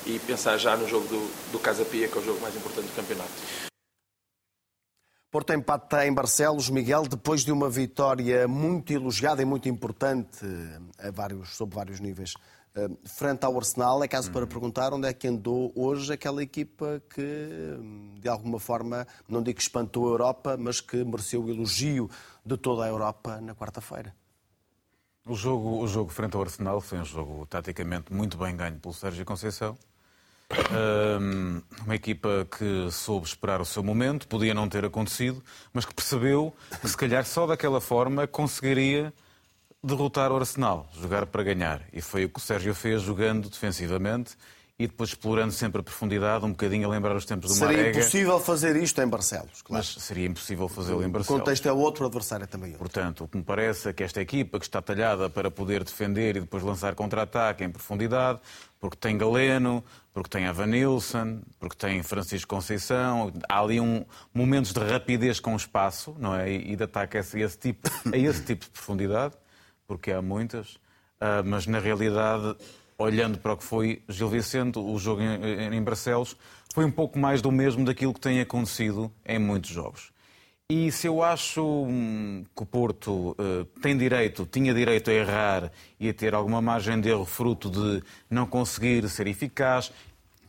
e 0.07 0.19
pensar 0.21 0.57
já 0.59 0.77
no 0.77 0.89
jogo 0.89 1.07
do, 1.09 1.53
do 1.53 1.59
Casa 1.59 1.85
Pia, 1.85 2.09
que 2.09 2.17
é 2.17 2.21
o 2.21 2.25
jogo 2.25 2.41
mais 2.41 2.55
importante 2.55 2.87
do 2.87 2.95
campeonato. 2.95 3.33
Porto 5.31 5.53
empate 5.53 5.97
em 6.07 6.13
Barcelos, 6.15 6.71
Miguel, 6.71 7.03
depois 7.03 7.45
de 7.45 7.53
uma 7.53 7.69
vitória 7.69 8.49
muito 8.49 8.91
elogiada 8.95 9.43
e 9.43 9.45
muito 9.45 9.69
importante 9.69 10.39
a 10.99 11.11
vários, 11.11 11.55
sob 11.55 11.75
vários 11.75 12.01
níveis 12.01 12.33
frente 13.05 13.45
ao 13.45 13.57
Arsenal, 13.57 14.03
é 14.03 14.09
caso 14.09 14.31
para 14.31 14.43
uhum. 14.43 14.49
perguntar 14.49 14.93
onde 14.93 15.09
é 15.09 15.13
que 15.13 15.29
andou 15.29 15.73
hoje 15.75 16.13
aquela 16.13 16.43
equipa 16.43 17.03
que, 17.15 17.79
de 18.21 18.29
alguma 18.29 18.59
forma, 18.59 19.07
não 19.29 19.43
digo 19.43 19.57
que 19.57 19.63
espantou 19.63 20.07
a 20.07 20.11
Europa, 20.11 20.57
mas 20.59 20.81
que 20.81 21.05
mereceu 21.05 21.43
o 21.43 21.51
elogio 21.51 22.11
de 22.45 22.57
toda 22.57 22.85
a 22.85 22.89
Europa 22.89 23.41
na 23.41 23.55
quarta-feira. 23.55 24.15
O 25.27 25.35
jogo, 25.35 25.83
o 25.83 25.87
jogo 25.87 26.11
frente 26.11 26.37
ao 26.37 26.43
Arsenal 26.43 26.81
foi 26.81 26.99
um 26.99 27.05
jogo 27.05 27.47
taticamente 27.47 28.13
muito 28.13 28.39
bem 28.39 28.57
ganho 28.57 28.79
pelo 28.79 28.95
Sérgio 28.95 29.25
Conceição. 29.27 29.77
uma 31.85 31.95
equipa 31.95 32.49
que 32.51 32.91
soube 32.91 33.27
esperar 33.27 33.61
o 33.61 33.65
seu 33.65 33.83
momento, 33.83 34.27
podia 34.27 34.55
não 34.55 34.69
ter 34.69 34.85
acontecido, 34.85 35.43
mas 35.73 35.85
que 35.85 35.95
percebeu 35.95 36.55
que 36.81 36.89
se 36.89 36.97
calhar 36.97 37.25
só 37.27 37.47
daquela 37.47 37.81
forma 37.81 38.27
conseguiria 38.27 39.13
derrotar 39.83 40.33
o 40.33 40.37
Arsenal, 40.37 40.89
jogar 40.93 41.27
para 41.27 41.43
ganhar. 41.43 41.83
E 41.93 42.01
foi 42.01 42.25
o 42.25 42.29
que 42.29 42.39
o 42.39 42.43
Sérgio 42.43 42.75
fez, 42.75 43.03
jogando 43.03 43.49
defensivamente 43.49 44.37
e 44.79 44.87
depois 44.87 45.11
explorando 45.11 45.53
sempre 45.53 45.81
a 45.81 45.83
profundidade, 45.83 46.45
um 46.45 46.51
bocadinho 46.51 46.87
a 46.87 46.91
lembrar 46.91 47.17
os 47.17 47.25
tempos 47.25 47.51
do 47.51 47.55
seria 47.55 47.67
Marega. 47.67 47.95
Seria 47.95 48.01
impossível 48.01 48.39
fazer 48.39 48.77
isto 48.77 49.03
em 49.03 49.09
Barcelos, 49.09 49.61
claro. 49.63 49.85
Mas 49.85 50.05
seria 50.05 50.27
impossível 50.27 50.69
fazê-lo 50.69 51.03
em 51.03 51.09
Barcelos. 51.09 51.29
O 51.29 51.45
contexto 51.45 51.69
é 51.69 51.73
outro, 51.73 52.05
o 52.05 52.07
adversário 52.07 52.45
é 52.45 52.47
também 52.47 52.71
outro. 52.71 52.79
Portanto, 52.79 53.25
o 53.25 53.29
que 53.29 53.37
me 53.37 53.43
parece 53.43 53.89
é 53.89 53.93
que 53.93 54.05
esta 54.05 54.21
equipa, 54.21 54.57
que 54.57 54.65
está 54.65 54.81
talhada 54.81 55.29
para 55.29 55.51
poder 55.51 55.83
defender 55.83 56.37
e 56.37 56.41
depois 56.41 56.63
lançar 56.63 56.95
contra-ataque 56.95 57.65
em 57.65 57.71
profundidade, 57.71 58.39
porque 58.79 58.97
tem 58.97 59.19
Galeno, 59.19 59.83
porque 60.15 60.29
tem 60.29 60.47
Avanilson, 60.47 61.41
porque 61.59 61.75
tem 61.75 62.01
Francisco 62.05 62.49
Conceição, 62.49 63.33
há 63.49 63.61
ali 63.61 63.81
um, 63.81 64.05
momentos 64.33 64.73
de 64.73 64.79
rapidez 64.79 65.41
com 65.41 65.57
espaço, 65.57 66.15
não 66.21 66.37
é? 66.37 66.53
E 66.53 66.77
de 66.77 66.85
ataque 66.85 67.19
a 67.19 67.21
esse 67.21 67.59
tipo, 67.59 67.91
a 68.13 68.17
esse 68.17 68.45
tipo 68.45 68.65
de 68.65 68.71
profundidade 68.71 69.35
porque 69.89 70.13
há 70.13 70.23
muitas, 70.23 70.79
ah, 71.19 71.43
mas 71.43 71.67
na 71.67 71.81
realidade, 71.81 72.55
olhando 72.99 73.39
para 73.39 73.55
o 73.55 73.57
que 73.57 73.65
foi 73.65 74.03
Gil 74.09 74.29
Vicente, 74.29 74.79
o 74.79 74.97
jogo 74.99 75.23
em 75.23 75.83
Barcelos, 75.83 76.37
foi 76.75 76.85
um 76.85 76.91
pouco 76.91 77.19
mais 77.19 77.41
do 77.41 77.51
mesmo 77.51 77.85
daquilo 77.85 78.13
que 78.13 78.21
tem 78.21 78.41
acontecido 78.41 79.11
em 79.25 79.39
muitos 79.39 79.71
jogos. 79.71 80.13
E 80.71 80.93
se 80.93 81.07
eu 81.07 81.23
acho 81.23 81.65
hum, 81.65 82.45
que 82.55 82.63
o 82.63 82.67
Porto 82.67 83.31
uh, 83.31 83.65
tem 83.81 83.97
direito, 83.97 84.45
tinha 84.45 84.75
direito 84.75 85.11
a 85.11 85.15
errar 85.15 85.73
e 85.99 86.11
a 86.11 86.13
ter 86.13 86.35
alguma 86.35 86.61
margem 86.61 87.01
de 87.01 87.09
erro 87.09 87.25
fruto 87.25 87.71
de 87.71 88.03
não 88.29 88.47
conseguir 88.47 89.09
ser 89.09 89.27
eficaz, 89.27 89.91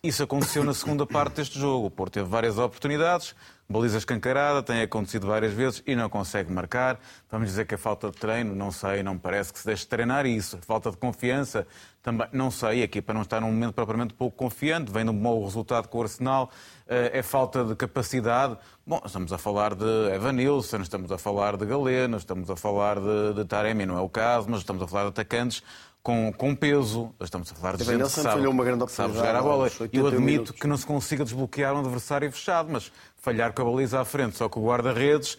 isso 0.03 0.23
aconteceu 0.23 0.63
na 0.63 0.73
segunda 0.73 1.05
parte 1.05 1.35
deste 1.35 1.59
jogo. 1.59 1.87
O 1.87 1.91
Porto 1.91 2.13
teve 2.13 2.29
várias 2.29 2.57
oportunidades, 2.57 3.35
Baliza 3.71 3.99
escancarada, 3.99 4.63
tem 4.63 4.81
acontecido 4.81 5.27
várias 5.27 5.53
vezes 5.53 5.83
e 5.85 5.95
não 5.95 6.09
consegue 6.09 6.51
marcar. 6.51 6.99
Vamos 7.29 7.49
dizer 7.49 7.67
que 7.67 7.75
é 7.75 7.77
falta 7.77 8.09
de 8.09 8.17
treino, 8.17 8.55
não 8.55 8.71
sei, 8.71 9.03
não 9.03 9.15
parece 9.15 9.53
que 9.53 9.59
se 9.59 9.65
deixe 9.67 9.85
treinar 9.85 10.25
isso. 10.25 10.57
Falta 10.63 10.89
de 10.89 10.97
confiança, 10.97 11.67
também 12.01 12.27
não 12.33 12.49
sei. 12.49 12.81
A 12.81 12.85
equipa 12.85 13.13
não 13.13 13.21
está 13.21 13.39
num 13.39 13.51
momento 13.51 13.73
propriamente 13.73 14.15
pouco 14.15 14.35
confiante, 14.35 14.91
vem 14.91 15.03
de 15.03 15.11
um 15.11 15.15
bom 15.15 15.45
resultado 15.45 15.87
com 15.87 15.99
o 15.99 16.01
Arsenal. 16.01 16.49
Eh, 16.87 17.19
é 17.19 17.21
falta 17.21 17.63
de 17.63 17.75
capacidade. 17.75 18.57
Bom, 18.87 18.99
estamos 19.05 19.31
a 19.31 19.37
falar 19.37 19.75
de 19.75 19.85
Evanilson, 20.15 20.81
estamos 20.81 21.11
a 21.11 21.19
falar 21.19 21.55
de 21.55 21.63
Galeno, 21.67 22.17
estamos 22.17 22.49
a 22.49 22.55
falar 22.55 22.99
de, 22.99 23.35
de 23.35 23.45
Taremi, 23.45 23.85
não 23.85 23.99
é 23.99 24.01
o 24.01 24.09
caso, 24.09 24.47
mas 24.49 24.61
estamos 24.61 24.81
a 24.81 24.87
falar 24.87 25.03
de 25.03 25.09
atacantes 25.09 25.61
com, 26.01 26.31
com 26.33 26.55
peso. 26.55 27.13
Estamos 27.19 27.51
a 27.51 27.55
falar 27.55 27.77
de 27.77 27.83
gente 27.83 28.03
que 28.03 28.09
sabe, 28.09 28.47
uma 28.47 28.63
grande 28.63 28.89
sabe 28.91 29.13
jogar 29.13 29.35
a 29.35 29.41
bola. 29.41 29.69
Eu 29.91 30.07
admito 30.07 30.21
minutos. 30.21 30.51
que 30.51 30.67
não 30.67 30.77
se 30.77 30.85
consiga 30.85 31.23
desbloquear 31.23 31.73
um 31.75 31.79
adversário 31.79 32.31
fechado, 32.31 32.69
mas 32.71 32.91
falhar 33.15 33.53
com 33.53 33.61
a 33.61 33.65
baliza 33.65 33.99
à 33.99 34.05
frente 34.05 34.37
só 34.37 34.47
com 34.47 34.61
o 34.61 34.67
guarda-redes, 34.67 35.37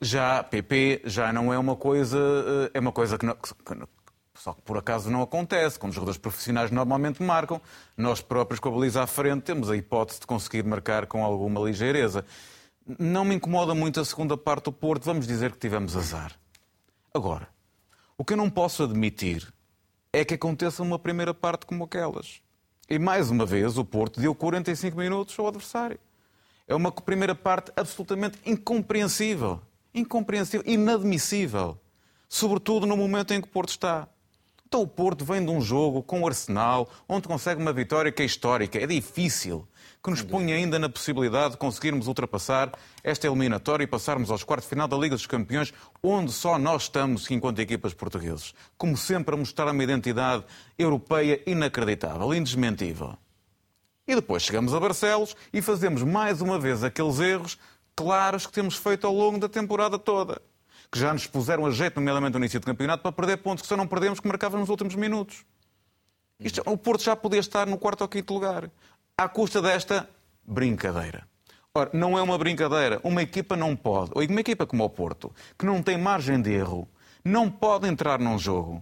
já 0.00 0.42
PP 0.42 1.02
já 1.04 1.32
não 1.32 1.52
é 1.52 1.58
uma 1.58 1.76
coisa, 1.76 2.18
eh, 2.18 2.70
é 2.74 2.80
uma 2.80 2.92
coisa 2.92 3.16
que, 3.16 3.24
não, 3.24 3.34
que, 3.34 3.48
só 4.34 4.52
que 4.52 4.62
por 4.62 4.76
acaso 4.76 5.10
não 5.10 5.22
acontece. 5.22 5.78
Quando 5.78 5.90
os 5.90 5.94
jogadores 5.94 6.18
profissionais 6.18 6.70
normalmente 6.70 7.22
marcam, 7.22 7.60
nós 7.96 8.20
próprios 8.20 8.60
com 8.60 8.68
a 8.68 8.72
baliza 8.72 9.02
à 9.02 9.06
frente 9.06 9.42
temos 9.42 9.70
a 9.70 9.76
hipótese 9.76 10.20
de 10.20 10.26
conseguir 10.26 10.64
marcar 10.64 11.06
com 11.06 11.24
alguma 11.24 11.60
ligeireza. 11.60 12.24
Não 12.98 13.24
me 13.24 13.34
incomoda 13.34 13.74
muito 13.74 13.98
a 13.98 14.04
segunda 14.04 14.36
parte 14.36 14.64
do 14.64 14.72
Porto, 14.72 15.04
vamos 15.04 15.26
dizer 15.26 15.52
que 15.52 15.58
tivemos 15.58 15.96
azar. 15.96 16.32
Agora, 17.14 17.48
o 18.18 18.24
que 18.24 18.34
eu 18.34 18.36
não 18.36 18.50
posso 18.50 18.82
admitir 18.82 19.53
é 20.14 20.24
que 20.24 20.34
aconteça 20.34 20.80
uma 20.80 20.96
primeira 20.96 21.34
parte 21.34 21.66
como 21.66 21.82
aquelas. 21.82 22.40
E 22.88 23.00
mais 23.00 23.30
uma 23.30 23.44
vez 23.44 23.76
o 23.76 23.84
Porto 23.84 24.20
deu 24.20 24.32
45 24.32 24.96
minutos 24.96 25.36
ao 25.36 25.48
adversário. 25.48 25.98
É 26.68 26.74
uma 26.74 26.92
primeira 26.92 27.34
parte 27.34 27.72
absolutamente 27.76 28.38
incompreensível. 28.46 29.60
Incompreensível, 29.92 30.64
inadmissível. 30.64 31.76
Sobretudo 32.28 32.86
no 32.86 32.96
momento 32.96 33.34
em 33.34 33.40
que 33.40 33.48
o 33.48 33.50
Porto 33.50 33.70
está. 33.70 34.06
Então 34.66 34.82
o 34.82 34.86
Porto 34.86 35.24
vem 35.24 35.44
de 35.44 35.50
um 35.50 35.60
jogo 35.60 36.02
com 36.02 36.22
o 36.22 36.26
Arsenal, 36.26 36.88
onde 37.08 37.28
consegue 37.28 37.60
uma 37.60 37.72
vitória 37.72 38.10
que 38.10 38.22
é 38.22 38.24
histórica, 38.24 38.78
é 38.78 38.86
difícil, 38.86 39.68
que 40.02 40.10
nos 40.10 40.20
põe 40.20 40.52
ainda 40.52 40.78
na 40.78 40.88
possibilidade 40.88 41.52
de 41.52 41.58
conseguirmos 41.58 42.08
ultrapassar 42.08 42.72
esta 43.02 43.26
eliminatória 43.26 43.84
e 43.84 43.86
passarmos 43.86 44.30
aos 44.30 44.42
quartos 44.42 44.66
de 44.66 44.70
final 44.70 44.88
da 44.88 44.96
Liga 44.96 45.14
dos 45.14 45.26
Campeões, 45.26 45.72
onde 46.02 46.32
só 46.32 46.58
nós 46.58 46.82
estamos 46.82 47.30
enquanto 47.30 47.60
equipas 47.60 47.94
portuguesas. 47.94 48.54
Como 48.76 48.96
sempre, 48.96 49.34
a 49.34 49.38
mostrar 49.38 49.70
uma 49.70 49.84
identidade 49.84 50.44
europeia 50.78 51.40
inacreditável, 51.46 52.34
indesmentível. 52.34 53.16
E 54.06 54.14
depois 54.14 54.42
chegamos 54.42 54.74
a 54.74 54.80
Barcelos 54.80 55.34
e 55.52 55.62
fazemos 55.62 56.02
mais 56.02 56.42
uma 56.42 56.58
vez 56.58 56.84
aqueles 56.84 57.18
erros 57.20 57.58
claros 57.96 58.46
que 58.46 58.52
temos 58.52 58.76
feito 58.76 59.06
ao 59.06 59.14
longo 59.14 59.38
da 59.38 59.48
temporada 59.48 59.98
toda. 59.98 60.42
Que 60.94 61.00
já 61.00 61.12
nos 61.12 61.26
puseram 61.26 61.66
a 61.66 61.72
jeito, 61.72 61.96
nomeadamente 61.96 62.34
no 62.34 62.38
início 62.38 62.60
do 62.60 62.66
campeonato, 62.66 63.02
para 63.02 63.10
perder 63.10 63.38
pontos 63.38 63.62
que 63.62 63.66
só 63.66 63.76
não 63.76 63.84
perdemos 63.84 64.20
que 64.20 64.28
marcávamos 64.28 64.68
nos 64.68 64.70
últimos 64.70 64.94
minutos. 64.94 65.44
Isto, 66.38 66.62
o 66.64 66.78
Porto 66.78 67.02
já 67.02 67.16
podia 67.16 67.40
estar 67.40 67.66
no 67.66 67.76
quarto 67.76 68.02
ou 68.02 68.08
quinto 68.08 68.32
lugar. 68.32 68.70
À 69.18 69.28
custa 69.28 69.60
desta 69.60 70.08
brincadeira. 70.46 71.26
Ora, 71.74 71.90
não 71.92 72.16
é 72.16 72.22
uma 72.22 72.38
brincadeira. 72.38 73.00
Uma 73.02 73.22
equipa 73.22 73.56
não 73.56 73.74
pode, 73.74 74.12
ou 74.14 74.22
uma 74.22 74.40
equipa 74.40 74.68
como 74.68 74.84
o 74.84 74.88
Porto, 74.88 75.34
que 75.58 75.66
não 75.66 75.82
tem 75.82 75.98
margem 75.98 76.40
de 76.40 76.52
erro, 76.52 76.88
não 77.24 77.50
pode 77.50 77.88
entrar 77.88 78.20
num 78.20 78.38
jogo 78.38 78.80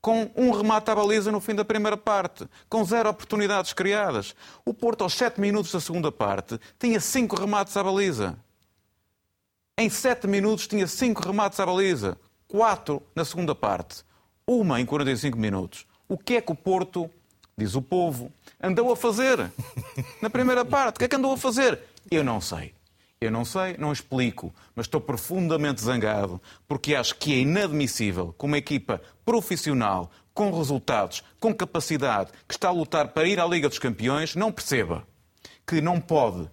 com 0.00 0.28
um 0.36 0.50
remate 0.50 0.90
à 0.90 0.96
baliza 0.96 1.30
no 1.30 1.40
fim 1.40 1.54
da 1.54 1.64
primeira 1.64 1.96
parte, 1.96 2.48
com 2.68 2.84
zero 2.84 3.08
oportunidades 3.08 3.72
criadas. 3.72 4.34
O 4.64 4.74
Porto, 4.74 5.04
aos 5.04 5.14
sete 5.14 5.40
minutos 5.40 5.70
da 5.70 5.78
segunda 5.78 6.10
parte, 6.10 6.58
tinha 6.76 6.98
cinco 6.98 7.36
remates 7.36 7.76
à 7.76 7.84
baliza. 7.84 8.36
Em 9.78 9.90
sete 9.90 10.26
minutos 10.26 10.66
tinha 10.66 10.86
cinco 10.86 11.22
remates 11.22 11.60
à 11.60 11.66
baliza. 11.66 12.16
Quatro 12.48 13.02
na 13.14 13.26
segunda 13.26 13.54
parte. 13.54 14.04
Uma 14.46 14.80
em 14.80 14.86
45 14.86 15.36
minutos. 15.36 15.86
O 16.08 16.16
que 16.16 16.36
é 16.36 16.40
que 16.40 16.50
o 16.50 16.54
Porto, 16.54 17.10
diz 17.58 17.74
o 17.74 17.82
povo, 17.82 18.32
andou 18.58 18.90
a 18.90 18.96
fazer 18.96 19.52
na 20.22 20.30
primeira 20.30 20.64
parte? 20.64 20.96
O 20.96 20.98
que 21.00 21.04
é 21.04 21.08
que 21.08 21.16
andou 21.16 21.34
a 21.34 21.36
fazer? 21.36 21.78
Eu 22.10 22.24
não 22.24 22.40
sei. 22.40 22.72
Eu 23.20 23.30
não 23.30 23.44
sei, 23.44 23.76
não 23.76 23.92
explico, 23.92 24.50
mas 24.74 24.86
estou 24.86 24.98
profundamente 24.98 25.82
zangado 25.82 26.40
porque 26.66 26.94
acho 26.94 27.14
que 27.16 27.34
é 27.34 27.40
inadmissível 27.40 28.34
que 28.38 28.46
uma 28.46 28.56
equipa 28.56 29.02
profissional, 29.26 30.10
com 30.32 30.50
resultados, 30.56 31.22
com 31.38 31.54
capacidade, 31.54 32.32
que 32.48 32.54
está 32.54 32.68
a 32.68 32.72
lutar 32.72 33.08
para 33.08 33.28
ir 33.28 33.38
à 33.38 33.44
Liga 33.44 33.68
dos 33.68 33.78
Campeões, 33.78 34.34
não 34.34 34.50
perceba 34.50 35.06
que 35.66 35.82
não 35.82 36.00
pode 36.00 36.48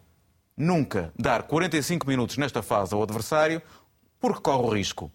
nunca 0.55 1.11
dar 1.17 1.43
45 1.43 2.07
minutos 2.07 2.37
nesta 2.37 2.61
fase 2.61 2.93
ao 2.93 3.01
adversário 3.03 3.61
porque 4.19 4.41
corre 4.41 4.63
o 4.63 4.69
risco 4.69 5.11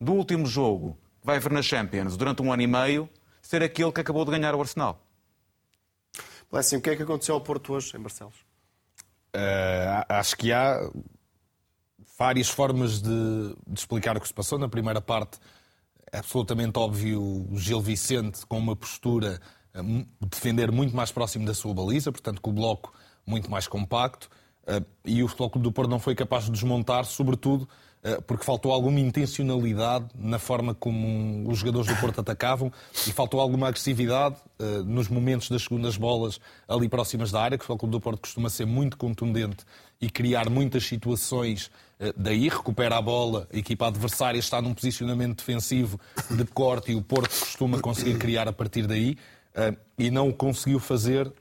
do 0.00 0.12
último 0.12 0.46
jogo 0.46 0.98
que 1.20 1.26
vai 1.26 1.38
ver 1.38 1.52
na 1.52 1.62
Champions 1.62 2.16
durante 2.16 2.42
um 2.42 2.52
ano 2.52 2.62
e 2.62 2.66
meio 2.66 3.08
ser 3.40 3.62
aquele 3.62 3.92
que 3.92 4.00
acabou 4.00 4.24
de 4.24 4.30
ganhar 4.30 4.54
o 4.54 4.60
Arsenal. 4.60 5.00
Blessing, 6.50 6.76
o 6.76 6.80
que 6.80 6.90
é 6.90 6.96
que 6.96 7.02
aconteceu 7.02 7.34
ao 7.34 7.40
Porto 7.40 7.72
hoje 7.72 7.96
em 7.96 8.00
Barcelos? 8.00 8.36
Uh, 9.34 10.04
acho 10.08 10.36
que 10.36 10.52
há 10.52 10.90
várias 12.18 12.48
formas 12.48 13.00
de, 13.00 13.54
de, 13.66 13.78
explicar 13.78 14.16
o 14.16 14.20
que 14.20 14.28
se 14.28 14.34
passou. 14.34 14.58
Na 14.58 14.68
primeira 14.68 15.00
parte, 15.00 15.38
é 16.10 16.18
absolutamente 16.18 16.78
óbvio 16.78 17.20
o 17.20 17.58
Gil 17.58 17.80
Vicente 17.80 18.46
com 18.46 18.58
uma 18.58 18.74
postura 18.74 19.40
uh, 19.74 20.26
defender 20.26 20.72
muito 20.72 20.94
mais 20.96 21.10
próximo 21.10 21.44
da 21.44 21.52
sua 21.52 21.74
baliza, 21.74 22.10
portanto, 22.10 22.40
com 22.40 22.50
o 22.50 22.54
bloco 22.54 22.94
muito 23.26 23.50
mais 23.50 23.66
compacto. 23.66 24.30
Uh, 24.66 24.84
e 25.04 25.22
o 25.22 25.28
Futebol 25.28 25.50
Clube 25.50 25.64
do 25.64 25.72
Porto 25.72 25.88
não 25.88 26.00
foi 26.00 26.14
capaz 26.14 26.44
de 26.44 26.50
desmontar, 26.50 27.04
sobretudo 27.04 27.68
eh, 28.06 28.20
porque 28.24 28.44
faltou 28.44 28.70
alguma 28.70 29.00
intencionalidade 29.00 30.06
na 30.14 30.38
forma 30.38 30.72
como 30.72 31.50
os 31.50 31.58
jogadores 31.58 31.88
do 31.88 31.96
Porto 31.96 32.20
atacavam 32.20 32.70
e 33.04 33.10
faltou 33.10 33.40
alguma 33.40 33.66
agressividade 33.66 34.36
eh, 34.60 34.82
nos 34.84 35.08
momentos 35.08 35.50
das 35.50 35.62
segundas 35.62 35.96
bolas 35.96 36.38
ali 36.68 36.88
próximas 36.88 37.32
da 37.32 37.42
área, 37.42 37.58
que 37.58 37.64
o 37.64 37.76
Clube 37.76 37.90
do 37.90 38.00
Porto 38.00 38.20
costuma 38.20 38.48
ser 38.48 38.64
muito 38.64 38.96
contundente 38.96 39.64
e 40.00 40.08
criar 40.08 40.48
muitas 40.48 40.86
situações 40.86 41.68
eh, 41.98 42.12
daí, 42.16 42.48
recupera 42.48 42.96
a 42.96 43.02
bola, 43.02 43.48
a 43.52 43.56
equipa 43.56 43.88
adversária 43.88 44.38
está 44.38 44.62
num 44.62 44.72
posicionamento 44.72 45.38
defensivo 45.38 45.98
de 46.30 46.44
corte 46.44 46.92
e 46.92 46.94
o 46.94 47.02
Porto 47.02 47.36
costuma 47.36 47.80
conseguir 47.80 48.18
criar 48.18 48.46
a 48.46 48.52
partir 48.52 48.86
daí 48.86 49.18
e 49.98 50.10
não 50.10 50.28
o 50.28 50.34
conseguiu 50.34 50.78
fazer 50.78 51.32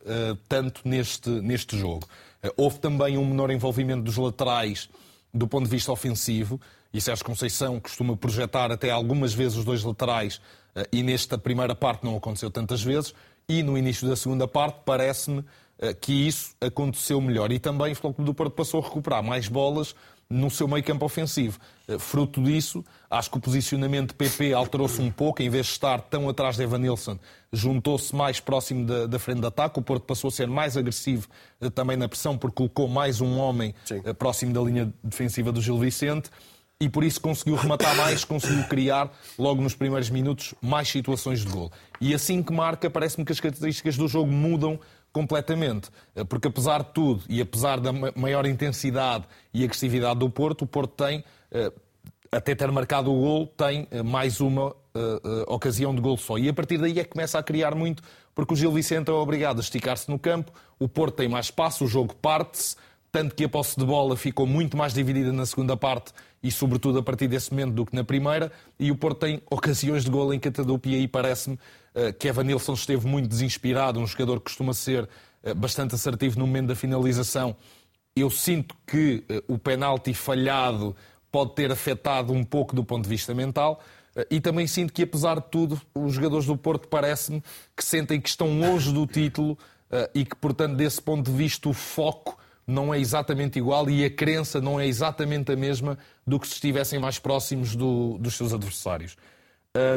tanto 0.47 0.88
neste, 0.88 1.30
neste 1.30 1.78
jogo. 1.78 2.07
Houve 2.56 2.80
também 2.80 3.18
um 3.18 3.26
menor 3.26 3.52
envolvimento 3.52 4.04
dos 4.04 4.18
laterais 4.18 4.89
do 5.36 5.48
ponto 5.48 5.66
de 5.66 5.72
vista 5.72 5.91
ofensivo, 5.91 6.60
e 6.93 7.02
Sérgio 7.02 7.26
Conceição 7.26 7.78
costuma 7.78 8.16
projetar 8.16 8.72
até 8.72 8.89
algumas 8.89 9.34
vezes 9.34 9.58
os 9.58 9.66
dois 9.66 9.84
laterais, 9.84 10.39
eh, 10.74 10.88
e 10.93 11.04
nesta 11.04 11.38
primeira 11.38 11.76
parte 11.76 12.06
não 12.06 12.16
aconteceu 12.16 12.50
tantas 12.50 12.82
vezes, 12.82 13.14
e 13.48 13.62
no 13.62 13.78
início 13.78 14.08
da 14.08 14.16
segunda 14.16 14.48
parte 14.48 14.80
parece-me 14.86 15.43
eh, 15.78 15.93
que 15.93 16.14
isso 16.14 16.56
aconteceu 16.62 17.20
melhor. 17.20 17.52
E 17.52 17.60
também 17.60 17.91
o 17.91 17.96
Futebol 17.96 18.26
do 18.26 18.34
Porto 18.34 18.54
passou 18.54 18.80
a 18.80 18.84
recuperar 18.86 19.22
mais 19.22 19.50
bolas 19.50 19.93
no 20.30 20.49
seu 20.49 20.67
meio 20.67 20.84
campo 20.84 21.05
ofensivo. 21.05 21.59
Eh, 21.88 21.99
fruto 21.99 22.41
disso, 22.41 22.84
acho 23.09 23.30
que 23.30 23.38
o 23.38 23.39
posicionamento 23.39 24.09
de 24.09 24.15
PP 24.15 24.53
alterou-se 24.53 24.99
um 25.01 25.11
pouco, 25.11 25.41
em 25.41 25.49
vez 25.49 25.67
de 25.67 25.71
estar 25.73 26.01
tão 26.01 26.28
atrás 26.28 26.55
de 26.55 26.63
Evan 26.63 26.80
Nilsson, 26.80 27.19
juntou-se 27.53 28.15
mais 28.15 28.39
próximo 28.39 28.86
da, 28.86 29.05
da, 29.05 29.19
frente 29.19 29.41
de 29.41 29.47
ataque. 29.47 29.80
O 29.80 29.82
Porto 29.82 30.03
passou 30.03 30.30
a 30.30 30.32
ser 30.32 30.47
mais 30.47 30.76
agressivo 30.76 31.28
eh, 31.61 31.69
também 31.69 31.95
na 31.95 32.07
pressão, 32.07 32.38
porque 32.38 32.55
colocou 32.55 32.88
mais 32.88 33.21
um 33.21 33.38
homem 33.38 33.73
Sim. 33.86 34.01
Eh, 34.03 34.13
próximo 34.13 34.53
da 34.53 34.61
linha 34.61 34.93
defensiva 35.03 35.51
do 35.51 35.61
Gil 35.61 35.78
Vicente. 35.78 36.30
E 36.78 36.89
por 36.89 37.05
isso 37.05 37.21
conseguiu 37.21 37.55
rematar 37.55 37.95
mais, 37.95 38.23
conseguiu 38.26 38.63
criar, 38.65 39.09
logo 39.39 39.61
nos 39.61 39.76
primeiros 39.76 40.09
minutos, 40.09 40.53
mais 40.61 40.89
situações 40.89 41.45
de 41.45 41.51
gol. 41.51 41.71
E 42.01 42.13
assim 42.13 42.43
que 42.43 42.51
marca, 42.51 42.89
parece-me 42.89 43.23
que 43.23 43.32
as 43.32 43.39
características 43.39 43.95
do 43.95 44.07
jogo 44.07 44.32
mudam 44.32 44.80
completamente. 45.16 45.89
Eh, 46.13 46.26
porque 46.26 46.49
apesar 46.49 46.84
de 46.84 46.89
tudo, 46.89 47.24
e 47.30 47.39
apesar 47.39 47.80
da 47.80 47.91
maior 48.13 48.45
intensidade 48.45 49.24
e 49.53 49.63
agressividade 49.63 50.20
do 50.20 50.30
Porto, 50.30 50.63
o 50.63 50.68
Porto 50.68 50.91
tem, 51.05 51.24
eh, 51.49 51.72
até 52.30 52.53
ter 52.53 52.70
marcado 52.70 53.09
o 53.09 53.18
gol, 53.18 53.47
tem 53.47 53.88
eh, 53.91 54.03
mais 54.03 54.41
uma 54.41 54.76
ocasião 55.47 55.93
de 55.93 55.99
gol 55.99 56.16
só. 56.16 56.38
E 56.38 56.47
a 56.47 56.53
partir 56.53 56.78
daí 56.78 56.97
é 56.97 57.03
que 57.03 57.09
começa 57.09 57.38
a 57.38 57.43
criar 57.43 57.76
muito, 57.76 58.01
porque 58.34 58.53
o 58.53 58.55
Gil 58.55 58.72
Vicente 58.72 59.09
é 59.09 59.13
obrigado 59.13 59.57
a 59.57 59.59
esticar-se 59.59 60.09
no 60.09 60.18
campo, 60.18 60.53
o 60.80 60.88
Porto 60.88 61.16
tem 61.16 61.28
mais 61.28 61.47
espaço, 61.47 61.84
o 61.84 61.88
jogo 61.88 62.16
parte-se, 62.16 62.78
tanto 63.11 63.36
que 63.36 63.43
a 63.43 63.49
posse 63.49 63.78
de 63.78 63.86
bola 63.86 64.16
ficou 64.16 64.47
muito 64.47 64.78
mais 64.78 64.93
dividida 64.93 65.34
na 65.34 65.45
segunda 65.45 65.76
parte 65.76 66.13
e, 66.46 66.52
sobretudo, 66.52 67.00
a 67.00 67.04
partir 67.04 67.28
desse 67.28 67.50
momento 67.50 67.74
do 67.74 67.86
que 67.88 67.96
na 67.96 68.04
primeira. 68.04 68.52
E 68.80 68.91
o 68.91 68.96
Porto 68.96 69.22
tem 69.22 69.41
ocasiões 69.50 70.04
de 70.04 70.12
gol 70.12 70.32
em 70.32 70.39
Catadupi 70.39 70.91
e 70.91 70.96
aí 70.96 71.08
parece-me 71.08 71.58
eh, 71.96 72.12
que 72.12 72.28
Evan 72.28 72.43
Nilsson 72.43 72.74
esteve 72.74 73.08
muito 73.08 73.28
desinspirado, 73.28 74.00
um 74.00 74.06
jogador 74.06 74.38
que 74.38 74.43
costuma 74.43 74.72
ser 74.72 75.10
eh, 75.41 75.56
bastante 75.56 75.96
assertivo 75.96 76.38
no 76.38 76.46
momento 76.46 76.68
da 76.68 76.76
finalização. 76.76 77.56
Eu 78.16 78.30
sinto 78.30 78.76
que 78.86 79.24
eh, 79.28 79.41
o 79.48 79.58
penalti 79.58 80.14
falhado 80.14 80.96
pode 81.32 81.56
ter 81.56 81.72
afetado 81.72 82.32
um 82.32 82.43
pouco 82.43 82.76
do 82.76 82.84
ponto 82.84 83.06
de 83.06 83.10
vista 83.10 83.34
mental. 83.34 83.82
E 84.30 84.39
também 84.39 84.68
sinto 84.68 84.93
que, 84.93 85.02
apesar 85.02 85.39
de 85.39 85.48
tudo, 85.50 85.82
os 85.96 86.14
jogadores 86.14 86.46
do 86.46 86.56
Porto 86.56 86.88
parece-me 86.88 87.43
que 87.76 87.84
sentem 87.84 88.22
que 88.22 88.30
estão 88.30 88.60
longe 88.60 88.93
do 88.93 89.06
título 89.06 89.58
e 90.14 90.24
que, 90.24 90.38
portanto, 90.38 90.78
desse 90.78 91.02
ponto 91.02 91.30
de 91.30 91.36
vista, 91.36 91.68
o 91.68 91.74
foco 91.74 92.38
não 92.68 92.93
é 92.93 92.99
exatamente 92.99 93.59
igual 93.59 93.89
e 93.89 94.03
a 94.03 94.09
crença 94.09 94.59
não 94.59 94.80
é 94.80 94.88
exatamente 94.88 95.51
a 95.51 95.55
mesma 95.55 95.97
do 96.26 96.39
que 96.39 96.47
se 96.47 96.53
estivessem 96.53 96.99
mais 96.99 97.20
próximos 97.20 97.76
do, 97.76 98.18
dos 98.18 98.36
seus 98.36 98.53
adversários. 98.53 99.16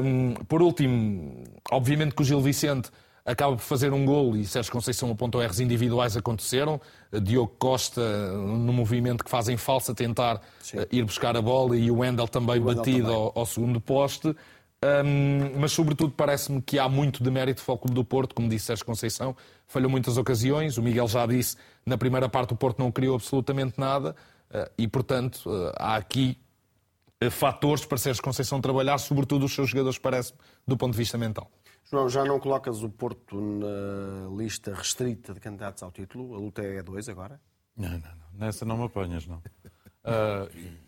Um, 0.02 0.34
por 0.46 0.60
último, 0.60 1.44
obviamente 1.70 2.14
que 2.14 2.22
o 2.22 2.24
Gil 2.24 2.40
Vicente 2.40 2.90
acaba 3.24 3.54
por 3.54 3.62
fazer 3.62 3.92
um 3.92 4.04
gol 4.06 4.36
e 4.36 4.44
Sérgio 4.44 4.72
Conceição 4.72 5.10
apontou 5.10 5.42
erros 5.42 5.60
individuais 5.60 6.16
aconteceram. 6.16 6.80
Diogo 7.22 7.54
Costa, 7.58 8.32
no 8.32 8.72
movimento 8.72 9.22
que 9.22 9.30
fazem 9.30 9.56
falsa, 9.56 9.94
tentar 9.94 10.36
uh, 10.36 10.86
ir 10.90 11.04
buscar 11.04 11.36
a 11.36 11.42
bola 11.42 11.76
e 11.76 11.90
o 11.90 11.98
Wendel 11.98 12.26
também 12.26 12.58
o 12.58 12.64
batido 12.64 13.02
também. 13.02 13.14
Ao, 13.14 13.32
ao, 13.34 13.46
segundo 13.46 13.80
poste. 13.80 14.34
Um, 14.82 15.58
mas, 15.58 15.72
sobretudo, 15.72 16.12
parece-me 16.16 16.62
que 16.62 16.78
há 16.78 16.88
muito 16.88 17.22
de 17.22 17.30
mérito 17.30 17.62
do 17.66 17.76
Clube 17.76 17.94
do 17.94 18.04
Porto, 18.04 18.34
como 18.34 18.48
disse 18.48 18.66
Sérgio 18.66 18.86
Conceição. 18.86 19.36
Falhou 19.66 19.90
muitas 19.90 20.16
ocasiões. 20.16 20.78
O 20.78 20.82
Miguel 20.82 21.08
já 21.08 21.26
disse, 21.26 21.56
na 21.88 21.98
primeira 21.98 22.28
parte 22.28 22.52
o 22.52 22.56
Porto 22.56 22.78
não 22.78 22.92
criou 22.92 23.16
absolutamente 23.16 23.78
nada. 23.78 24.14
Uh, 24.50 24.70
e, 24.78 24.88
portanto, 24.88 25.42
uh, 25.46 25.72
há 25.76 25.96
aqui 25.96 26.38
eh, 27.20 27.30
fatores 27.30 27.84
para 27.84 27.98
Sérgio 27.98 28.22
Conceição 28.22 28.60
trabalhar, 28.60 28.96
sobretudo 28.98 29.44
os 29.44 29.52
seus 29.52 29.70
jogadores, 29.70 29.98
parece, 29.98 30.32
do 30.66 30.76
ponto 30.76 30.92
de 30.92 30.98
vista 30.98 31.18
mental. 31.18 31.50
João, 31.90 32.08
já 32.08 32.24
não 32.24 32.38
colocas 32.38 32.82
o 32.82 32.88
Porto 32.88 33.40
na 33.40 34.36
lista 34.36 34.72
restrita 34.74 35.34
de 35.34 35.40
candidatos 35.40 35.82
ao 35.82 35.90
título? 35.90 36.34
A 36.34 36.38
luta 36.38 36.62
é 36.62 36.82
dois 36.82 37.08
agora? 37.08 37.40
Não, 37.76 37.90
não, 37.90 37.98
não. 37.98 38.28
Nessa 38.34 38.64
não 38.64 38.76
me 38.76 38.84
apanhas, 38.84 39.26
não. 39.26 39.38
Uh, 39.38 40.78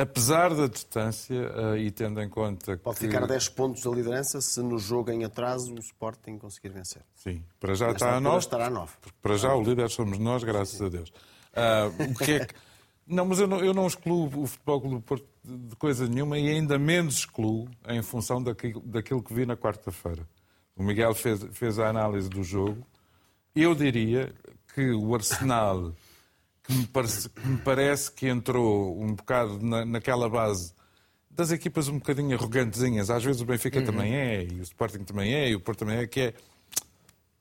apesar 0.00 0.54
da 0.54 0.66
distância 0.66 1.36
uh, 1.36 1.76
e 1.76 1.90
tendo 1.90 2.20
em 2.20 2.28
conta 2.28 2.76
Pode 2.78 2.98
que... 2.98 3.06
ficar 3.06 3.24
a 3.24 3.26
10 3.26 3.48
pontos 3.50 3.82
da 3.82 3.90
liderança 3.90 4.40
se 4.40 4.60
no 4.62 4.78
jogo 4.78 5.10
em 5.10 5.24
atraso 5.24 5.74
o 5.74 5.78
Sporting 5.78 6.38
conseguir 6.38 6.70
vencer. 6.70 7.02
Sim, 7.14 7.42
para 7.58 7.74
já 7.74 7.90
está 7.90 8.16
a 8.16 8.20
9. 8.20 8.38
Estará 8.38 8.66
a 8.66 8.70
9. 8.70 8.92
Para 9.20 9.36
já 9.36 9.54
o 9.54 9.62
líder 9.62 9.90
somos 9.90 10.18
nós, 10.18 10.44
graças 10.44 10.78
sim. 10.78 10.86
a 10.86 10.88
Deus. 10.88 11.10
Uh, 11.10 12.12
o 12.12 12.14
que 12.14 12.32
é 12.32 12.46
que 12.46 12.54
Não, 13.08 13.24
mas 13.24 13.40
eu 13.40 13.46
não, 13.46 13.64
eu 13.64 13.72
não 13.72 13.86
excluo 13.86 14.26
o 14.42 14.46
Futebol 14.46 14.80
Clube 14.82 14.96
do 14.96 15.00
Porto 15.00 15.26
de 15.42 15.74
coisa 15.76 16.06
nenhuma 16.06 16.38
e 16.38 16.50
ainda 16.50 16.78
menos 16.78 17.20
excluo 17.20 17.66
em 17.88 18.02
função 18.02 18.42
daquilo, 18.42 18.82
daquilo 18.82 19.22
que 19.22 19.32
vi 19.32 19.46
na 19.46 19.56
quarta-feira. 19.56 20.28
O 20.76 20.82
Miguel 20.82 21.14
fez, 21.14 21.42
fez 21.52 21.78
a 21.78 21.88
análise 21.88 22.28
do 22.28 22.44
jogo. 22.44 22.86
Eu 23.56 23.74
diria 23.74 24.30
que 24.74 24.90
o 24.90 25.14
Arsenal, 25.14 25.94
que 26.68 26.74
me 26.74 26.86
parece 26.86 27.28
que, 27.30 27.46
me 27.48 27.56
parece 27.58 28.12
que 28.12 28.28
entrou 28.28 29.00
um 29.00 29.14
bocado 29.14 29.58
na, 29.58 29.86
naquela 29.86 30.28
base 30.28 30.74
das 31.30 31.50
equipas 31.50 31.88
um 31.88 31.94
bocadinho 31.94 32.36
arrogantezinhas, 32.36 33.10
às 33.10 33.24
vezes 33.24 33.40
o 33.40 33.46
Benfica 33.46 33.78
uhum. 33.78 33.86
também 33.86 34.14
é, 34.14 34.44
e 34.44 34.60
o 34.60 34.62
Sporting 34.62 35.04
também 35.04 35.34
é, 35.34 35.48
e 35.48 35.54
o 35.54 35.60
Porto 35.60 35.80
também 35.80 35.98
é, 35.98 36.06
que 36.06 36.20
é. 36.20 36.34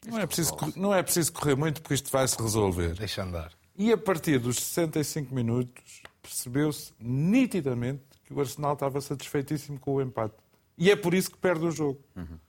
Não 0.05 0.19
é, 0.19 0.25
preciso, 0.25 0.55
não 0.75 0.93
é 0.93 1.03
preciso 1.03 1.33
correr 1.33 1.55
muito 1.55 1.81
porque 1.81 1.95
isto 1.95 2.09
vai 2.09 2.25
se 2.27 2.41
resolver. 2.41 2.93
Deixa 2.93 3.23
andar. 3.23 3.51
E 3.75 3.91
a 3.91 3.97
partir 3.97 4.39
dos 4.39 4.57
65 4.57 5.35
minutos 5.35 6.01
percebeu-se 6.21 6.93
nitidamente 6.99 8.03
que 8.23 8.33
o 8.33 8.39
Arsenal 8.39 8.73
estava 8.73 9.01
satisfeitíssimo 9.01 9.79
com 9.79 9.95
o 9.95 10.01
empate. 10.01 10.35
E 10.77 10.89
é 10.89 10.95
por 10.95 11.13
isso 11.13 11.31
que 11.31 11.37
perde 11.37 11.65
o 11.65 11.71
jogo. 11.71 11.99
Uhum. 12.15 12.39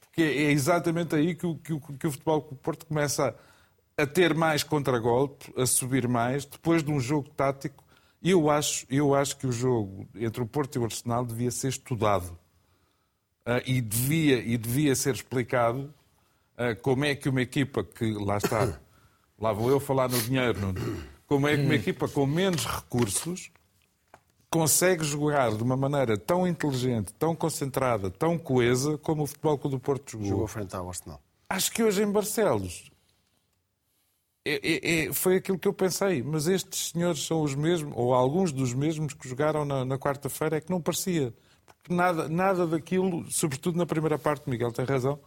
Porque 0.00 0.22
é 0.22 0.50
exatamente 0.50 1.14
aí 1.14 1.34
que 1.34 1.46
o, 1.46 1.56
que 1.56 1.72
o, 1.72 1.80
que 1.80 2.06
o 2.06 2.10
futebol 2.10 2.40
do 2.40 2.56
Porto 2.56 2.84
começa 2.84 3.28
a, 3.28 3.34
a 3.98 4.06
ter 4.06 4.34
mais 4.34 4.62
contragolpe, 4.62 5.52
a 5.56 5.64
subir 5.64 6.06
mais, 6.06 6.44
depois 6.44 6.82
de 6.82 6.90
um 6.90 7.00
jogo 7.00 7.30
tático. 7.30 7.82
Eu 8.22 8.50
acho, 8.50 8.86
eu 8.90 9.14
acho 9.14 9.36
que 9.36 9.46
o 9.46 9.52
jogo 9.52 10.06
entre 10.14 10.42
o 10.42 10.46
Porto 10.46 10.76
e 10.76 10.78
o 10.78 10.84
Arsenal 10.84 11.24
devia 11.24 11.50
ser 11.50 11.68
estudado. 11.68 12.38
Uh, 13.46 13.62
e, 13.64 13.80
devia, 13.80 14.38
e 14.38 14.58
devia 14.58 14.94
ser 14.96 15.14
explicado 15.14 15.94
uh, 16.58 16.80
como 16.82 17.04
é 17.04 17.14
que 17.14 17.28
uma 17.28 17.40
equipa 17.40 17.84
que, 17.84 18.12
lá 18.12 18.38
está, 18.38 18.80
lá 19.38 19.52
vou 19.52 19.70
eu 19.70 19.78
falar 19.78 20.08
no 20.08 20.20
dinheiro, 20.20 20.58
como 21.26 21.46
é 21.46 21.56
que 21.56 21.62
uma 21.62 21.74
equipa 21.74 22.08
com 22.08 22.26
menos 22.26 22.66
recursos 22.66 23.52
consegue 24.50 25.04
jogar 25.04 25.52
de 25.54 25.62
uma 25.62 25.76
maneira 25.76 26.18
tão 26.18 26.46
inteligente, 26.46 27.12
tão 27.14 27.36
concentrada, 27.36 28.10
tão 28.10 28.36
coesa 28.36 28.98
como 28.98 29.22
o 29.22 29.26
Futebol 29.26 29.58
Clube 29.58 29.76
do 29.76 29.80
Porto 29.80 30.10
jogou. 30.12 30.26
Jogou 30.26 30.46
frente 30.48 30.74
ao 30.74 30.88
Arsenal. 30.88 31.20
Acho 31.48 31.70
que 31.70 31.82
hoje 31.84 32.02
em 32.02 32.10
Barcelos 32.10 32.90
é, 34.48 34.60
é, 34.62 35.06
é, 35.06 35.12
foi 35.12 35.36
aquilo 35.36 35.58
que 35.58 35.66
eu 35.66 35.72
pensei, 35.72 36.22
mas 36.22 36.46
estes 36.46 36.90
senhores 36.90 37.26
são 37.26 37.42
os 37.42 37.56
mesmos, 37.56 37.92
ou 37.96 38.14
alguns 38.14 38.52
dos 38.52 38.72
mesmos 38.72 39.12
que 39.12 39.28
jogaram 39.28 39.64
na, 39.64 39.84
na 39.84 39.98
quarta-feira, 39.98 40.56
é 40.56 40.60
que 40.60 40.70
não 40.70 40.80
parecia. 40.80 41.34
Porque 41.66 41.92
nada, 41.92 42.28
nada 42.28 42.64
daquilo, 42.64 43.28
sobretudo 43.28 43.76
na 43.76 43.84
primeira 43.84 44.16
parte, 44.16 44.48
Miguel 44.48 44.70
tem 44.70 44.84
razão, 44.84 45.18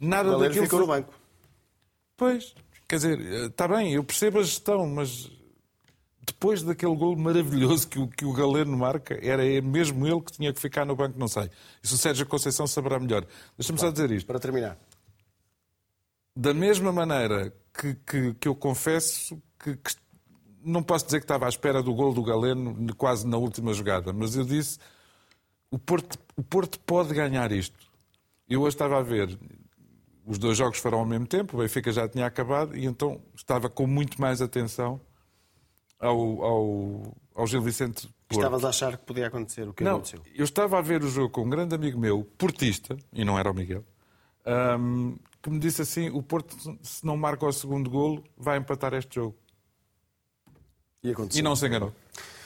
nada 0.00 0.36
daquilo. 0.36 0.64
ficou 0.64 0.80
foi... 0.80 0.80
no 0.80 0.86
banco. 0.86 1.14
Pois, 2.16 2.54
quer 2.88 2.96
dizer, 2.96 3.20
está 3.20 3.68
bem, 3.68 3.94
eu 3.94 4.02
percebo 4.02 4.40
a 4.40 4.42
gestão, 4.42 4.84
mas 4.84 5.30
depois 6.26 6.64
daquele 6.64 6.96
gol 6.96 7.16
maravilhoso 7.16 7.86
que 7.86 8.00
o, 8.00 8.08
que 8.08 8.24
o 8.24 8.32
Galeno 8.32 8.76
marca, 8.76 9.16
era 9.22 9.44
mesmo 9.62 10.06
ele 10.08 10.20
que 10.22 10.32
tinha 10.32 10.52
que 10.52 10.60
ficar 10.60 10.84
no 10.84 10.96
banco, 10.96 11.16
não 11.16 11.28
sei. 11.28 11.48
Isso 11.80 11.94
o 11.94 11.98
Sérgio 11.98 12.26
Conceição 12.26 12.66
saberá 12.66 12.98
melhor. 12.98 13.24
Deixa-me 13.56 13.78
só 13.78 13.90
dizer 13.90 14.10
isto. 14.10 14.26
Para 14.26 14.40
terminar. 14.40 14.76
Da 16.34 16.52
mesma 16.52 16.92
maneira 16.92 17.52
que, 17.80 17.94
que, 17.94 18.34
que 18.34 18.48
eu 18.48 18.54
confesso 18.54 19.40
que, 19.58 19.74
que, 19.74 19.94
não 20.62 20.82
posso 20.82 21.06
dizer 21.06 21.20
que 21.20 21.24
estava 21.24 21.46
à 21.46 21.48
espera 21.48 21.82
do 21.82 21.94
gol 21.94 22.12
do 22.12 22.22
Galeno 22.22 22.76
quase 22.94 23.26
na 23.26 23.38
última 23.38 23.72
jogada, 23.72 24.12
mas 24.12 24.36
eu 24.36 24.44
disse 24.44 24.78
o 25.70 25.78
Porto, 25.78 26.18
o 26.36 26.42
Porto 26.42 26.78
pode 26.80 27.14
ganhar 27.14 27.50
isto. 27.52 27.78
Eu 28.46 28.62
hoje 28.62 28.74
estava 28.74 28.98
a 28.98 29.02
ver, 29.02 29.38
os 30.26 30.36
dois 30.36 30.58
jogos 30.58 30.78
foram 30.78 30.98
ao 30.98 31.06
mesmo 31.06 31.26
tempo, 31.26 31.56
o 31.56 31.60
Benfica 31.60 31.90
já 31.90 32.06
tinha 32.06 32.26
acabado 32.26 32.76
e 32.76 32.84
então 32.84 33.22
estava 33.34 33.70
com 33.70 33.86
muito 33.86 34.20
mais 34.20 34.42
atenção 34.42 35.00
ao, 35.98 36.42
ao, 36.42 37.16
ao 37.34 37.46
Gil 37.46 37.62
Vicente 37.62 38.08
Porto. 38.28 38.40
Estavas 38.40 38.64
a 38.64 38.68
achar 38.68 38.98
que 38.98 39.04
podia 39.04 39.28
acontecer 39.28 39.66
o 39.68 39.72
que 39.72 39.82
não, 39.82 39.92
aconteceu? 39.92 40.22
Eu 40.34 40.44
estava 40.44 40.78
a 40.78 40.82
ver 40.82 41.02
o 41.02 41.08
jogo 41.08 41.30
com 41.30 41.42
um 41.42 41.48
grande 41.48 41.74
amigo 41.74 41.98
meu, 41.98 42.24
portista, 42.36 42.96
e 43.12 43.24
não 43.24 43.38
era 43.38 43.50
o 43.50 43.54
Miguel, 43.54 43.84
um, 44.78 45.16
que 45.42 45.50
me 45.50 45.58
disse 45.58 45.82
assim: 45.82 46.10
o 46.10 46.22
Porto, 46.22 46.56
se 46.82 47.04
não 47.04 47.16
marca 47.16 47.46
o 47.46 47.52
segundo 47.52 47.90
golo, 47.90 48.24
vai 48.36 48.58
empatar 48.58 48.94
este 48.94 49.16
jogo. 49.16 49.36
E, 51.02 51.10
aconteceu. 51.10 51.40
e 51.40 51.42
não 51.42 51.56
se 51.56 51.66
enganou. 51.66 51.92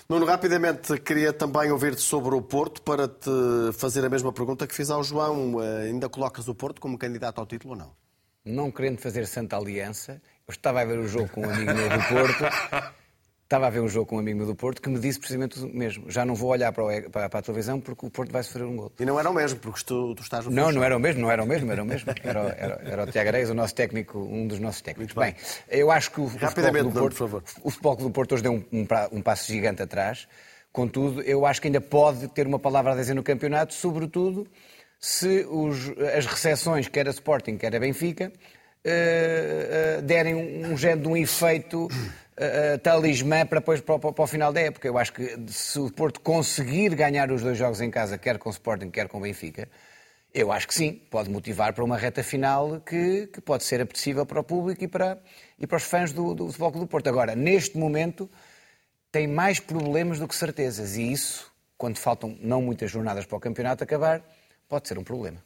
Nuno, 0.09 0.27
rapidamente 0.27 0.99
queria 1.01 1.33
também 1.33 1.73
ouvir-te 1.73 2.03
sobre 2.03 2.35
o 2.35 2.43
Porto 2.43 2.83
para 2.83 3.09
te 3.09 3.31
fazer 3.73 4.05
a 4.05 4.09
mesma 4.09 4.33
pergunta 4.33 4.67
que 4.67 4.75
fiz 4.75 4.91
ao 4.91 5.03
João. 5.03 5.63
Eh, 5.63 5.89
ainda 5.89 6.09
colocas 6.09 6.47
o 6.47 6.55
Porto 6.55 6.81
como 6.81 6.99
candidato 6.99 7.41
ao 7.41 7.47
título 7.47 7.73
ou 7.73 7.79
não? 7.81 7.93
Não 8.45 8.71
querendo 8.71 8.99
fazer 8.99 9.27
santa 9.27 9.57
aliança, 9.57 10.21
eu 10.47 10.53
estava 10.53 10.83
a 10.83 10.85
ver 10.85 10.99
o 10.99 11.09
jogo 11.09 11.31
com 11.31 11.41
um 11.41 11.51
amigo 11.51 11.73
meu 11.73 11.89
do 11.89 12.05
Porto 12.05 12.45
Estava 13.45 13.67
a 13.67 13.71
ver 13.71 13.81
um 13.81 13.89
jogo 13.89 14.07
com 14.07 14.17
um 14.17 14.19
amigo 14.19 14.39
meu 14.39 14.47
do 14.47 14.55
Porto 14.55 14.81
que 14.81 14.89
me 14.89 14.99
disse 14.99 15.19
precisamente 15.19 15.61
o 15.61 15.69
mesmo. 15.69 16.11
Já 16.11 16.25
não 16.25 16.35
vou 16.35 16.51
olhar 16.51 16.73
para, 16.73 16.83
o, 16.83 17.11
para, 17.11 17.29
para 17.29 17.41
a 17.41 17.43
televisão 17.43 17.79
porque 17.79 18.07
o 18.07 18.11
Porto 18.11 18.33
vai 18.33 18.43
sofrer 18.43 18.65
um 18.65 18.75
gol. 18.75 18.93
E 18.99 19.05
não 19.05 19.21
era 19.21 19.31
o 19.31 19.35
mesmo, 19.35 19.61
porque 19.61 19.81
tu, 19.85 20.15
tu 20.15 20.23
estás 20.23 20.47
no 20.47 20.51
Não, 20.51 20.73
não 20.73 20.83
era 20.83 20.97
o 20.97 21.01
mesmo, 21.01 21.21
não 21.21 21.31
era 21.31 21.43
o 21.43 21.47
mesmo, 21.47 21.71
era 21.71 21.83
o 21.83 21.87
mesmo. 21.87 22.11
Era, 22.25 22.41
era, 22.59 22.83
era 22.85 23.05
o 23.05 23.07
Tiago 23.07 23.29
Areias, 23.29 23.51
o 23.51 23.55
nosso 23.55 23.75
técnico, 23.75 24.19
um 24.19 24.47
dos 24.47 24.59
nossos 24.59 24.81
técnicos. 24.81 25.15
Bem. 25.15 25.35
bem. 25.35 25.37
eu 25.79 25.91
acho 25.91 26.11
que 26.11 26.23
o, 26.23 26.27
Rapidamente, 26.27 26.87
o 26.87 26.91
do 26.91 27.01
Porto, 27.01 27.17
por 27.17 27.19
favor. 27.19 27.45
o 27.63 27.71
futebol 27.71 27.97
do 27.97 28.11
Porto 28.11 28.33
hoje 28.33 28.43
deu 28.43 28.55
um, 28.55 28.65
um, 28.73 28.87
um 29.13 29.23
passo 29.23 29.53
gigante 29.53 29.83
atrás. 29.83 30.27
Contudo, 30.73 31.21
eu 31.21 31.45
acho 31.45 31.61
que 31.61 31.69
ainda 31.69 31.83
pode 31.83 32.27
ter 32.29 32.47
uma 32.47 32.59
palavra 32.59 32.93
a 32.93 32.97
dizer 32.97 33.15
no 33.15 33.23
campeonato, 33.23 33.75
sobretudo 33.75 34.47
se 34.99 35.47
os, 35.51 35.93
as 36.17 36.25
recepções, 36.25 36.89
quer 36.89 37.07
a 37.07 37.11
Sporting, 37.11 37.59
quer 37.59 37.77
a 37.77 37.79
Benfica, 37.79 38.33
uh, 38.85 39.99
uh, 39.99 40.03
derem 40.03 40.35
um, 40.35 40.73
um 40.73 40.77
género 40.77 41.03
de 41.03 41.09
um 41.09 41.17
efeito 41.17 41.89
uh, 42.39 42.79
talismã 42.79 43.47
para, 43.47 43.61
depois, 43.61 43.81
para, 43.81 43.99
para, 43.99 44.23
o 44.23 44.27
final 44.27 44.53
da 44.53 44.61
época. 44.61 44.87
Eu 44.87 44.99
acho 44.99 45.13
que 45.13 45.37
se 45.49 45.79
o 45.79 45.91
Porto 45.91 46.21
conseguir 46.21 46.95
ganhar 46.95 47.31
os 47.31 47.43
dois 47.43 47.57
jogos 47.57 47.81
em 47.81 47.91
casa, 47.91 48.19
quer 48.19 48.39
com 48.39 48.49
o 48.49 48.53
Sporting, 48.53 48.91
quer 48.91 49.09
com 49.09 49.19
o 49.19 49.21
Benfica, 49.21 49.69
eu 50.33 50.51
acho 50.51 50.67
que 50.67 50.75
sim, 50.75 51.01
pode 51.11 51.31
motivar 51.31 51.73
para 51.73 51.85
uma 51.85 51.97
reta 51.97 52.23
final 52.23 52.81
que, 52.81 53.29
que 53.29 53.41
pode 53.41 53.63
ser 53.63 53.81
apetecível 53.81 54.27
para 54.27 54.41
o 54.41 54.45
público 54.45 54.83
e 54.83 54.89
para, 54.89 55.19
e 55.59 55.67
para 55.67 55.77
os 55.77 55.85
fãs 55.85 56.13
do, 56.13 56.35
do 56.35 56.47
Futebol 56.47 56.73
do 56.73 56.87
Porto. 56.87 57.09
Agora, 57.09 57.37
neste 57.37 57.79
momento, 57.79 58.29
tem 59.13 59.29
mais 59.29 59.61
problemas 59.61 60.19
do 60.19 60.27
que 60.27 60.35
certezas 60.35 60.97
e 60.97 61.13
isso, 61.13 61.53
quando 61.79 61.99
faltam 61.99 62.37
não 62.41 62.61
muitas 62.61 62.91
jornadas 62.91 63.25
para 63.25 63.37
o 63.37 63.41
campeonato 63.41 63.85
acabar, 63.85 64.23
pode 64.69 64.89
ser 64.89 64.99
um 64.99 65.05
problema. 65.05 65.41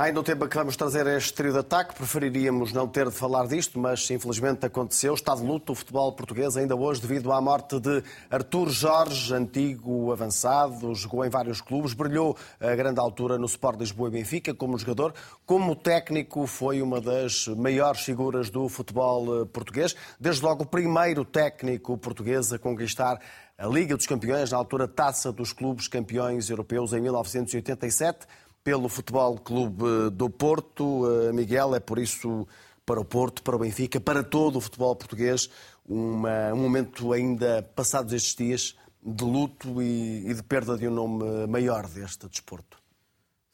Ainda 0.00 0.20
o 0.20 0.22
tema 0.22 0.46
que 0.46 0.54
vamos 0.54 0.76
trazer 0.76 1.08
é 1.08 1.16
este 1.16 1.34
trio 1.34 1.52
de 1.52 1.58
ataque. 1.58 1.92
Preferiríamos 1.92 2.72
não 2.72 2.86
ter 2.86 3.06
de 3.06 3.16
falar 3.16 3.48
disto, 3.48 3.80
mas 3.80 4.08
infelizmente 4.08 4.64
aconteceu. 4.64 5.12
Está 5.12 5.34
de 5.34 5.42
luto 5.42 5.72
o 5.72 5.74
futebol 5.74 6.12
português 6.12 6.56
ainda 6.56 6.76
hoje 6.76 7.00
devido 7.00 7.32
à 7.32 7.40
morte 7.40 7.80
de 7.80 8.04
Artur 8.30 8.70
Jorge, 8.70 9.34
antigo 9.34 10.12
avançado, 10.12 10.94
jogou 10.94 11.24
em 11.24 11.28
vários 11.28 11.60
clubes, 11.60 11.94
brilhou 11.94 12.36
a 12.60 12.76
grande 12.76 13.00
altura 13.00 13.36
no 13.38 13.46
Sport 13.46 13.80
Lisboa 13.80 14.08
e 14.08 14.12
Benfica 14.12 14.54
como 14.54 14.78
jogador. 14.78 15.12
Como 15.44 15.74
técnico 15.74 16.46
foi 16.46 16.80
uma 16.80 17.00
das 17.00 17.48
maiores 17.48 18.02
figuras 18.02 18.50
do 18.50 18.68
futebol 18.68 19.42
eh, 19.42 19.46
português. 19.46 19.96
Desde 20.20 20.44
logo 20.44 20.62
o 20.62 20.66
primeiro 20.66 21.24
técnico 21.24 21.98
português 21.98 22.52
a 22.52 22.58
conquistar 22.58 23.18
a 23.58 23.66
Liga 23.66 23.96
dos 23.96 24.06
Campeões, 24.06 24.52
na 24.52 24.58
altura 24.58 24.86
Taça 24.86 25.32
dos 25.32 25.52
Clubes 25.52 25.88
Campeões 25.88 26.48
Europeus 26.48 26.92
em 26.92 27.00
1987 27.00 28.28
pelo 28.68 28.86
Futebol 28.86 29.38
Clube 29.38 30.10
do 30.12 30.28
Porto. 30.28 31.10
Eh, 31.10 31.32
Miguel, 31.32 31.74
é 31.74 31.80
por 31.80 31.98
isso 31.98 32.46
para 32.84 33.00
o 33.00 33.04
Porto, 33.04 33.42
para 33.42 33.56
o 33.56 33.58
Benfica, 33.58 33.98
para 33.98 34.22
todo 34.22 34.56
o 34.56 34.60
futebol 34.60 34.94
português, 34.94 35.48
uma, 35.86 36.52
um 36.52 36.58
momento 36.64 37.14
ainda 37.14 37.62
passados 37.74 38.12
estes 38.12 38.34
dias 38.34 38.76
de 39.02 39.24
luto 39.24 39.80
e, 39.80 40.28
e, 40.28 40.34
de 40.34 40.42
perda 40.42 40.76
de 40.76 40.86
um 40.86 40.90
nome 40.90 41.46
maior 41.46 41.86
deste 41.86 42.28
desporto. 42.28 42.76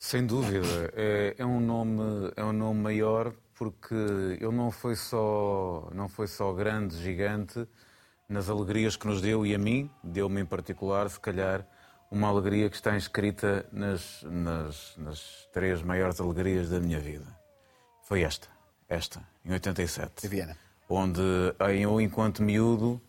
Sem 0.01 0.27
dúvida, 0.27 0.93
é, 0.97 1.37
é, 1.39 1.47
um 1.47 1.61
nome 1.61 2.33
é 2.35 2.45
um 2.45 2.53
nome 2.53 2.81
maior 2.81 3.33
porque 3.55 3.95
ele 3.95 4.57
não 4.57 4.73
foi 4.73 4.97
só 4.97 5.91
não 5.95 6.09
foi 6.09 6.27
só 6.27 6.53
grande, 6.53 6.97
gigante 6.97 7.69
nas 8.29 8.51
alegrias 8.51 8.97
que 8.97 9.07
nos 9.07 9.23
deu 9.23 9.47
e 9.47 9.55
a 9.55 9.59
mim 9.59 9.89
deu-me 10.03 10.41
em 10.41 10.45
particular, 10.45 11.09
se 11.09 11.21
calhar 11.21 11.65
uma 12.11 12.29
alegria 12.29 12.71
que 12.71 12.77
está 12.77 12.97
inscrita 12.97 13.67
nas, 13.73 14.23
nas, 14.23 14.95
nas 14.97 15.49
três 15.53 15.83
maiores 15.83 16.21
alegrias 16.21 16.71
da 16.71 16.81
minha 16.81 16.99
vida. 17.01 17.27
Foi 18.03 18.23
esta, 18.23 18.49
esta, 18.89 19.21
em 19.45 19.53
87. 19.53 20.23
De 20.23 20.29
Viena. 20.29 20.57
Onde 20.89 21.23
eu, 21.81 22.01
enquanto 22.01 22.43
miúdo, 22.43 23.01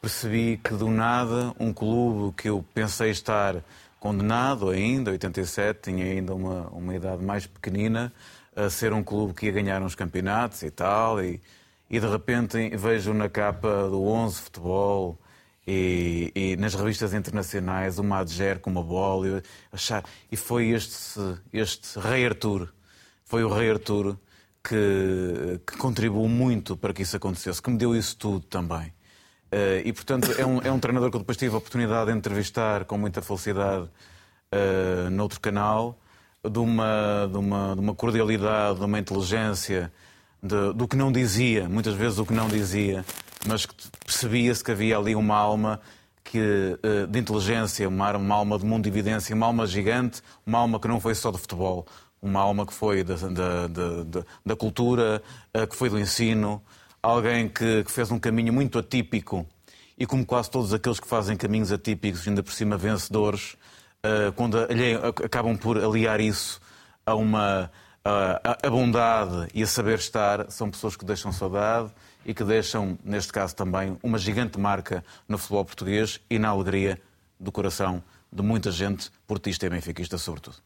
percebi 0.00 0.56
que 0.62 0.74
do 0.74 0.90
nada 0.90 1.54
um 1.58 1.72
clube 1.72 2.34
que 2.36 2.48
eu 2.48 2.64
pensei 2.74 3.10
estar 3.10 3.62
condenado 3.98 4.70
ainda, 4.70 5.10
87, 5.10 5.80
tinha 5.82 6.04
ainda 6.04 6.34
uma, 6.34 6.68
uma 6.68 6.94
idade 6.94 7.22
mais 7.22 7.46
pequenina, 7.46 8.12
a 8.56 8.68
ser 8.70 8.92
um 8.92 9.02
clube 9.02 9.34
que 9.34 9.46
ia 9.46 9.52
ganhar 9.52 9.82
uns 9.82 9.94
campeonatos 9.94 10.62
e 10.62 10.70
tal, 10.70 11.22
e, 11.22 11.40
e 11.88 12.00
de 12.00 12.06
repente 12.06 12.76
vejo 12.76 13.12
na 13.12 13.28
capa 13.28 13.88
do 13.88 14.02
11 14.02 14.40
Futebol 14.40 15.18
e, 15.66 16.32
e, 16.34 16.56
nas 16.56 16.74
revistas 16.74 17.12
internacionais 17.14 17.98
uma 17.98 18.18
adger 18.18 18.58
com 18.60 18.70
uma 18.70 18.82
bola 18.82 19.42
achar 19.70 20.04
e 20.32 20.36
foi 20.36 20.70
este 20.70 21.20
este 21.52 21.98
Rei 21.98 22.26
Artur 22.26 22.68
foi 23.24 23.44
o 23.44 23.48
Rei 23.48 23.70
Artur 23.70 24.16
que, 24.62 25.60
que 25.66 25.76
contribuiu 25.76 26.28
muito 26.28 26.76
para 26.76 26.92
que 26.92 27.02
isso 27.02 27.16
acontecesse 27.16 27.62
que 27.62 27.70
me 27.70 27.78
deu 27.78 27.94
isso 27.94 28.16
tudo 28.16 28.40
também. 28.46 28.92
Uh, 29.52 29.82
e, 29.84 29.92
portanto, 29.92 30.30
é 30.38 30.46
um, 30.46 30.62
é 30.62 30.70
um 30.70 30.78
treinador 30.78 31.10
que 31.10 31.18
depois 31.18 31.36
tive 31.36 31.54
a 31.54 31.58
oportunidade 31.58 32.12
de 32.12 32.16
entrevistar 32.16 32.84
com 32.84 32.96
muita 32.96 33.20
felicidade 33.20 33.84
uh, 33.84 35.10
noutro 35.10 35.40
canal, 35.40 35.98
de 36.48 36.58
uma, 36.58 37.28
de, 37.30 37.36
uma, 37.36 37.74
de 37.74 37.80
uma 37.80 37.94
cordialidade, 37.94 38.78
de 38.78 38.84
uma 38.84 38.98
inteligência, 38.98 39.92
de, 40.40 40.72
do 40.72 40.86
que 40.86 40.96
não 40.96 41.10
dizia, 41.10 41.68
muitas 41.68 41.94
vezes 41.94 42.18
o 42.18 42.24
que 42.24 42.32
não 42.32 42.48
dizia, 42.48 43.04
mas 43.46 43.66
percebia-se 44.04 44.62
que 44.62 44.70
havia 44.70 44.98
ali 44.98 45.14
uma 45.14 45.36
alma 45.36 45.80
que, 46.22 46.38
uh, 46.38 47.06
de 47.06 47.18
inteligência, 47.18 47.88
uma, 47.88 48.34
alma 48.34 48.58
de 48.58 48.64
mundo 48.64 48.84
de 48.84 48.88
evidência, 48.88 49.34
uma 49.34 49.46
alma 49.46 49.66
gigante, 49.66 50.22
uma 50.46 50.58
alma 50.58 50.78
que 50.78 50.88
não 50.88 51.00
foi 51.00 51.14
só 51.14 51.30
de 51.30 51.38
futebol, 51.38 51.86
uma 52.22 52.40
alma 52.40 52.66
que 52.66 52.72
foi 52.72 53.02
da, 53.02 53.14
da, 53.16 53.66
da, 53.66 54.24
da 54.44 54.56
cultura, 54.56 55.22
que 55.70 55.74
foi 55.74 55.88
do 55.88 55.98
ensino, 55.98 56.62
alguém 57.02 57.48
que, 57.48 57.82
que, 57.82 57.90
fez 57.90 58.10
um 58.10 58.18
caminho 58.18 58.52
muito 58.52 58.78
atípico 58.78 59.46
e, 59.98 60.06
como 60.06 60.24
quase 60.24 60.50
todos 60.50 60.74
aqueles 60.74 61.00
que 61.00 61.08
fazem 61.08 61.36
caminhos 61.36 61.72
atípicos, 61.72 62.28
ainda 62.28 62.42
por 62.42 62.52
cima 62.52 62.76
vencedores, 62.76 63.56
uh, 64.04 64.32
quando 64.36 64.58
acabam 65.24 65.56
por 65.56 65.78
aliar 65.78 66.20
isso 66.20 66.60
a 67.06 67.14
uma 67.14 67.70
a 68.02 68.70
bondade 68.70 69.48
e 69.52 69.62
a 69.62 69.66
saber 69.66 69.98
estar, 69.98 70.50
são 70.50 70.70
pessoas 70.70 70.96
que 70.96 71.04
deixam 71.04 71.32
saudade 71.32 71.92
e 72.24 72.34
que 72.34 72.44
deixam, 72.44 72.98
neste 73.04 73.32
caso 73.32 73.54
também, 73.54 73.96
uma 74.02 74.18
gigante 74.18 74.58
marca 74.58 75.04
no 75.28 75.38
futebol 75.38 75.64
português 75.64 76.20
e 76.28 76.38
na 76.38 76.48
alegria 76.48 77.00
do 77.38 77.50
coração 77.50 78.02
de 78.32 78.42
muita 78.42 78.70
gente, 78.70 79.10
portista 79.26 79.66
e 79.66 79.70
benfiquista, 79.70 80.16
sobretudo. 80.18 80.56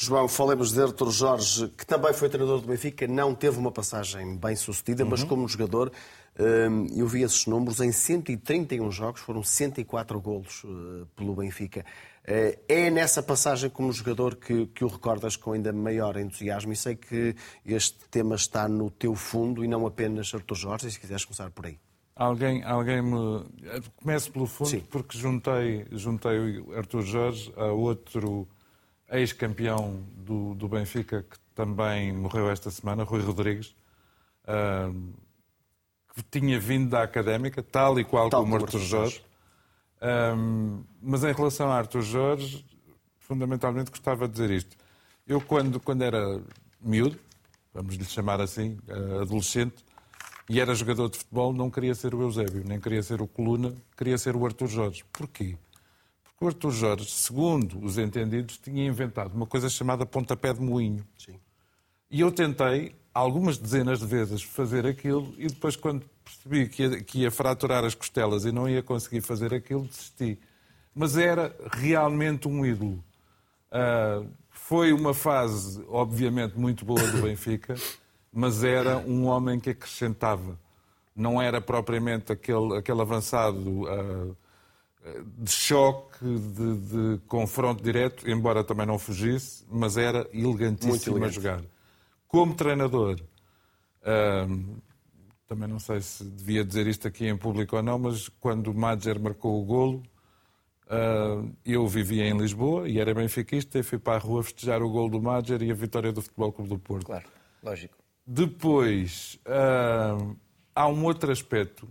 João, 0.00 0.28
falemos 0.28 0.70
de 0.70 0.80
Artur 0.80 1.10
Jorge, 1.10 1.68
que 1.76 1.84
também 1.84 2.12
foi 2.12 2.28
treinador 2.28 2.60
do 2.60 2.68
Benfica, 2.68 3.04
não 3.08 3.34
teve 3.34 3.58
uma 3.58 3.72
passagem 3.72 4.36
bem 4.36 4.54
sucedida, 4.54 5.02
uhum. 5.02 5.10
mas 5.10 5.24
como 5.24 5.48
jogador, 5.48 5.90
hum, 6.38 6.86
eu 6.94 7.04
vi 7.08 7.22
esses 7.22 7.46
números, 7.46 7.80
em 7.80 7.90
131 7.90 8.92
jogos 8.92 9.20
foram 9.20 9.42
104 9.42 10.20
golos 10.20 10.62
eh, 10.64 11.04
pelo 11.16 11.34
Benfica. 11.34 11.84
Eh, 12.30 12.58
é 12.68 12.90
nessa 12.90 13.22
passagem 13.22 13.70
como 13.70 13.90
jogador 13.90 14.36
que, 14.36 14.66
que 14.66 14.84
o 14.84 14.86
recordas 14.86 15.34
com 15.34 15.52
ainda 15.52 15.72
maior 15.72 16.14
entusiasmo 16.18 16.70
e 16.70 16.76
sei 16.76 16.94
que 16.94 17.34
este 17.64 18.06
tema 18.10 18.34
está 18.34 18.68
no 18.68 18.90
teu 18.90 19.14
fundo 19.14 19.64
e 19.64 19.68
não 19.68 19.86
apenas 19.86 20.34
Artur 20.34 20.54
Jorge, 20.54 20.88
e 20.88 20.90
se 20.90 21.00
quiseres 21.00 21.24
começar 21.24 21.50
por 21.50 21.64
aí. 21.64 21.78
Alguém, 22.14 22.62
alguém 22.64 23.00
me... 23.00 23.46
Começo 23.96 24.30
pelo 24.30 24.44
fundo 24.44 24.68
Sim. 24.68 24.80
porque 24.90 25.16
juntei, 25.16 25.86
juntei 25.90 26.58
o 26.58 26.76
Artur 26.76 27.00
Jorge 27.00 27.50
a 27.56 27.72
outro 27.72 28.46
ex-campeão 29.10 30.04
do, 30.14 30.54
do, 30.54 30.68
Benfica, 30.68 31.22
que 31.22 31.38
também 31.54 32.12
morreu 32.12 32.50
esta 32.50 32.70
semana, 32.70 33.04
Rui 33.04 33.22
Rodrigues, 33.22 33.74
uh, 34.44 34.92
que 36.14 36.22
tinha 36.30 36.60
vindo 36.60 36.90
da 36.90 37.04
Académica, 37.04 37.62
tal 37.62 37.98
e 37.98 38.04
qual 38.04 38.28
tal 38.28 38.42
como 38.42 38.56
Artur 38.56 38.80
Jorge. 38.80 39.22
Uh, 40.00 40.84
mas 41.02 41.24
em 41.24 41.32
relação 41.32 41.70
a 41.70 41.76
Artur 41.76 42.02
Jorge, 42.02 42.64
fundamentalmente 43.18 43.90
gostava 43.90 44.26
de 44.26 44.32
dizer 44.32 44.50
isto. 44.50 44.76
Eu, 45.26 45.40
quando, 45.40 45.78
quando 45.80 46.02
era 46.02 46.40
miúdo, 46.80 47.18
vamos 47.74 47.94
lhe 47.94 48.04
chamar 48.04 48.40
assim, 48.40 48.78
uh, 48.88 49.22
adolescente, 49.22 49.84
e 50.48 50.60
era 50.60 50.74
jogador 50.74 51.10
de 51.10 51.18
futebol, 51.18 51.52
não 51.52 51.70
queria 51.70 51.94
ser 51.94 52.14
o 52.14 52.22
Eusébio, 52.22 52.64
nem 52.66 52.80
queria 52.80 53.02
ser 53.02 53.20
o 53.20 53.26
Coluna, 53.26 53.74
queria 53.96 54.16
ser 54.16 54.34
o 54.34 54.46
Artur 54.46 54.68
Jorge. 54.68 55.04
Porquê? 55.12 55.56
o 56.40 56.46
Artur 56.46 56.70
Jorge, 56.70 57.10
segundo 57.10 57.84
os 57.84 57.98
entendidos, 57.98 58.58
tinha 58.58 58.86
inventado 58.86 59.34
uma 59.34 59.46
coisa 59.46 59.68
chamada 59.68 60.06
pontapé 60.06 60.52
de 60.52 60.60
moinho. 60.60 61.04
Sim. 61.18 61.34
E 62.10 62.20
eu 62.20 62.30
tentei, 62.30 62.94
algumas 63.12 63.58
dezenas 63.58 63.98
de 63.98 64.06
vezes, 64.06 64.42
fazer 64.42 64.86
aquilo 64.86 65.34
e 65.36 65.48
depois, 65.48 65.74
quando 65.74 66.08
percebi 66.28 66.68
que 66.68 66.82
ia, 66.82 67.02
que 67.02 67.18
ia 67.20 67.30
fraturar 67.30 67.84
as 67.84 67.94
costelas 67.94 68.44
e 68.44 68.52
não 68.52 68.68
ia 68.68 68.82
conseguir 68.82 69.22
fazer 69.22 69.54
aquilo, 69.54 69.84
desisti. 69.84 70.38
Mas 70.94 71.16
era 71.16 71.54
realmente 71.72 72.46
um 72.46 72.64
ídolo. 72.66 73.02
Uh, 73.72 74.28
foi 74.50 74.92
uma 74.92 75.14
fase, 75.14 75.82
obviamente, 75.88 76.58
muito 76.58 76.84
boa 76.84 77.00
do 77.00 77.22
Benfica, 77.22 77.74
mas 78.32 78.62
era 78.62 78.98
um 78.98 79.26
homem 79.26 79.58
que 79.58 79.70
acrescentava. 79.70 80.58
Não 81.16 81.40
era 81.40 81.60
propriamente 81.60 82.32
aquele, 82.32 82.76
aquele 82.76 83.00
avançado. 83.00 83.82
Uh, 83.82 84.36
de 85.38 85.50
choque, 85.50 86.22
de, 86.22 86.76
de, 86.76 87.20
confronto 87.26 87.82
direto, 87.82 88.28
embora 88.28 88.62
também 88.62 88.84
não 88.84 88.98
fugisse, 88.98 89.64
mas 89.70 89.96
era 89.96 90.28
elegantíssimo 90.34 91.16
elegante. 91.16 91.38
a 91.38 91.40
jogar. 91.40 91.62
Como 92.26 92.54
treinador, 92.54 93.18
também 95.48 95.66
não 95.66 95.78
sei 95.78 96.00
se 96.02 96.22
devia 96.22 96.62
dizer 96.62 96.86
isto 96.86 97.08
aqui 97.08 97.26
em 97.26 97.36
público 97.36 97.74
ou 97.74 97.82
não, 97.82 97.98
mas 97.98 98.28
quando 98.28 98.70
o 98.70 98.74
Madger 98.74 99.18
marcou 99.18 99.60
o 99.60 99.64
golo, 99.64 100.02
uh, 100.84 101.50
eu 101.64 101.88
vivia 101.88 102.28
em 102.28 102.36
Lisboa 102.36 102.86
e 102.86 103.00
era 103.00 103.14
benfiquista 103.14 103.78
e 103.78 103.82
fui 103.82 103.98
para 103.98 104.16
a 104.16 104.18
rua 104.18 104.42
festejar 104.42 104.82
o 104.82 104.90
golo 104.90 105.08
do 105.08 105.22
Madger 105.22 105.62
e 105.62 105.70
a 105.70 105.74
vitória 105.74 106.12
do 106.12 106.20
Futebol 106.20 106.52
Clube 106.52 106.68
do 106.68 106.78
Porto. 106.78 107.06
Claro, 107.06 107.24
lógico. 107.62 107.96
Depois, 108.26 109.40
uh, 109.46 110.36
há 110.74 110.86
um 110.86 111.02
outro 111.04 111.32
aspecto 111.32 111.88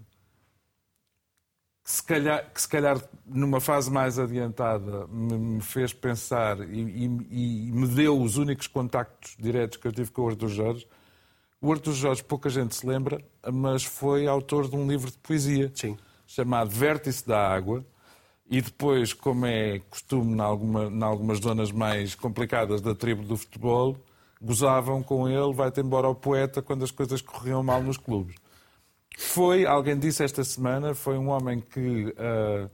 que 1.84 1.91
se 1.91 2.03
calhar, 2.03 2.53
que 2.53 2.61
se 2.61 2.67
calhar 2.67 3.01
numa 3.25 3.59
fase 3.59 3.89
mais 3.89 4.19
adiantada 4.19 5.07
me, 5.07 5.61
fez 5.61 5.93
pensar 5.93 6.59
e, 6.69 6.81
e, 6.81 7.05
e, 7.65 7.71
me 7.71 7.88
deu 7.88 8.21
os 8.21 8.38
únicos 8.38 8.67
contactos 8.67 9.35
diretos 9.39 9.77
que 9.77 9.88
eu 9.88 9.91
tive 9.91 10.11
com 10.11 10.23
o 10.23 10.29
Artur 10.29 10.49
Jorge. 10.49 10.88
O 11.59 11.71
Artur 11.71 11.93
Jorge, 11.93 12.23
pouca 12.23 12.49
gente 12.49 12.75
se 12.75 12.85
lembra, 12.85 13.19
mas 13.51 13.84
foi 13.84 14.27
autor 14.27 14.69
de 14.69 14.75
um 14.75 14.88
livro 14.88 15.09
de 15.09 15.17
poesia 15.17 15.71
Sim. 15.73 15.97
chamado 16.27 16.69
Vértice 16.69 17.27
da 17.27 17.47
Água. 17.47 17.84
E 18.49 18.61
depois, 18.61 19.11
como 19.11 19.45
é 19.45 19.79
costume 19.89 20.35
em 20.35 20.39
alguma, 20.39 21.05
algumas 21.05 21.39
zonas 21.39 21.71
mais 21.71 22.15
complicadas 22.15 22.79
da 22.79 22.95
tribo 22.95 23.23
do 23.23 23.35
futebol, 23.35 23.97
gozavam 24.41 25.03
com 25.03 25.27
ele, 25.27 25.53
vai-te 25.53 25.81
embora 25.81 26.07
o 26.07 26.15
poeta, 26.15 26.61
quando 26.61 26.84
as 26.84 26.91
coisas 26.91 27.21
corriam 27.21 27.61
mal 27.63 27.81
nos 27.84 27.97
clubes. 27.97 28.35
Foi, 29.17 29.65
alguém 29.65 29.97
disse 29.97 30.23
esta 30.23 30.43
semana, 30.43 30.93
foi 30.93 31.17
um 31.17 31.29
homem 31.29 31.59
que 31.59 32.05
uh, 32.05 32.69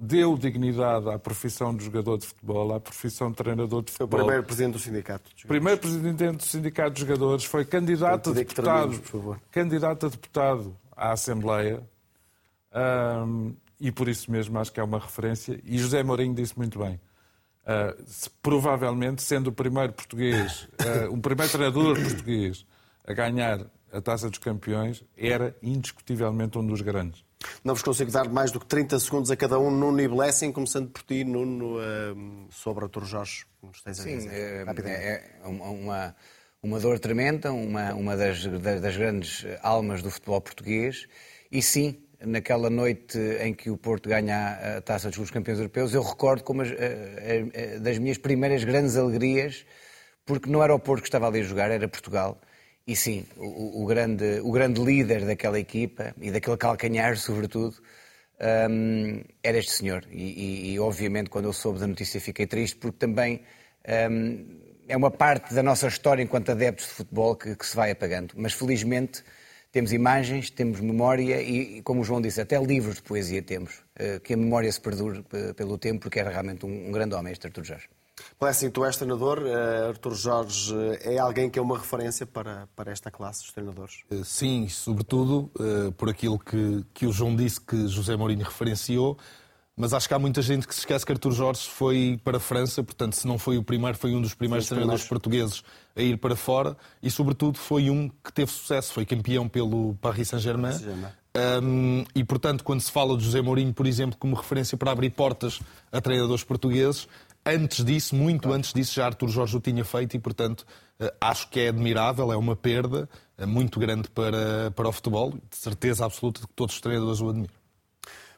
deu 0.00 0.38
dignidade 0.38 1.10
à 1.10 1.18
profissão 1.18 1.76
de 1.76 1.84
jogador 1.84 2.16
de 2.16 2.26
futebol, 2.26 2.74
à 2.74 2.80
profissão 2.80 3.30
de 3.30 3.36
treinador 3.36 3.82
de 3.82 3.92
futebol. 3.92 4.08
Foi 4.08 4.18
o 4.18 4.24
primeiro 4.24 4.42
presidente 4.44 4.72
do 4.72 4.78
sindicato. 4.78 5.30
Primeiro 5.46 5.78
presidente 5.78 6.36
do 6.38 6.42
sindicato 6.42 6.90
de 6.92 7.00
jogadores, 7.00 7.44
foi 7.44 7.66
candidato 7.66 8.30
a 8.30 8.32
deputado, 8.32 9.40
candidato 9.50 10.06
a 10.06 10.08
deputado 10.08 10.76
à 10.96 11.12
Assembleia. 11.12 11.82
Um, 12.74 13.54
e 13.78 13.92
por 13.92 14.08
isso 14.08 14.30
mesmo 14.30 14.58
acho 14.58 14.72
que 14.72 14.80
é 14.80 14.82
uma 14.82 14.98
referência. 14.98 15.60
E 15.64 15.78
José 15.78 16.02
Mourinho 16.02 16.34
disse 16.34 16.56
muito 16.56 16.78
bem. 16.78 16.98
Uh, 17.62 18.02
se, 18.06 18.30
provavelmente, 18.42 19.22
sendo 19.22 19.48
o 19.48 19.52
primeiro 19.52 19.92
português, 19.92 20.66
uh, 20.80 21.12
o 21.12 21.20
primeiro 21.20 21.52
treinador 21.52 22.00
português 22.00 22.64
a 23.06 23.12
ganhar 23.12 23.66
a 23.92 24.00
Taça 24.00 24.30
dos 24.30 24.38
Campeões, 24.38 25.04
era 25.16 25.54
indiscutivelmente 25.62 26.56
um 26.56 26.66
dos 26.66 26.80
grandes. 26.80 27.24
Não 27.64 27.74
vos 27.74 27.82
consigo 27.82 28.10
dar 28.10 28.28
mais 28.28 28.50
do 28.50 28.60
que 28.60 28.66
30 28.66 28.98
segundos 28.98 29.30
a 29.30 29.36
cada 29.36 29.58
um, 29.58 29.70
Nuno 29.70 30.00
e 30.00 30.08
Blessing, 30.08 30.52
começando 30.52 30.90
por 30.90 31.02
ti, 31.02 31.24
Nuno, 31.24 31.78
uh, 31.78 32.48
sobre 32.50 32.84
a 32.84 32.88
Torre 32.88 33.06
Jorge, 33.06 33.44
nos 33.62 33.82
tens 33.82 34.00
a 34.00 34.02
Sim, 34.02 34.16
dizer. 34.18 34.66
É, 34.86 35.24
é 35.42 35.46
uma, 35.46 36.14
uma 36.62 36.80
dor 36.80 36.98
tremenda, 36.98 37.52
uma, 37.52 37.94
uma 37.94 38.16
das, 38.16 38.44
das 38.46 38.96
grandes 38.96 39.46
almas 39.62 40.02
do 40.02 40.10
futebol 40.10 40.40
português, 40.40 41.06
e 41.50 41.62
sim, 41.62 42.02
naquela 42.24 42.68
noite 42.68 43.18
em 43.40 43.54
que 43.54 43.70
o 43.70 43.76
Porto 43.76 44.08
ganha 44.08 44.76
a 44.76 44.80
Taça 44.80 45.10
dos 45.10 45.30
Campeões 45.30 45.58
Europeus, 45.58 45.94
eu 45.94 46.02
recordo 46.02 46.42
como 46.44 46.62
as, 46.62 46.68
das 47.80 47.98
minhas 47.98 48.18
primeiras 48.18 48.64
grandes 48.64 48.96
alegrias, 48.96 49.64
porque 50.24 50.50
não 50.50 50.62
era 50.62 50.74
o 50.74 50.78
Porto 50.78 51.02
que 51.02 51.08
estava 51.08 51.26
ali 51.26 51.40
a 51.40 51.42
jogar, 51.42 51.70
era 51.70 51.88
Portugal. 51.88 52.40
E 52.90 52.96
sim, 52.96 53.24
o, 53.36 53.84
o, 53.84 53.86
grande, 53.86 54.40
o 54.42 54.50
grande 54.50 54.80
líder 54.82 55.24
daquela 55.24 55.60
equipa 55.60 56.12
e 56.20 56.28
daquele 56.28 56.56
calcanhar, 56.56 57.16
sobretudo, 57.16 57.76
um, 58.68 59.22
era 59.44 59.58
este 59.58 59.70
senhor. 59.70 60.04
E, 60.10 60.24
e, 60.24 60.72
e, 60.72 60.80
obviamente, 60.80 61.30
quando 61.30 61.44
eu 61.44 61.52
soube 61.52 61.78
da 61.78 61.86
notícia, 61.86 62.20
fiquei 62.20 62.48
triste, 62.48 62.76
porque 62.78 62.98
também 62.98 63.42
um, 64.10 64.58
é 64.88 64.96
uma 64.96 65.08
parte 65.08 65.54
da 65.54 65.62
nossa 65.62 65.86
história 65.86 66.20
enquanto 66.20 66.50
adeptos 66.50 66.88
de 66.88 66.94
futebol 66.94 67.36
que, 67.36 67.54
que, 67.54 67.64
se 67.64 67.76
vai 67.76 67.92
apagando. 67.92 68.34
Mas 68.36 68.54
felizmente 68.54 69.22
temos 69.70 69.92
imagens, 69.92 70.50
temos 70.50 70.80
memória 70.80 71.40
e, 71.40 71.82
como 71.82 72.00
o 72.00 72.04
João 72.04 72.20
disse, 72.20 72.40
até 72.40 72.60
livros 72.60 72.96
de 72.96 73.02
poesia 73.02 73.40
temos. 73.40 73.84
Uh, 74.00 74.18
que 74.18 74.34
a 74.34 74.36
memória 74.36 74.72
se 74.72 74.80
perdure 74.80 75.24
pelo 75.54 75.78
tempo, 75.78 76.00
porque 76.00 76.18
era 76.18 76.30
realmente 76.30 76.66
um, 76.66 76.88
um 76.88 76.90
grande 76.90 77.14
homem, 77.14 77.32
este 77.32 77.46
Artur 77.46 77.62
Jorge. 77.62 77.88
Blessing, 78.40 78.70
tu 78.70 78.86
és 78.86 78.96
treinador, 78.96 79.42
uh, 79.42 79.88
Artur 79.90 80.14
Jorge 80.14 80.74
é 81.02 81.18
alguém 81.18 81.50
que 81.50 81.58
é 81.58 81.62
uma 81.62 81.76
referência 81.76 82.24
para, 82.24 82.66
para 82.74 82.90
esta 82.90 83.10
classe 83.10 83.42
dos 83.42 83.52
treinadores? 83.52 83.98
Eh, 84.10 84.22
sim, 84.24 84.66
sobretudo 84.66 85.50
uh, 85.60 85.92
por 85.92 86.08
aquilo 86.08 86.38
que, 86.38 86.82
que 86.94 87.04
o 87.04 87.12
João 87.12 87.36
disse 87.36 87.60
que 87.60 87.86
José 87.86 88.16
Mourinho 88.16 88.42
referenciou, 88.42 89.18
mas 89.76 89.92
acho 89.92 90.08
que 90.08 90.14
há 90.14 90.18
muita 90.18 90.40
gente 90.40 90.66
que 90.66 90.74
se 90.74 90.80
esquece 90.80 91.04
que 91.04 91.12
Artur 91.12 91.32
Jorge 91.32 91.68
foi 91.68 92.18
para 92.24 92.38
a 92.38 92.40
França, 92.40 92.82
portanto, 92.82 93.12
se 93.12 93.28
não 93.28 93.38
foi 93.38 93.58
o 93.58 93.62
primeiro, 93.62 93.98
foi 93.98 94.14
um 94.14 94.22
dos 94.22 94.32
primeiros 94.32 94.66
treinadores 94.66 95.04
portugueses 95.04 95.62
a 95.94 96.00
ir 96.00 96.16
para 96.16 96.34
fora 96.34 96.78
e, 97.02 97.10
sobretudo, 97.10 97.58
foi 97.58 97.90
um 97.90 98.08
que 98.08 98.32
teve 98.32 98.50
sucesso, 98.50 98.94
foi 98.94 99.04
campeão 99.04 99.50
pelo 99.50 99.94
Paris 100.00 100.28
Saint-Germain. 100.28 100.72
Saint 100.72 101.20
Um, 101.62 102.04
e, 102.12 102.24
portanto, 102.24 102.64
quando 102.64 102.80
se 102.80 102.90
fala 102.90 103.16
de 103.16 103.24
José 103.24 103.40
Mourinho, 103.40 103.72
por 103.72 103.86
exemplo, 103.86 104.18
como 104.18 104.34
referência 104.34 104.76
para 104.76 104.90
abrir 104.90 105.10
portas 105.10 105.60
a 105.92 106.00
treinadores 106.00 106.42
portugueses, 106.42 107.06
antes 107.44 107.84
disso, 107.84 108.14
muito 108.14 108.42
claro. 108.42 108.58
antes 108.58 108.72
disso, 108.72 108.94
já 108.94 109.06
Artur 109.06 109.28
Jorge 109.28 109.56
o 109.56 109.60
tinha 109.60 109.84
feito 109.84 110.16
e, 110.16 110.18
portanto, 110.18 110.66
uh, 111.00 111.10
acho 111.20 111.48
que 111.48 111.60
é 111.60 111.68
admirável, 111.68 112.32
é 112.32 112.36
uma 112.36 112.56
perda 112.56 113.08
uh, 113.38 113.46
muito 113.46 113.78
grande 113.78 114.08
para, 114.10 114.70
para 114.70 114.88
o 114.88 114.92
futebol. 114.92 115.32
De 115.32 115.56
certeza 115.56 116.04
absoluta 116.04 116.40
de 116.40 116.46
que 116.46 116.54
todos 116.54 116.74
os 116.74 116.80
treinadores 116.80 117.20
o 117.20 117.28
admiram. 117.28 117.60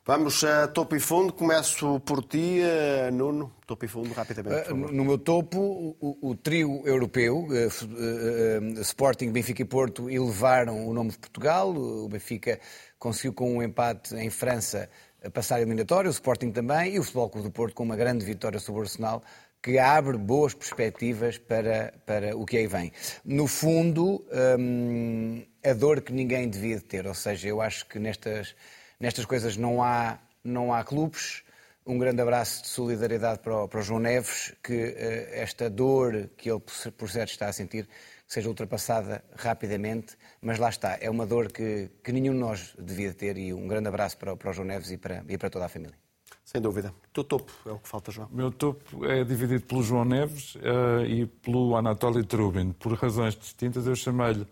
Vamos 0.05 0.43
a 0.43 0.67
topo 0.67 0.97
e 0.97 1.01
fundo. 1.01 1.33
Começo 1.33 2.01
por 2.01 2.25
ti, 2.25 2.61
eh, 2.61 3.09
Nuno. 3.13 3.53
Topo 3.65 3.85
e 3.85 3.89
fundo, 3.89 4.13
rapidamente. 4.13 4.75
No 4.75 5.05
meu 5.05 5.17
topo, 5.17 5.97
o, 6.01 6.31
o 6.31 6.35
trio 6.35 6.83
europeu, 6.85 7.47
uh, 7.47 7.49
uh, 7.49 8.81
Sporting, 8.81 9.31
Benfica 9.31 9.63
e 9.63 9.65
Porto, 9.65 10.11
elevaram 10.11 10.89
o 10.89 10.93
nome 10.93 11.13
de 11.13 11.19
Portugal. 11.19 11.73
O 11.73 12.09
Benfica 12.09 12.59
conseguiu, 12.99 13.33
com 13.33 13.59
um 13.59 13.63
empate 13.63 14.17
em 14.17 14.29
França, 14.29 14.91
passar 15.31 15.61
a 15.61 16.07
o 16.07 16.11
Sporting 16.11 16.51
também, 16.51 16.95
e 16.95 16.99
o 16.99 17.03
Futebol 17.03 17.31
Clube 17.31 17.49
do 17.49 17.53
Porto 17.53 17.75
com 17.75 17.83
uma 17.83 17.97
grande 17.97 18.25
vitória 18.25 18.59
sobre 18.59 18.81
o 18.81 18.85
Arsenal, 18.85 19.23
que 19.63 19.79
abre 19.79 20.17
boas 20.17 20.55
perspectivas 20.55 21.39
para, 21.39 21.95
para 22.05 22.37
o 22.37 22.45
que 22.45 22.57
aí 22.57 22.67
vem. 22.67 22.93
No 23.25 23.47
fundo, 23.47 24.25
um, 24.59 25.43
a 25.65 25.73
dor 25.73 26.01
que 26.01 26.13
ninguém 26.13 26.49
devia 26.49 26.81
ter, 26.81 27.07
ou 27.07 27.15
seja, 27.15 27.49
eu 27.49 27.61
acho 27.61 27.87
que 27.87 27.99
nestas 27.99 28.55
Nestas 29.03 29.25
coisas 29.25 29.57
não 29.57 29.83
há, 29.83 30.17
não 30.45 30.73
há 30.73 30.85
clubes. 30.85 31.43
Um 31.85 31.99
grande 31.99 32.23
abraço 32.23 32.63
de 32.63 32.69
solidariedade 32.69 33.41
para 33.41 33.65
o, 33.65 33.69
para 33.69 33.81
o 33.81 33.83
João 33.83 33.99
Neves, 33.99 34.55
que 34.63 34.73
uh, 34.73 34.95
esta 35.33 35.69
dor 35.69 36.31
que 36.37 36.49
ele, 36.49 36.61
por 36.97 37.11
certo, 37.11 37.31
está 37.31 37.49
a 37.49 37.53
sentir, 37.53 37.89
seja 38.33 38.49
ultrapassada 38.49 39.23
rapidamente, 39.37 40.17
mas 40.41 40.59
lá 40.59 40.71
está, 40.71 40.97
é 40.99 41.11
uma 41.11 41.27
dor 41.27 41.53
que, 41.53 41.91
que 42.03 42.11
nenhum 42.13 42.33
de 42.33 42.39
nós 42.39 42.75
devia 42.79 43.13
ter 43.13 43.37
e 43.37 43.53
um 43.53 43.69
grande 43.69 43.89
abraço 43.89 44.17
para, 44.17 44.35
para 44.35 44.51
o 44.51 44.53
João 44.55 44.67
Neves 44.67 44.91
e 44.91 44.97
para, 44.97 45.23
e 45.29 45.37
para 45.37 45.51
toda 45.51 45.67
a 45.67 45.69
família. 45.69 45.95
Sem 46.43 46.59
dúvida. 46.59 46.95
O 47.11 47.13
teu 47.13 47.25
topo 47.25 47.53
é 47.67 47.71
o 47.73 47.79
que 47.79 47.87
falta, 47.87 48.11
João. 48.11 48.29
O 48.33 48.35
meu 48.35 48.51
topo 48.51 49.05
é 49.05 49.23
dividido 49.23 49.67
pelo 49.67 49.83
João 49.83 50.07
Neves 50.07 50.55
uh, 50.55 51.05
e 51.07 51.27
pelo 51.27 51.77
Anatoly 51.77 52.25
Trubin. 52.25 52.73
Por 52.73 52.95
razões 52.95 53.37
distintas, 53.37 53.87
eu 53.87 53.95
chamei-lhe 53.95 54.47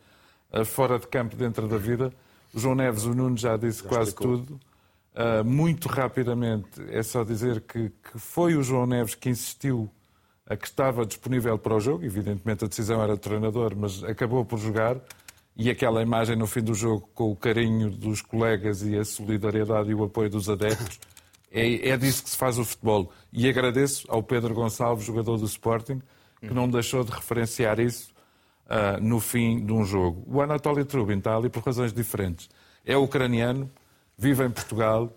uh, 0.53 0.63
fora 0.63 0.99
de 0.99 1.07
campo, 1.07 1.35
dentro 1.35 1.67
da 1.67 1.79
vida, 1.79 2.13
o 2.53 2.61
João 2.61 2.75
Neves, 2.75 3.05
o 3.05 3.15
Nuno 3.15 3.39
já 3.39 3.57
disse 3.57 3.83
já 3.83 3.89
quase 3.89 4.11
explicou. 4.11 4.41
tudo. 4.41 4.61
Uh, 5.15 5.43
muito 5.43 5.89
rapidamente, 5.89 6.69
é 6.91 7.03
só 7.03 7.25
dizer 7.25 7.63
que, 7.63 7.89
que, 7.89 8.19
foi 8.19 8.57
o 8.57 8.63
João 8.63 8.87
Neves 8.87 9.15
que 9.15 9.31
insistiu 9.31 9.91
a 10.51 10.57
que 10.57 10.67
estava 10.67 11.07
disponível 11.07 11.57
para 11.57 11.77
o 11.77 11.81
jogo. 11.81 12.05
Evidentemente 12.05 12.65
a 12.65 12.69
decisão 12.69 13.01
era 13.01 13.15
do 13.15 13.21
treinador, 13.21 13.73
mas 13.77 14.03
acabou 14.03 14.45
por 14.45 14.59
jogar. 14.59 14.97
E 15.57 15.71
aquela 15.71 16.03
imagem 16.03 16.35
no 16.35 16.47
fim 16.47 16.61
do 16.61 16.75
jogo, 16.75 17.09
com 17.15 17.31
o 17.31 17.37
carinho 17.37 17.89
dos 17.89 18.21
colegas 18.21 18.83
e 18.83 18.99
a 18.99 19.05
solidariedade 19.05 19.91
e 19.91 19.95
o 19.95 20.03
apoio 20.03 20.29
dos 20.29 20.51
adeptos, 20.51 20.99
é, 21.53 21.91
é 21.91 21.97
disso 21.97 22.25
que 22.25 22.31
se 22.31 22.37
faz 22.37 22.59
o 22.59 22.65
futebol. 22.65 23.13
E 23.33 23.49
agradeço 23.49 24.05
ao 24.09 24.25
Pedro 24.25 24.53
Gonçalves, 24.53 25.05
jogador 25.05 25.37
do 25.37 25.45
Sporting, 25.45 26.03
que 26.41 26.53
não 26.53 26.69
deixou 26.69 27.05
de 27.05 27.13
referenciar 27.13 27.79
isso 27.79 28.13
uh, 28.67 29.01
no 29.01 29.21
fim 29.21 29.65
de 29.65 29.73
um 29.73 29.85
jogo. 29.85 30.25
O 30.27 30.41
Anatoly 30.41 30.85
Trubin 30.85 31.19
está 31.19 31.37
ali 31.37 31.49
por 31.49 31.63
razões 31.63 31.93
diferentes. 31.93 32.49
É 32.85 32.97
ucraniano, 32.97 33.71
vive 34.19 34.45
em 34.45 34.51
Portugal 34.51 35.15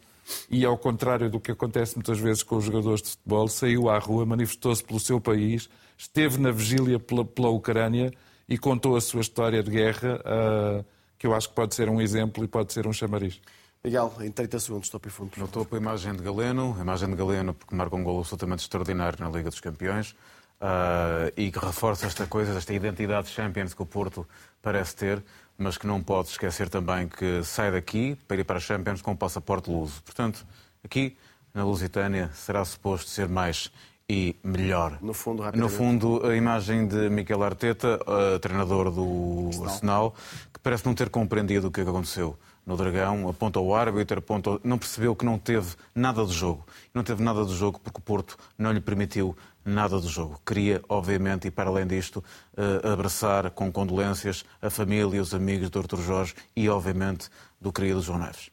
e, 0.49 0.65
ao 0.65 0.77
contrário 0.77 1.29
do 1.29 1.39
que 1.39 1.51
acontece 1.51 1.95
muitas 1.95 2.19
vezes 2.19 2.43
com 2.43 2.57
os 2.57 2.65
jogadores 2.65 3.01
de 3.01 3.09
futebol, 3.09 3.47
saiu 3.47 3.89
à 3.89 3.97
rua, 3.97 4.25
manifestou-se 4.25 4.83
pelo 4.83 4.99
seu 4.99 5.19
país, 5.19 5.69
esteve 5.97 6.39
na 6.39 6.51
vigília 6.51 6.99
pela, 6.99 7.25
pela 7.25 7.49
Ucrânia 7.49 8.13
e 8.47 8.57
contou 8.57 8.95
a 8.95 9.01
sua 9.01 9.21
história 9.21 9.61
de 9.63 9.71
guerra, 9.71 10.19
uh, 10.19 10.85
que 11.17 11.27
eu 11.27 11.33
acho 11.33 11.49
que 11.49 11.55
pode 11.55 11.75
ser 11.75 11.89
um 11.89 12.01
exemplo 12.01 12.43
e 12.43 12.47
pode 12.47 12.73
ser 12.73 12.87
um 12.87 12.93
chamariz. 12.93 13.41
Miguel, 13.83 14.13
em 14.21 14.31
30 14.31 14.59
segundos, 14.59 14.89
topo 14.89 15.07
e 15.09 15.11
fundo. 15.11 15.31
No 15.35 15.47
topo, 15.47 15.75
a 15.75 15.77
imagem 15.77 16.13
de 16.13 16.23
Galeno, 16.23 16.73
a 16.77 16.81
imagem 16.81 17.09
de 17.09 17.15
Galeno 17.15 17.53
porque 17.53 17.75
marca 17.75 17.95
um 17.95 18.03
gol 18.03 18.19
absolutamente 18.19 18.61
extraordinário 18.61 19.19
na 19.19 19.29
Liga 19.29 19.49
dos 19.49 19.59
Campeões 19.59 20.15
uh, 20.61 21.31
e 21.35 21.51
que 21.51 21.59
reforça 21.59 22.07
esta 22.07 22.25
coisa, 22.25 22.57
esta 22.57 22.73
identidade 22.73 23.27
Champions 23.29 23.73
que 23.73 23.81
o 23.81 23.85
Porto 23.85 24.25
parece 24.61 24.95
ter, 24.95 25.23
mas 25.63 25.77
que 25.77 25.87
não 25.87 26.03
pode 26.03 26.27
esquecer 26.27 26.69
também 26.69 27.07
que 27.07 27.41
sai 27.43 27.71
daqui 27.71 28.17
para 28.27 28.37
ir 28.37 28.43
para 28.43 28.57
a 28.57 28.59
Champions 28.59 29.01
com 29.01 29.13
o 29.13 29.17
passaporte 29.17 29.71
luso. 29.71 30.03
Portanto, 30.03 30.45
aqui 30.83 31.15
na 31.53 31.63
Lusitânia 31.63 32.29
será 32.33 32.65
suposto 32.65 33.09
ser 33.09 33.29
mais 33.29 33.71
e 34.09 34.35
melhor. 34.43 34.97
No 35.01 35.13
fundo, 35.13 35.43
no 35.53 35.69
fundo 35.69 36.25
a 36.27 36.35
imagem 36.35 36.85
de 36.85 37.09
Miquel 37.09 37.41
Arteta, 37.41 37.97
uh, 38.05 38.37
treinador 38.39 38.91
do 38.91 39.47
Arsenal. 39.47 39.65
Arsenal, 39.69 40.15
que 40.53 40.59
parece 40.59 40.85
não 40.85 40.93
ter 40.93 41.09
compreendido 41.09 41.67
o 41.69 41.71
que 41.71 41.79
aconteceu 41.79 42.37
no 42.65 42.77
Dragão, 42.77 43.27
aponta 43.29 43.59
ao 43.59 43.73
árbitro, 43.73 44.19
aponta, 44.19 44.59
não 44.63 44.77
percebeu 44.77 45.15
que 45.15 45.25
não 45.25 45.37
teve 45.37 45.75
nada 45.95 46.23
do 46.25 46.31
jogo. 46.31 46.65
Não 46.93 47.03
teve 47.03 47.23
nada 47.23 47.43
do 47.43 47.55
jogo 47.55 47.79
porque 47.79 47.99
o 47.99 48.01
Porto 48.01 48.37
não 48.57 48.71
lhe 48.71 48.81
permitiu 48.81 49.35
nada 49.65 49.99
do 49.99 50.07
jogo. 50.07 50.39
Queria, 50.45 50.81
obviamente, 50.89 51.47
e 51.47 51.51
para 51.51 51.69
além 51.69 51.87
disto, 51.87 52.23
eh, 52.55 52.87
abraçar 52.91 53.51
com 53.51 53.71
condolências 53.71 54.43
a 54.61 54.69
família 54.69 55.17
e 55.17 55.19
os 55.19 55.33
amigos 55.33 55.69
do 55.69 55.81
Dr. 55.81 56.01
Jorge 56.01 56.33
e, 56.55 56.69
obviamente, 56.69 57.29
do 57.59 57.71
querido 57.71 58.01
João 58.01 58.19
Neves. 58.19 58.49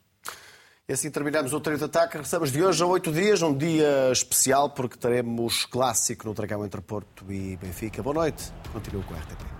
E 0.89 0.93
assim 0.93 1.09
terminamos 1.09 1.53
o 1.53 1.61
treino 1.61 1.79
de 1.79 1.85
ataque. 1.85 2.15
Regressamos 2.15 2.51
de 2.51 2.65
hoje 2.65 2.83
a 2.83 2.87
oito 2.87 3.13
dias, 3.13 3.43
um 3.43 3.57
dia 3.57 4.11
especial, 4.11 4.71
porque 4.71 4.97
teremos 4.97 5.65
clássico 5.65 6.27
no 6.27 6.35
Dragão 6.35 6.65
entre 6.65 6.81
Porto 6.81 7.31
e 7.31 7.57
Benfica. 7.57 8.03
Boa 8.03 8.15
noite. 8.15 8.53
Continuo 8.73 9.03
com 9.05 9.15
a 9.15 9.19
RTP. 9.19 9.60